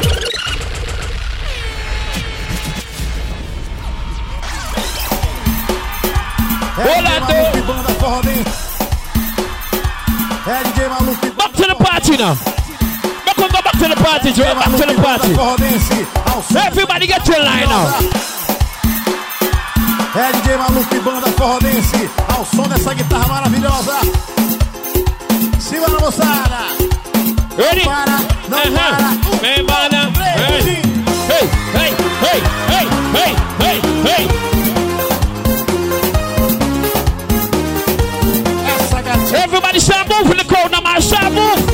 Orlando. 6.78 7.38
Back 11.36 11.52
to 11.52 11.62
the 11.66 11.74
party 11.78 12.16
now. 12.16 12.51
Party, 14.22 14.32
Joe. 14.32 14.54
Back 14.54 14.70
to 14.70 14.86
the 14.86 14.94
party. 15.02 15.34
Everybody 16.56 17.06
get 17.06 17.26
your 17.26 17.38
line 17.38 17.68
now. 17.68 17.98
É 20.14 20.32
DJ 20.32 20.56
Maluco 20.58 20.94
e 20.94 21.00
banda 21.00 21.26
forrodense 21.38 22.10
Ao 22.28 22.44
som 22.44 22.64
dessa 22.64 22.92
guitarra 22.92 23.28
maravilhosa 23.28 23.94
Simbora 25.58 25.98
moçada 26.00 26.66
Ready? 27.56 27.86
Não 27.86 27.92
para, 27.94 28.18
não 28.50 28.58
Uh-huh. 28.58 29.38
Vem, 29.40 29.64
bana. 29.64 30.12
Hey, 30.36 30.62
hey, 31.30 31.48
hey, 31.72 31.92
hey, 32.20 32.40
hey, 32.68 32.86
hey, 33.16 33.32
hey, 33.58 33.78
hey. 34.04 34.24
Everybody 39.44 39.80
start 39.80 40.08
moving 40.10 40.36
the 40.36 40.44
crowd 40.44 40.70
now. 40.70 41.00
Start. 41.00 41.71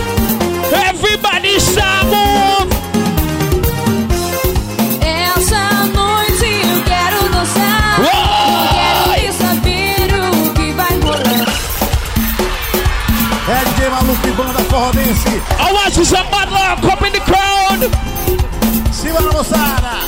I 14.80 15.72
want 15.72 15.96
you 15.96 16.04
some 16.04 16.30
bad 16.30 16.52
luck 16.52 16.84
up 16.84 17.02
in 17.02 17.12
the 17.12 17.18
crowd. 17.18 17.82
Simbora 18.92 19.32
moçada 19.32 20.06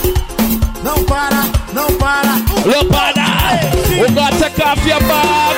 Não 0.84 1.04
para, 1.04 1.42
não 1.72 1.92
para 1.98 2.36
Look 2.64 2.94
at 2.94 3.14
that. 3.16 3.74
We 4.00 4.14
got 4.14 4.32
to 4.32 4.38
take 4.38 4.64
off 4.64 4.86
your 4.86 5.00
bag. 5.00 5.56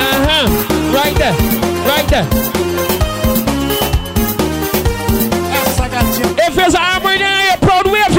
Uh-huh. 0.00 0.48
Right 0.94 1.14
there. 1.14 1.36
Right 1.84 2.08
there. 2.08 2.26
If 6.46 6.54
there's 6.54 6.74
an 6.74 6.80
armor 6.80 7.12
in 7.12 7.20
your 7.20 7.58
proud 7.60 7.86
wave. 7.86 8.16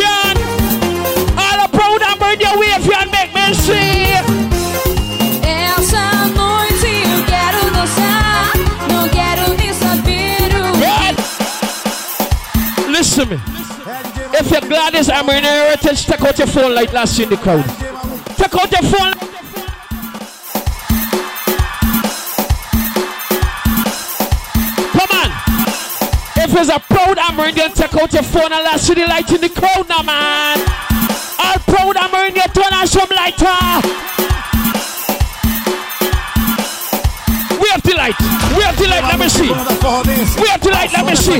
All 1.37 1.57
the 1.57 1.69
proud 1.75 2.03
armor 2.03 2.33
in 2.33 2.39
your 2.39 2.59
wave 2.59 2.85
make 3.11 3.33
me 3.33 3.53
see. 3.55 4.02
To 13.23 13.29
me. 13.29 13.39
If 14.35 14.51
you're 14.51 14.59
glad 14.59 14.93
this 14.93 15.07
Amerindian 15.07 15.43
heritage, 15.43 16.05
take 16.05 16.21
out 16.21 16.37
your 16.37 16.47
phone 16.47 16.75
like 16.75 16.91
last 16.91 17.17
year 17.17 17.25
in 17.25 17.29
the 17.29 17.37
crowd. 17.37 17.63
Take 18.35 18.53
out 18.53 18.69
your 18.69 18.81
phone. 18.91 19.13
Come 24.91 25.11
on. 25.15 25.29
If 26.35 26.51
there's 26.51 26.67
a 26.67 26.79
proud 26.79 27.17
Amerindian, 27.17 27.73
take 27.73 27.95
out 27.95 28.11
your 28.11 28.23
phone 28.23 28.51
and 28.51 28.63
let's 28.63 28.83
see 28.83 28.93
the 28.93 29.05
light 29.07 29.31
in 29.31 29.39
the 29.39 29.49
crowd 29.49 29.87
now, 29.87 30.01
man. 30.03 30.57
All 31.39 31.59
proud 31.63 31.95
Amerindian, 31.95 32.53
turn 32.53 32.73
on 32.73 32.87
some 32.87 33.07
lighter. 33.15 34.22
Light. 38.03 38.19
We 38.55 38.63
have 38.63 38.77
the 38.77 38.87
light. 38.87 39.03
Let 39.03 39.19
me 39.19 39.29
see. 39.29 39.49
We 39.49 40.47
have 40.47 40.61
the 40.61 40.71
light. 40.71 40.91
Let 40.91 41.05
me 41.05 41.15
see. 41.15 41.39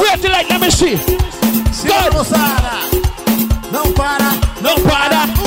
We 0.00 0.06
have 0.08 0.22
the 0.22 0.28
light. 0.28 0.48
Let 0.50 0.60
me 0.60 0.70
see. 0.70 0.96
Não 3.72 3.92
para, 3.94 4.32
não 4.60 4.74
para 4.82 5.41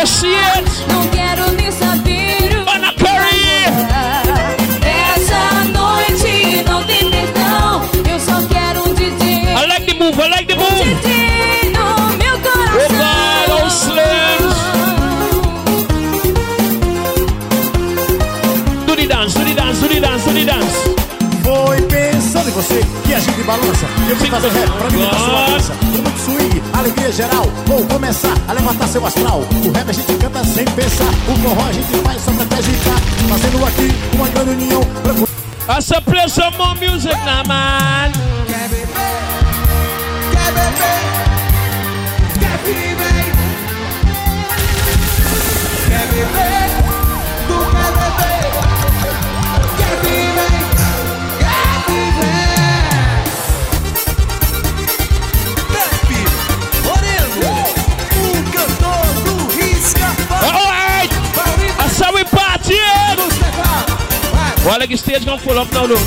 quero 0.00 0.06
dançar. 0.06 1.04
You 1.04 1.09
que 23.20 23.30
gente 23.30 23.42
balança 23.42 23.86
Eu 24.08 24.16
vou 24.16 24.26
fazer 24.28 24.48
rap 24.48 24.70
pra 24.70 24.86
alimentar 24.86 25.18
sua 25.18 25.46
dança 25.46 25.72
Com 25.74 25.86
muito 25.86 26.18
swing, 26.18 26.62
alegria 26.72 27.12
geral 27.12 27.44
Vou 27.66 27.86
começar 27.86 28.34
a 28.48 28.52
levantar 28.52 28.88
seu 28.88 29.06
astral 29.06 29.40
O 29.40 29.70
rap 29.72 29.88
a 29.88 29.92
gente 29.92 30.14
canta 30.14 30.44
sem 30.44 30.64
pensar 30.64 31.10
O 31.28 31.36
forró 31.36 31.68
a 31.68 31.72
gente 31.72 31.96
faz 32.02 32.22
só 32.22 32.32
pra 32.32 32.46
te 32.46 32.54
agitar 32.54 33.00
Fazendo 33.28 33.66
aqui 33.66 33.94
uma 34.14 34.28
grande 34.28 34.50
união 34.50 34.84
pra... 35.02 35.30
Play 36.04 36.28
some 36.28 36.56
more 36.56 36.74
music 36.80 37.14
now, 37.24 37.44
man. 37.46 38.10
Quer 38.48 38.68
beber? 38.68 38.88
Quer 40.32 40.52
beber? 40.52 41.00
Quer 42.40 42.58
viver? 42.64 43.32
Quer 45.88 46.06
beber? 46.08 46.59
Olha 64.66 64.86
que 64.86 64.96
gonna 65.24 65.38
full 65.38 65.58
up 65.58 65.72
now, 65.74 65.86
look. 65.86 66.00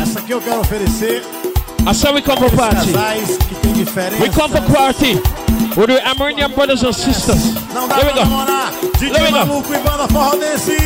Essa 0.00 0.18
aqui 0.20 0.32
eu 0.32 0.40
quero 0.40 0.60
oferecer 0.60 1.22
I 1.86 1.92
said 1.94 2.14
we 2.14 2.20
come 2.22 2.38
for 2.38 2.50
party. 2.56 2.92
We 4.20 4.28
come 4.28 4.50
for 4.50 4.60
party. 4.72 5.14
With 5.76 5.86
the 5.88 6.00
Amerindian 6.04 6.54
brothers 6.54 6.82
and 6.82 6.94
sisters. 6.94 7.54
Não 7.72 7.88
dá 7.88 7.96
Let 7.96 8.12
pra 8.12 8.12
go. 8.12 8.20
namorar 8.28 8.72
Let 9.00 9.12
DJ. 9.12 9.30
Maluco 9.30 9.74
e 9.74 9.78
banda 9.78 10.08
forrodense 10.08 10.76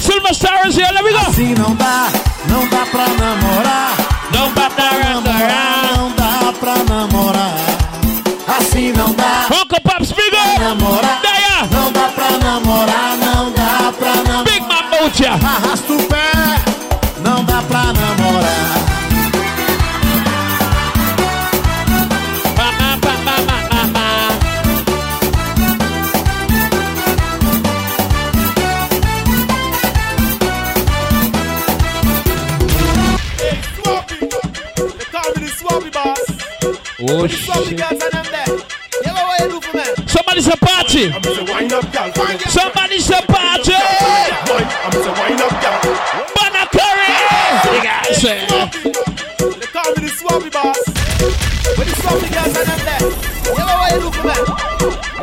Silver 0.00 0.32
Stars 0.32 0.76
here, 0.76 0.92
let 0.92 1.04
me 1.04 1.12
go. 1.12 1.18
Assim 1.18 1.54
não 1.54 1.74
dá, 1.76 2.08
não 2.48 2.66
dá 2.68 2.86
pra 2.86 3.06
namorar 3.08 3.96
Não 4.32 4.52
dá 4.54 4.70
pra 4.70 4.90
namorar 4.98 5.96
Não 5.96 6.10
dá 6.16 6.52
pra 6.58 6.76
namorar 6.84 7.54
Assim 8.58 8.92
não 8.92 9.12
dá 9.14 9.46
Uncle 9.52 9.80
Pops, 9.82 10.12
big 10.12 10.36
up. 10.36 10.58
namorar. 10.60 11.20
Não 11.70 11.92
dá 11.92 12.08
pra 12.08 12.30
namorar, 12.38 13.16
Mocha. 15.20 15.34
Arrasta 15.34 15.92
o 15.92 16.02
pé, 16.04 16.32
não 17.22 17.44
dá 17.44 17.60
pra 17.62 17.92
namorar. 17.92 18.74
Ba, 22.56 22.72
ba, 22.72 22.96
ba, 22.96 23.12
ba, 23.24 23.42
ba, 23.44 23.86
ba, 23.92 24.30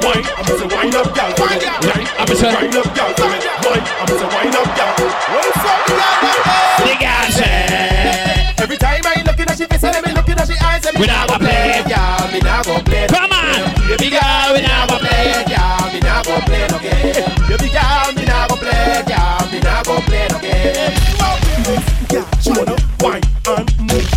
I'm 0.08 0.16
a 0.16 0.68
wine 0.74 0.96
up 0.96 1.12
gal. 1.14 1.36
I'm 1.36 1.44
a 1.44 2.40
wine 2.48 2.72
up 2.78 2.88
gal. 2.96 3.12
I'm 3.12 4.08
a 4.08 4.28
wine 4.32 4.56
up 4.56 4.70
gal. 4.78 4.96
What's 5.36 5.60
up. 5.68 5.84
Every 8.60 8.78
time 8.78 9.04
I 9.04 9.22
look 9.26 9.38
her, 9.38 9.56
she 9.56 9.66
she 9.68 10.56
eyes 10.64 10.86
me. 10.86 11.02
We 11.02 11.08
play, 11.08 11.84
play. 12.86 13.08
Come 13.08 13.32
on, 13.32 13.60
baby 13.88 14.10
girl, 14.10 14.54
we 14.54 14.62
play, 14.64 15.28
play. 16.48 17.12
Baby 17.50 17.70
girl, 17.70 18.08
play, 18.56 19.04
she 22.42 22.52
wanna 22.52 22.76
wine 23.02 23.24
and 23.48 23.68
move. 23.80 24.08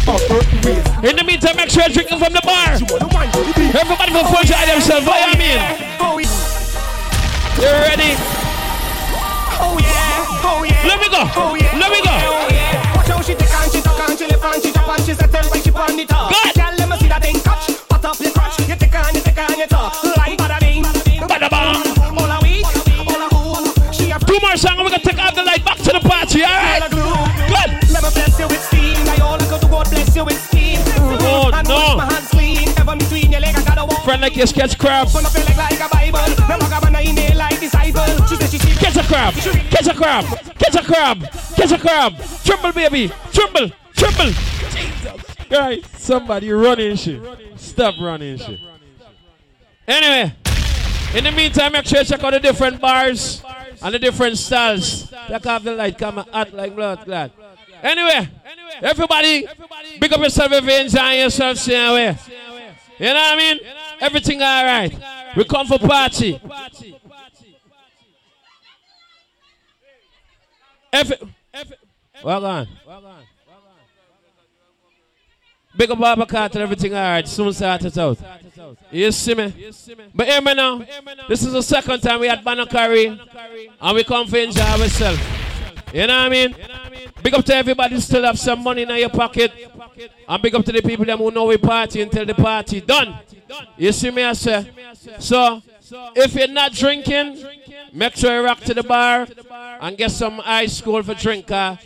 In 1.03 1.17
the 1.17 1.25
meantime, 1.27 1.57
make 1.57 1.71
sure 1.71 1.83
you're 1.83 1.93
drinking 1.93 2.19
from 2.19 2.33
the 2.33 2.41
bar. 2.45 2.79
Wanna 2.89 3.10
Everybody 3.91 4.13
go 4.13 4.23
for 4.23 4.39
enjoy 4.39 4.67
themselves. 4.71 5.05
What 5.05 5.19
you 5.19 5.35
mean? 5.35 5.59
You 7.59 7.67
ready? 7.83 8.15
Oh 9.59 9.75
yeah, 9.83 10.47
oh 10.47 10.63
yeah. 10.63 10.87
Let 10.87 11.01
me 11.03 11.11
go. 11.11 11.27
Oh 11.35 11.59
yeah. 11.59 11.75
Let 11.75 11.91
me 11.91 11.99
go. 11.99 12.15
Watch 12.95 13.11
how 13.11 13.21
she 13.21 13.35
take 13.35 13.51
and 13.51 13.73
she 13.73 13.83
tuck 13.83 13.99
and 13.99 14.17
she 14.17 14.31
left 14.31 14.47
and 14.47 14.63
she 14.63 14.71
jump 14.71 14.95
and 14.95 15.03
she 15.03 15.13
settle 15.13 15.51
when 15.51 15.61
she 15.61 15.71
on 15.75 15.97
the 15.99 16.07
top. 16.07 16.31
Good. 16.31 16.55
Girl, 16.55 16.87
let 16.87 17.01
see 17.01 17.09
that 17.09 17.19
thing 17.19 17.41
catch. 17.43 17.67
Hot 17.91 18.05
up 18.05 18.21
your 18.23 18.31
crotch. 18.31 18.63
You 18.63 18.77
take 18.79 18.95
and 18.95 19.11
you 19.11 19.23
take 19.27 19.39
and 19.43 19.59
you 19.59 19.67
talk. 19.67 19.99
Like 20.05 20.39
bada 20.39 20.61
bing. 20.63 20.87
All 20.87 22.31
a 22.31 22.39
week, 22.47 22.71
all 23.11 23.27
a 23.27 23.29
who. 23.35 23.67
She 23.91 24.15
a 24.15 24.23
Two 24.23 24.39
more 24.39 24.55
songs. 24.55 24.79
We're 24.79 24.95
gonna 24.95 25.03
take 25.03 25.19
out 25.19 25.35
the 25.35 25.43
light 25.43 25.65
back 25.67 25.79
to 25.83 25.91
the 25.91 26.03
party. 26.07 26.47
All 26.47 26.63
right. 26.63 26.87
Good. 26.87 27.71
Let 27.91 28.07
me 28.07 28.11
bless 28.15 28.39
you 28.39 28.47
with 28.47 28.63
steam. 28.63 28.80
Disciple. 37.61 38.27
She 38.27 38.37
said 38.37 38.51
she 38.51 38.59
see 38.59 38.75
Catch 38.79 38.97
a 38.97 39.03
crab. 39.03 39.35
Catch 39.35 39.87
a 39.87 39.95
crab. 39.95 40.25
Catch 40.59 40.75
a 40.75 40.83
crab. 40.83 41.31
Catch 41.55 41.73
a 41.73 41.79
crab. 41.79 42.17
Triple 42.45 42.73
baby. 42.73 43.13
Triple. 43.33 43.71
Triple. 43.95 44.27
Jesus. 44.27 45.51
Right. 45.51 45.85
Somebody 45.97 46.51
running 46.51 46.97
shit. 46.97 47.23
Stop 47.57 47.95
running 48.01 48.39
shit. 48.39 48.59
Anyway. 49.87 50.35
In 51.13 51.25
the 51.25 51.33
meantime, 51.33 51.73
make 51.73 51.87
sure 51.87 51.99
you 51.99 52.05
check 52.05 52.23
out 52.23 52.31
the 52.33 52.39
different 52.39 52.81
bars 52.81 53.43
and 53.83 53.93
the 53.93 53.99
different 53.99 54.39
styles. 54.39 55.13
Take 55.27 55.45
off 55.45 55.65
the 55.65 55.75
light, 55.75 55.99
come 55.99 56.19
hot 56.19 56.53
like 56.53 56.73
blood 56.77 57.05
glad. 57.05 57.33
Anyway, 57.83 58.29
everybody, 58.81 59.45
big 59.99 60.13
up 60.13 60.21
yourself 60.21 60.53
if 60.53 60.65
you 60.65 60.73
enjoy 60.73 61.11
yourself, 61.15 61.67
way. 61.67 62.17
You 63.01 63.07
know 63.07 63.15
what 63.15 63.33
I 63.33 63.37
mean? 63.37 63.61
Everything 63.99 64.43
all 64.43 64.65
right. 64.65 64.95
We 65.35 65.45
come 65.45 65.67
for 65.67 65.79
party. 65.79 66.39
Well 72.23 72.45
on. 72.45 72.69
Big 75.75 75.91
up 75.91 75.99
Baba 75.99 76.27
Carter, 76.27 76.61
everything 76.61 76.93
all 76.95 77.01
right. 77.01 77.27
Soon 77.27 77.55
start 77.55 77.83
it 77.87 77.97
out. 77.97 78.19
You 78.91 79.11
see 79.13 79.35
me? 79.35 79.71
But 80.15 80.27
hear 80.27 80.43
me 80.43 80.53
now. 80.53 80.85
This 81.27 81.43
is 81.43 81.55
the 81.55 81.63
second 81.63 82.01
time 82.01 82.21
we 82.21 82.29
had 82.29 82.45
Banakari 82.45 83.19
and 83.81 83.95
we 83.97 84.05
come 84.05 84.27
for 84.27 84.37
enjoy 84.37 84.61
ourselves. 84.61 85.21
You 85.95 86.07
know 86.07 86.19
what 86.19 86.27
I 86.27 86.29
mean? 86.29 86.55
Big 87.23 87.35
up 87.35 87.45
to 87.45 87.55
everybody 87.55 88.01
still 88.01 88.25
have 88.25 88.39
some 88.39 88.63
money 88.63 88.83
in 88.83 88.97
your 88.97 89.09
pocket. 89.11 89.53
And 90.29 90.43
big 90.43 90.55
up 90.55 90.65
to 90.65 90.73
the 90.73 90.83
people 90.83 91.05
them 91.05 91.19
who 91.19 91.31
know 91.31 91.47
we 91.47 91.57
party 91.59 92.01
until 92.01 92.25
the 92.25 92.35
party 92.35 92.81
done. 92.81 93.19
You 93.77 93.93
see 93.93 94.11
me, 94.11 94.23
I 94.23 94.33
say? 94.33 94.71
So, 95.19 95.63
if 96.15 96.35
you're 96.35 96.49
not 96.49 96.73
drinking, 96.73 97.45
make 97.93 98.15
sure 98.17 98.35
you 98.35 98.45
rock 98.45 98.61
to 98.61 98.75
the 98.75 98.83
bar 98.83 99.27
and 99.81 99.97
get 99.97 100.11
some 100.11 100.41
ice 100.45 100.81
cold 100.81 101.07
for 101.07 101.15
drink. 101.15 101.51
uh, 101.51 101.77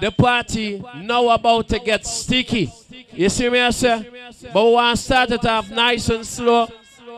the 0.00 0.10
party 0.10 0.82
now 0.96 1.28
about 1.30 1.68
to 1.68 1.78
get 1.78 2.04
sticky. 2.06 2.70
You 3.12 3.28
see 3.28 3.48
me, 3.48 3.60
I 3.60 3.70
say? 3.70 4.08
But 4.52 4.64
we 4.64 4.72
want 4.72 4.96
to 4.98 5.02
start 5.02 5.30
it 5.30 5.44
off 5.46 5.70
nice 5.70 6.08
and 6.10 6.26
slow 6.26 6.68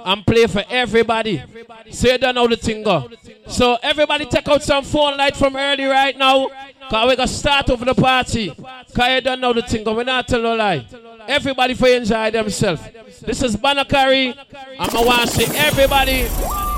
and 0.04 0.24
play 0.24 0.46
for 0.46 0.62
everybody. 0.70 1.42
So 1.90 2.08
you 2.12 2.18
don't 2.18 2.34
know 2.36 2.46
the 2.46 2.56
thing 2.56 2.82
go. 2.84 3.10
So 3.48 3.76
everybody 3.82 4.26
take 4.26 4.46
out 4.48 4.62
some 4.62 4.84
phone 4.84 5.16
light 5.16 5.36
from 5.36 5.56
early 5.56 5.84
right 5.84 6.16
now. 6.16 6.48
Cause 6.88 7.08
we 7.08 7.16
gonna 7.16 7.26
start 7.26 7.68
over 7.70 7.84
the 7.84 7.94
party. 7.94 8.50
Cause 8.94 9.10
you 9.10 9.20
don't 9.20 9.40
know 9.40 9.52
the 9.52 9.62
thing 9.62 9.82
go. 9.82 9.94
We 9.94 10.04
not 10.04 10.28
tell 10.28 10.40
no 10.40 10.54
lie. 10.54 10.86
Everybody 11.26 11.74
for 11.74 11.88
enjoy 11.88 12.30
themselves. 12.30 12.82
This 13.22 13.42
is 13.42 13.56
Banakari. 13.56 14.36
And 14.78 14.90
I 14.94 15.04
want 15.04 15.22
to 15.22 15.26
see 15.26 15.56
everybody 15.56 16.22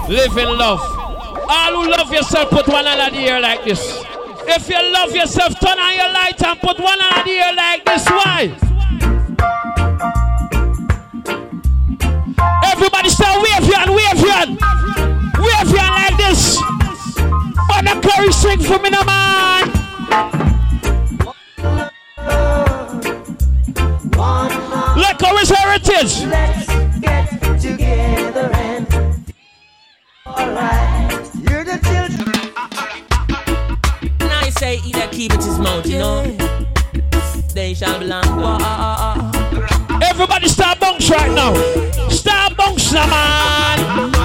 live 0.09 0.37
in 0.39 0.57
love. 0.57 0.81
All 1.51 1.83
who 1.83 1.91
love 1.91 2.11
yourself, 2.13 2.49
put 2.49 2.67
one 2.69 2.87
hand 2.87 3.15
in 3.15 3.23
the 3.23 3.29
air 3.29 3.41
like 3.41 3.65
this. 3.65 4.03
If 4.47 4.69
you 4.69 4.93
love 4.93 5.15
yourself, 5.15 5.61
turn 5.61 5.79
on 5.79 5.95
your 5.95 6.11
light 6.11 6.43
and 6.43 6.59
put 6.59 6.79
one 6.79 6.99
hand 6.99 7.29
in 7.29 7.35
the 7.35 7.45
air 7.45 7.55
like 7.55 7.85
this. 7.85 8.07
Why? 8.09 8.55
Everybody 12.73 13.11
start 13.11 13.43
wave 13.43 13.69
your 13.69 13.77
hand, 13.77 13.91
wave 13.95 14.21
your 14.25 14.33
hand. 14.33 14.59
Wave 15.39 15.71
your 15.71 15.81
hand 15.81 16.17
like 16.17 16.17
this. 16.17 16.57
Banakari 17.69 18.33
sing 18.33 18.61
for 18.61 18.79
me, 18.79 18.91
man. 18.91 19.88
Let 24.97 25.19
go 25.19 25.37
his 25.37 25.51
heritage. 25.51 26.25
Let's 26.27 26.67
get 26.99 27.61
together 27.61 28.51
and 28.55 28.87
alright. 30.27 31.31
You're 31.35 31.65
the 31.65 31.79
children. 31.89 32.33
Now 34.21 34.45
you 34.45 34.51
say 34.53 34.77
he 34.77 34.93
that 34.93 35.13
keep 35.13 35.33
it 35.33 35.43
his 35.43 35.59
mouth, 35.59 35.87
you 35.87 35.99
know. 35.99 36.23
They 37.55 37.75
shall 37.75 37.99
belong. 37.99 38.25
Everybody 40.03 40.49
start 40.49 40.81
bunks 40.81 41.11
right 41.11 41.31
now. 41.33 41.55
Start 42.09 42.57
bunks 42.57 42.93
now, 42.93 43.07
man. 43.07 44.18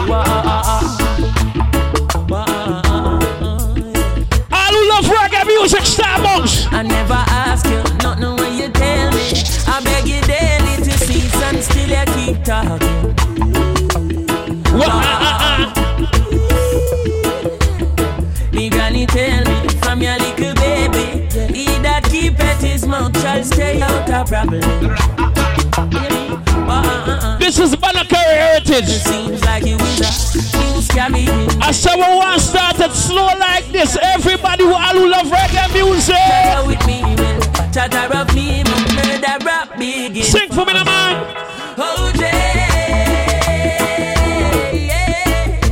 Music, 5.63 5.85
start 5.85 6.21
bunks. 6.21 6.67
I 6.71 6.83
never 6.83 7.13
ask 7.13 7.65
you, 7.67 7.81
nothing 8.03 8.35
when 8.35 8.53
you 8.59 8.67
tell 8.67 9.11
me. 9.11 9.31
I 9.65 9.79
beg 9.81 10.05
you 10.05 10.19
daily 10.27 10.75
to 10.83 10.91
cease 10.91 11.41
and 11.41 11.63
still 11.63 11.89
you 11.89 12.05
keep 12.15 12.43
talking. 12.43 13.15
Me 14.75 14.83
ah, 14.85 15.19
ah, 15.29 15.39
ah. 15.41 15.73
granny 18.69 19.05
tell 19.05 19.45
me 19.45 19.69
from 19.83 20.01
your 20.01 20.17
little 20.17 20.53
baby, 20.55 21.29
he 21.53 21.65
that 21.79 22.03
keep 22.11 22.37
at 22.41 22.61
his 22.61 22.85
mouth 22.85 23.17
shall 23.21 23.43
stay 23.45 23.81
out 23.81 24.09
of 24.09 24.27
problem. 24.27 24.61
This 27.39 27.57
is 27.59 27.75
Banakari 27.75 28.35
heritage. 28.43 29.52
I 30.95 31.71
said 31.71 31.95
we 31.95 32.01
want 32.01 32.39
to 32.39 32.45
start 32.45 32.79
it 32.79 32.91
slow 32.91 33.25
like 33.39 33.65
this. 33.71 33.97
Everybody 33.99 34.63
who 34.63 34.73
all 34.73 34.93
who 34.93 35.09
love 35.09 35.25
reggae 35.25 35.73
music. 35.73 36.15
Chatter 36.15 36.67
with 36.67 36.85
me, 36.85 37.01
will 37.01 37.39
chatter 37.71 38.15
of 38.15 38.35
me, 38.35 38.63
will 38.63 38.93
murder 38.93 39.37
rap 39.43 39.75
begin. 39.77 40.23
Sing 40.23 40.49
for 40.49 40.65
me, 40.65 40.73
man. 40.73 41.25
Jay. 42.15 42.53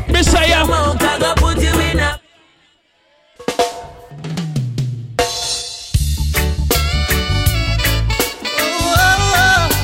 Messiah. 0.09 0.65
Come 0.65 0.71
on, 0.71 0.97
I 0.99 1.19
go 1.19 1.33
put 1.35 1.61
you 1.61 1.79
in 1.79 1.99
a 1.99 2.19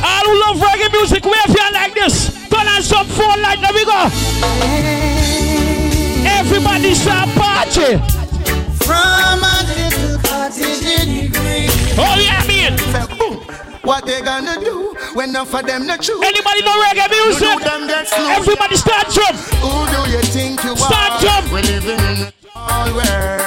All 0.03 0.25
who 0.25 0.39
love 0.41 0.57
reggae 0.57 0.91
music, 0.91 1.23
wave 1.23 1.57
hand 1.57 1.73
like 1.75 1.93
this. 1.93 2.36
On 2.59 2.83
some 2.83 3.07
phone 3.07 3.41
light. 3.41 3.59
There 3.61 3.73
we 3.73 3.85
go. 3.85 3.99
Everybody 6.25 6.93
start 6.93 7.29
party. 7.35 7.97
From 8.85 9.41
a 9.43 9.57
little 9.65 10.17
cottage 10.21 10.83
in 10.85 11.31
green. 11.31 11.69
Oh 11.97 12.17
yeah, 12.19 12.43
man. 12.47 12.77
What 13.83 14.05
they 14.05 14.21
gonna 14.21 14.59
do 14.59 14.95
when 15.13 15.29
enough 15.29 15.53
of 15.53 15.65
them 15.65 15.87
not 15.87 16.01
true? 16.03 16.21
Anybody 16.21 16.61
know 16.61 16.81
reggae 16.83 17.09
music? 17.09 17.39
Do 17.39 17.63
them 17.63 17.87
get 17.87 18.07
slow? 18.07 18.27
Everybody 18.29 18.75
start 18.75 19.09
jump. 19.09 19.37
Who 19.63 19.87
do 19.93 20.11
you 20.11 20.21
think 20.23 20.63
you 20.63 20.75
Start 20.75 21.13
are? 21.13 21.19
jump. 21.21 21.51
We're 21.51 21.61
living 21.61 21.97
in 21.99 22.27
a 22.27 22.33
small 22.51 22.93
world. 22.93 23.41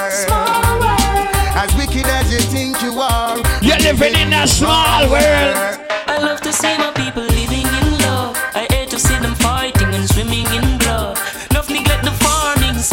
As 1.53 1.73
wicked 1.75 2.05
as 2.07 2.31
you 2.33 2.39
think 2.39 2.81
you 2.81 2.99
are. 2.99 3.37
You're 3.61 3.77
living 3.79 4.15
in 4.15 4.33
a 4.33 4.47
small 4.47 5.07
world. 5.09 5.55
I 6.07 6.17
love 6.19 6.41
to 6.41 6.51
see 6.51 6.75
my 6.77 6.91
people 6.91 7.30
This 12.81 12.89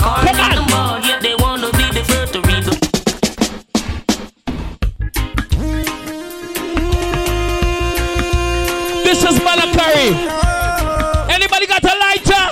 is 9.25 9.39
Banakari. 9.41 10.09
Anybody 11.31 11.67
got 11.67 11.83
a 11.85 11.95
lighter? 11.97 12.45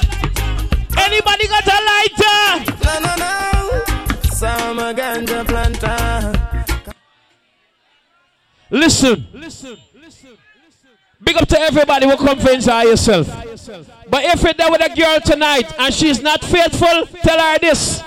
Anybody 0.97 1.47
got 1.47 1.66
a 1.66 1.78
lighter? 1.90 2.40
No, 2.82 2.94
no, 3.00 3.12
no. 3.16 3.84
Some 4.31 4.78
ganja 4.97 5.44
planter. 5.47 6.32
Listen. 8.70 9.26
Big 11.23 11.36
up 11.36 11.47
to 11.48 11.60
everybody 11.60 12.06
who 12.08 12.16
come 12.16 12.39
for 12.39 12.50
yourself. 12.50 13.55
But 14.08 14.24
if 14.24 14.42
you're 14.42 14.54
there 14.54 14.70
with 14.70 14.84
a 14.84 14.94
girl 14.94 15.20
tonight 15.20 15.72
and 15.78 15.92
she's 15.92 16.22
not 16.22 16.42
faithful, 16.42 17.06
tell 17.22 17.40
her 17.40 17.58
this. 17.58 18.02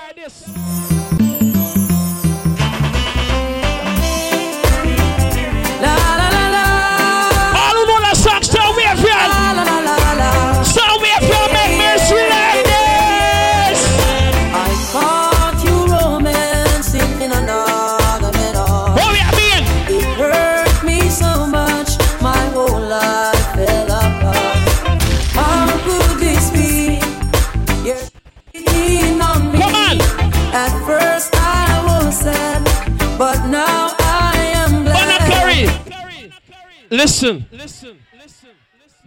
Listen. 36.90 37.46
Listen. 37.52 37.98
Listen. 38.20 38.48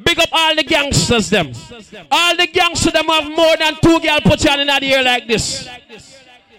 Big 0.04 0.20
up 0.20 0.30
all 0.32 0.56
the 0.56 0.64
gangsters 0.64 1.30
them. 1.30 1.52
All 2.10 2.36
the 2.36 2.48
gangsters 2.48 2.94
them 2.94 3.06
have 3.06 3.30
more 3.30 3.56
than 3.58 3.76
two 3.82 4.00
girl 4.00 4.20
put 4.22 4.44
you 4.44 4.52
in 4.60 4.68
the 4.68 4.84
ear 4.84 5.04
like 5.04 5.28
this. 5.28 5.68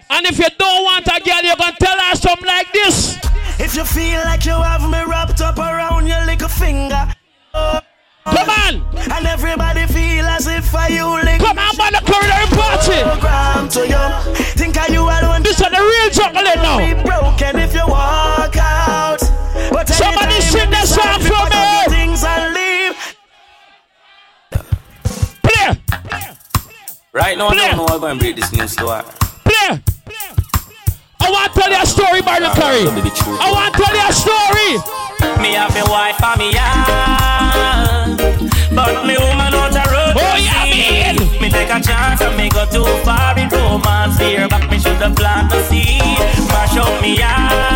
And 0.09 0.25
if 0.27 0.37
you 0.37 0.47
don't 0.57 0.83
want 0.83 1.07
a 1.07 1.19
girl, 1.23 1.41
you're 1.43 1.55
gonna 1.55 1.75
tell 1.79 1.99
her 1.99 2.15
something 2.15 2.45
like 2.45 2.71
this. 2.71 3.17
If 3.59 3.75
you 3.75 3.83
feel 3.83 4.19
like 4.21 4.45
you 4.45 4.51
have 4.53 4.89
me 4.89 5.03
wrapped 5.05 5.41
up 5.41 5.57
around 5.57 6.07
your 6.07 6.23
little 6.25 6.47
finger. 6.47 7.07
oh, 7.53 7.79
Come 8.25 8.49
on! 8.49 8.97
And 9.11 9.25
everybody 9.27 9.85
feel 9.87 10.25
as 10.25 10.47
if 10.47 10.73
I 10.73 10.87
you 10.87 11.05
link. 11.23 11.41
Come 11.41 11.57
on, 11.59 11.77
man, 11.77 11.93
the 11.93 12.01
corridor 12.05 12.55
party. 12.55 13.01
Oh, 13.01 13.17
Program 13.19 13.69
to 13.69 13.87
you. 13.87 14.33
Think 14.57 14.77
I 14.77 14.87
you 14.87 15.01
alone. 15.01 15.43
This 15.43 15.59
is 15.59 15.69
the 15.69 15.77
real 15.77 16.09
chocolate 16.09 16.55
now. 16.57 16.77
Be 16.77 16.93
broken 17.03 17.59
if 17.61 17.73
you 17.73 17.85
walk 17.87 18.55
out. 18.57 19.21
But 19.75 19.89
Somebody 19.89 20.39
anytime 20.39 20.41
sing 20.41 20.61
you 20.61 20.71
that 20.71 20.87
song 20.87 21.19
for 21.19 21.51
me. 21.51 21.67
Things 21.91 22.23
and 22.23 22.55
leave. 22.55 22.95
Play. 25.43 25.75
Right 27.11 27.37
now, 27.37 27.49
I 27.49 27.55
don't 27.55 27.75
know 27.75 27.85
how 27.85 27.95
I'm 27.95 27.99
going 27.99 28.15
to 28.15 28.23
break 28.23 28.37
this 28.37 28.55
news 28.55 28.73
to 28.77 28.87
her. 28.87 29.03
Play. 29.43 29.83
I 31.19 31.27
want 31.27 31.51
to 31.51 31.59
tell 31.59 31.69
you 31.69 31.75
a 31.75 31.85
story, 31.85 32.23
Banakari. 32.23 32.87
I 32.87 33.51
want 33.51 33.75
to 33.75 33.83
tell 33.83 33.91
you 33.91 34.07
a 34.07 34.15
story. 34.15 34.79
Me 35.43 35.59
have 35.59 35.75
me 35.75 35.83
wife 35.91 36.23
and 36.23 36.39
me 36.39 36.55
young 36.55 38.15
But 38.71 39.05
me 39.05 39.15
woman 39.19 39.51
out 39.59 39.71
the 39.75 39.83
road 39.91 40.15
Oh, 40.15 40.35
yeah, 40.39 40.71
man. 40.71 41.15
Me 41.41 41.49
take 41.49 41.69
a 41.69 41.81
chance 41.81 42.21
and 42.21 42.37
me 42.37 42.47
go 42.47 42.65
too 42.71 42.85
far 43.03 43.37
in 43.37 43.49
romance 43.49 44.17
here 44.19 44.47
But 44.47 44.69
me 44.69 44.79
should 44.79 44.95
have 45.03 45.15
planted 45.15 45.55
the 45.55 45.63
seed 45.63 46.47
Mash 46.47 46.77
up 46.77 47.01
me 47.01 47.17
young 47.17 47.74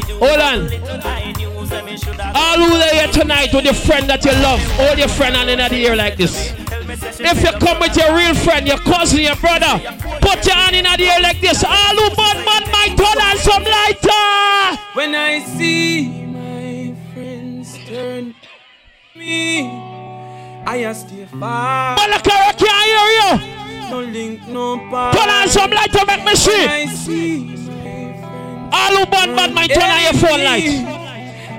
Hold 0.00 0.40
on. 0.40 0.70
All 2.34 2.58
who 2.58 2.74
are 2.76 2.94
here 2.94 3.08
tonight 3.08 3.52
with 3.52 3.64
your 3.64 3.74
friend 3.74 4.08
that 4.08 4.24
you 4.24 4.32
love, 4.32 4.60
hold 4.80 4.98
your 4.98 5.08
friend 5.08 5.36
hand 5.36 5.50
in 5.50 5.58
the 5.58 5.74
ear 5.74 5.96
like 5.96 6.16
this. 6.16 6.52
If 7.20 7.42
you 7.42 7.52
come 7.60 7.78
with 7.80 7.96
your 7.96 8.14
real 8.16 8.34
friend, 8.34 8.66
your 8.66 8.78
cousin, 8.78 9.20
your 9.20 9.36
brother, 9.36 9.78
put 10.20 10.44
your 10.46 10.56
hand 10.56 10.76
in 10.76 10.84
the 10.84 11.02
ear 11.02 11.20
like 11.20 11.40
this. 11.40 11.62
All 11.64 11.96
who 11.96 12.08
bad 12.16 12.36
man 12.44 12.64
might 12.72 12.96
turn 12.96 13.20
on 13.20 13.36
some 13.36 13.64
lighter. 13.64 14.80
When 14.94 15.14
I 15.14 15.40
see 15.40 16.08
my 16.26 16.94
friends 17.12 17.76
turn 17.86 18.34
me, 19.14 19.68
I 20.66 20.92
stay 20.92 21.26
far. 21.26 21.96
Malakara 21.96 22.56
can't 22.56 22.84
hear 22.88 23.08
you. 23.18 23.90
No 23.90 24.00
link, 24.00 24.48
no. 24.48 24.76
Turn 25.12 25.28
on 25.28 25.48
some 25.48 25.70
lighter, 25.70 26.04
make 26.06 26.24
me 26.24 26.34
see. 26.34 27.61
When 28.72 28.80
I 28.80 28.88
see 28.88 28.96
All 28.96 28.96
who 28.96 29.06
bad 29.10 29.54
might 29.54 29.70
turn 29.70 29.90
on 29.90 30.02
your 30.02 30.12
phone 30.14 30.44
light. 30.44 30.64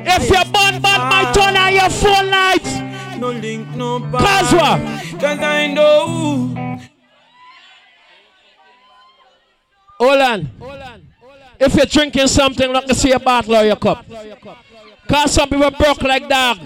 If 0.06 0.30
you're 0.30 0.46
born 0.46 0.82
bad 0.82 1.10
might 1.10 1.26
ah. 1.28 1.34
turn 1.34 1.58
on 1.58 1.74
your 1.74 1.90
phone 1.90 2.30
light. 2.30 3.20
no 3.20 3.32
link, 3.32 3.68
no. 3.76 4.00
Cause 4.00 4.54
what? 4.54 5.20
Cause 5.20 5.40
I 5.40 5.68
know. 5.68 6.80
Hold 10.00 10.22
on. 10.22 10.50
If 11.60 11.76
you're 11.76 11.86
drinking 11.86 12.28
something, 12.28 12.74
let 12.74 12.88
me 12.88 12.94
see 12.94 13.12
a 13.12 13.20
bottle 13.20 13.56
or 13.56 13.64
your 13.64 13.78
cup. 13.78 14.06
Cause 15.08 15.34
some 15.34 15.50
people 15.50 15.72
broke 15.72 16.02
like 16.02 16.28
dog. 16.28 16.58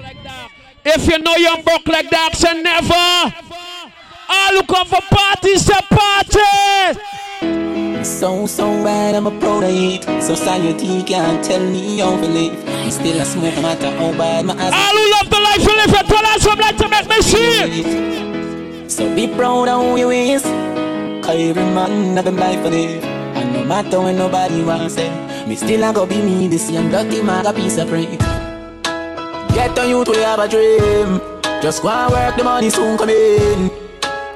If 0.86 1.08
you 1.08 1.20
know 1.20 1.36
you're 1.36 1.62
broke 1.62 1.88
like 1.88 2.10
dog, 2.10 2.34
say 2.34 2.62
never. 2.62 2.94
All 4.30 4.52
who 4.56 4.64
come 4.64 4.88
for 4.88 5.02
parties, 5.02 5.66
say 5.66 5.80
party. 5.90 7.00
So, 8.08 8.48
so 8.48 8.66
bad, 8.84 9.16
I'm 9.16 9.28
a 9.28 9.32
it. 9.68 10.24
Society 10.24 11.04
can't 11.04 11.44
tell 11.44 11.60
me 11.60 12.00
how 12.00 12.16
to 12.16 12.26
live. 12.26 12.68
I 12.68 12.90
still 12.90 13.20
a 13.22 13.26
smoke, 13.26 13.54
no 13.56 13.62
matter 13.62 13.92
how 13.92 14.12
bad 14.18 14.46
my 14.46 14.56
ass. 14.56 14.74
All 14.74 14.96
who 14.98 15.12
love 15.12 15.30
the 15.30 15.40
life 15.40 15.62
you 15.62 15.76
live, 15.76 15.92
you 15.92 16.04
tell 16.08 16.26
us 16.26 16.42
some 16.42 16.58
like 16.58 16.78
to 16.78 16.88
make 16.88 17.08
me 17.08 17.22
see. 17.22 18.90
So 18.90 19.14
be 19.14 19.28
proud 19.28 19.68
of 19.68 19.82
who 19.82 19.98
you 19.98 20.10
is. 20.10 20.42
Cause 21.22 21.36
every 21.36 21.62
man 21.62 22.16
have 22.16 22.26
a 22.26 22.32
life 22.32 22.64
to 22.64 22.70
live. 22.70 23.04
And 23.04 23.54
no 23.54 23.66
matter 23.66 24.00
when 24.00 24.18
nobody 24.18 24.64
wants 24.64 24.96
it, 24.98 25.12
me 25.48 25.56
still 25.56 25.84
a 25.84 25.94
go 25.94 26.06
be 26.08 26.20
me, 26.22 26.48
this 26.48 26.72
young 26.72 26.90
dirty 26.90 27.22
man, 27.22 27.46
a 27.46 27.54
piece 27.54 27.78
of 27.78 27.90
break. 27.90 28.18
Get 29.54 29.78
on 29.78 29.90
you 29.90 30.06
to 30.06 30.14
have 30.24 30.40
a 30.40 30.48
dream. 30.48 31.20
Just 31.62 31.84
go 31.84 31.90
and 31.90 32.12
work, 32.12 32.36
the 32.38 32.44
money 32.44 32.70
soon 32.70 32.98
come 32.98 33.10
in. 33.10 33.87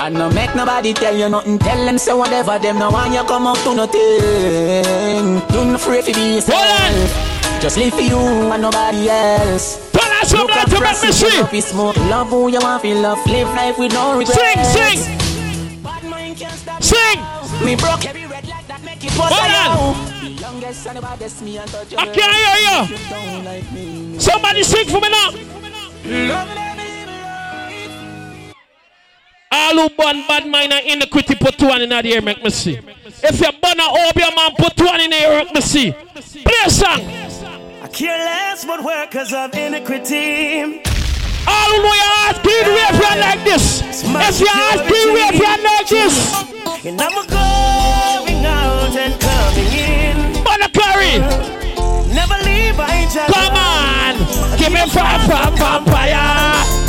And 0.03 0.15
no 0.15 0.31
make 0.31 0.55
nobody 0.55 0.93
tell 0.95 1.15
you 1.15 1.29
nothing. 1.29 1.59
Tell 1.59 1.85
them 1.85 1.99
say 1.99 2.11
whatever 2.11 2.57
them 2.57 2.79
no 2.79 2.89
want 2.89 3.13
you 3.13 3.23
come 3.23 3.45
up 3.45 3.57
to 3.59 3.75
nothing. 3.75 5.39
Don't 5.53 5.75
afraid 5.75 6.05
to 6.05 6.13
be 6.13 6.35
yourself. 6.35 7.61
Just 7.61 7.77
live 7.77 7.93
for 7.93 8.01
you 8.01 8.17
and 8.17 8.63
nobody 8.63 9.09
else. 9.09 9.91
Turn 9.91 10.09
on 10.09 10.25
some 10.25 10.47
light 10.47 10.67
to 10.69 10.81
make 10.81 11.03
me 11.03 11.11
see. 11.11 11.61
Smoke, 11.61 11.97
love 12.09 12.29
who 12.29 12.49
you 12.49 12.59
want, 12.59 12.81
feel 12.81 12.99
love, 12.99 13.23
live 13.27 13.47
life 13.49 13.77
with 13.77 13.93
no 13.93 14.17
regrets. 14.17 14.73
Sing, 14.73 14.97
sing. 14.97 15.19
Sing. 16.81 17.19
Me 17.63 17.75
broke 17.75 18.03
every 18.03 18.25
red 18.25 18.47
light 18.47 18.67
that 18.67 18.81
make 18.83 19.05
it 19.05 19.11
Hold 19.13 19.29
possible. 19.29 19.93
The 20.19 20.29
youngest 20.41 20.87
and 20.87 20.97
the 20.97 21.01
baddest 21.01 21.43
me 21.43 21.59
and 21.59 21.69
touch 21.69 21.93
I 21.95 22.07
can't 22.07 22.33
hear 22.41 22.57
you. 24.09 24.19
Somebody 24.19 24.63
sing 24.63 24.87
for 24.87 24.99
me 24.99 25.09
now. 25.11 26.70
All 29.51 29.73
who 29.75 29.89
born 29.89 30.23
bad 30.27 30.47
mind 30.47 30.71
and 30.71 30.85
iniquity 30.85 31.35
put 31.35 31.61
one 31.61 31.81
in 31.81 31.89
the 31.89 32.05
ear, 32.07 32.21
make 32.21 32.41
me 32.41 32.49
see. 32.49 32.79
If 33.23 33.41
you 33.41 33.51
born 33.61 33.79
a 33.79 34.09
obeah 34.09 34.31
man, 34.35 34.55
put 34.57 34.79
one 34.79 35.01
in 35.01 35.09
the 35.09 35.21
ear, 35.21 35.43
make 35.43 35.53
me 35.53 35.61
see. 35.61 35.91
Play 35.91 36.61
a 36.65 36.69
song. 36.69 37.01
I 37.81 37.87
care 37.91 38.17
less 38.17 38.63
but 38.63 38.81
workers 38.83 39.33
of 39.33 39.53
iniquity. 39.53 40.81
All 41.47 41.69
who 41.69 41.83
know 41.83 41.93
your 41.93 42.33
clean 42.39 42.67
way 42.71 42.85
if 42.87 42.97
you're 43.01 43.19
like 43.19 43.43
this. 43.43 43.81
If 43.83 44.39
your 44.39 44.85
clean 44.87 45.13
way 45.13 45.27
if 45.27 45.39
you're 45.39 45.63
like 45.63 45.87
this. 45.89 46.85
And 46.85 47.01
I'm 47.01 47.11
going 47.27 48.45
out 48.45 48.95
and 48.95 49.19
coming 49.19 49.73
in. 49.73 50.43
Mother 50.43 50.69
Curry. 50.71 51.19
Never 52.13 52.37
leave 52.45 52.79
each. 52.79 53.15
Come 53.19 53.55
on. 53.57 54.15
Give 54.57 54.71
me 54.71 54.79
fire, 54.89 55.19
fire, 55.19 56.80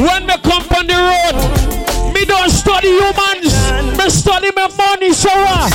When 0.00 0.24
me 0.24 0.32
come 0.40 0.64
on 0.80 0.86
the 0.88 0.96
road, 0.96 1.36
me 2.14 2.24
don't 2.24 2.48
study 2.48 2.88
humans. 2.88 3.52
Me 3.98 4.08
study 4.08 4.48
my 4.56 4.66
money, 4.72 5.12
so 5.12 5.28
what? 5.28 5.74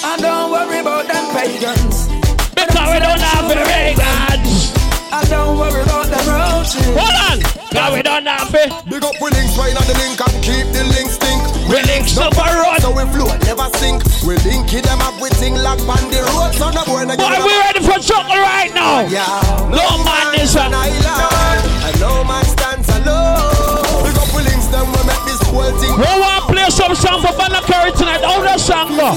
I 0.00 0.16
don't 0.16 0.50
worry 0.50 0.80
about 0.80 1.04
them 1.04 1.28
pagans. 1.36 2.08
Because 2.56 2.88
we 2.88 2.98
don't 2.98 3.20
have 3.20 3.44
the 3.44 3.60
Reagans. 3.60 4.72
I 5.12 5.20
don't 5.28 5.58
worry 5.58 5.82
about 5.82 6.06
them 6.08 6.24
roaches. 6.32 6.80
Hold 6.96 7.12
on. 7.28 7.38
Because 7.68 7.92
we 7.92 8.02
don't 8.08 8.24
have 8.24 8.54
it. 8.54 8.72
Big 8.88 9.04
up 9.04 9.20
we 9.20 9.28
links 9.28 9.58
right 9.58 9.76
on 9.76 9.84
the 9.84 9.92
link 10.00 10.16
and 10.16 10.40
keep 10.40 10.64
the 10.72 10.80
link 10.96 11.12
stink. 11.12 11.44
We 11.68 11.76
links 11.92 12.16
no 12.16 12.30
never 12.32 12.56
run. 12.56 12.80
So 12.80 12.88
we 12.88 13.04
flow 13.12 13.36
never 13.44 13.68
sink. 13.76 14.00
We 14.24 14.40
link 14.48 14.72
it 15.10 15.14
them 15.14 15.20
with 15.20 15.34
thing 15.34 15.54
lock 15.54 15.80
on 15.80 16.10
the 16.10 16.22
road. 16.30 16.54
So 16.54 16.70
no 16.70 16.84
boy 16.86 17.04
no 17.04 17.16
Boy, 17.16 17.38
we 17.42 17.52
ready 17.66 17.82
for 17.82 17.98
trouble 17.98 18.38
right 18.38 18.70
now. 18.74 19.06
Yeah. 19.06 19.26
No 19.70 20.02
man 20.04 20.38
is 20.38 20.54
an 20.56 20.74
uh. 20.74 20.86
island. 20.86 21.60
And 21.84 22.00
no 22.00 22.24
man 22.24 22.44
stands 22.44 22.88
alone. 22.88 24.06
Big 24.06 24.16
up 24.18 24.30
links 24.34 24.66
them 24.70 24.86
we 24.86 25.02
make 25.06 25.24
this 25.26 25.42
whole 25.50 25.74
thing. 25.78 25.92
We 25.98 26.06
want 26.06 26.46
to 26.46 26.52
play 26.52 26.70
some 26.70 26.94
song 26.94 27.22
for 27.22 27.34
Banakari 27.34 27.92
tonight. 27.96 28.22
How 28.22 28.42
that 28.42 28.60
song 28.60 28.96
go? 28.96 29.10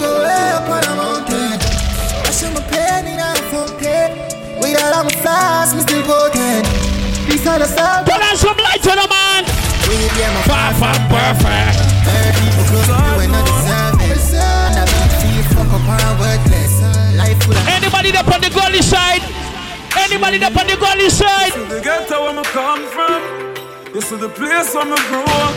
We 4.62 4.76
all 4.76 4.94
have 4.94 5.08
a 5.08 5.10
flash, 5.22 5.74
me. 5.76 5.84
These 5.84 7.48
are 7.48 7.60
the 7.60 7.66
sound. 7.66 8.06
Put 8.06 8.22
on 8.22 8.38
some 8.38 8.58
lights 8.58 8.88
on 8.88 8.96
the 8.96 9.08
man. 9.10 9.44
We 9.88 9.98
need 9.98 10.12
them 10.12 10.34
Far 10.48 10.74
from 10.74 10.96
perfect. 11.12 11.84
Anybody 18.04 18.20
that 18.20 18.36
on 18.36 18.42
the 18.44 18.52
gully 18.52 18.84
side? 18.84 19.24
Anybody 19.96 20.36
that 20.44 20.52
on 20.52 20.68
the 20.68 20.76
gully 20.76 21.08
side? 21.08 21.56
This 21.56 21.64
is 21.64 21.72
The 21.72 21.80
ghetto 21.80 22.20
where 22.20 22.36
me 22.36 22.44
come 22.52 22.84
from. 22.92 23.24
This 23.96 24.12
is 24.12 24.20
the 24.20 24.28
place 24.28 24.76
where 24.76 24.84
me 24.84 25.00
grow 25.08 25.24
up. 25.24 25.56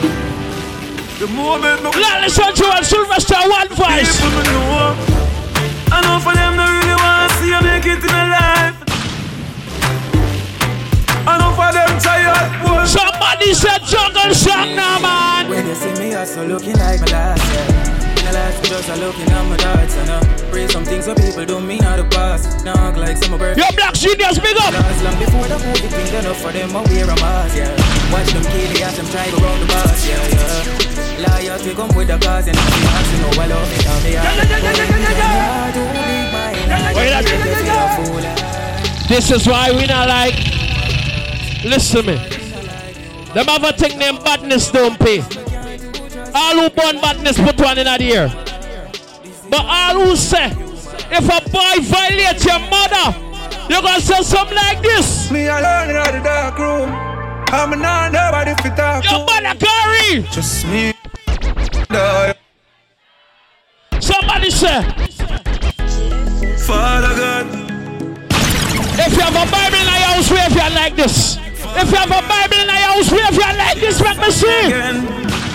The 1.19 1.27
moment 1.35 1.83
me 1.83 1.91
Lally 1.91 2.31
Sancho 2.31 2.71
and 2.71 2.87
Sylvester 2.87 3.35
One 3.51 3.67
Voice. 3.75 4.15
people 4.23 4.31
me 4.31 4.47
know. 4.47 4.95
I 5.91 5.99
know 6.07 6.23
for 6.23 6.39
them 6.39 6.55
they 6.55 6.71
really 6.71 6.95
want 6.95 7.19
to 7.19 7.35
see 7.43 7.51
you 7.51 7.59
make 7.67 7.83
it 7.83 7.99
in 7.99 8.15
a 8.15 8.25
life. 8.31 8.79
I 11.27 11.35
know 11.43 11.51
for 11.51 11.67
them 11.75 11.91
tired 11.99 12.47
boy. 12.63 12.87
Somebody 12.87 13.59
said 13.59 13.83
jungle 13.91 14.31
song 14.39 14.71
now, 14.79 15.03
man. 15.03 15.51
When 15.51 15.67
you 15.67 15.75
see 15.75 15.99
me 15.99 16.15
also 16.15 16.47
looking 16.47 16.79
like 16.79 17.03
my 17.03 17.11
last 17.11 17.43
year. 17.43 17.96
In 18.27 18.35
life, 18.35 18.63
just 18.63 18.89
a 18.89 18.97
looking 18.97 19.31
at 19.31 19.45
my 19.49 19.57
thoughts 19.57 19.97
and 19.97 20.11
uh, 20.11 20.21
pray 20.51 20.67
some 20.69 20.85
things 20.85 21.07
where 21.07 21.17
people 21.17 21.45
don't 21.45 21.67
mean 21.67 21.83
out 21.85 21.97
the 21.97 22.05
past. 22.11 22.65
Now 22.65 22.75
like 22.97 23.17
some 23.17 23.33
of 23.35 23.39
birth. 23.41 23.57
Yo, 23.57 23.65
Black 23.75 23.95
Genius, 23.95 24.39
big 24.39 24.57
up. 24.59 24.73
Last 24.73 25.03
long 25.05 25.19
before 25.19 25.47
the 25.47 25.59
movie 25.59 25.89
thing 25.89 26.07
done 26.13 26.27
up 26.27 26.37
for 26.37 26.53
them, 26.53 26.77
I 26.77 26.83
wear 26.91 27.05
a 27.05 27.17
mask, 27.17 27.57
yeah. 27.57 27.71
Watch 28.13 28.33
them 28.33 28.43
kill 28.51 28.69
the 28.73 28.83
ass, 28.83 28.97
them 28.97 29.07
try 29.07 29.31
to 29.31 29.37
round 29.37 29.63
the 29.63 29.67
bus, 29.67 30.09
yeah, 30.09 30.29
yeah. 30.35 31.27
Liars, 31.27 31.63
we 31.65 31.75
come 31.75 31.95
with 31.97 32.09
the 32.09 32.19
cause 32.19 32.47
and 32.49 32.57
I'm 32.59 32.71
the 32.71 32.87
ass, 32.91 33.09
you 33.13 33.19
know 33.23 33.31
I 33.43 33.47
love 33.47 33.73
it, 33.73 33.87
I'm 33.87 34.03
the 34.03 34.17
ass. 34.17 34.37
This 39.09 39.31
is 39.31 39.47
why 39.47 39.71
we 39.71 39.87
not 39.87 40.09
like. 40.09 40.35
Listen 41.65 42.05
to 42.05 42.13
me. 42.13 42.17
Them 43.35 43.49
a 43.49 43.73
thing 43.73 43.99
named 43.99 44.25
badness 44.25 44.71
don't 44.71 44.99
pay. 44.99 45.46
All 46.39 46.55
who 46.61 46.69
born 46.69 47.01
badness 47.01 47.39
put 47.39 47.59
one 47.59 47.79
in 47.79 47.87
the 47.87 48.03
ear. 48.03 48.29
But 49.49 49.65
all 49.65 50.05
who 50.05 50.17
say, 50.17 50.53
if 51.11 51.25
a 51.25 51.41
boy 51.49 51.81
violates 51.81 52.45
your 52.45 52.59
mother, 52.69 53.17
you're 53.71 53.81
gonna 53.81 54.03
say 54.03 54.21
something 54.21 54.55
like 54.55 54.83
this. 54.83 55.31
Me 55.31 55.47
alone 55.47 55.89
in 55.89 55.97
the 55.97 56.21
dark 56.23 56.59
room. 56.59 56.91
I'm 57.49 57.71
not 57.81 58.13
nobody 58.13 58.53
fit 58.63 58.77
talk 58.77 59.03
Your 59.05 59.25
mother 59.25 59.57
Curry. 59.65 60.23
Just 60.31 60.67
me. 60.67 60.93
No. 61.89 62.35
Somebody 63.99 64.51
say, 64.51 64.83
Father 66.69 67.17
God. 67.17 67.47
if 69.01 69.13
you 69.17 69.23
have 69.23 69.41
a 69.41 69.51
Bible 69.51 69.79
in 69.79 69.87
your 69.89 70.05
house, 70.05 70.31
wave 70.31 70.53
you 70.53 70.75
like 70.77 70.97
this. 70.97 71.39
If 71.81 71.91
you 71.91 71.97
have 71.97 72.11
a 72.11 72.29
Bible 72.29 72.61
in 72.61 72.67
your 72.67 72.93
house, 72.93 73.11
wave 73.11 73.33
you 73.33 73.57
like 73.57 73.81
this. 73.81 74.01
Let 74.03 74.19
me 74.19 74.31
see. 74.31 74.47
I 74.47 75.46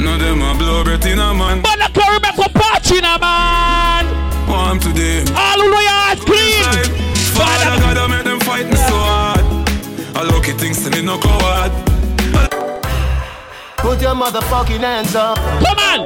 know 0.00 0.18
them 0.18 0.42
a 0.42 0.54
blow 0.56 0.84
breath 0.84 1.06
in 1.06 1.18
a 1.18 1.34
man. 1.34 1.62
But 1.62 1.76
the 1.78 1.88
Curry 1.92 2.18
make 2.20 2.38
a 2.38 2.48
party 2.50 3.00
now, 3.00 3.18
man. 3.18 4.06
Warm 4.48 4.80
today. 4.80 5.20
All 5.36 5.60
who 5.60 5.70
know 5.70 5.80
your 5.80 5.98
heart 6.02 6.18
clean. 6.20 6.64
Father 7.36 7.80
God, 7.80 7.96
I 7.98 8.06
make 8.08 8.24
them 8.24 8.40
fight 8.40 8.66
me 8.66 8.76
so 8.76 8.96
hard. 8.96 9.40
I 10.16 10.22
lucky 10.24 10.52
things 10.52 10.82
to 10.84 10.90
me 10.90 11.02
no 11.02 11.18
coward. 11.18 11.72
Put 13.78 14.00
your 14.02 14.14
motherfucking 14.14 14.80
hands 14.80 15.14
up. 15.14 15.38
Come 15.38 15.78
on. 15.78 16.00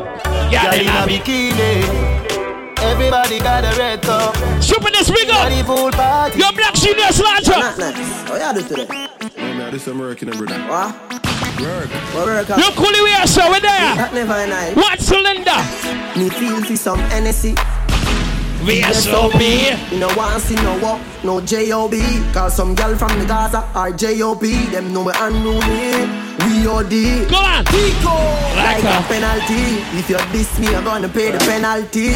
Yeah, 0.53 0.75
Yeah, 0.75 0.75
in 0.75 0.89
a 0.89 1.07
bikini. 1.11 2.15
Everybody 2.79 3.39
got 3.41 3.65
a 3.65 3.77
red 3.79 4.03
cup. 4.03 4.37
Super 4.63 4.91
this 4.91 5.11
big 5.11 5.29
up. 5.31 5.49
Party. 5.95 6.39
Your 6.39 6.53
black 6.53 6.75
genius 6.75 7.19
launcher. 7.21 7.55
Oh, 7.57 8.55
you 8.55 8.63
do 8.63 8.69
today? 8.69 8.87
Oh, 8.91 9.39
Man, 9.39 9.73
this 9.73 9.87
I'm 9.87 9.99
working 9.99 10.29
every 10.29 10.47
day. 10.47 10.59
What? 10.69 10.95
Work. 11.61 11.91
Work 12.15 12.49
You 12.59 12.71
coolly 12.75 13.01
we 13.03 13.13
are 13.15 13.27
so 13.27 13.51
we 13.53 13.61
there. 13.61 13.95
That 13.97 14.11
never 14.13 14.47
night. 14.47 14.75
What 14.77 15.01
cylinder? 15.01 15.55
Me 16.19 16.29
feel 16.31 16.63
for 16.65 16.77
some 16.77 16.99
NSC. 17.11 17.55
VSOP. 18.65 19.93
You 19.93 19.99
know 20.01 20.09
want 20.17 20.41
see 20.43 20.55
no 20.57 20.79
walk, 20.79 21.01
no 21.23 21.41
J.O.B. 21.41 22.01
Cause 22.33 22.57
some 22.57 22.75
girl 22.75 22.97
from 22.97 23.19
the 23.19 23.27
Gaza 23.27 23.59
are 23.75 23.93
J.O.B. 23.93 24.67
Them 24.73 24.93
know 24.93 25.05
we 25.05 25.13
unruly. 25.17 26.09
We 26.45 26.67
OD. 26.67 27.29
Go 27.31 27.37
on. 27.37 27.65
Pico. 27.67 28.15
Like 28.57 28.83
Like, 28.83 28.85
a- 28.85 28.99
a 28.99 29.03
penalty. 29.09 29.83
If 29.99 30.09
you 30.11 30.17
diss 30.33 30.59
me, 30.59 30.75
I'm 30.75 30.85
gonna 30.85 31.09
pay 31.09 31.31
the 31.31 31.39
penalty. 31.39 32.15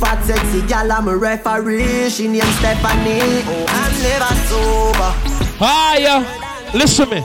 Fat 0.00 0.22
sexy 0.24 0.66
gal, 0.66 0.90
I'm 0.90 1.08
a 1.08 1.16
referee. 1.16 2.10
She 2.10 2.28
named 2.28 2.44
Stephanie. 2.58 3.42
Oh, 3.46 3.66
I'm 3.68 3.92
never 4.02 4.34
sober. 4.48 5.12
Hi, 5.58 6.70
listen 6.74 7.10
me. 7.10 7.24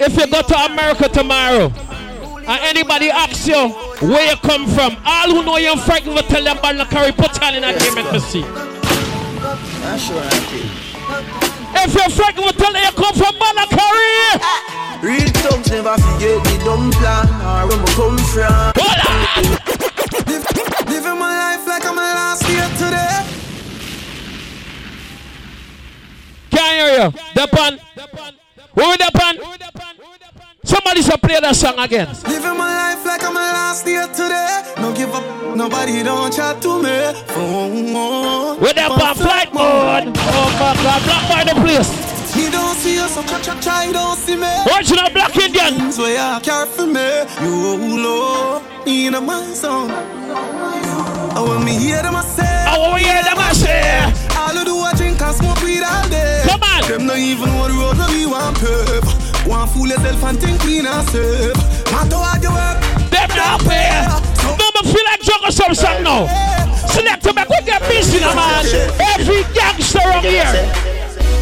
If 0.00 0.16
you 0.16 0.26
go 0.30 0.42
to 0.42 0.56
America 0.56 1.08
tomorrow, 1.08 1.72
and 2.46 2.60
anybody 2.62 3.10
asks 3.10 3.46
you 3.48 3.68
where 4.06 4.30
you 4.30 4.36
come 4.36 4.66
from, 4.68 4.96
all 5.04 5.28
who 5.30 5.42
know 5.44 5.56
you're 5.56 5.76
frightened 5.76 6.14
will 6.14 6.22
tell 6.22 6.42
them 6.44 6.56
about 6.56 6.76
the 6.78 6.84
curry, 6.84 7.12
put 7.12 7.42
on 7.42 7.54
in 7.56 7.64
a 7.64 7.76
game 7.76 7.98
and 7.98 8.22
see. 8.22 8.44
If 11.74 11.94
you're 11.94 12.10
frightened 12.10 12.44
will 12.44 12.52
tell 12.52 12.72
them 12.72 12.82
you 12.82 12.92
come 12.92 13.14
from 13.14 13.34
Banakari. 13.34 14.38
Real 15.02 15.28
thugs 15.42 15.70
never 15.70 15.94
forget 15.98 16.42
the 16.44 16.60
dumb 16.64 16.90
plan 16.92 17.26
or 17.42 17.66
where 17.68 17.78
we 17.78 17.92
come 17.92 18.18
from. 18.18 18.72
Living 20.88 21.18
my 21.18 21.56
life 21.56 21.66
like 21.66 21.84
I'm 21.84 21.98
a 21.98 22.00
last 22.00 22.48
year 22.48 22.68
today. 22.78 23.24
Can't 26.50 26.74
hear 26.78 26.90
you. 27.04 27.10
Depan. 27.34 27.78
Where 28.78 28.90
we 28.90 28.96
Depan? 28.96 29.34
Somebody 30.62 31.02
should 31.02 31.20
play 31.20 31.40
that 31.40 31.56
song 31.56 31.80
again. 31.80 32.06
Living 32.30 32.54
my 32.54 32.94
life 32.94 33.04
like 33.04 33.24
I'm 33.24 33.34
a 33.34 33.42
last 33.50 33.84
year 33.84 34.06
today. 34.06 34.62
No 34.78 34.94
give 34.94 35.10
up, 35.10 35.26
nobody 35.56 36.04
don't 36.04 36.32
chat 36.32 36.62
to 36.62 36.78
me. 36.78 36.94
Phone. 37.34 38.60
With 38.62 38.76
that 38.76 38.94
on 38.94 39.16
flight 39.16 39.52
mode. 39.52 40.14
Oh 40.14 40.48
my 40.62 40.78
God, 40.78 41.02
block 41.02 41.24
by 41.26 41.42
the 41.42 41.58
place. 41.58 41.90
He 42.38 42.48
don't 42.54 42.76
see 42.76 43.00
us, 43.00 43.14
so 43.18 43.22
try, 43.26 43.42
try, 43.42 43.58
try, 43.58 43.90
don't 43.90 44.16
see 44.16 44.36
me. 44.36 44.46
Original 44.70 45.10
black 45.10 45.34
Indian. 45.34 45.74
Things 45.74 45.98
where 45.98 46.14
you 46.14 46.40
care 46.40 46.66
for 46.66 46.86
me. 46.86 47.26
You 47.42 47.98
low 47.98 48.62
in 48.86 49.14
a 49.14 49.20
my 49.20 49.42
zone. 49.54 49.90
I 49.90 51.40
want 51.42 51.64
me 51.64 51.74
hear 51.76 52.00
them 52.00 52.14
I 52.14 52.22
say, 52.22 52.46
I 52.46 52.78
want 52.78 52.94
me 52.94 53.02
hear 53.02 53.22
them 53.26 53.38
I 53.38 53.52
say. 53.52 54.06
all 54.38 54.54
I 54.54 54.62
do 54.62 54.78
I 54.78 54.94
drink 54.94 55.20
and 55.20 55.34
smoke 55.34 55.62
weed 55.62 55.82
all 55.82 56.08
day. 56.08 56.37
Come 56.88 57.02
on. 57.02 57.06
Them 57.06 57.06
not 57.06 57.18
even 57.18 57.52
what 57.60 57.70
road 57.70 57.98
where 57.98 58.08
we 58.08 58.24
want 58.24 58.56
pave. 58.56 59.04
Want 59.46 59.70
fool 59.70 59.88
yourself 59.88 60.24
and 60.24 60.40
think 60.40 60.60
clean 60.60 60.86
and 60.86 61.04
safe. 61.08 61.56
Matter 61.92 62.16
what 62.16 62.40
you 62.40 62.48
work. 62.48 62.80
Them 63.12 63.28
not 63.36 63.60
pay. 63.60 64.08
No, 64.56 64.64
me 64.72 64.80
feel 64.88 65.04
like 65.04 65.20
juggle 65.20 65.52
some 65.52 65.74
song 65.74 66.02
now. 66.02 66.24
Select 66.88 67.22
to 67.24 67.34
make 67.34 67.48
we 67.48 67.60
get 67.64 67.82
busy 67.88 68.20
now, 68.20 68.34
man. 68.34 68.64
Every 69.12 69.44
gangster 69.52 70.00
around 70.00 70.24
here. 70.24 70.88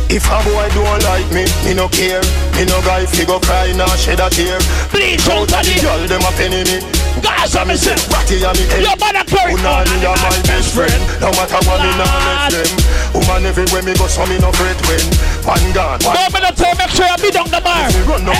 If 0.08 0.26
a 0.31 0.39
boy 0.47 0.66
don't 0.70 1.02
like 1.02 1.26
me, 1.34 1.47
me 1.66 1.75
no 1.75 1.89
care. 1.89 2.23
Me 2.55 2.65
no 2.66 2.78
guy 2.83 3.07
fi 3.07 3.25
go 3.25 3.39
cry 3.39 3.73
nor 3.75 3.91
shed 3.99 4.18
a 4.18 4.31
tear. 4.31 4.58
Please 4.91 5.23
don't 5.26 5.50
at 5.52 5.66
the 5.66 5.78
tell 5.78 5.99
girl 5.99 6.08
them 6.08 6.23
a 6.23 6.31
penny 6.39 6.62
me. 6.62 6.78
Guys, 7.23 7.57
I'm 7.57 7.70
say. 7.76 7.94
Ratty 8.10 8.42
a 8.42 8.50
me 8.55 8.66
head. 8.70 8.83
Your 8.83 8.97
mother 8.99 9.26
carry 9.26 9.55
Unani 9.55 9.99
a 10.07 10.10
my 10.15 10.39
best 10.47 10.75
friend. 10.75 11.02
No 11.20 11.31
matter 11.34 11.58
what 11.66 11.83
me 11.83 11.91
nah 11.99 12.07
left 12.23 12.55
them. 12.55 12.95
Woman 13.15 13.47
everywhere 13.47 13.83
me 13.83 13.94
go 13.94 14.07
so 14.07 14.25
me 14.26 14.39
no 14.39 14.51
fret 14.52 14.78
when. 14.89 15.02
One 15.47 15.62
gone, 15.75 16.01
one 16.02 16.17
One 16.17 16.33
minute 16.33 16.57
to 16.57 16.68
make 16.78 16.91
sure 16.91 17.07
I 17.07 17.17
be 17.20 17.31
down 17.31 17.51
the 17.51 17.60
bar. 17.60 17.86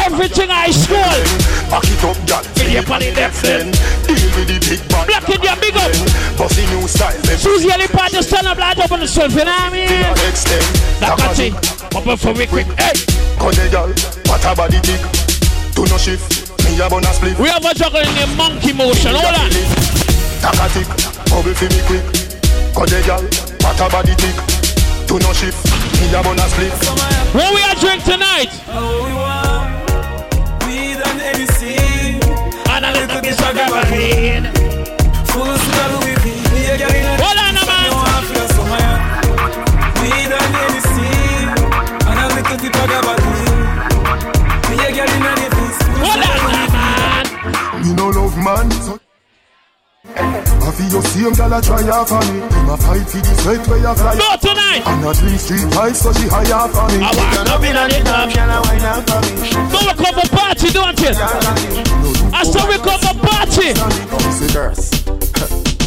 Everything 0.07 0.51
I 0.51 0.70
school. 0.70 0.99
Back 1.70 1.86
it 1.86 2.03
up, 2.03 2.19
girl. 2.27 2.45
Feel 2.57 2.70
your 2.70 2.86
body 2.86 3.11
left 3.15 3.43
then. 3.43 3.70
Deal 4.07 4.27
with 4.35 4.49
the 4.49 4.59
big 4.62 4.83
bad. 4.89 5.07
Black 5.07 5.28
Indian, 5.28 5.59
big 5.61 5.77
up. 5.77 5.93
Bossy 6.39 6.67
new 6.73 6.86
style. 6.89 7.17
Susie 7.39 7.70
Ali 7.70 7.86
part 7.89 8.12
just 8.12 8.28
stand 8.28 8.47
up 8.47 8.59
like 8.59 8.78
up 8.78 8.91
on 8.93 9.01
the 9.01 9.09
self, 9.09 9.33
you 9.33 9.45
know 9.45 9.51
what 9.51 9.69
I 9.69 9.75
mean? 9.75 9.89
That. 11.01 11.91
Pop 11.91 12.07
up 12.07 12.19
for 12.19 12.35
me 12.35 12.47
quick. 12.47 12.67
Hey. 12.78 12.93
Cause 13.39 13.57
the 13.57 13.69
girl, 13.70 13.91
what 14.27 14.45
a 14.45 14.55
body 14.55 14.81
tick. 14.81 15.01
Do 15.75 15.85
no 15.86 15.99
shift. 15.99 16.53
Me 16.65 16.78
a 16.81 16.86
a 16.86 17.12
split. 17.15 17.39
We 17.39 17.49
have 17.49 17.65
a 17.65 17.75
juggle 17.75 18.01
in 18.01 18.15
the 18.17 18.27
monkey 18.36 18.73
motion. 18.73 19.15
Hold 19.15 19.33
on. 19.33 19.51
Taka 20.43 20.67
tick. 20.73 20.89
Bubble 21.31 21.55
fi 21.55 21.69
me 21.69 21.81
quick. 21.86 22.05
The 22.77 23.03
girl, 23.03 23.25
what 23.67 23.81
a 23.83 23.89
body 23.91 24.15
tick. 24.15 24.36
Do 25.07 25.19
no 25.19 25.33
shift. 25.33 25.59
Me 25.99 26.07
a 26.15 26.23
bun 26.23 26.39
a 26.39 26.47
split. 26.47 26.73
What 27.35 27.51
we 27.55 27.61
are 27.67 27.75
drink 27.83 28.05
tonight? 28.05 28.51
Oh, 28.70 29.03
we 29.03 29.12
want 29.19 29.75
weed 30.67 31.01
and 31.03 31.20
anything. 31.35 32.23
And 32.70 32.85
a 32.86 32.91
little 32.95 33.20
bit 33.20 33.35
of 33.35 33.53
gasoline. 33.59 34.47
Full 35.35 35.57
skull 35.67 35.95
with 36.07 36.23
me. 36.25 36.35
Me 36.55 36.61
a 36.70 36.78
girl 36.78 36.95
in 36.95 37.07
a 37.07 37.15
Hold 37.23 37.39
on, 37.43 37.55
man. 37.67 37.83
Me 37.83 37.91
want 37.91 38.27
feel 38.31 38.49
so 38.55 38.62
high. 38.70 38.95
Weed 40.01 40.31
and 40.31 40.55
anything. 40.67 41.51
And 42.07 42.19
a 42.23 42.27
little 42.39 42.59
bit 42.62 42.77
of 42.77 42.86
gasoline. 42.93 43.67
Me 44.70 44.77
a 44.78 44.91
girl 44.95 45.11
in 45.17 45.27
a 45.27 45.33
difference. 45.43 45.81
Hold 46.07 46.23
on, 46.31 46.39
man. 46.77 47.27
Me 47.83 47.91
no 47.99 48.07
love 48.15 48.36
man. 48.39 48.70
So 48.86 49.06
I 50.15 50.70
feel 50.70 50.89
your 50.91 51.02
same 51.02 51.33
gal 51.35 51.52
a 51.52 51.60
try 51.60 51.83
off 51.91 52.12
on 52.12 52.23
me. 52.31 52.41
Him 52.41 52.68
a 52.70 52.76
fight 52.76 53.07
for 53.10 53.18
the 53.18 53.35
sweat 53.43 53.67
where 53.67 53.78
you 53.78 53.94
fly. 53.94 54.15
Go 54.15 54.36
tonight. 54.39 54.83
And 54.86 55.05
a 55.05 55.12
drink 55.15 55.41
street 55.41 55.67
life 55.75 55.97
so 55.97 56.12
she 56.12 56.28
high 56.28 56.51
off 56.52 56.76
on 56.76 56.86
me. 56.94 57.02
I 57.02 57.10
want 57.10 57.49
to 57.49 57.59
be 57.59 57.68
on 57.75 57.89
the 57.91 58.01
top. 58.07 58.31
Go 59.73 59.78
we 59.83 59.93
come 59.99 60.15
for 60.15 60.28
party, 60.31 60.70
don't 60.70 61.01
you? 61.01 61.10
I 62.33 62.44
saw 62.44 62.68
we 62.68 62.78
come 62.78 63.01
for 63.02 63.15
party. 63.18 63.75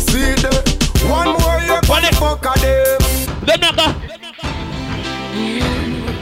See 0.09 0.35
the 0.35 0.51
one 1.07 1.31
more 1.39 1.59
year 1.63 1.79
What 1.87 2.03
it? 2.03 2.15
fuck 2.15 2.45
a 2.45 2.59
them. 2.59 2.99
Them 3.45 3.59
not 3.61 3.75
go. 3.77 3.85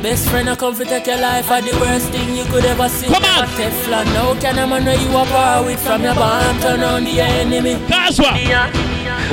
Best 0.08 0.30
friend, 0.30 0.50
I 0.50 0.56
come 0.56 0.74
to 0.74 0.86
take 0.86 1.06
your 1.06 1.19
life 1.19 1.52
are 1.52 1.61
the 1.61 1.76
worst 1.84 2.08
thing 2.11 2.34
you 2.34 2.45
could 2.45 2.64
ever 2.64 2.88
see. 2.88 3.08
Come 3.08 3.26
on. 3.26 3.45
Teflon, 3.60 4.06
now 4.16 4.40
can 4.40 4.58
a 4.58 4.66
man 4.66 4.86
know 4.86 4.94
you 4.94 5.10
are 5.10 5.26
power 5.26 5.66
with 5.66 5.84
from 5.84 6.02
your 6.02 6.16
band, 6.16 6.61
turn 6.61 6.80
on 6.80 7.03
the 7.03 7.19
enemy. 7.19 7.74
That's 7.92 8.18
what. 8.18 8.40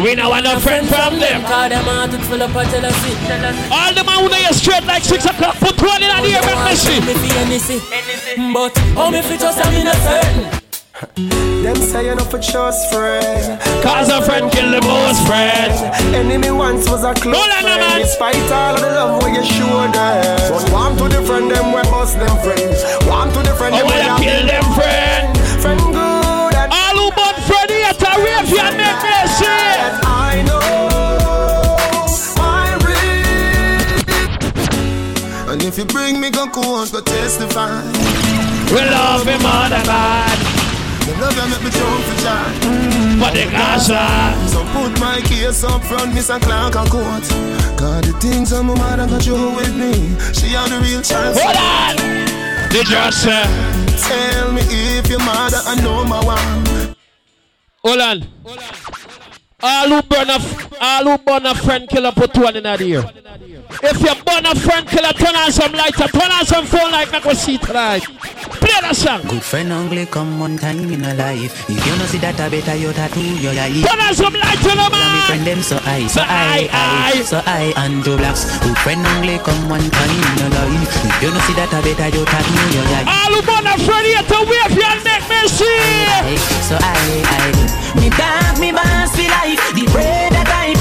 We 0.03 0.17
know 0.17 0.31
want 0.31 0.47
no 0.47 0.59
friend 0.59 0.85
from 0.89 1.20
them. 1.20 1.43
Call 1.43 1.69
them 1.69 1.86
out 1.86 2.11
to 2.11 2.19
fill 2.27 2.43
up 2.43 2.51
a 2.51 2.65
jealousy. 2.65 3.15
All 3.70 3.94
the 3.94 4.03
man 4.03 4.19
who 4.19 4.35
you 4.35 4.53
straight 4.53 4.83
like 4.83 5.05
6 5.05 5.25
o'clock. 5.27 5.55
Put 5.61 5.81
one 5.81 6.03
in 6.03 6.11
the 6.11 6.35
air, 6.35 6.43
make 6.43 6.65
me 6.67 6.75
see. 6.75 6.99
Me 7.07 7.15
fi 7.23 7.39
anything. 7.39 8.53
But 8.53 8.77
how 8.99 9.11
me 9.11 9.23
fi 9.23 9.36
trust 9.36 9.65
I'm 9.65 9.75
innocent? 9.75 10.64
Them 11.17 11.75
say 11.77 12.07
you're 12.07 12.15
not 12.15 12.31
for 12.31 12.39
trust 12.39 12.93
friend. 12.93 13.59
Cause 13.83 14.09
a 14.11 14.23
friend 14.23 14.51
kill 14.53 14.71
the 14.71 14.81
most 14.87 15.27
friend. 15.27 15.73
Enemy 16.15 16.53
once 16.53 16.89
was 16.89 17.03
a 17.03 17.13
close 17.15 17.35
Hold 17.35 17.51
on, 17.51 17.63
friend. 17.63 17.81
man. 17.83 18.01
Despite 18.01 18.37
all 18.53 18.75
of 18.77 18.81
the 18.81 18.87
love 18.95 19.23
what 19.23 19.35
you 19.35 19.43
show 19.43 19.67
them. 19.91 20.39
But 20.55 20.71
want 20.71 20.99
to 21.03 21.09
defend 21.11 21.51
them, 21.51 21.75
we 21.75 21.83
bust 21.91 22.15
them 22.15 22.37
friends. 22.47 22.79
Want 23.11 23.35
to 23.35 23.43
defend 23.43 23.75
Oh, 23.75 23.79
them, 23.83 23.87
we 23.91 23.95
I 24.07 24.23
kill 24.23 24.47
them 24.47 24.65
friend. 24.79 25.35
Friend 25.59 25.81
good 25.83 26.55
and 26.63 26.71
All 26.71 26.95
who 26.95 27.11
born 27.11 27.37
Freddy 27.43 27.83
at 27.83 27.99
a 27.99 28.15
rave, 28.23 28.49
you 28.55 28.63
make 28.79 29.03
me. 29.03 29.11
I 30.07 30.43
know 30.47 30.63
And 35.51 35.63
if 35.63 35.77
you 35.77 35.85
bring 35.87 36.21
me 36.21 36.31
gun 36.31 36.51
court, 36.53 36.93
go 36.93 37.01
testify. 37.01 37.83
We 38.71 38.81
love 38.95 39.27
him 39.27 39.43
more 39.43 39.69
than 39.69 39.85
God. 39.87 40.39
The 41.15 41.20
love 41.20 41.36
you 41.36 41.47
make 41.49 41.62
me 41.62 41.70
jump 41.70 42.05
for 42.05 42.17
joy. 42.23 42.51
For 43.23 43.31
the 43.31 43.47
Gaza. 43.51 44.34
So 44.49 44.65
put 44.73 44.99
my 44.99 45.20
case 45.20 45.62
up 45.62 45.83
front, 45.84 46.12
Miss 46.15 46.28
and 46.31 46.43
Clark 46.43 46.75
and 46.75 46.91
court. 46.91 47.23
Cause 47.78 48.02
the 48.02 48.18
things 48.20 48.52
on 48.52 48.67
my 48.67 48.75
mother 48.75 49.07
got 49.07 49.25
you 49.26 49.34
with 49.55 49.75
me. 49.76 49.93
She 50.34 50.57
are 50.57 50.68
the 50.68 50.81
real 50.83 51.02
child. 51.02 51.36
Hold 51.39 51.57
on. 51.57 52.70
Did 52.70 52.89
you 52.89 53.12
say? 53.12 53.44
Tell 54.09 54.52
me 54.52 54.62
if 54.99 55.09
your 55.09 55.20
mother 55.20 55.60
I 55.65 55.81
know 55.83 56.05
my 56.05 56.25
one. 56.25 56.97
Hold 57.84 58.01
on. 58.01 59.03
All 59.67 59.89
who 59.89 60.02
burn 60.02 60.28
a, 60.28 60.36
all 60.78 61.05
who 61.09 61.17
burn 61.25 61.47
a 61.47 61.55
friend 61.55 61.89
killer 61.89 62.12
put 62.12 62.36
one 62.36 62.55
in 62.55 62.65
the 62.65 62.76
ear. 62.84 63.01
If 63.81 63.97
you 63.97 64.12
burn 64.20 64.44
a 64.44 64.55
friend 64.55 64.86
killer, 64.86 65.12
turn 65.17 65.34
on 65.34 65.51
some 65.51 65.73
lighter, 65.73 66.05
turn 66.12 66.31
on 66.31 66.44
some 66.44 66.67
phone 66.67 66.93
light, 66.93 67.10
make 67.10 67.25
we 67.25 67.33
see 67.34 67.57
tonight. 67.57 68.05
Play 68.60 68.76
that 68.84 68.93
song. 68.94 69.23
Good 69.25 69.43
friend 69.43 69.73
only 69.73 70.05
come 70.05 70.39
one 70.39 70.59
time 70.59 70.93
in 70.93 71.02
a 71.02 71.15
life. 71.15 71.65
If 71.65 71.81
you 71.81 71.97
no 71.97 72.05
see 72.12 72.18
that, 72.20 72.36
I 72.39 72.52
better 72.52 72.76
you 72.76 72.93
tattoo 72.93 73.25
your 73.41 73.57
life. 73.57 73.73
Turn 73.89 74.01
on 74.05 74.12
some 74.12 74.36
lighter, 74.36 74.76
no 74.76 74.84
Me 74.93 75.01
man. 75.01 75.26
friend 75.33 75.44
them 75.49 75.60
so 75.65 75.81
I, 75.81 76.12
so 76.12 76.20
I, 76.20 76.68
I, 76.68 76.68
I, 76.68 77.12
I. 77.17 77.23
so 77.25 77.41
I 77.49 77.73
and 77.81 78.05
two 78.05 78.20
blacks. 78.20 78.44
Good 78.60 78.76
friend 78.84 79.01
only 79.17 79.41
come 79.41 79.65
one 79.73 79.89
time 79.89 80.12
in 80.12 80.44
a 80.44 80.49
life. 80.60 80.93
If 81.09 81.17
you 81.25 81.33
no 81.33 81.41
see 81.49 81.57
that, 81.57 81.73
I 81.73 81.81
better 81.81 82.12
you 82.12 82.25
tattoo 82.28 82.68
your 82.68 82.84
life. 82.93 83.09
All 83.09 83.33
who 83.33 83.41
burn 83.41 83.65
a 83.65 83.81
friend 83.81 84.05
here 84.12 84.28
to 84.28 84.39
wave 84.44 84.76
you 84.76 84.84
and 84.84 85.01
make 85.09 85.25
me 85.25 85.41
see. 85.49 85.81
I, 86.20 86.36
so 86.68 86.76
I, 86.76 87.01
I, 87.33 87.97
me 87.97 88.12
dog, 88.12 88.60
me 88.60 88.68
boss 88.76 89.15
for 89.15 89.53
life. 89.57 89.74
The 89.74 89.84
bread 89.92 90.33
that 90.33 90.49
I. 90.49 90.74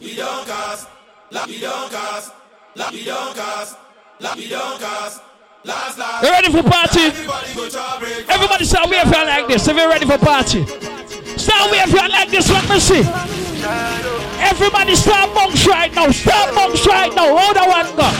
We 0.00 0.16
don't 0.16 0.46
cast, 0.46 0.88
la, 1.30 1.44
we 1.46 1.60
don't 1.60 1.90
cast, 1.90 2.32
la, 2.74 2.90
we 2.90 3.04
don't 3.04 3.36
cast, 3.36 3.76
la, 4.20 4.34
we 4.34 4.48
don't 4.48 4.80
cast. 4.80 5.22
Last, 5.62 5.98
last. 5.98 6.22
Ready 6.22 6.50
for 6.50 6.62
party? 6.62 7.00
Everybody 7.00 7.52
break. 8.00 8.30
Everybody 8.30 8.64
start 8.64 8.88
you 8.88 8.96
like 8.96 9.46
this 9.46 9.68
if 9.68 9.76
you're 9.76 9.90
ready 9.90 10.06
for 10.06 10.16
party. 10.16 10.64
Start 11.36 11.70
wave 11.70 11.88
you 11.88 12.08
like 12.08 12.30
this, 12.30 12.48
let 12.50 12.66
me 12.70 12.80
see. 12.80 13.04
Everybody 14.40 14.96
start 14.96 15.34
monks 15.34 15.66
right 15.66 15.94
now. 15.94 16.10
Start 16.10 16.54
monks 16.54 16.86
right 16.86 17.14
now. 17.14 17.36
Hold 17.36 17.58
on 17.58 17.68
one 17.68 17.94
go. 17.94 18.10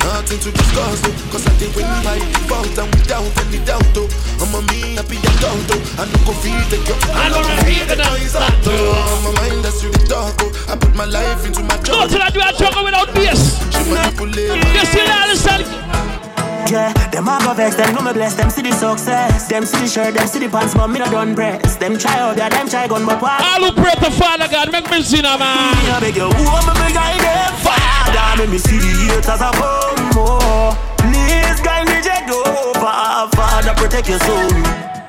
To 0.00 0.06
go 0.06 0.16
bow 0.16 0.24
for 0.24 0.40
the 0.40 0.40
result. 0.40 0.40
Nothing 0.40 0.40
to 0.40 0.50
discuss, 0.50 1.00
oh. 1.04 1.28
Cause 1.30 1.46
I 1.46 1.52
did 1.58 1.76
win 1.76 1.86
by 2.04 2.18
default 2.18 2.78
and 2.78 2.88
without 2.94 3.36
any 3.44 3.60
doubt, 3.64 3.96
oh. 3.96 4.08
I'm 4.40 4.54
a 4.54 4.60
me 4.72 4.96
happy 4.96 5.16
adult, 5.18 5.70
oh. 5.70 6.00
I 6.00 6.04
no 6.08 6.18
go 6.24 6.32
feed 6.40 6.66
the 6.72 6.78
girl. 6.88 7.00
I 7.12 7.28
no 7.28 7.40
go 7.42 7.54
feed 7.64 7.86
the 7.88 7.96
noise 7.96 8.36
out, 8.36 8.52
oh. 8.66 9.20
My 9.24 9.32
mind 9.40 9.64
that's 9.64 9.84
really 9.84 10.04
dark, 10.08 10.34
oh. 10.40 10.72
I 10.72 10.76
put 10.76 10.94
my 10.94 11.04
life 11.04 11.44
into 11.46 11.62
my 11.62 11.76
job. 11.82 12.08
till 12.08 12.22
I 12.22 12.30
do 12.30 12.40
a 12.40 12.52
jungle 12.56 12.84
without 12.84 13.12
manipulate. 13.14 14.56
You 14.74 14.84
still 14.86 15.08
understand? 15.10 16.19
Yeah, 16.68 16.92
them 17.10 17.28
a 17.28 17.38
go 17.40 17.54
vex, 17.54 17.74
them 17.76 17.94
know 17.94 18.02
me 18.02 18.12
bless, 18.12 18.34
them 18.34 18.50
see 18.50 18.62
the 18.62 18.72
success. 18.72 19.48
Them 19.48 19.64
see 19.64 19.80
the 19.80 19.88
shirt, 19.88 20.14
them 20.14 20.26
see 20.26 20.38
the 20.40 20.48
pants, 20.48 20.74
but 20.74 20.88
me 20.88 20.98
not 20.98 21.10
done 21.10 21.34
press. 21.34 21.76
Them 21.76 21.98
try 21.98 22.18
out 22.18 22.36
there, 22.36 22.50
them 22.50 22.68
try 22.68 22.86
gun, 22.86 23.06
but 23.06 23.20
what? 23.20 23.40
All 23.40 23.70
who 23.70 23.72
pray 23.72 23.94
to 23.94 24.10
Father 24.10 24.48
God, 24.48 24.70
make 24.70 24.90
me 24.90 25.02
see 25.02 25.22
now, 25.22 25.38
man. 25.38 25.74
Me 25.82 25.90
a 25.90 26.00
beg 26.00 26.16
you, 26.16 26.28
who 26.28 26.44
am 26.46 26.68
I 26.68 26.74
beg 26.78 26.94
them? 26.94 27.52
Father, 27.64 28.42
make 28.42 28.50
me 28.50 28.58
see 28.58 28.78
the 28.78 29.14
haters 29.14 29.40
a 29.40 29.50
come 29.50 30.10
more. 30.14 30.72
Please 31.02 31.60
guide 31.62 31.86
me, 31.88 31.98
check 32.02 32.28
over. 32.28 33.30
Father, 33.34 33.74
protect 33.74 34.08
your 34.08 34.18
soul. 34.20 34.50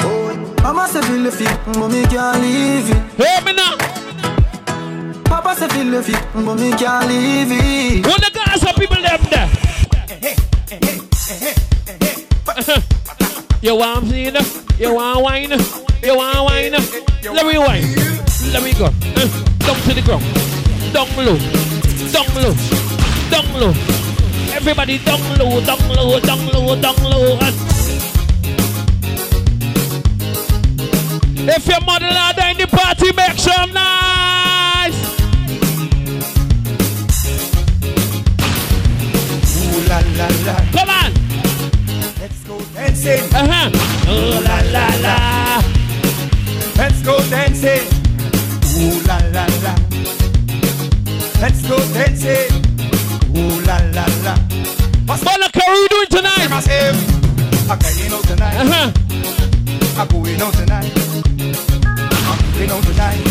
Oh, 0.02 0.56
Mama 0.64 0.88
say 0.88 1.02
feel 1.02 1.24
the 1.24 1.32
fit, 1.32 1.58
but 1.74 1.90
me 1.90 2.06
can't 2.06 2.42
leave 2.42 2.90
it. 2.90 3.02
Hear 3.22 3.42
me 3.46 3.54
now. 3.54 3.78
Papa 5.26 5.56
say 5.56 5.68
feel 5.70 5.92
the 5.92 6.04
fit, 6.04 6.22
but 6.34 6.56
me 6.56 6.72
can't 6.72 7.08
leave 7.08 7.52
it. 7.52 8.06
What 8.06 8.20
the 8.20 8.32
guys 8.34 8.64
are 8.64 8.74
people 8.74 9.02
them 9.02 9.22
there? 9.30 9.62
you 10.72 10.80
want 10.80 11.02
me, 11.02 11.11
you 13.62 13.76
want 13.76 14.06
know? 14.06 14.42
You 14.78 14.94
want 14.96 15.22
wine? 15.22 15.52
You 16.04 16.18
want 16.18 16.44
wine? 16.44 16.72
Let 16.72 17.46
me 17.46 17.58
wine. 17.58 17.96
Let 18.52 18.64
me 18.64 18.74
go. 18.74 18.86
Uh, 18.86 19.28
down 19.60 19.78
to 19.82 19.94
the 19.94 20.02
ground. 20.04 20.24
Down 20.92 21.08
low. 21.16 21.38
Down 22.12 22.28
low. 22.36 22.54
Down 23.30 23.48
low. 23.60 23.74
Everybody 24.54 24.98
down 24.98 25.22
low, 25.40 25.62
down 25.62 25.80
low, 25.90 26.20
down 26.20 26.48
low, 26.48 26.76
down 26.76 26.96
low. 27.04 27.38
And 27.40 27.56
if 31.50 31.66
your 31.68 31.82
mother 31.82 32.08
not 32.08 32.38
in 32.38 32.58
the 32.58 32.68
party, 32.68 33.12
make 33.14 33.40
some 33.40 33.72
noise. 33.72 34.98
Ooh 39.58 39.80
la 39.88 40.00
la 40.18 40.28
la. 40.46 40.56
Come 40.72 40.90
on. 40.90 41.21
Dancing. 42.74 43.24
Uh 43.34 43.48
huh. 43.48 43.70
Oh 44.08 44.42
la 44.46 44.58
la 44.72 44.88
la. 45.02 45.16
Let's 46.78 47.02
go 47.02 47.18
dancing. 47.30 47.88
Ooh 48.78 49.02
la 49.08 49.18
la 49.36 49.46
la. 49.64 49.74
Let's 51.42 51.62
go 51.68 51.78
dancing. 51.94 52.50
Ooh 53.36 53.62
la 53.66 53.78
la 53.94 54.06
la. 54.24 54.36
Monica, 55.08 55.60
what 55.60 55.70
are 55.70 55.76
you 55.76 55.88
doing 55.90 56.08
tonight? 56.10 56.52
I'm 57.70 57.80
going 57.80 58.14
out 58.14 58.24
tonight. 58.24 58.56
Uh-huh. 58.58 58.92
I'm 59.98 60.08
going 60.08 60.42
out 60.42 60.54
tonight. 60.54 60.92
I'm 62.14 62.40
going 62.54 62.72
out 62.72 62.84
tonight. 62.84 63.22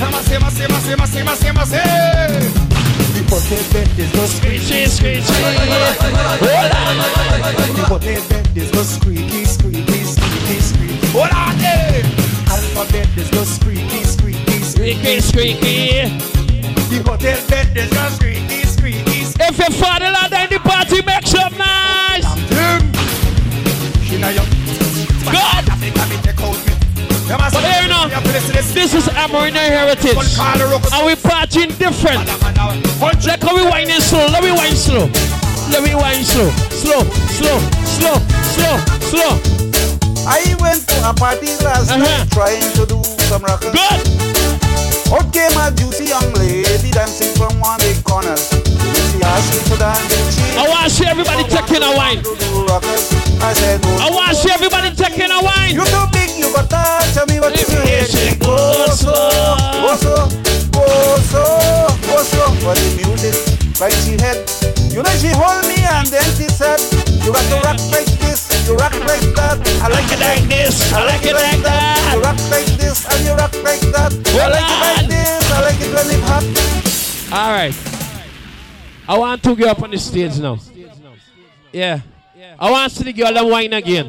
Massive, 0.00 0.40
massive, 0.40 0.70
massive, 0.70 0.98
massive, 0.98 1.24
massive, 1.24 1.54
massive. 1.54 1.80
The 1.80 2.70
hotel 2.70 2.89
go 3.30 4.26
Screechy, 4.26 4.86
screechy. 4.86 5.22
The 7.74 7.84
hotel 7.86 8.22
bed 8.28 8.56
is 8.56 8.70
go 8.72 8.82
squeaky, 8.82 9.44
squeaky, 9.44 10.04
squeaky, 10.04 10.60
squeaky. 10.60 11.06
Hold 11.08 11.30
on 11.30 11.58
there. 11.58 12.02
Alphabet 12.50 13.08
is 13.16 13.30
go 13.30 13.44
squeaky, 13.44 14.04
squeaky, 14.04 14.62
Squeaky, 14.62 15.20
squeaky. 15.20 16.08
The 16.90 17.02
hotel 17.06 17.38
bed 17.48 17.76
is 17.76 17.90
go 17.90 18.08
squeaky, 18.10 18.64
squeaky, 18.64 19.24
squeaky. 19.24 19.44
If 19.48 19.58
your 19.58 19.70
father 19.78 20.10
not 20.10 20.32
in 20.32 20.50
the 20.50 20.58
party, 20.58 21.02
make 21.02 21.26
some 21.26 21.56
noise. 21.56 22.26
God. 25.30 26.69
But 27.30 27.54
you 27.82 27.88
know, 27.88 28.08
this 28.32 28.94
is 28.94 29.06
Amerindian 29.14 29.70
Heritage. 29.70 30.16
And 30.16 31.06
we 31.06 31.14
partying 31.14 31.76
different. 31.78 32.26
Like 33.26 33.42
how 33.42 33.54
we 33.54 33.62
whining 33.62 34.00
slow. 34.00 34.26
Let 34.26 34.42
me 34.42 34.50
wine 34.50 34.74
slow. 34.74 35.06
Let 35.70 35.84
me 35.84 35.94
wine 35.94 36.24
slow. 36.24 36.50
Slow, 36.74 37.02
slow, 37.38 37.58
slow, 37.86 38.18
slow, 38.50 38.76
slow. 38.98 39.60
I 40.26 40.56
went 40.60 40.86
to 40.88 41.08
a 41.08 41.14
party 41.14 41.46
last 41.62 41.90
uh-huh. 41.90 41.98
night 41.98 42.30
trying 42.32 42.72
to 42.74 42.86
do 42.86 43.02
some 43.30 43.42
rock. 43.42 43.60
Good. 43.60 44.30
Out 45.12 45.32
came 45.32 45.56
a 45.58 45.70
juicy 45.70 46.06
young 46.06 46.32
lady 46.34 46.90
dancing 46.90 47.34
from 47.36 47.58
one 47.60 47.78
big 47.78 48.02
corner. 48.04 48.36
I 49.22 50.66
want 50.68 50.84
to 50.84 50.90
see 50.90 51.06
everybody 51.06 51.44
taking 51.44 51.82
a 51.82 51.92
wine. 51.96 52.20
I. 53.40 53.54
Oh, 53.84 53.98
I 54.00 54.10
want 54.10 54.30
to 54.30 54.34
see 54.34 54.50
everybody 54.50 54.94
taking 54.94 55.30
a 55.30 55.40
wine. 55.42 55.74
You 55.74 55.84
too 55.84 56.06
big, 56.12 56.30
you 56.36 56.52
got 56.52 56.68
touch 56.70 57.16
me, 57.28 57.40
but 57.40 57.56
you 57.56 57.80
hear 57.84 58.04
she 58.04 58.36
go 58.36 58.86
so, 58.92 59.12
go 59.80 59.96
so, 59.96 60.28
go 60.72 60.84
so, 61.28 61.44
go 62.06 62.22
so. 62.22 62.48
For 62.60 62.74
the 62.74 62.88
music, 62.96 63.36
like 63.80 63.92
she 64.04 64.16
had. 64.20 64.40
You 64.90 65.04
know 65.04 65.10
she 65.22 65.28
hold 65.28 65.62
me 65.70 65.78
and 65.86 66.06
then 66.08 66.24
she 66.34 66.50
said, 66.50 66.80
you 67.22 67.32
got 67.32 67.46
to 67.46 67.62
rock 67.62 67.78
like 67.92 68.10
this, 68.18 68.50
you 68.66 68.74
rock 68.74 68.92
like 69.06 69.22
that. 69.38 69.56
I 69.80 69.86
like 69.86 70.10
it 70.10 70.18
like 70.18 70.42
this, 70.48 70.92
I 70.92 71.06
like 71.06 71.24
it 71.24 71.34
like 71.34 71.62
that. 71.62 72.14
You 72.14 72.20
rock 72.20 72.36
like 72.50 72.66
this 72.74 73.06
and 73.06 73.24
you 73.24 73.32
rock 73.34 73.54
like 73.62 73.80
that. 73.94 74.12
I 74.34 74.48
like 74.50 74.66
it 74.66 74.80
like 74.82 75.06
this, 75.06 75.52
I 75.52 75.60
like 75.62 75.80
it 75.80 75.94
when 75.94 76.10
it 76.10 76.20
hot. 76.26 76.42
All 77.32 77.52
right. 77.52 77.99
I 79.10 79.18
want 79.18 79.42
get 79.42 79.66
up 79.66 79.82
on 79.82 79.90
the 79.90 79.98
stage 79.98 80.38
now. 80.38 80.56
Yeah. 81.72 82.00
I 82.56 82.70
want 82.70 82.92
to 82.92 82.96
see 82.96 83.04
the 83.10 83.12
girl 83.12 83.50
wine 83.50 83.72
again. 83.72 84.06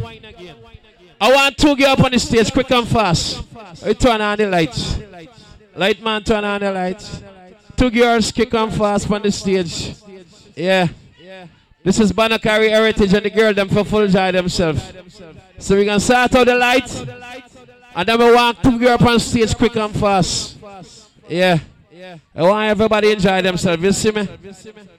I 1.20 1.34
want 1.34 1.58
get 1.58 1.90
up 1.90 2.06
on 2.06 2.12
the 2.12 2.20
stage 2.20 2.54
quick 2.54 2.70
and 2.70 2.88
fast. 2.88 3.44
We 3.84 3.96
turn 3.96 4.22
on 4.22 4.38
the 4.38 4.46
lights. 4.46 5.00
Light 5.76 6.04
man, 6.04 6.24
turn 6.24 6.46
on 6.46 6.60
the 6.60 6.72
lights. 6.72 7.20
Two 7.76 7.90
girls 7.90 8.32
kick 8.32 8.54
on 8.54 8.70
fast 8.70 9.10
on 9.10 9.24
the 9.24 9.32
stage. 9.32 9.96
Yeah. 10.56 10.88
This 11.84 12.00
is 12.00 12.12
Banakari 12.14 12.70
Heritage 12.70 13.12
and 13.16 13.26
the 13.26 13.32
girl 13.32 13.56
them 13.56 13.70
for 13.70 13.84
full 13.84 14.08
joy 14.08 14.32
themselves. 14.32 14.84
So 15.58 15.78
we 15.78 15.86
gonna 15.86 16.00
start 16.00 16.36
out 16.36 16.46
the 16.46 16.54
light. 16.54 17.08
And 17.96 18.08
then 18.08 18.20
we 18.20 18.36
want 18.36 18.62
two 18.62 18.78
girls 18.78 19.02
on 19.02 19.20
stage 19.20 19.56
quick 19.56 19.76
and 19.78 19.96
fast. 19.96 20.58
Yeah. 21.28 21.58
Want 22.34 22.70
everybody 22.70 23.12
enjoy 23.12 23.42
themselves. 23.42 23.84
You 23.84 23.92
see 23.92 24.12
me? 24.12 24.28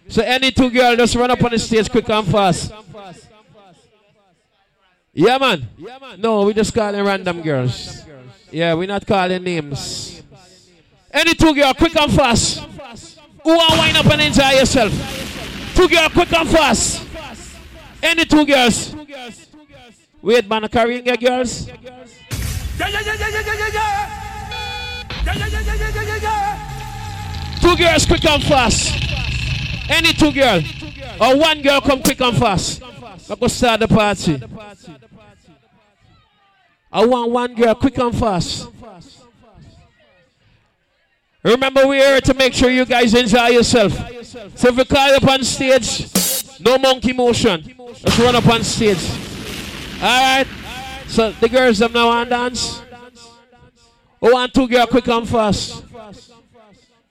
So 0.08 0.22
any 0.22 0.50
two 0.50 0.70
girls 0.70 0.97
just 0.97 1.14
run 1.14 1.31
up 1.31 1.42
on 1.42 1.50
the 1.50 1.58
stage 1.58 1.90
quick 1.90 2.08
and 2.08 2.26
fast. 2.26 2.72
Yeah, 5.14 5.39
man. 5.39 5.68
No, 6.18 6.42
we 6.42 6.55
just 6.55 6.74
calling 6.74 7.05
random 7.05 7.42
girls. 7.42 8.05
Yeah, 8.50 8.74
we're 8.74 8.86
not 8.89 9.06
calling 9.06 9.42
names. 9.42 10.22
Any 11.10 11.34
two 11.34 11.55
girls, 11.55 11.74
quick 11.74 11.94
and 11.97 12.12
fast. 12.12 12.60
Who 13.42 13.50
want 13.56 13.78
wind 13.78 13.97
up 13.97 14.06
and 14.06 14.22
enjoy 14.22 14.50
yourself? 14.50 14.92
Two 15.74 15.89
girls, 15.89 16.12
quick 16.12 16.32
and 16.32 16.48
fast. 16.48 17.06
Any 18.02 18.24
two 18.24 18.47
girls. 18.47 18.94
Wait, 20.22 20.48
man, 20.48 20.68
carrying 20.68 21.05
your 21.05 21.16
girls. 21.16 21.66
Yeah, 21.66 21.74
yeah, 22.89 23.00
yeah, 23.00 23.14
yeah, 23.18 23.28
yeah, 23.28 23.42
yeah, 23.42 23.68
yeah. 23.72 24.18
Yeah, 25.24 25.34
yeah, 25.34 25.47
yeah, 25.47 25.60
yeah, 25.60 25.74
yeah, 25.76 26.02
yeah, 26.02 26.16
yeah. 26.22 26.72
Two 27.62 27.76
girls, 27.76 28.05
quick 28.05 28.24
and 28.24 28.42
fast. 28.42 28.92
Any 29.89 30.12
two 30.12 30.32
girl. 30.32 30.60
Or 31.20 31.39
one 31.39 31.62
girl 31.62 31.81
come 31.81 32.02
quick 32.02 32.20
and 32.20 32.36
fast. 32.36 32.82
I 33.31 33.34
go 33.36 33.47
start 33.47 33.81
the 33.81 33.89
party. 33.89 34.42
I 36.92 37.07
want 37.07 37.31
one 37.31 37.55
girl 37.55 37.74
quick 37.76 37.97
and 37.99 38.15
fast. 38.15 38.68
Remember, 41.44 41.86
we're 41.86 42.05
here 42.07 42.20
to 42.20 42.34
make 42.34 42.52
sure 42.52 42.70
you 42.70 42.84
guys 42.84 43.15
enjoy 43.15 43.49
yourself. 43.49 43.92
So 44.57 44.68
if 44.68 44.76
we 44.76 44.84
call 44.84 45.15
up 45.15 45.24
on 45.24 45.42
stage, 45.44 46.08
no 46.60 46.78
monkey 46.78 47.12
motion. 47.12 47.74
Let's 47.78 48.18
run 48.18 48.36
up 48.36 48.47
on 48.47 48.62
stage. 48.65 48.99
Alright? 49.97 50.47
So 51.07 51.31
the 51.32 51.49
girls 51.49 51.78
them 51.78 51.92
now 51.92 52.08
want 52.08 52.31
dance. 52.31 52.82
Oh, 54.20 54.32
one, 54.32 54.50
two 54.50 54.68
girl 54.68 54.86
quick 54.86 55.07
and 55.08 55.28
fast. 55.28 55.84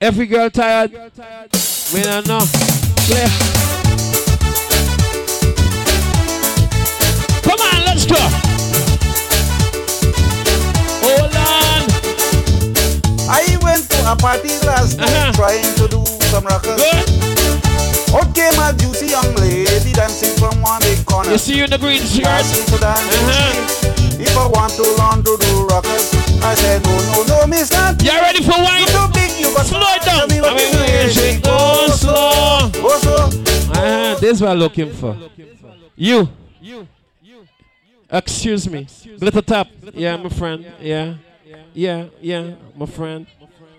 Every 0.01 0.25
girl 0.25 0.49
tired. 0.49 0.91
We 1.93 2.01
don't 2.01 2.27
know. 2.27 2.41
Clear. 3.05 3.30
Come 7.45 7.61
on, 7.61 7.85
let's 7.85 8.07
go. 8.07 8.17
Hold 11.05 11.35
on. 11.38 11.85
I 13.30 13.55
went 13.61 13.88
to 13.91 14.11
a 14.11 14.15
party 14.15 14.49
last 14.65 14.97
night 14.97 15.07
uh-huh. 15.07 15.33
trying 15.33 15.75
to 15.75 15.88
do 15.88 16.03
some 16.31 16.45
rockers. 16.45 16.81
Out 18.11 18.33
came 18.33 18.59
a 18.59 18.73
juicy 18.75 19.05
young 19.05 19.35
lady 19.35 19.93
dancing 19.93 20.35
from 20.39 20.63
one 20.63 20.81
big 20.81 21.05
corner. 21.05 21.30
You 21.30 21.38
see 21.38 21.57
you 21.57 21.65
in 21.65 21.69
the 21.69 21.77
green 21.77 22.01
shirt? 22.01 22.25
Asking 22.25 22.65
to 22.73 22.81
dance 22.81 23.97
me. 23.97 24.00
If 24.22 24.38
I 24.38 24.48
want 24.48 24.74
to 24.74 24.83
learn 24.83 25.24
to 25.25 25.33
do 25.40 25.66
rockers, 25.67 26.14
I 26.43 26.53
said 26.56 26.83
no, 26.83 26.93
no, 27.11 27.41
no, 27.41 27.48
mister. 27.48 27.75
You 28.03 28.11
ready 28.11 28.43
for 28.43 28.51
wine? 28.51 28.82
You 28.82 28.88
too 28.88 29.08
big, 29.14 29.32
you 29.40 29.53
got 29.56 29.66
Slow 29.66 29.82
it 29.82 30.01
down. 30.03 30.30
Me 30.30 30.41
what 30.41 30.53
I 30.53 30.56
mean, 30.56 30.74
you 30.74 30.80
where 30.80 31.08
is 31.08 31.16
say. 31.16 31.35
it? 31.38 31.43
Go 31.43 31.88
slow. 31.88 32.69
Go 32.74 32.98
slow. 33.00 33.25
Uh-huh. 33.25 34.16
This 34.19 34.32
is 34.33 34.41
what 34.41 34.51
I'm 34.51 34.58
looking 34.59 34.91
for. 34.93 35.17
You. 35.95 36.30
You. 36.61 36.88
Excuse 38.09 38.69
me. 38.69 38.88
Glitter 39.19 39.41
top. 39.41 39.67
Yeah, 39.93 40.17
my 40.17 40.30
friend. 40.30 40.66
Yeah. 40.80 41.16
Yeah, 41.74 42.08
yeah, 42.19 42.56
my 42.75 42.85
friend. 42.85 43.25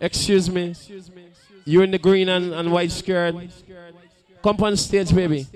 Excuse 0.00 0.50
me. 0.50 0.74
You 1.64 1.82
in 1.82 1.90
the 1.90 1.98
green 1.98 2.28
and, 2.28 2.52
and 2.52 2.72
white 2.72 2.90
skirt. 2.90 3.34
Come 4.42 4.56
on 4.62 4.76
stage, 4.76 5.14
baby. 5.14 5.46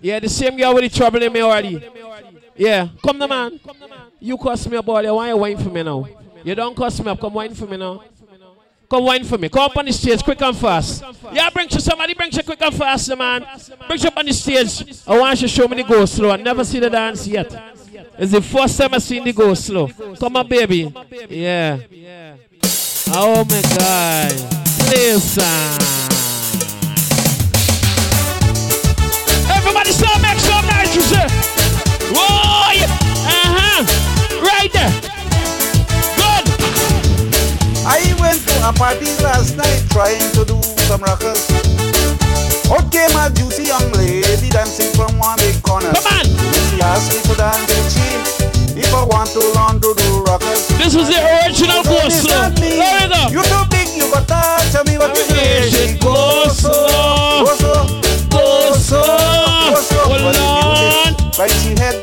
Yeah, 0.00 0.18
the 0.18 0.28
same 0.28 0.56
girl 0.56 0.74
with 0.74 0.90
the 0.90 0.96
trouble 0.98 1.22
in 1.22 1.32
me 1.32 1.40
already. 1.40 1.76
Yeah, 2.60 2.88
come 3.02 3.18
the 3.18 3.26
man. 3.26 3.58
You 4.20 4.36
cost 4.36 4.68
me 4.68 4.76
a 4.76 4.82
ball. 4.82 5.16
Why 5.16 5.28
you 5.28 5.36
wine 5.38 5.56
for 5.56 5.70
me 5.70 5.82
now? 5.82 6.06
You 6.44 6.54
don't 6.54 6.76
cost 6.76 7.02
me 7.02 7.10
up. 7.10 7.18
Come 7.18 7.32
wine 7.32 7.54
for 7.54 7.66
me 7.66 7.78
now. 7.78 8.04
Come 8.90 9.02
wine 9.02 9.24
for 9.24 9.38
me. 9.38 9.48
Come 9.48 9.62
up 9.62 9.76
on 9.78 9.86
the 9.86 9.92
stage 9.94 10.22
quick 10.22 10.42
and 10.42 10.54
fast. 10.54 11.02
Yeah, 11.32 11.48
bring 11.48 11.70
you 11.70 11.80
somebody. 11.80 12.12
Bring 12.12 12.30
you 12.30 12.42
quick 12.42 12.60
and 12.60 12.74
fast, 12.74 13.16
man. 13.16 13.46
Bring 13.86 13.98
you 13.98 14.08
up 14.08 14.18
on 14.18 14.26
the 14.26 14.34
stage. 14.34 14.94
I 15.06 15.18
want 15.18 15.40
you 15.40 15.48
to 15.48 15.54
show 15.54 15.66
me 15.68 15.76
the 15.82 15.88
go 15.88 16.04
slow. 16.04 16.32
I 16.32 16.36
never 16.36 16.62
see 16.62 16.80
the 16.80 16.90
dance 16.90 17.26
yet. 17.26 17.50
It's 18.18 18.32
the 18.32 18.42
first 18.42 18.76
time 18.78 18.92
I 18.92 18.98
seen 18.98 19.24
the 19.24 19.32
go 19.32 19.54
slow. 19.54 19.88
Come 20.18 20.36
on, 20.36 20.46
baby. 20.46 20.92
Yeah. 21.30 21.78
Oh 23.08 23.42
my 23.42 23.62
God. 23.78 24.32
Listen. 24.90 25.44
Everybody 29.48 29.92
start 29.92 30.20
make 30.20 30.38
some 30.40 30.66
noise, 30.66 30.94
you 30.94 31.00
say. 31.00 31.59
Whoa! 32.12 32.86
Uh-huh. 33.26 33.84
Right 34.42 34.70
there. 34.72 34.92
Good. 36.18 36.44
I 37.86 38.00
went 38.20 38.40
to 38.46 38.54
a 38.68 38.72
party 38.72 39.06
last 39.22 39.56
night 39.56 39.82
trying 39.90 40.20
to 40.34 40.44
do 40.44 40.60
some 40.86 41.02
rockers. 41.02 41.46
Out 42.70 42.86
came 42.92 43.10
a 43.18 43.30
juicy 43.34 43.64
young 43.64 43.90
lady 43.92 44.48
dancing 44.50 44.92
from 44.94 45.18
one 45.18 45.36
big 45.38 45.62
corner. 45.62 45.90
Come 45.92 46.06
on. 46.06 46.24
She 46.70 46.80
asked 46.82 47.10
me 47.14 47.20
to 47.30 47.34
dance 47.38 47.66
with 47.66 47.90
she. 47.94 48.10
If 48.80 48.94
I 48.94 49.04
want 49.04 49.28
to 49.30 49.40
learn 49.54 49.80
to 49.82 49.94
do 49.94 50.22
rockers. 50.24 50.68
This 50.78 50.94
is 50.94 51.08
the 51.08 51.18
original 51.18 51.82
go 51.84 52.08
slow. 52.08 52.48
You 53.30 53.42
too 53.42 53.64
big, 53.70 53.88
you 53.96 54.10
got 54.12 54.26
touch. 54.28 54.70
Tell 54.72 54.84
me 54.84 54.96
what 54.98 55.14
you 55.16 55.24
Yes, 55.34 55.72
say. 55.72 55.94
it 55.94 56.00
go 56.00 56.48
slow. 56.48 57.44
Go 57.44 57.54
slow. 57.56 58.09
Right 61.40 61.50
she 61.64 61.70
head. 61.80 61.96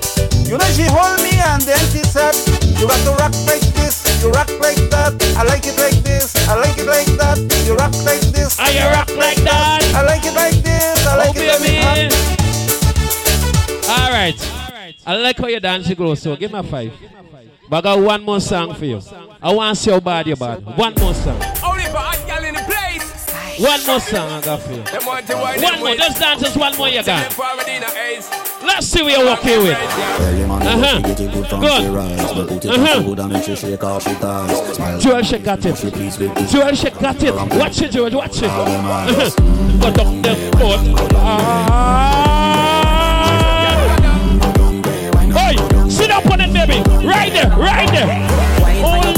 You 0.49 0.57
know 0.57 0.66
she 0.74 0.90
hold 0.90 1.22
me 1.22 1.30
and 1.38 1.61
then 1.61 1.77
she 1.93 2.01
said, 2.01 2.33
You 2.82 2.88
got 2.88 2.98
to 3.06 3.11
rock 3.22 3.38
like 3.45 3.61
this, 3.77 4.01
you 4.19 4.32
rock 4.32 4.49
like 4.59 4.82
that. 4.90 5.14
I 5.38 5.43
like 5.43 5.61
it 5.67 5.77
like 5.77 5.93
this, 6.03 6.33
I 6.49 6.56
like 6.56 6.75
it 6.80 6.88
like 6.88 7.06
that. 7.22 7.38
You 7.67 7.75
rock 7.75 7.93
like 8.03 8.22
this, 8.33 8.59
I 8.59 8.72
you 8.72 8.90
rock 8.90 9.16
like 9.16 9.38
that. 9.45 9.83
I 9.93 10.01
like 10.01 10.25
it 10.25 10.33
like 10.33 10.56
this, 10.64 11.06
I 11.06 11.17
like 11.17 11.35
Oh, 11.35 11.41
it 11.41 11.49
like 11.53 11.61
baby. 11.61 12.16
All 13.88 14.09
right. 14.09 14.98
I 15.06 15.16
like 15.17 15.38
how 15.38 15.45
you 15.45 15.59
dance, 15.59 15.88
you 15.88 15.93
grow 15.93 16.16
so. 16.16 16.35
Give 16.35 16.51
me 16.51 16.57
a 16.57 16.64
five. 16.64 16.91
But 17.69 17.85
I 17.85 17.93
got 17.93 18.03
one 18.03 18.24
more 18.24 18.41
song 18.41 18.74
for 18.74 18.85
you. 18.85 19.01
I 19.40 19.53
want 19.53 19.77
to 19.77 19.83
see 19.83 19.91
how 19.91 19.99
bad 19.99 20.25
you're 20.25 20.35
bad. 20.35 20.66
One 20.66 20.95
more 20.95 21.14
song. 21.14 21.40
One 23.60 23.84
more 23.88 24.00
song 24.00 24.30
I 24.30 24.42
got 24.42 24.61
for 24.61 24.72
you. 24.72 24.84
Them 24.84 25.03
want 25.06 25.26
to 25.26 25.34
wine 25.36 25.60
One 25.64 25.80
more. 25.80 25.95
Just 25.95 26.19
dance 26.19 26.42
just 26.42 26.58
one 26.58 26.77
more 26.77 26.90
you 26.90 27.03
got. 27.03 27.24
them 27.24 27.32
forward 27.32 27.68
in 27.68 27.82
the 27.82 27.88
ace. 28.03 28.30
Let's 28.61 28.86
see 28.86 29.02
what 29.02 29.18
you're 29.18 29.26
walking 29.26 29.60
with. 29.64 29.77
Uh-huh. 29.82 31.02
Good. 31.02 31.86
Uh-huh. 32.69 33.02
Joel, 35.00 35.24
she 35.24 35.40
got 35.40 35.66
it. 35.66 35.76
Joel, 36.50 36.76
she 36.76 36.90
got 36.92 37.24
it. 37.24 37.34
Watch 37.58 37.82
it, 37.82 37.92
Joel. 37.92 38.11
Watch 38.11 38.38
it. 38.38 38.44
Uh-huh. 38.44 39.30
Got 39.82 40.00
up 40.00 40.22
the 40.22 40.36
foot. 40.60 40.80
Ah. 41.16 42.36
Hey, 45.34 45.56
sit 45.90 46.11
up 46.11 46.26
on 46.27 46.42
it, 46.42 46.53
baby. 46.53 46.84
Right 47.08 47.34
there, 47.34 47.50
right 47.58 47.90
there. 47.90 48.27
Oh, 48.84 49.14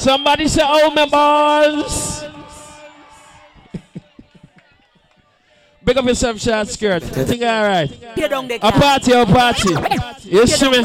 Somebody 0.00 0.48
say, 0.48 0.62
oh, 0.64 0.90
my 0.92 1.04
balls. 1.04 2.24
Big 5.84 5.98
up 5.98 6.06
yourself, 6.06 6.40
short 6.40 6.68
skirt. 6.68 7.02
Think 7.02 7.42
all 7.42 7.62
right. 7.64 7.90
A 8.62 8.72
party, 8.72 9.12
a 9.12 9.26
party. 9.26 9.74
You 10.24 10.46
see 10.46 10.70
me? 10.70 10.82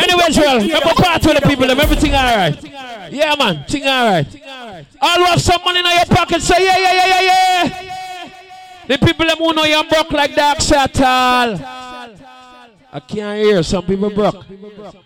Anyway, 0.00 0.30
Joel, 0.30 0.60
have 0.70 0.86
a 0.86 0.94
party 0.94 1.28
with 1.28 1.42
the 1.42 1.46
people. 1.46 1.66
Them 1.66 1.80
everything 1.80 2.14
all 2.14 2.34
right. 2.34 3.12
Yeah, 3.12 3.34
man. 3.38 3.62
Thing 3.68 3.82
all 3.86 4.06
right. 4.06 4.26
All 5.02 5.24
have 5.26 5.42
some 5.42 5.60
money 5.62 5.80
in 5.80 5.84
your 5.84 6.06
pocket, 6.06 6.40
say 6.40 6.64
yeah, 6.64 6.78
yeah, 6.78 6.94
yeah, 6.94 7.06
yeah, 7.06 7.20
yeah. 7.20 8.30
The 8.86 8.96
people 9.04 9.26
them 9.26 9.36
who 9.36 9.52
know 9.52 9.64
you're 9.64 9.84
broke 9.84 10.12
like 10.12 10.34
dark 10.34 10.62
at 10.72 10.98
all. 11.02 11.95
I 12.96 13.00
can't 13.00 13.38
hear. 13.38 13.62
Some 13.62 13.84
people 13.84 14.08
broke. 14.08 14.42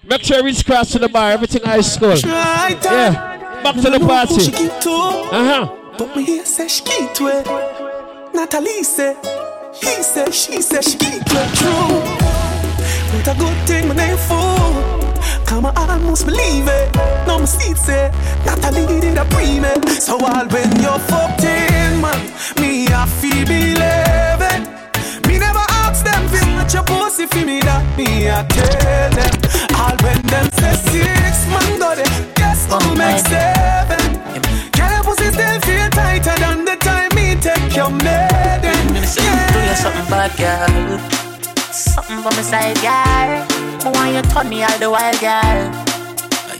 Make 0.04 0.22
sure 0.22 0.44
reach 0.44 0.60
across 0.60 0.92
to 0.92 1.00
the 1.00 1.08
bar. 1.08 1.32
Everything 1.32 1.64
high 1.64 1.80
school. 1.80 2.16
Yeah. 2.16 3.62
Back 3.64 3.74
to 3.82 3.90
the 3.90 3.98
party. 3.98 4.46
Uh 4.86 5.44
huh. 5.50 5.94
But 5.98 6.14
me 6.14 6.22
hear 6.22 6.44
say 6.44 6.68
she 6.68 6.84
get 6.84 7.16
to 7.16 7.26
it. 7.26 7.46
Natalie 8.32 8.84
say, 8.84 9.16
he 9.74 10.04
say, 10.04 10.30
she 10.30 10.62
say 10.62 10.80
she 10.82 10.98
get 10.98 11.26
to 11.26 11.34
it. 11.34 11.50
True. 11.58 11.98
But 13.10 13.34
a 13.34 13.36
good 13.36 13.66
thing 13.66 13.88
my 13.88 13.96
name 13.96 14.16
fool. 14.18 14.70
Come 15.44 15.66
on, 15.66 15.76
I 15.76 15.94
almost 15.94 16.26
believe 16.26 16.68
it. 16.68 16.94
No 17.26 17.44
seat 17.44 17.76
say, 17.76 18.12
Natalie 18.46 19.00
did 19.00 19.18
a 19.18 19.24
pre. 19.24 19.58
So 19.98 20.14
all 20.14 20.46
when 20.46 20.70
you're 20.80 21.00
14, 21.10 22.00
man, 22.00 22.20
me 22.60 22.86
I 22.86 23.04
feel 23.20 23.44
believe 23.44 24.19
Touch 26.70 26.86
your 26.88 27.00
pussy 27.00 27.26
for 27.26 27.44
me 27.44 27.58
that 27.66 27.82
me 27.98 28.30
I 28.30 28.46
tell 28.46 29.10
them. 29.10 29.34
All 29.74 29.96
when 30.06 30.22
them 30.30 30.46
say 30.54 30.78
six 30.86 31.42
man 31.50 31.82
go 31.82 31.98
they 31.98 32.06
guess 32.38 32.62
who 32.70 32.78
oh 32.78 32.94
make 32.94 33.18
seven. 33.26 34.22
Girl, 34.70 34.86
your 34.86 35.02
pussy 35.02 35.34
still 35.34 35.58
feel 35.66 35.90
tighter 35.90 36.36
than 36.38 36.62
the 36.64 36.76
time 36.78 37.10
me 37.18 37.34
take 37.42 37.74
your 37.74 37.90
maiden. 37.90 38.94
Let 38.94 39.10
Yeah. 39.18 39.50
Do 39.50 39.58
you 39.66 39.74
something 39.82 40.06
bad, 40.06 40.30
girl? 40.38 40.98
Something 41.74 42.22
for 42.22 42.30
me 42.38 42.42
side, 42.46 42.78
girl. 42.78 43.42
I 43.82 43.90
want 43.90 44.14
you 44.14 44.22
to 44.22 44.44
me 44.46 44.62
all 44.62 44.78
the 44.78 44.90
while, 44.94 45.18
girl. 45.18 45.58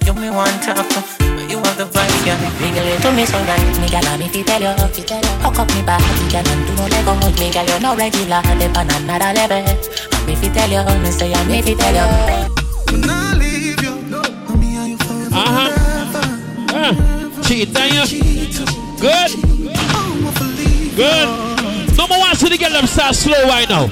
You 0.03 0.15
me 0.15 0.31
want 0.31 0.59
to 0.67 1.40
you 1.51 1.59
have 1.59 1.77
the 1.77 1.85
vibe, 1.85 2.25
girl. 2.25 2.39
Wiggle 2.63 2.87
it 2.87 3.03
to 3.03 3.11
me 3.13 3.27
so 3.27 3.39
right, 3.43 3.81
me 3.83 3.89
girl, 3.91 4.07
and 4.07 4.23
if 4.23 4.37
you 4.37 4.45
tell 4.45 4.63
you, 4.63 4.71
hook 5.43 5.59
up 5.59 5.69
me 5.75 5.83
back, 5.83 6.01
girl, 6.31 6.47
and 6.47 6.63
do 6.67 6.73
no 6.79 6.87
let 6.87 7.05
go. 7.05 7.15
Me 7.19 7.51
girl, 7.51 7.67
you 7.67 7.81
no 7.83 7.97
regular, 7.97 8.43
dip 8.59 8.77
on 8.79 8.91
another 8.95 9.35
level. 9.35 9.59
And 9.59 10.29
if 10.31 10.43
you 10.43 10.51
tell 10.55 10.71
you, 10.71 10.87
me 11.03 11.11
say, 11.11 11.33
and 11.33 11.51
if 11.51 11.69
you 11.69 11.75
tell 11.75 11.95
you. 11.95 12.07
Uh-huh. 15.33 15.71
Uh, 16.71 16.95
cheat 17.43 17.77
on 17.77 17.89
you. 17.91 18.07
Good. 19.01 19.31
Good. 20.95 21.29
Number 21.97 22.17
one, 22.17 22.35
so 22.37 22.49
the 22.49 22.59
girl 22.59 22.71
them 22.71 22.87
start 22.87 23.15
slow 23.15 23.43
right 23.49 23.69
now. 23.69 23.87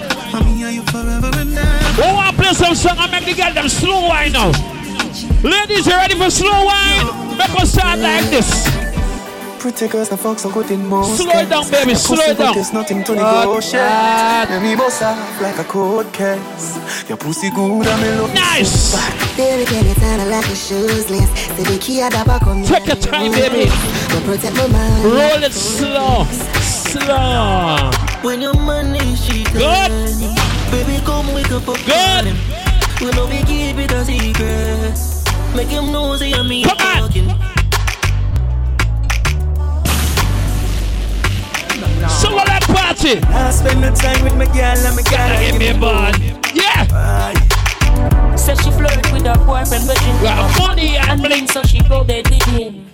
Who 1.99 2.03
want 2.15 2.37
to 2.37 2.43
play 2.43 2.55
some 2.55 2.75
song 2.75 2.99
and 2.99 3.11
make 3.11 3.25
the 3.25 3.35
girl 3.35 3.53
them 3.53 3.69
slow 3.69 4.09
right 4.09 4.31
now? 4.31 4.53
Ladies, 5.43 5.87
you 5.87 5.93
ready 5.93 6.15
for 6.15 6.31
slow 6.31 6.65
wine? 6.65 7.27
Make 7.39 7.55
us 7.60 7.73
start 7.73 8.00
like 8.00 8.25
this. 8.31 8.67
Pretty 9.60 9.89
girls, 9.89 10.08
the 10.08 10.17
fuck 10.17 10.39
so 10.39 10.50
good 10.50 10.70
in 10.70 10.86
most 10.86 11.17
Slow 11.17 11.39
it 11.39 11.49
down, 11.49 11.70
baby, 11.70 11.94
slow 11.94 12.23
it 12.23 12.39
down. 12.39 12.55
There's 12.55 12.73
nothing 12.73 13.02
to 13.05 13.15
negotiate. 13.15 13.83
Let 13.83 14.62
me 14.62 14.75
bust 14.76 15.02
off 15.02 15.41
like 15.41 15.58
a 15.58 15.65
cold 15.65 16.12
case. 16.12 16.78
Your 17.08 17.18
pussy 17.18 17.50
good 17.50 17.86
and 17.86 18.02
me 18.02 18.10
love 18.20 18.34
Nice. 18.34 18.94
Baby, 19.36 19.65
can 19.67 19.86
you 19.86 19.94
turn 19.94 20.31
like 20.31 20.47
a 20.47 20.55
shoes 20.55 21.10
lace? 21.10 21.31
The 21.57 21.78
key 21.81 22.00
at 22.00 22.10
the 22.12 22.25
back 22.25 22.42
of 22.42 22.57
me. 22.57 22.67
Take 22.67 22.86
your 22.86 22.97
time, 22.97 23.33
baby. 23.33 23.70
Go 24.10 24.20
protect 24.23 24.57
my 24.57 24.67
mind. 24.68 25.05
Roll 25.05 25.42
it 25.42 25.52
slow. 25.52 26.25
Slow. 26.62 27.91
When 28.23 28.41
your 28.41 28.55
money 28.55 29.15
she 29.17 29.44
Good. 29.44 29.91
Baby, 30.70 31.05
come 31.05 31.33
wake 31.34 31.52
up 31.52 31.68
up. 31.68 31.78
Good. 31.86 32.34
We 33.00 33.10
know 33.12 33.26
we 33.26 33.42
keep 33.44 33.76
it 33.78 33.92
a 33.92 34.05
secret. 34.05 35.17
Make 35.55 35.68
him 35.68 35.91
know 35.93 36.17
say 36.17 36.33
I'm 36.33 36.49
me 36.49 36.62
talking. 36.65 37.28
So 42.09 42.35
what 42.35 42.47
that 42.47 42.62
party? 42.68 43.18
I 43.28 43.51
spend 43.51 43.83
the 43.83 43.91
time 43.91 44.23
with 44.25 44.35
my 44.36 44.47
girl 44.47 44.78
and 44.78 44.97
my 44.97 45.02
girl. 45.02 45.41
Give 45.41 45.59
me 45.59 45.68
a 45.68 45.75
bun. 45.75 46.15
Yeah. 46.55 47.35
Said 48.36 48.59
she 48.62 48.70
flirted 48.70 49.10
with 49.12 49.27
her 49.27 49.35
boyfriend, 49.44 49.86
but 49.86 49.99
she 49.99 50.10
got 50.23 50.59
money 50.59 50.97
and 50.97 51.20
bling, 51.23 51.47
so 51.49 51.62
she 51.62 51.81
go 51.89 52.05
there 52.05 52.23
digging. 52.23 52.86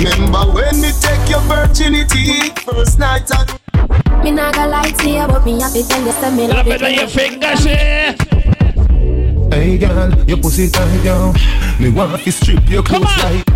Remember 0.00 0.52
when 0.52 0.80
me 0.80 0.92
take 1.00 1.28
your 1.30 1.40
virginity 1.48 2.50
First 2.66 2.98
night 2.98 3.30
and 3.30 4.22
Me 4.22 4.30
not 4.30 4.54
gonna 4.54 4.70
lie 4.70 4.90
to 4.90 5.08
you, 5.08 5.26
but 5.26 5.44
me 5.44 5.58
have 5.60 5.72
to 5.72 5.88
tell 5.88 6.04
you, 6.04 6.12
say 6.12 6.36
me 6.36 6.46
love 6.48 6.56
Love 6.58 6.66
you. 6.66 6.72
it 6.74 6.82
on 6.82 6.94
your 6.94 7.08
fingers, 7.08 7.64
yeah. 7.64 8.14
Hey 9.50 9.78
girl, 9.78 10.12
your 10.26 10.38
pussy 10.38 10.68
tight 10.68 11.02
down 11.04 11.34
Me 11.80 11.90
want 11.90 12.20
to 12.22 12.32
strip 12.32 12.68
your 12.68 12.82
clothes 12.82 13.04
like 13.22 13.46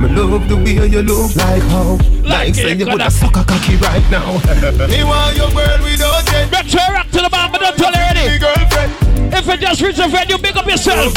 Me 0.00 0.08
love 0.08 0.48
the 0.48 0.56
way 0.56 0.86
you 0.86 1.02
look 1.02 1.34
like 1.36 1.62
how 1.64 1.98
Like, 2.22 2.54
say 2.54 2.72
it 2.72 2.78
you 2.78 2.86
coulda- 2.86 3.04
woulda 3.04 3.10
suck 3.10 3.36
a 3.36 3.44
cocky 3.44 3.76
right 3.76 4.02
now. 4.10 4.32
Me 4.88 5.04
want 5.04 5.36
your 5.36 5.50
girl 5.50 5.78
without 5.84 6.26
it. 6.32 6.50
Retro 6.50 6.80
rock 6.92 7.06
to 7.10 7.20
the 7.22 7.28
bomb, 7.30 7.52
but 7.52 7.60
don't 7.60 7.76
tell 7.76 7.92
her 7.92 8.00
already. 8.00 8.38
girlfriend. 8.38 8.92
If 9.34 9.46
you 9.46 9.56
just 9.56 9.80
reach 9.82 9.98
a 9.98 10.08
venue, 10.08 10.38
big 10.38 10.56
up 10.56 10.66
yourself. 10.66 11.12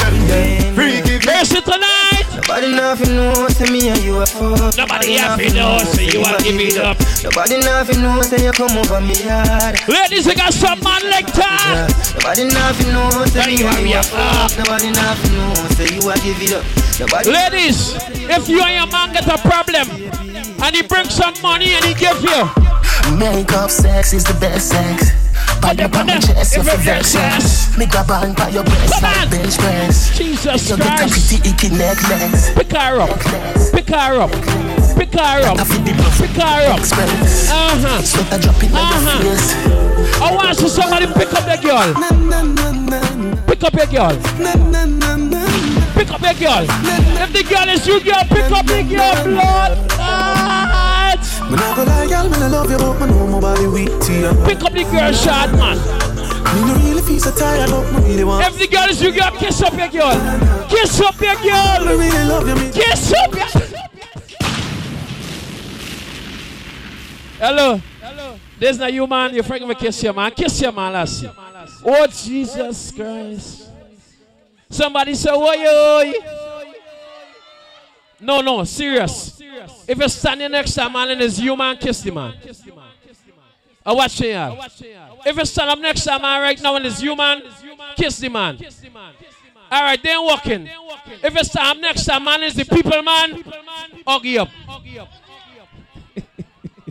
Freaky. 0.75 1.19
Mercy 1.25 1.61
tonight. 1.61 2.15
Nobody 2.48 2.75
nothing 2.75 3.15
know 3.15 3.48
say 3.49 3.72
me 3.74 3.90
and 3.90 3.99
you 4.03 4.22
a 4.22 4.25
fuck. 4.25 4.77
Nobody 4.77 5.14
happy 5.17 5.49
know, 5.51 5.80
say 5.80 6.06
you 6.06 6.22
a 6.22 6.38
give 6.43 6.61
it 6.61 6.77
up. 6.77 6.95
Nobody 7.24 7.57
nothing 7.57 8.01
know 8.03 8.22
say 8.22 8.45
you 8.45 8.51
come 8.51 8.77
over 8.77 9.01
me 9.01 9.15
yard. 9.25 9.75
Ladies, 9.90 10.27
you 10.27 10.35
got 10.35 10.53
some 10.53 10.80
man 10.85 11.01
like 11.09 11.25
that. 11.33 11.90
Nobody 12.14 12.45
nothing 12.45 12.93
know 12.93 13.09
say 13.33 13.45
me 13.49 13.65
and 13.65 13.90
you 13.90 13.98
a 13.98 14.03
fuck. 14.03 14.53
Nobody 14.61 14.91
nothing 14.93 15.33
know 15.33 15.53
say 15.74 15.90
you 15.90 16.06
a 16.06 16.14
give 16.22 16.38
it 16.38 16.53
up. 16.53 16.64
Nobody 16.99 17.32
Ladies, 17.33 17.95
if 18.30 18.48
you 18.48 18.61
and 18.61 18.75
your 18.77 18.88
man 18.93 19.11
get 19.11 19.25
a 19.25 19.41
problem 19.41 19.90
and 20.61 20.75
he 20.75 20.83
brings 20.83 21.15
some 21.15 21.33
money 21.41 21.74
and 21.74 21.83
he 21.83 21.95
give 21.95 22.22
you, 22.22 22.45
Makeup 23.17 23.72
sex 23.72 24.14
is 24.14 24.24
the 24.24 24.38
best 24.40 24.69
sex. 24.69 25.25
Put 25.66 25.80
your 25.80 25.90
my 25.90 26.19
chest, 26.19 26.56
you 26.56 26.64
feel 26.64 26.77
vex. 26.77 27.16
Me 27.77 27.85
grab 27.88 28.11
on 28.11 28.34
by 28.34 28.50
your 28.50 28.64
breast 28.64 29.02
like 29.02 29.30
bench 29.32 29.58
press. 29.58 30.16
Jesus 30.18 30.69
You 30.69 30.77
get 30.77 30.85
a 30.85 31.10
Christ. 31.10 31.14
pretty 31.14 31.50
icky 31.50 31.69
necklace. 31.76 32.53
Pick 32.53 32.72
her 32.72 33.00
up. 33.02 33.10
Pick 33.74 33.90
her 33.90 34.19
up. 34.22 34.32
Pick 34.95 35.14
her 35.14 35.42
up. 35.50 35.58
Pick 35.58 36.38
her 36.38 36.68
up. 36.69 36.80
Uh-huh. 36.80 38.02
Sweat 38.02 38.34
a 38.34 38.38
drop 38.40 38.64
in 38.64 38.72
Uh-huh. 38.74 40.24
I 40.24 40.35
want 40.35 40.58
to 40.58 40.69
somebody 40.69 41.08
pick 41.08 41.34
up 41.34 41.45
the 41.50 41.58
girl. 41.61 41.94
Pick 43.48 43.64
up 43.64 43.74
your 43.74 43.88
girl. 43.88 44.16
Pick 45.95 46.11
up 46.11 46.22
your 46.22 46.34
girl. 46.35 46.66
If 47.18 47.34
the 47.34 47.44
girl 47.44 47.69
is 47.69 47.88
you, 47.88 48.00
girl, 48.02 48.24
pick 48.30 48.52
up 48.52 48.66
the 48.68 48.84
girl, 48.84 49.24
blood. 49.26 49.77
Ah, 49.98 50.65
Me 51.44 51.56
not 51.58 51.76
gonna 51.76 51.90
lie, 51.90 52.08
girl, 52.08 52.30
me 52.30 52.38
not 52.40 52.52
love 52.52 52.72
you, 52.72 52.78
but 52.78 53.00
me 53.00 53.08
know 53.08 53.28
my 53.28 53.40
body 53.40 53.68
weak 53.68 53.90
to 54.02 54.14
you. 54.14 54.34
Pick 54.46 54.64
up 54.64 54.74
the 54.74 54.84
girl, 54.84 55.12
shot 55.12 55.52
man. 55.54 55.78
Me 56.56 56.62
no 56.62 56.74
really 56.80 57.02
feel 57.02 57.20
so 57.20 57.32
tired, 57.32 57.70
but 57.70 57.92
me 57.92 58.10
really 58.10 58.24
want. 58.24 58.58
The 58.58 58.68
girl 58.68 58.90
is 58.90 59.02
you, 59.02 59.12
girl, 59.12 59.32
kiss 59.32 59.62
up 59.62 59.74
your 59.78 59.90
girl. 59.90 60.68
Kiss 60.70 61.00
up 61.02 61.20
your 61.20 61.36
girl. 61.36 61.86
Me 61.86 61.94
really 62.08 62.26
love 62.26 62.48
you, 62.48 62.56
me. 62.56 62.72
Kiss 62.72 63.14
up 63.14 63.36
your. 63.36 63.46
Hello. 67.38 67.82
There's 68.58 68.78
no 68.80 68.88
you, 68.88 69.06
man. 69.06 69.34
You're 69.34 69.44
freaking 69.44 69.68
to 69.68 69.76
kiss 69.76 70.02
your 70.02 70.14
man. 70.14 70.32
Kiss 70.32 70.62
your 70.62 70.72
man, 70.72 70.94
lassie. 70.94 71.30
Oh, 71.84 72.08
Jesus 72.08 72.92
Christ. 72.92 73.70
Somebody 74.70 75.14
say, 75.14 75.32
oi, 75.32 75.66
oi. 75.68 76.14
No, 78.19 78.42
no, 78.42 78.64
serious. 78.64 79.40
If 79.88 79.98
you're 79.98 80.10
standing 80.10 80.52
next 80.52 80.74
to 80.76 80.85
a 80.85 80.90
man 80.90 81.10
and 81.11 81.22
it's 81.22 81.40
you, 81.40 81.56
man, 81.56 81.77
kiss 81.77 82.02
the 82.02 82.11
man. 82.11 82.34
I 83.85 83.94
watch 83.94 84.19
you, 84.19 84.30
y'all. 84.30 84.60
If 85.26 85.38
you 85.38 85.45
stand 85.45 85.69
up 85.69 85.80
next 85.80 86.03
to 86.06 86.16
a 86.16 86.19
man 86.19 86.42
right 86.42 86.61
now 86.61 86.76
and 86.76 86.85
it's 86.85 87.02
you, 87.02 87.16
man, 87.16 87.42
kiss 87.95 88.18
the 88.18 88.30
man. 88.30 88.58
All 89.72 89.84
right, 89.84 90.02
then 90.02 90.24
walking. 90.24 90.69
If 91.24 91.35
you 91.35 91.44
stand 91.44 91.77
up 91.77 91.77
next 91.77 92.06
to 92.06 92.16
a 92.16 92.19
man 92.19 92.44
it's 92.44 92.56
the 92.56 92.66
people, 92.66 93.02
man, 93.03 93.44
hug 94.08 94.26
up. 94.38 94.50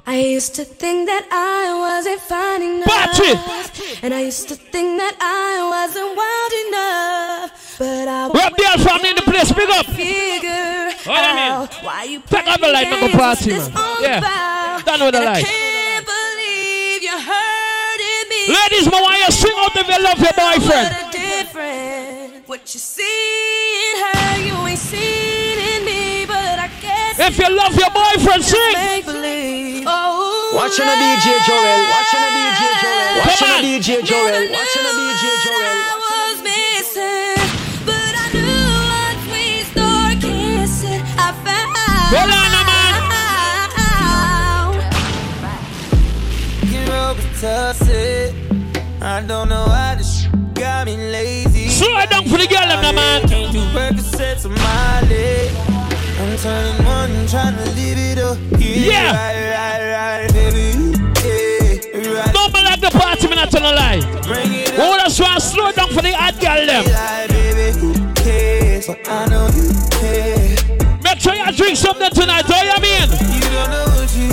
I 0.07 0.19
used 0.19 0.55
to 0.57 0.65
think 0.67 1.07
that 1.09 1.25
I 1.33 1.73
wasn't 1.81 2.21
fine 2.21 2.61
enough. 2.61 4.05
And 4.05 4.13
I 4.13 4.21
used 4.21 4.49
to 4.49 4.55
think 4.55 4.99
that 5.01 5.17
I 5.17 5.65
wasn't 5.65 6.13
wild 6.13 6.53
enough. 6.69 7.79
But 7.79 8.09
I 8.09 8.29
Rub 8.29 8.53
the 8.53 8.85
family 8.85 9.11
in 9.11 9.17
the 9.17 9.23
place, 9.23 9.51
big 9.53 9.71
up. 9.71 9.87
figure 9.87 10.93
What 11.09 11.25
I 11.25 11.33
mean? 11.41 11.69
why 11.83 12.05
you 12.05 12.21
Take 12.21 12.47
off 12.47 12.61
the 12.61 12.69
light, 12.69 12.91
make 12.91 13.15
a 13.15 13.17
party, 13.17 13.51
man. 13.51 13.73
Yeah. 14.05 14.83
Done 14.85 15.01
with 15.09 15.15
the 15.15 15.25
light. 15.25 15.47
can't 15.47 16.05
believe 16.05 17.03
you 17.03 17.17
hurting 17.17 18.29
me. 18.29 18.53
Ladies, 18.53 18.85
man, 18.93 19.01
why 19.01 19.25
you 19.25 19.33
sing 19.33 19.57
out 19.57 19.73
if 19.73 19.89
you 19.89 20.05
love 20.05 20.21
your 20.21 20.37
boyfriend? 20.37 20.93
What 20.93 21.01
a 21.01 21.17
difference. 21.17 22.47
What 22.49 22.75
you 22.75 22.81
see 22.81 23.89
in 23.89 24.05
her, 24.05 24.37
you 24.45 24.55
ain't 24.69 24.79
seen 24.79 25.44
If 27.17 27.39
you 27.39 27.49
love 27.49 27.77
your 27.79 27.91
boyfriend, 27.91 28.43
sing. 28.43 28.59
make 28.75 29.07
believe. 29.07 29.85
Oh, 29.87 30.51
Watching 30.53 30.85
a 30.85 30.99
DJ 30.99 31.39
Joel. 31.47 31.87
Watching 31.95 32.19
a 32.19 32.31
DJ 32.35 32.75
Joel. 32.83 33.23
Watching 33.23 33.55
a. 33.55 33.63
DJ 33.63 34.03
Joel. 34.03 34.51
Watching 34.51 34.83
a 34.83 34.93
DJ 34.99 35.23
Joel. 35.47 35.79
I 35.79 35.95
was 36.03 36.43
missing, 36.43 37.39
but 37.87 38.15
I 38.19 38.35
knew 38.35 38.67
once 38.99 39.23
we 39.31 39.63
start 39.63 40.19
kissing, 40.19 41.03
I 41.17 41.31
found. 41.47 41.71
Hold 42.11 42.35
on, 42.35 42.51
Get 46.69 46.89
up 46.91 47.17
and 47.17 47.35
toss. 47.41 47.83
I 49.01 49.23
don't 49.25 49.49
know 49.49 49.67
why 49.67 49.95
this 49.95 50.27
got 50.55 50.87
me 50.87 50.97
lazy. 50.97 51.69
Slow 51.69 51.97
it 51.99 52.11
down 52.11 52.25
for 52.25 52.39
the 52.39 52.47
girl, 52.49 52.67
them, 52.67 52.95
man. 52.95 53.29
Can't 53.29 53.53
do 53.53 53.61
Percocets 53.71 54.45
on 54.47 54.53
my 54.55 55.01
leg. 55.09 55.74
One, 56.25 57.27
trying 57.29 57.55
to 57.55 57.65
live 57.73 57.99
it 57.99 58.19
up. 58.19 58.39
Yeah. 58.59 59.13
Right, 59.13 59.51
right, 59.53 59.83
right, 59.93 60.33
baby. 60.33 60.73
Yeah, 61.23 62.15
right. 62.19 62.33
Don't 62.33 62.53
like 62.55 62.81
the 62.81 62.91
party, 62.91 63.29
me 63.29 63.37
not 63.37 63.51
tell 63.51 63.63
a 63.63 63.77
lie. 63.77 64.01
Bring 64.23 64.55
it 64.55 64.71
up. 64.71 64.79
Oh, 64.79 64.97
that's 64.97 65.21
why 65.21 65.35
I 65.35 65.39
slow 65.39 65.71
down 65.73 65.91
for 65.91 66.01
the 66.01 66.13
hot 66.13 66.41
girl, 66.41 66.65
them. 66.65 66.87
Lie, 66.87 67.27
baby, 67.29 67.79
who 67.79 67.93
cares? 68.15 68.87
But 68.87 69.07
I 69.07 69.27
know 69.27 69.49
you 69.49 69.69
care. 69.91 70.57
Make 71.03 71.21
sure 71.21 71.35
you 71.35 71.53
drink 71.53 71.77
something 71.77 72.11
tonight, 72.11 72.47
oh, 72.49 72.63
you 72.63 72.81
mean? 72.81 73.11
You 73.35 73.41
don't 73.53 73.71
know 73.71 73.85
what 73.93 74.11
you 74.17 74.33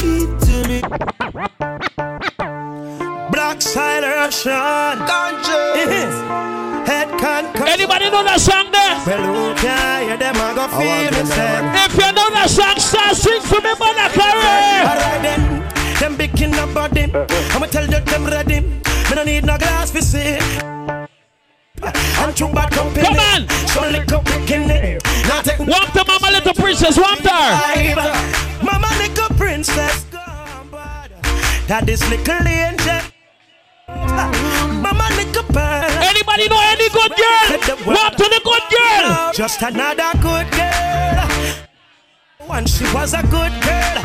did 0.00 0.40
to 0.40 0.68
me. 0.68 1.73
Black 3.54 3.62
side 3.62 4.02
Russian. 4.02 4.98
Head 6.84 7.08
can 7.20 7.46
Anybody 7.68 8.10
know 8.10 8.24
that 8.24 8.40
song 8.40 8.66
there? 8.72 8.98
Well, 9.06 9.22
who 9.30 9.54
can 9.54 10.08
hear 10.08 10.16
them? 10.16 10.34
I 10.34 10.54
go 10.58 10.66
feel 10.74 11.14
the 11.14 11.22
same. 11.22 11.70
If 11.86 11.94
you 11.94 12.10
know 12.18 12.28
that 12.34 12.50
song, 12.50 12.80
start 12.82 13.14
sing 13.14 13.40
for 13.42 13.62
me, 13.62 13.70
Mother 13.78 14.10
Carey. 14.10 14.82
Alright 14.90 15.22
then. 15.22 15.62
them 16.00 16.16
big 16.16 16.34
in 16.42 16.50
the 16.50 16.66
body. 16.74 17.06
I'ma 17.54 17.66
tell 17.66 17.86
you 17.86 18.00
them 18.00 18.26
ready. 18.26 18.60
Me 18.60 19.14
no 19.14 19.22
need 19.22 19.46
no 19.46 19.56
glass 19.56 19.92
for 19.92 20.02
see. 20.02 20.34
And 21.78 22.34
true 22.34 22.50
bad 22.50 22.72
company. 22.72 23.06
Come 23.06 23.18
on. 23.22 23.48
So 23.70 23.86
lick 23.86 24.10
up 24.10 24.24
bikini. 24.24 24.98
Now 25.28 25.42
take 25.42 25.60
Walk 25.60 25.92
the 25.94 26.02
mama 26.02 26.28
little 26.34 26.54
princess, 26.54 26.98
walk 26.98 27.22
her. 27.22 28.64
Mama 28.64 28.90
little 28.98 29.30
princess. 29.38 30.06
That 31.68 31.88
is 31.88 32.02
little 32.10 32.48
angel. 32.48 33.13
Mama 34.82 35.08
little 35.16 35.42
pearl. 35.44 35.90
Anybody 36.10 36.48
know 36.48 36.60
any 36.72 36.88
good 36.90 37.12
girl? 37.16 37.94
Walk 37.94 38.16
to 38.16 38.24
the 38.24 38.40
good 38.44 38.62
girl. 38.70 39.32
Just 39.32 39.62
another 39.62 40.12
good 40.20 40.50
girl. 40.50 41.28
Once 42.48 42.78
she 42.78 42.84
was 42.94 43.14
a 43.14 43.22
good 43.22 43.52
girl. 43.62 43.84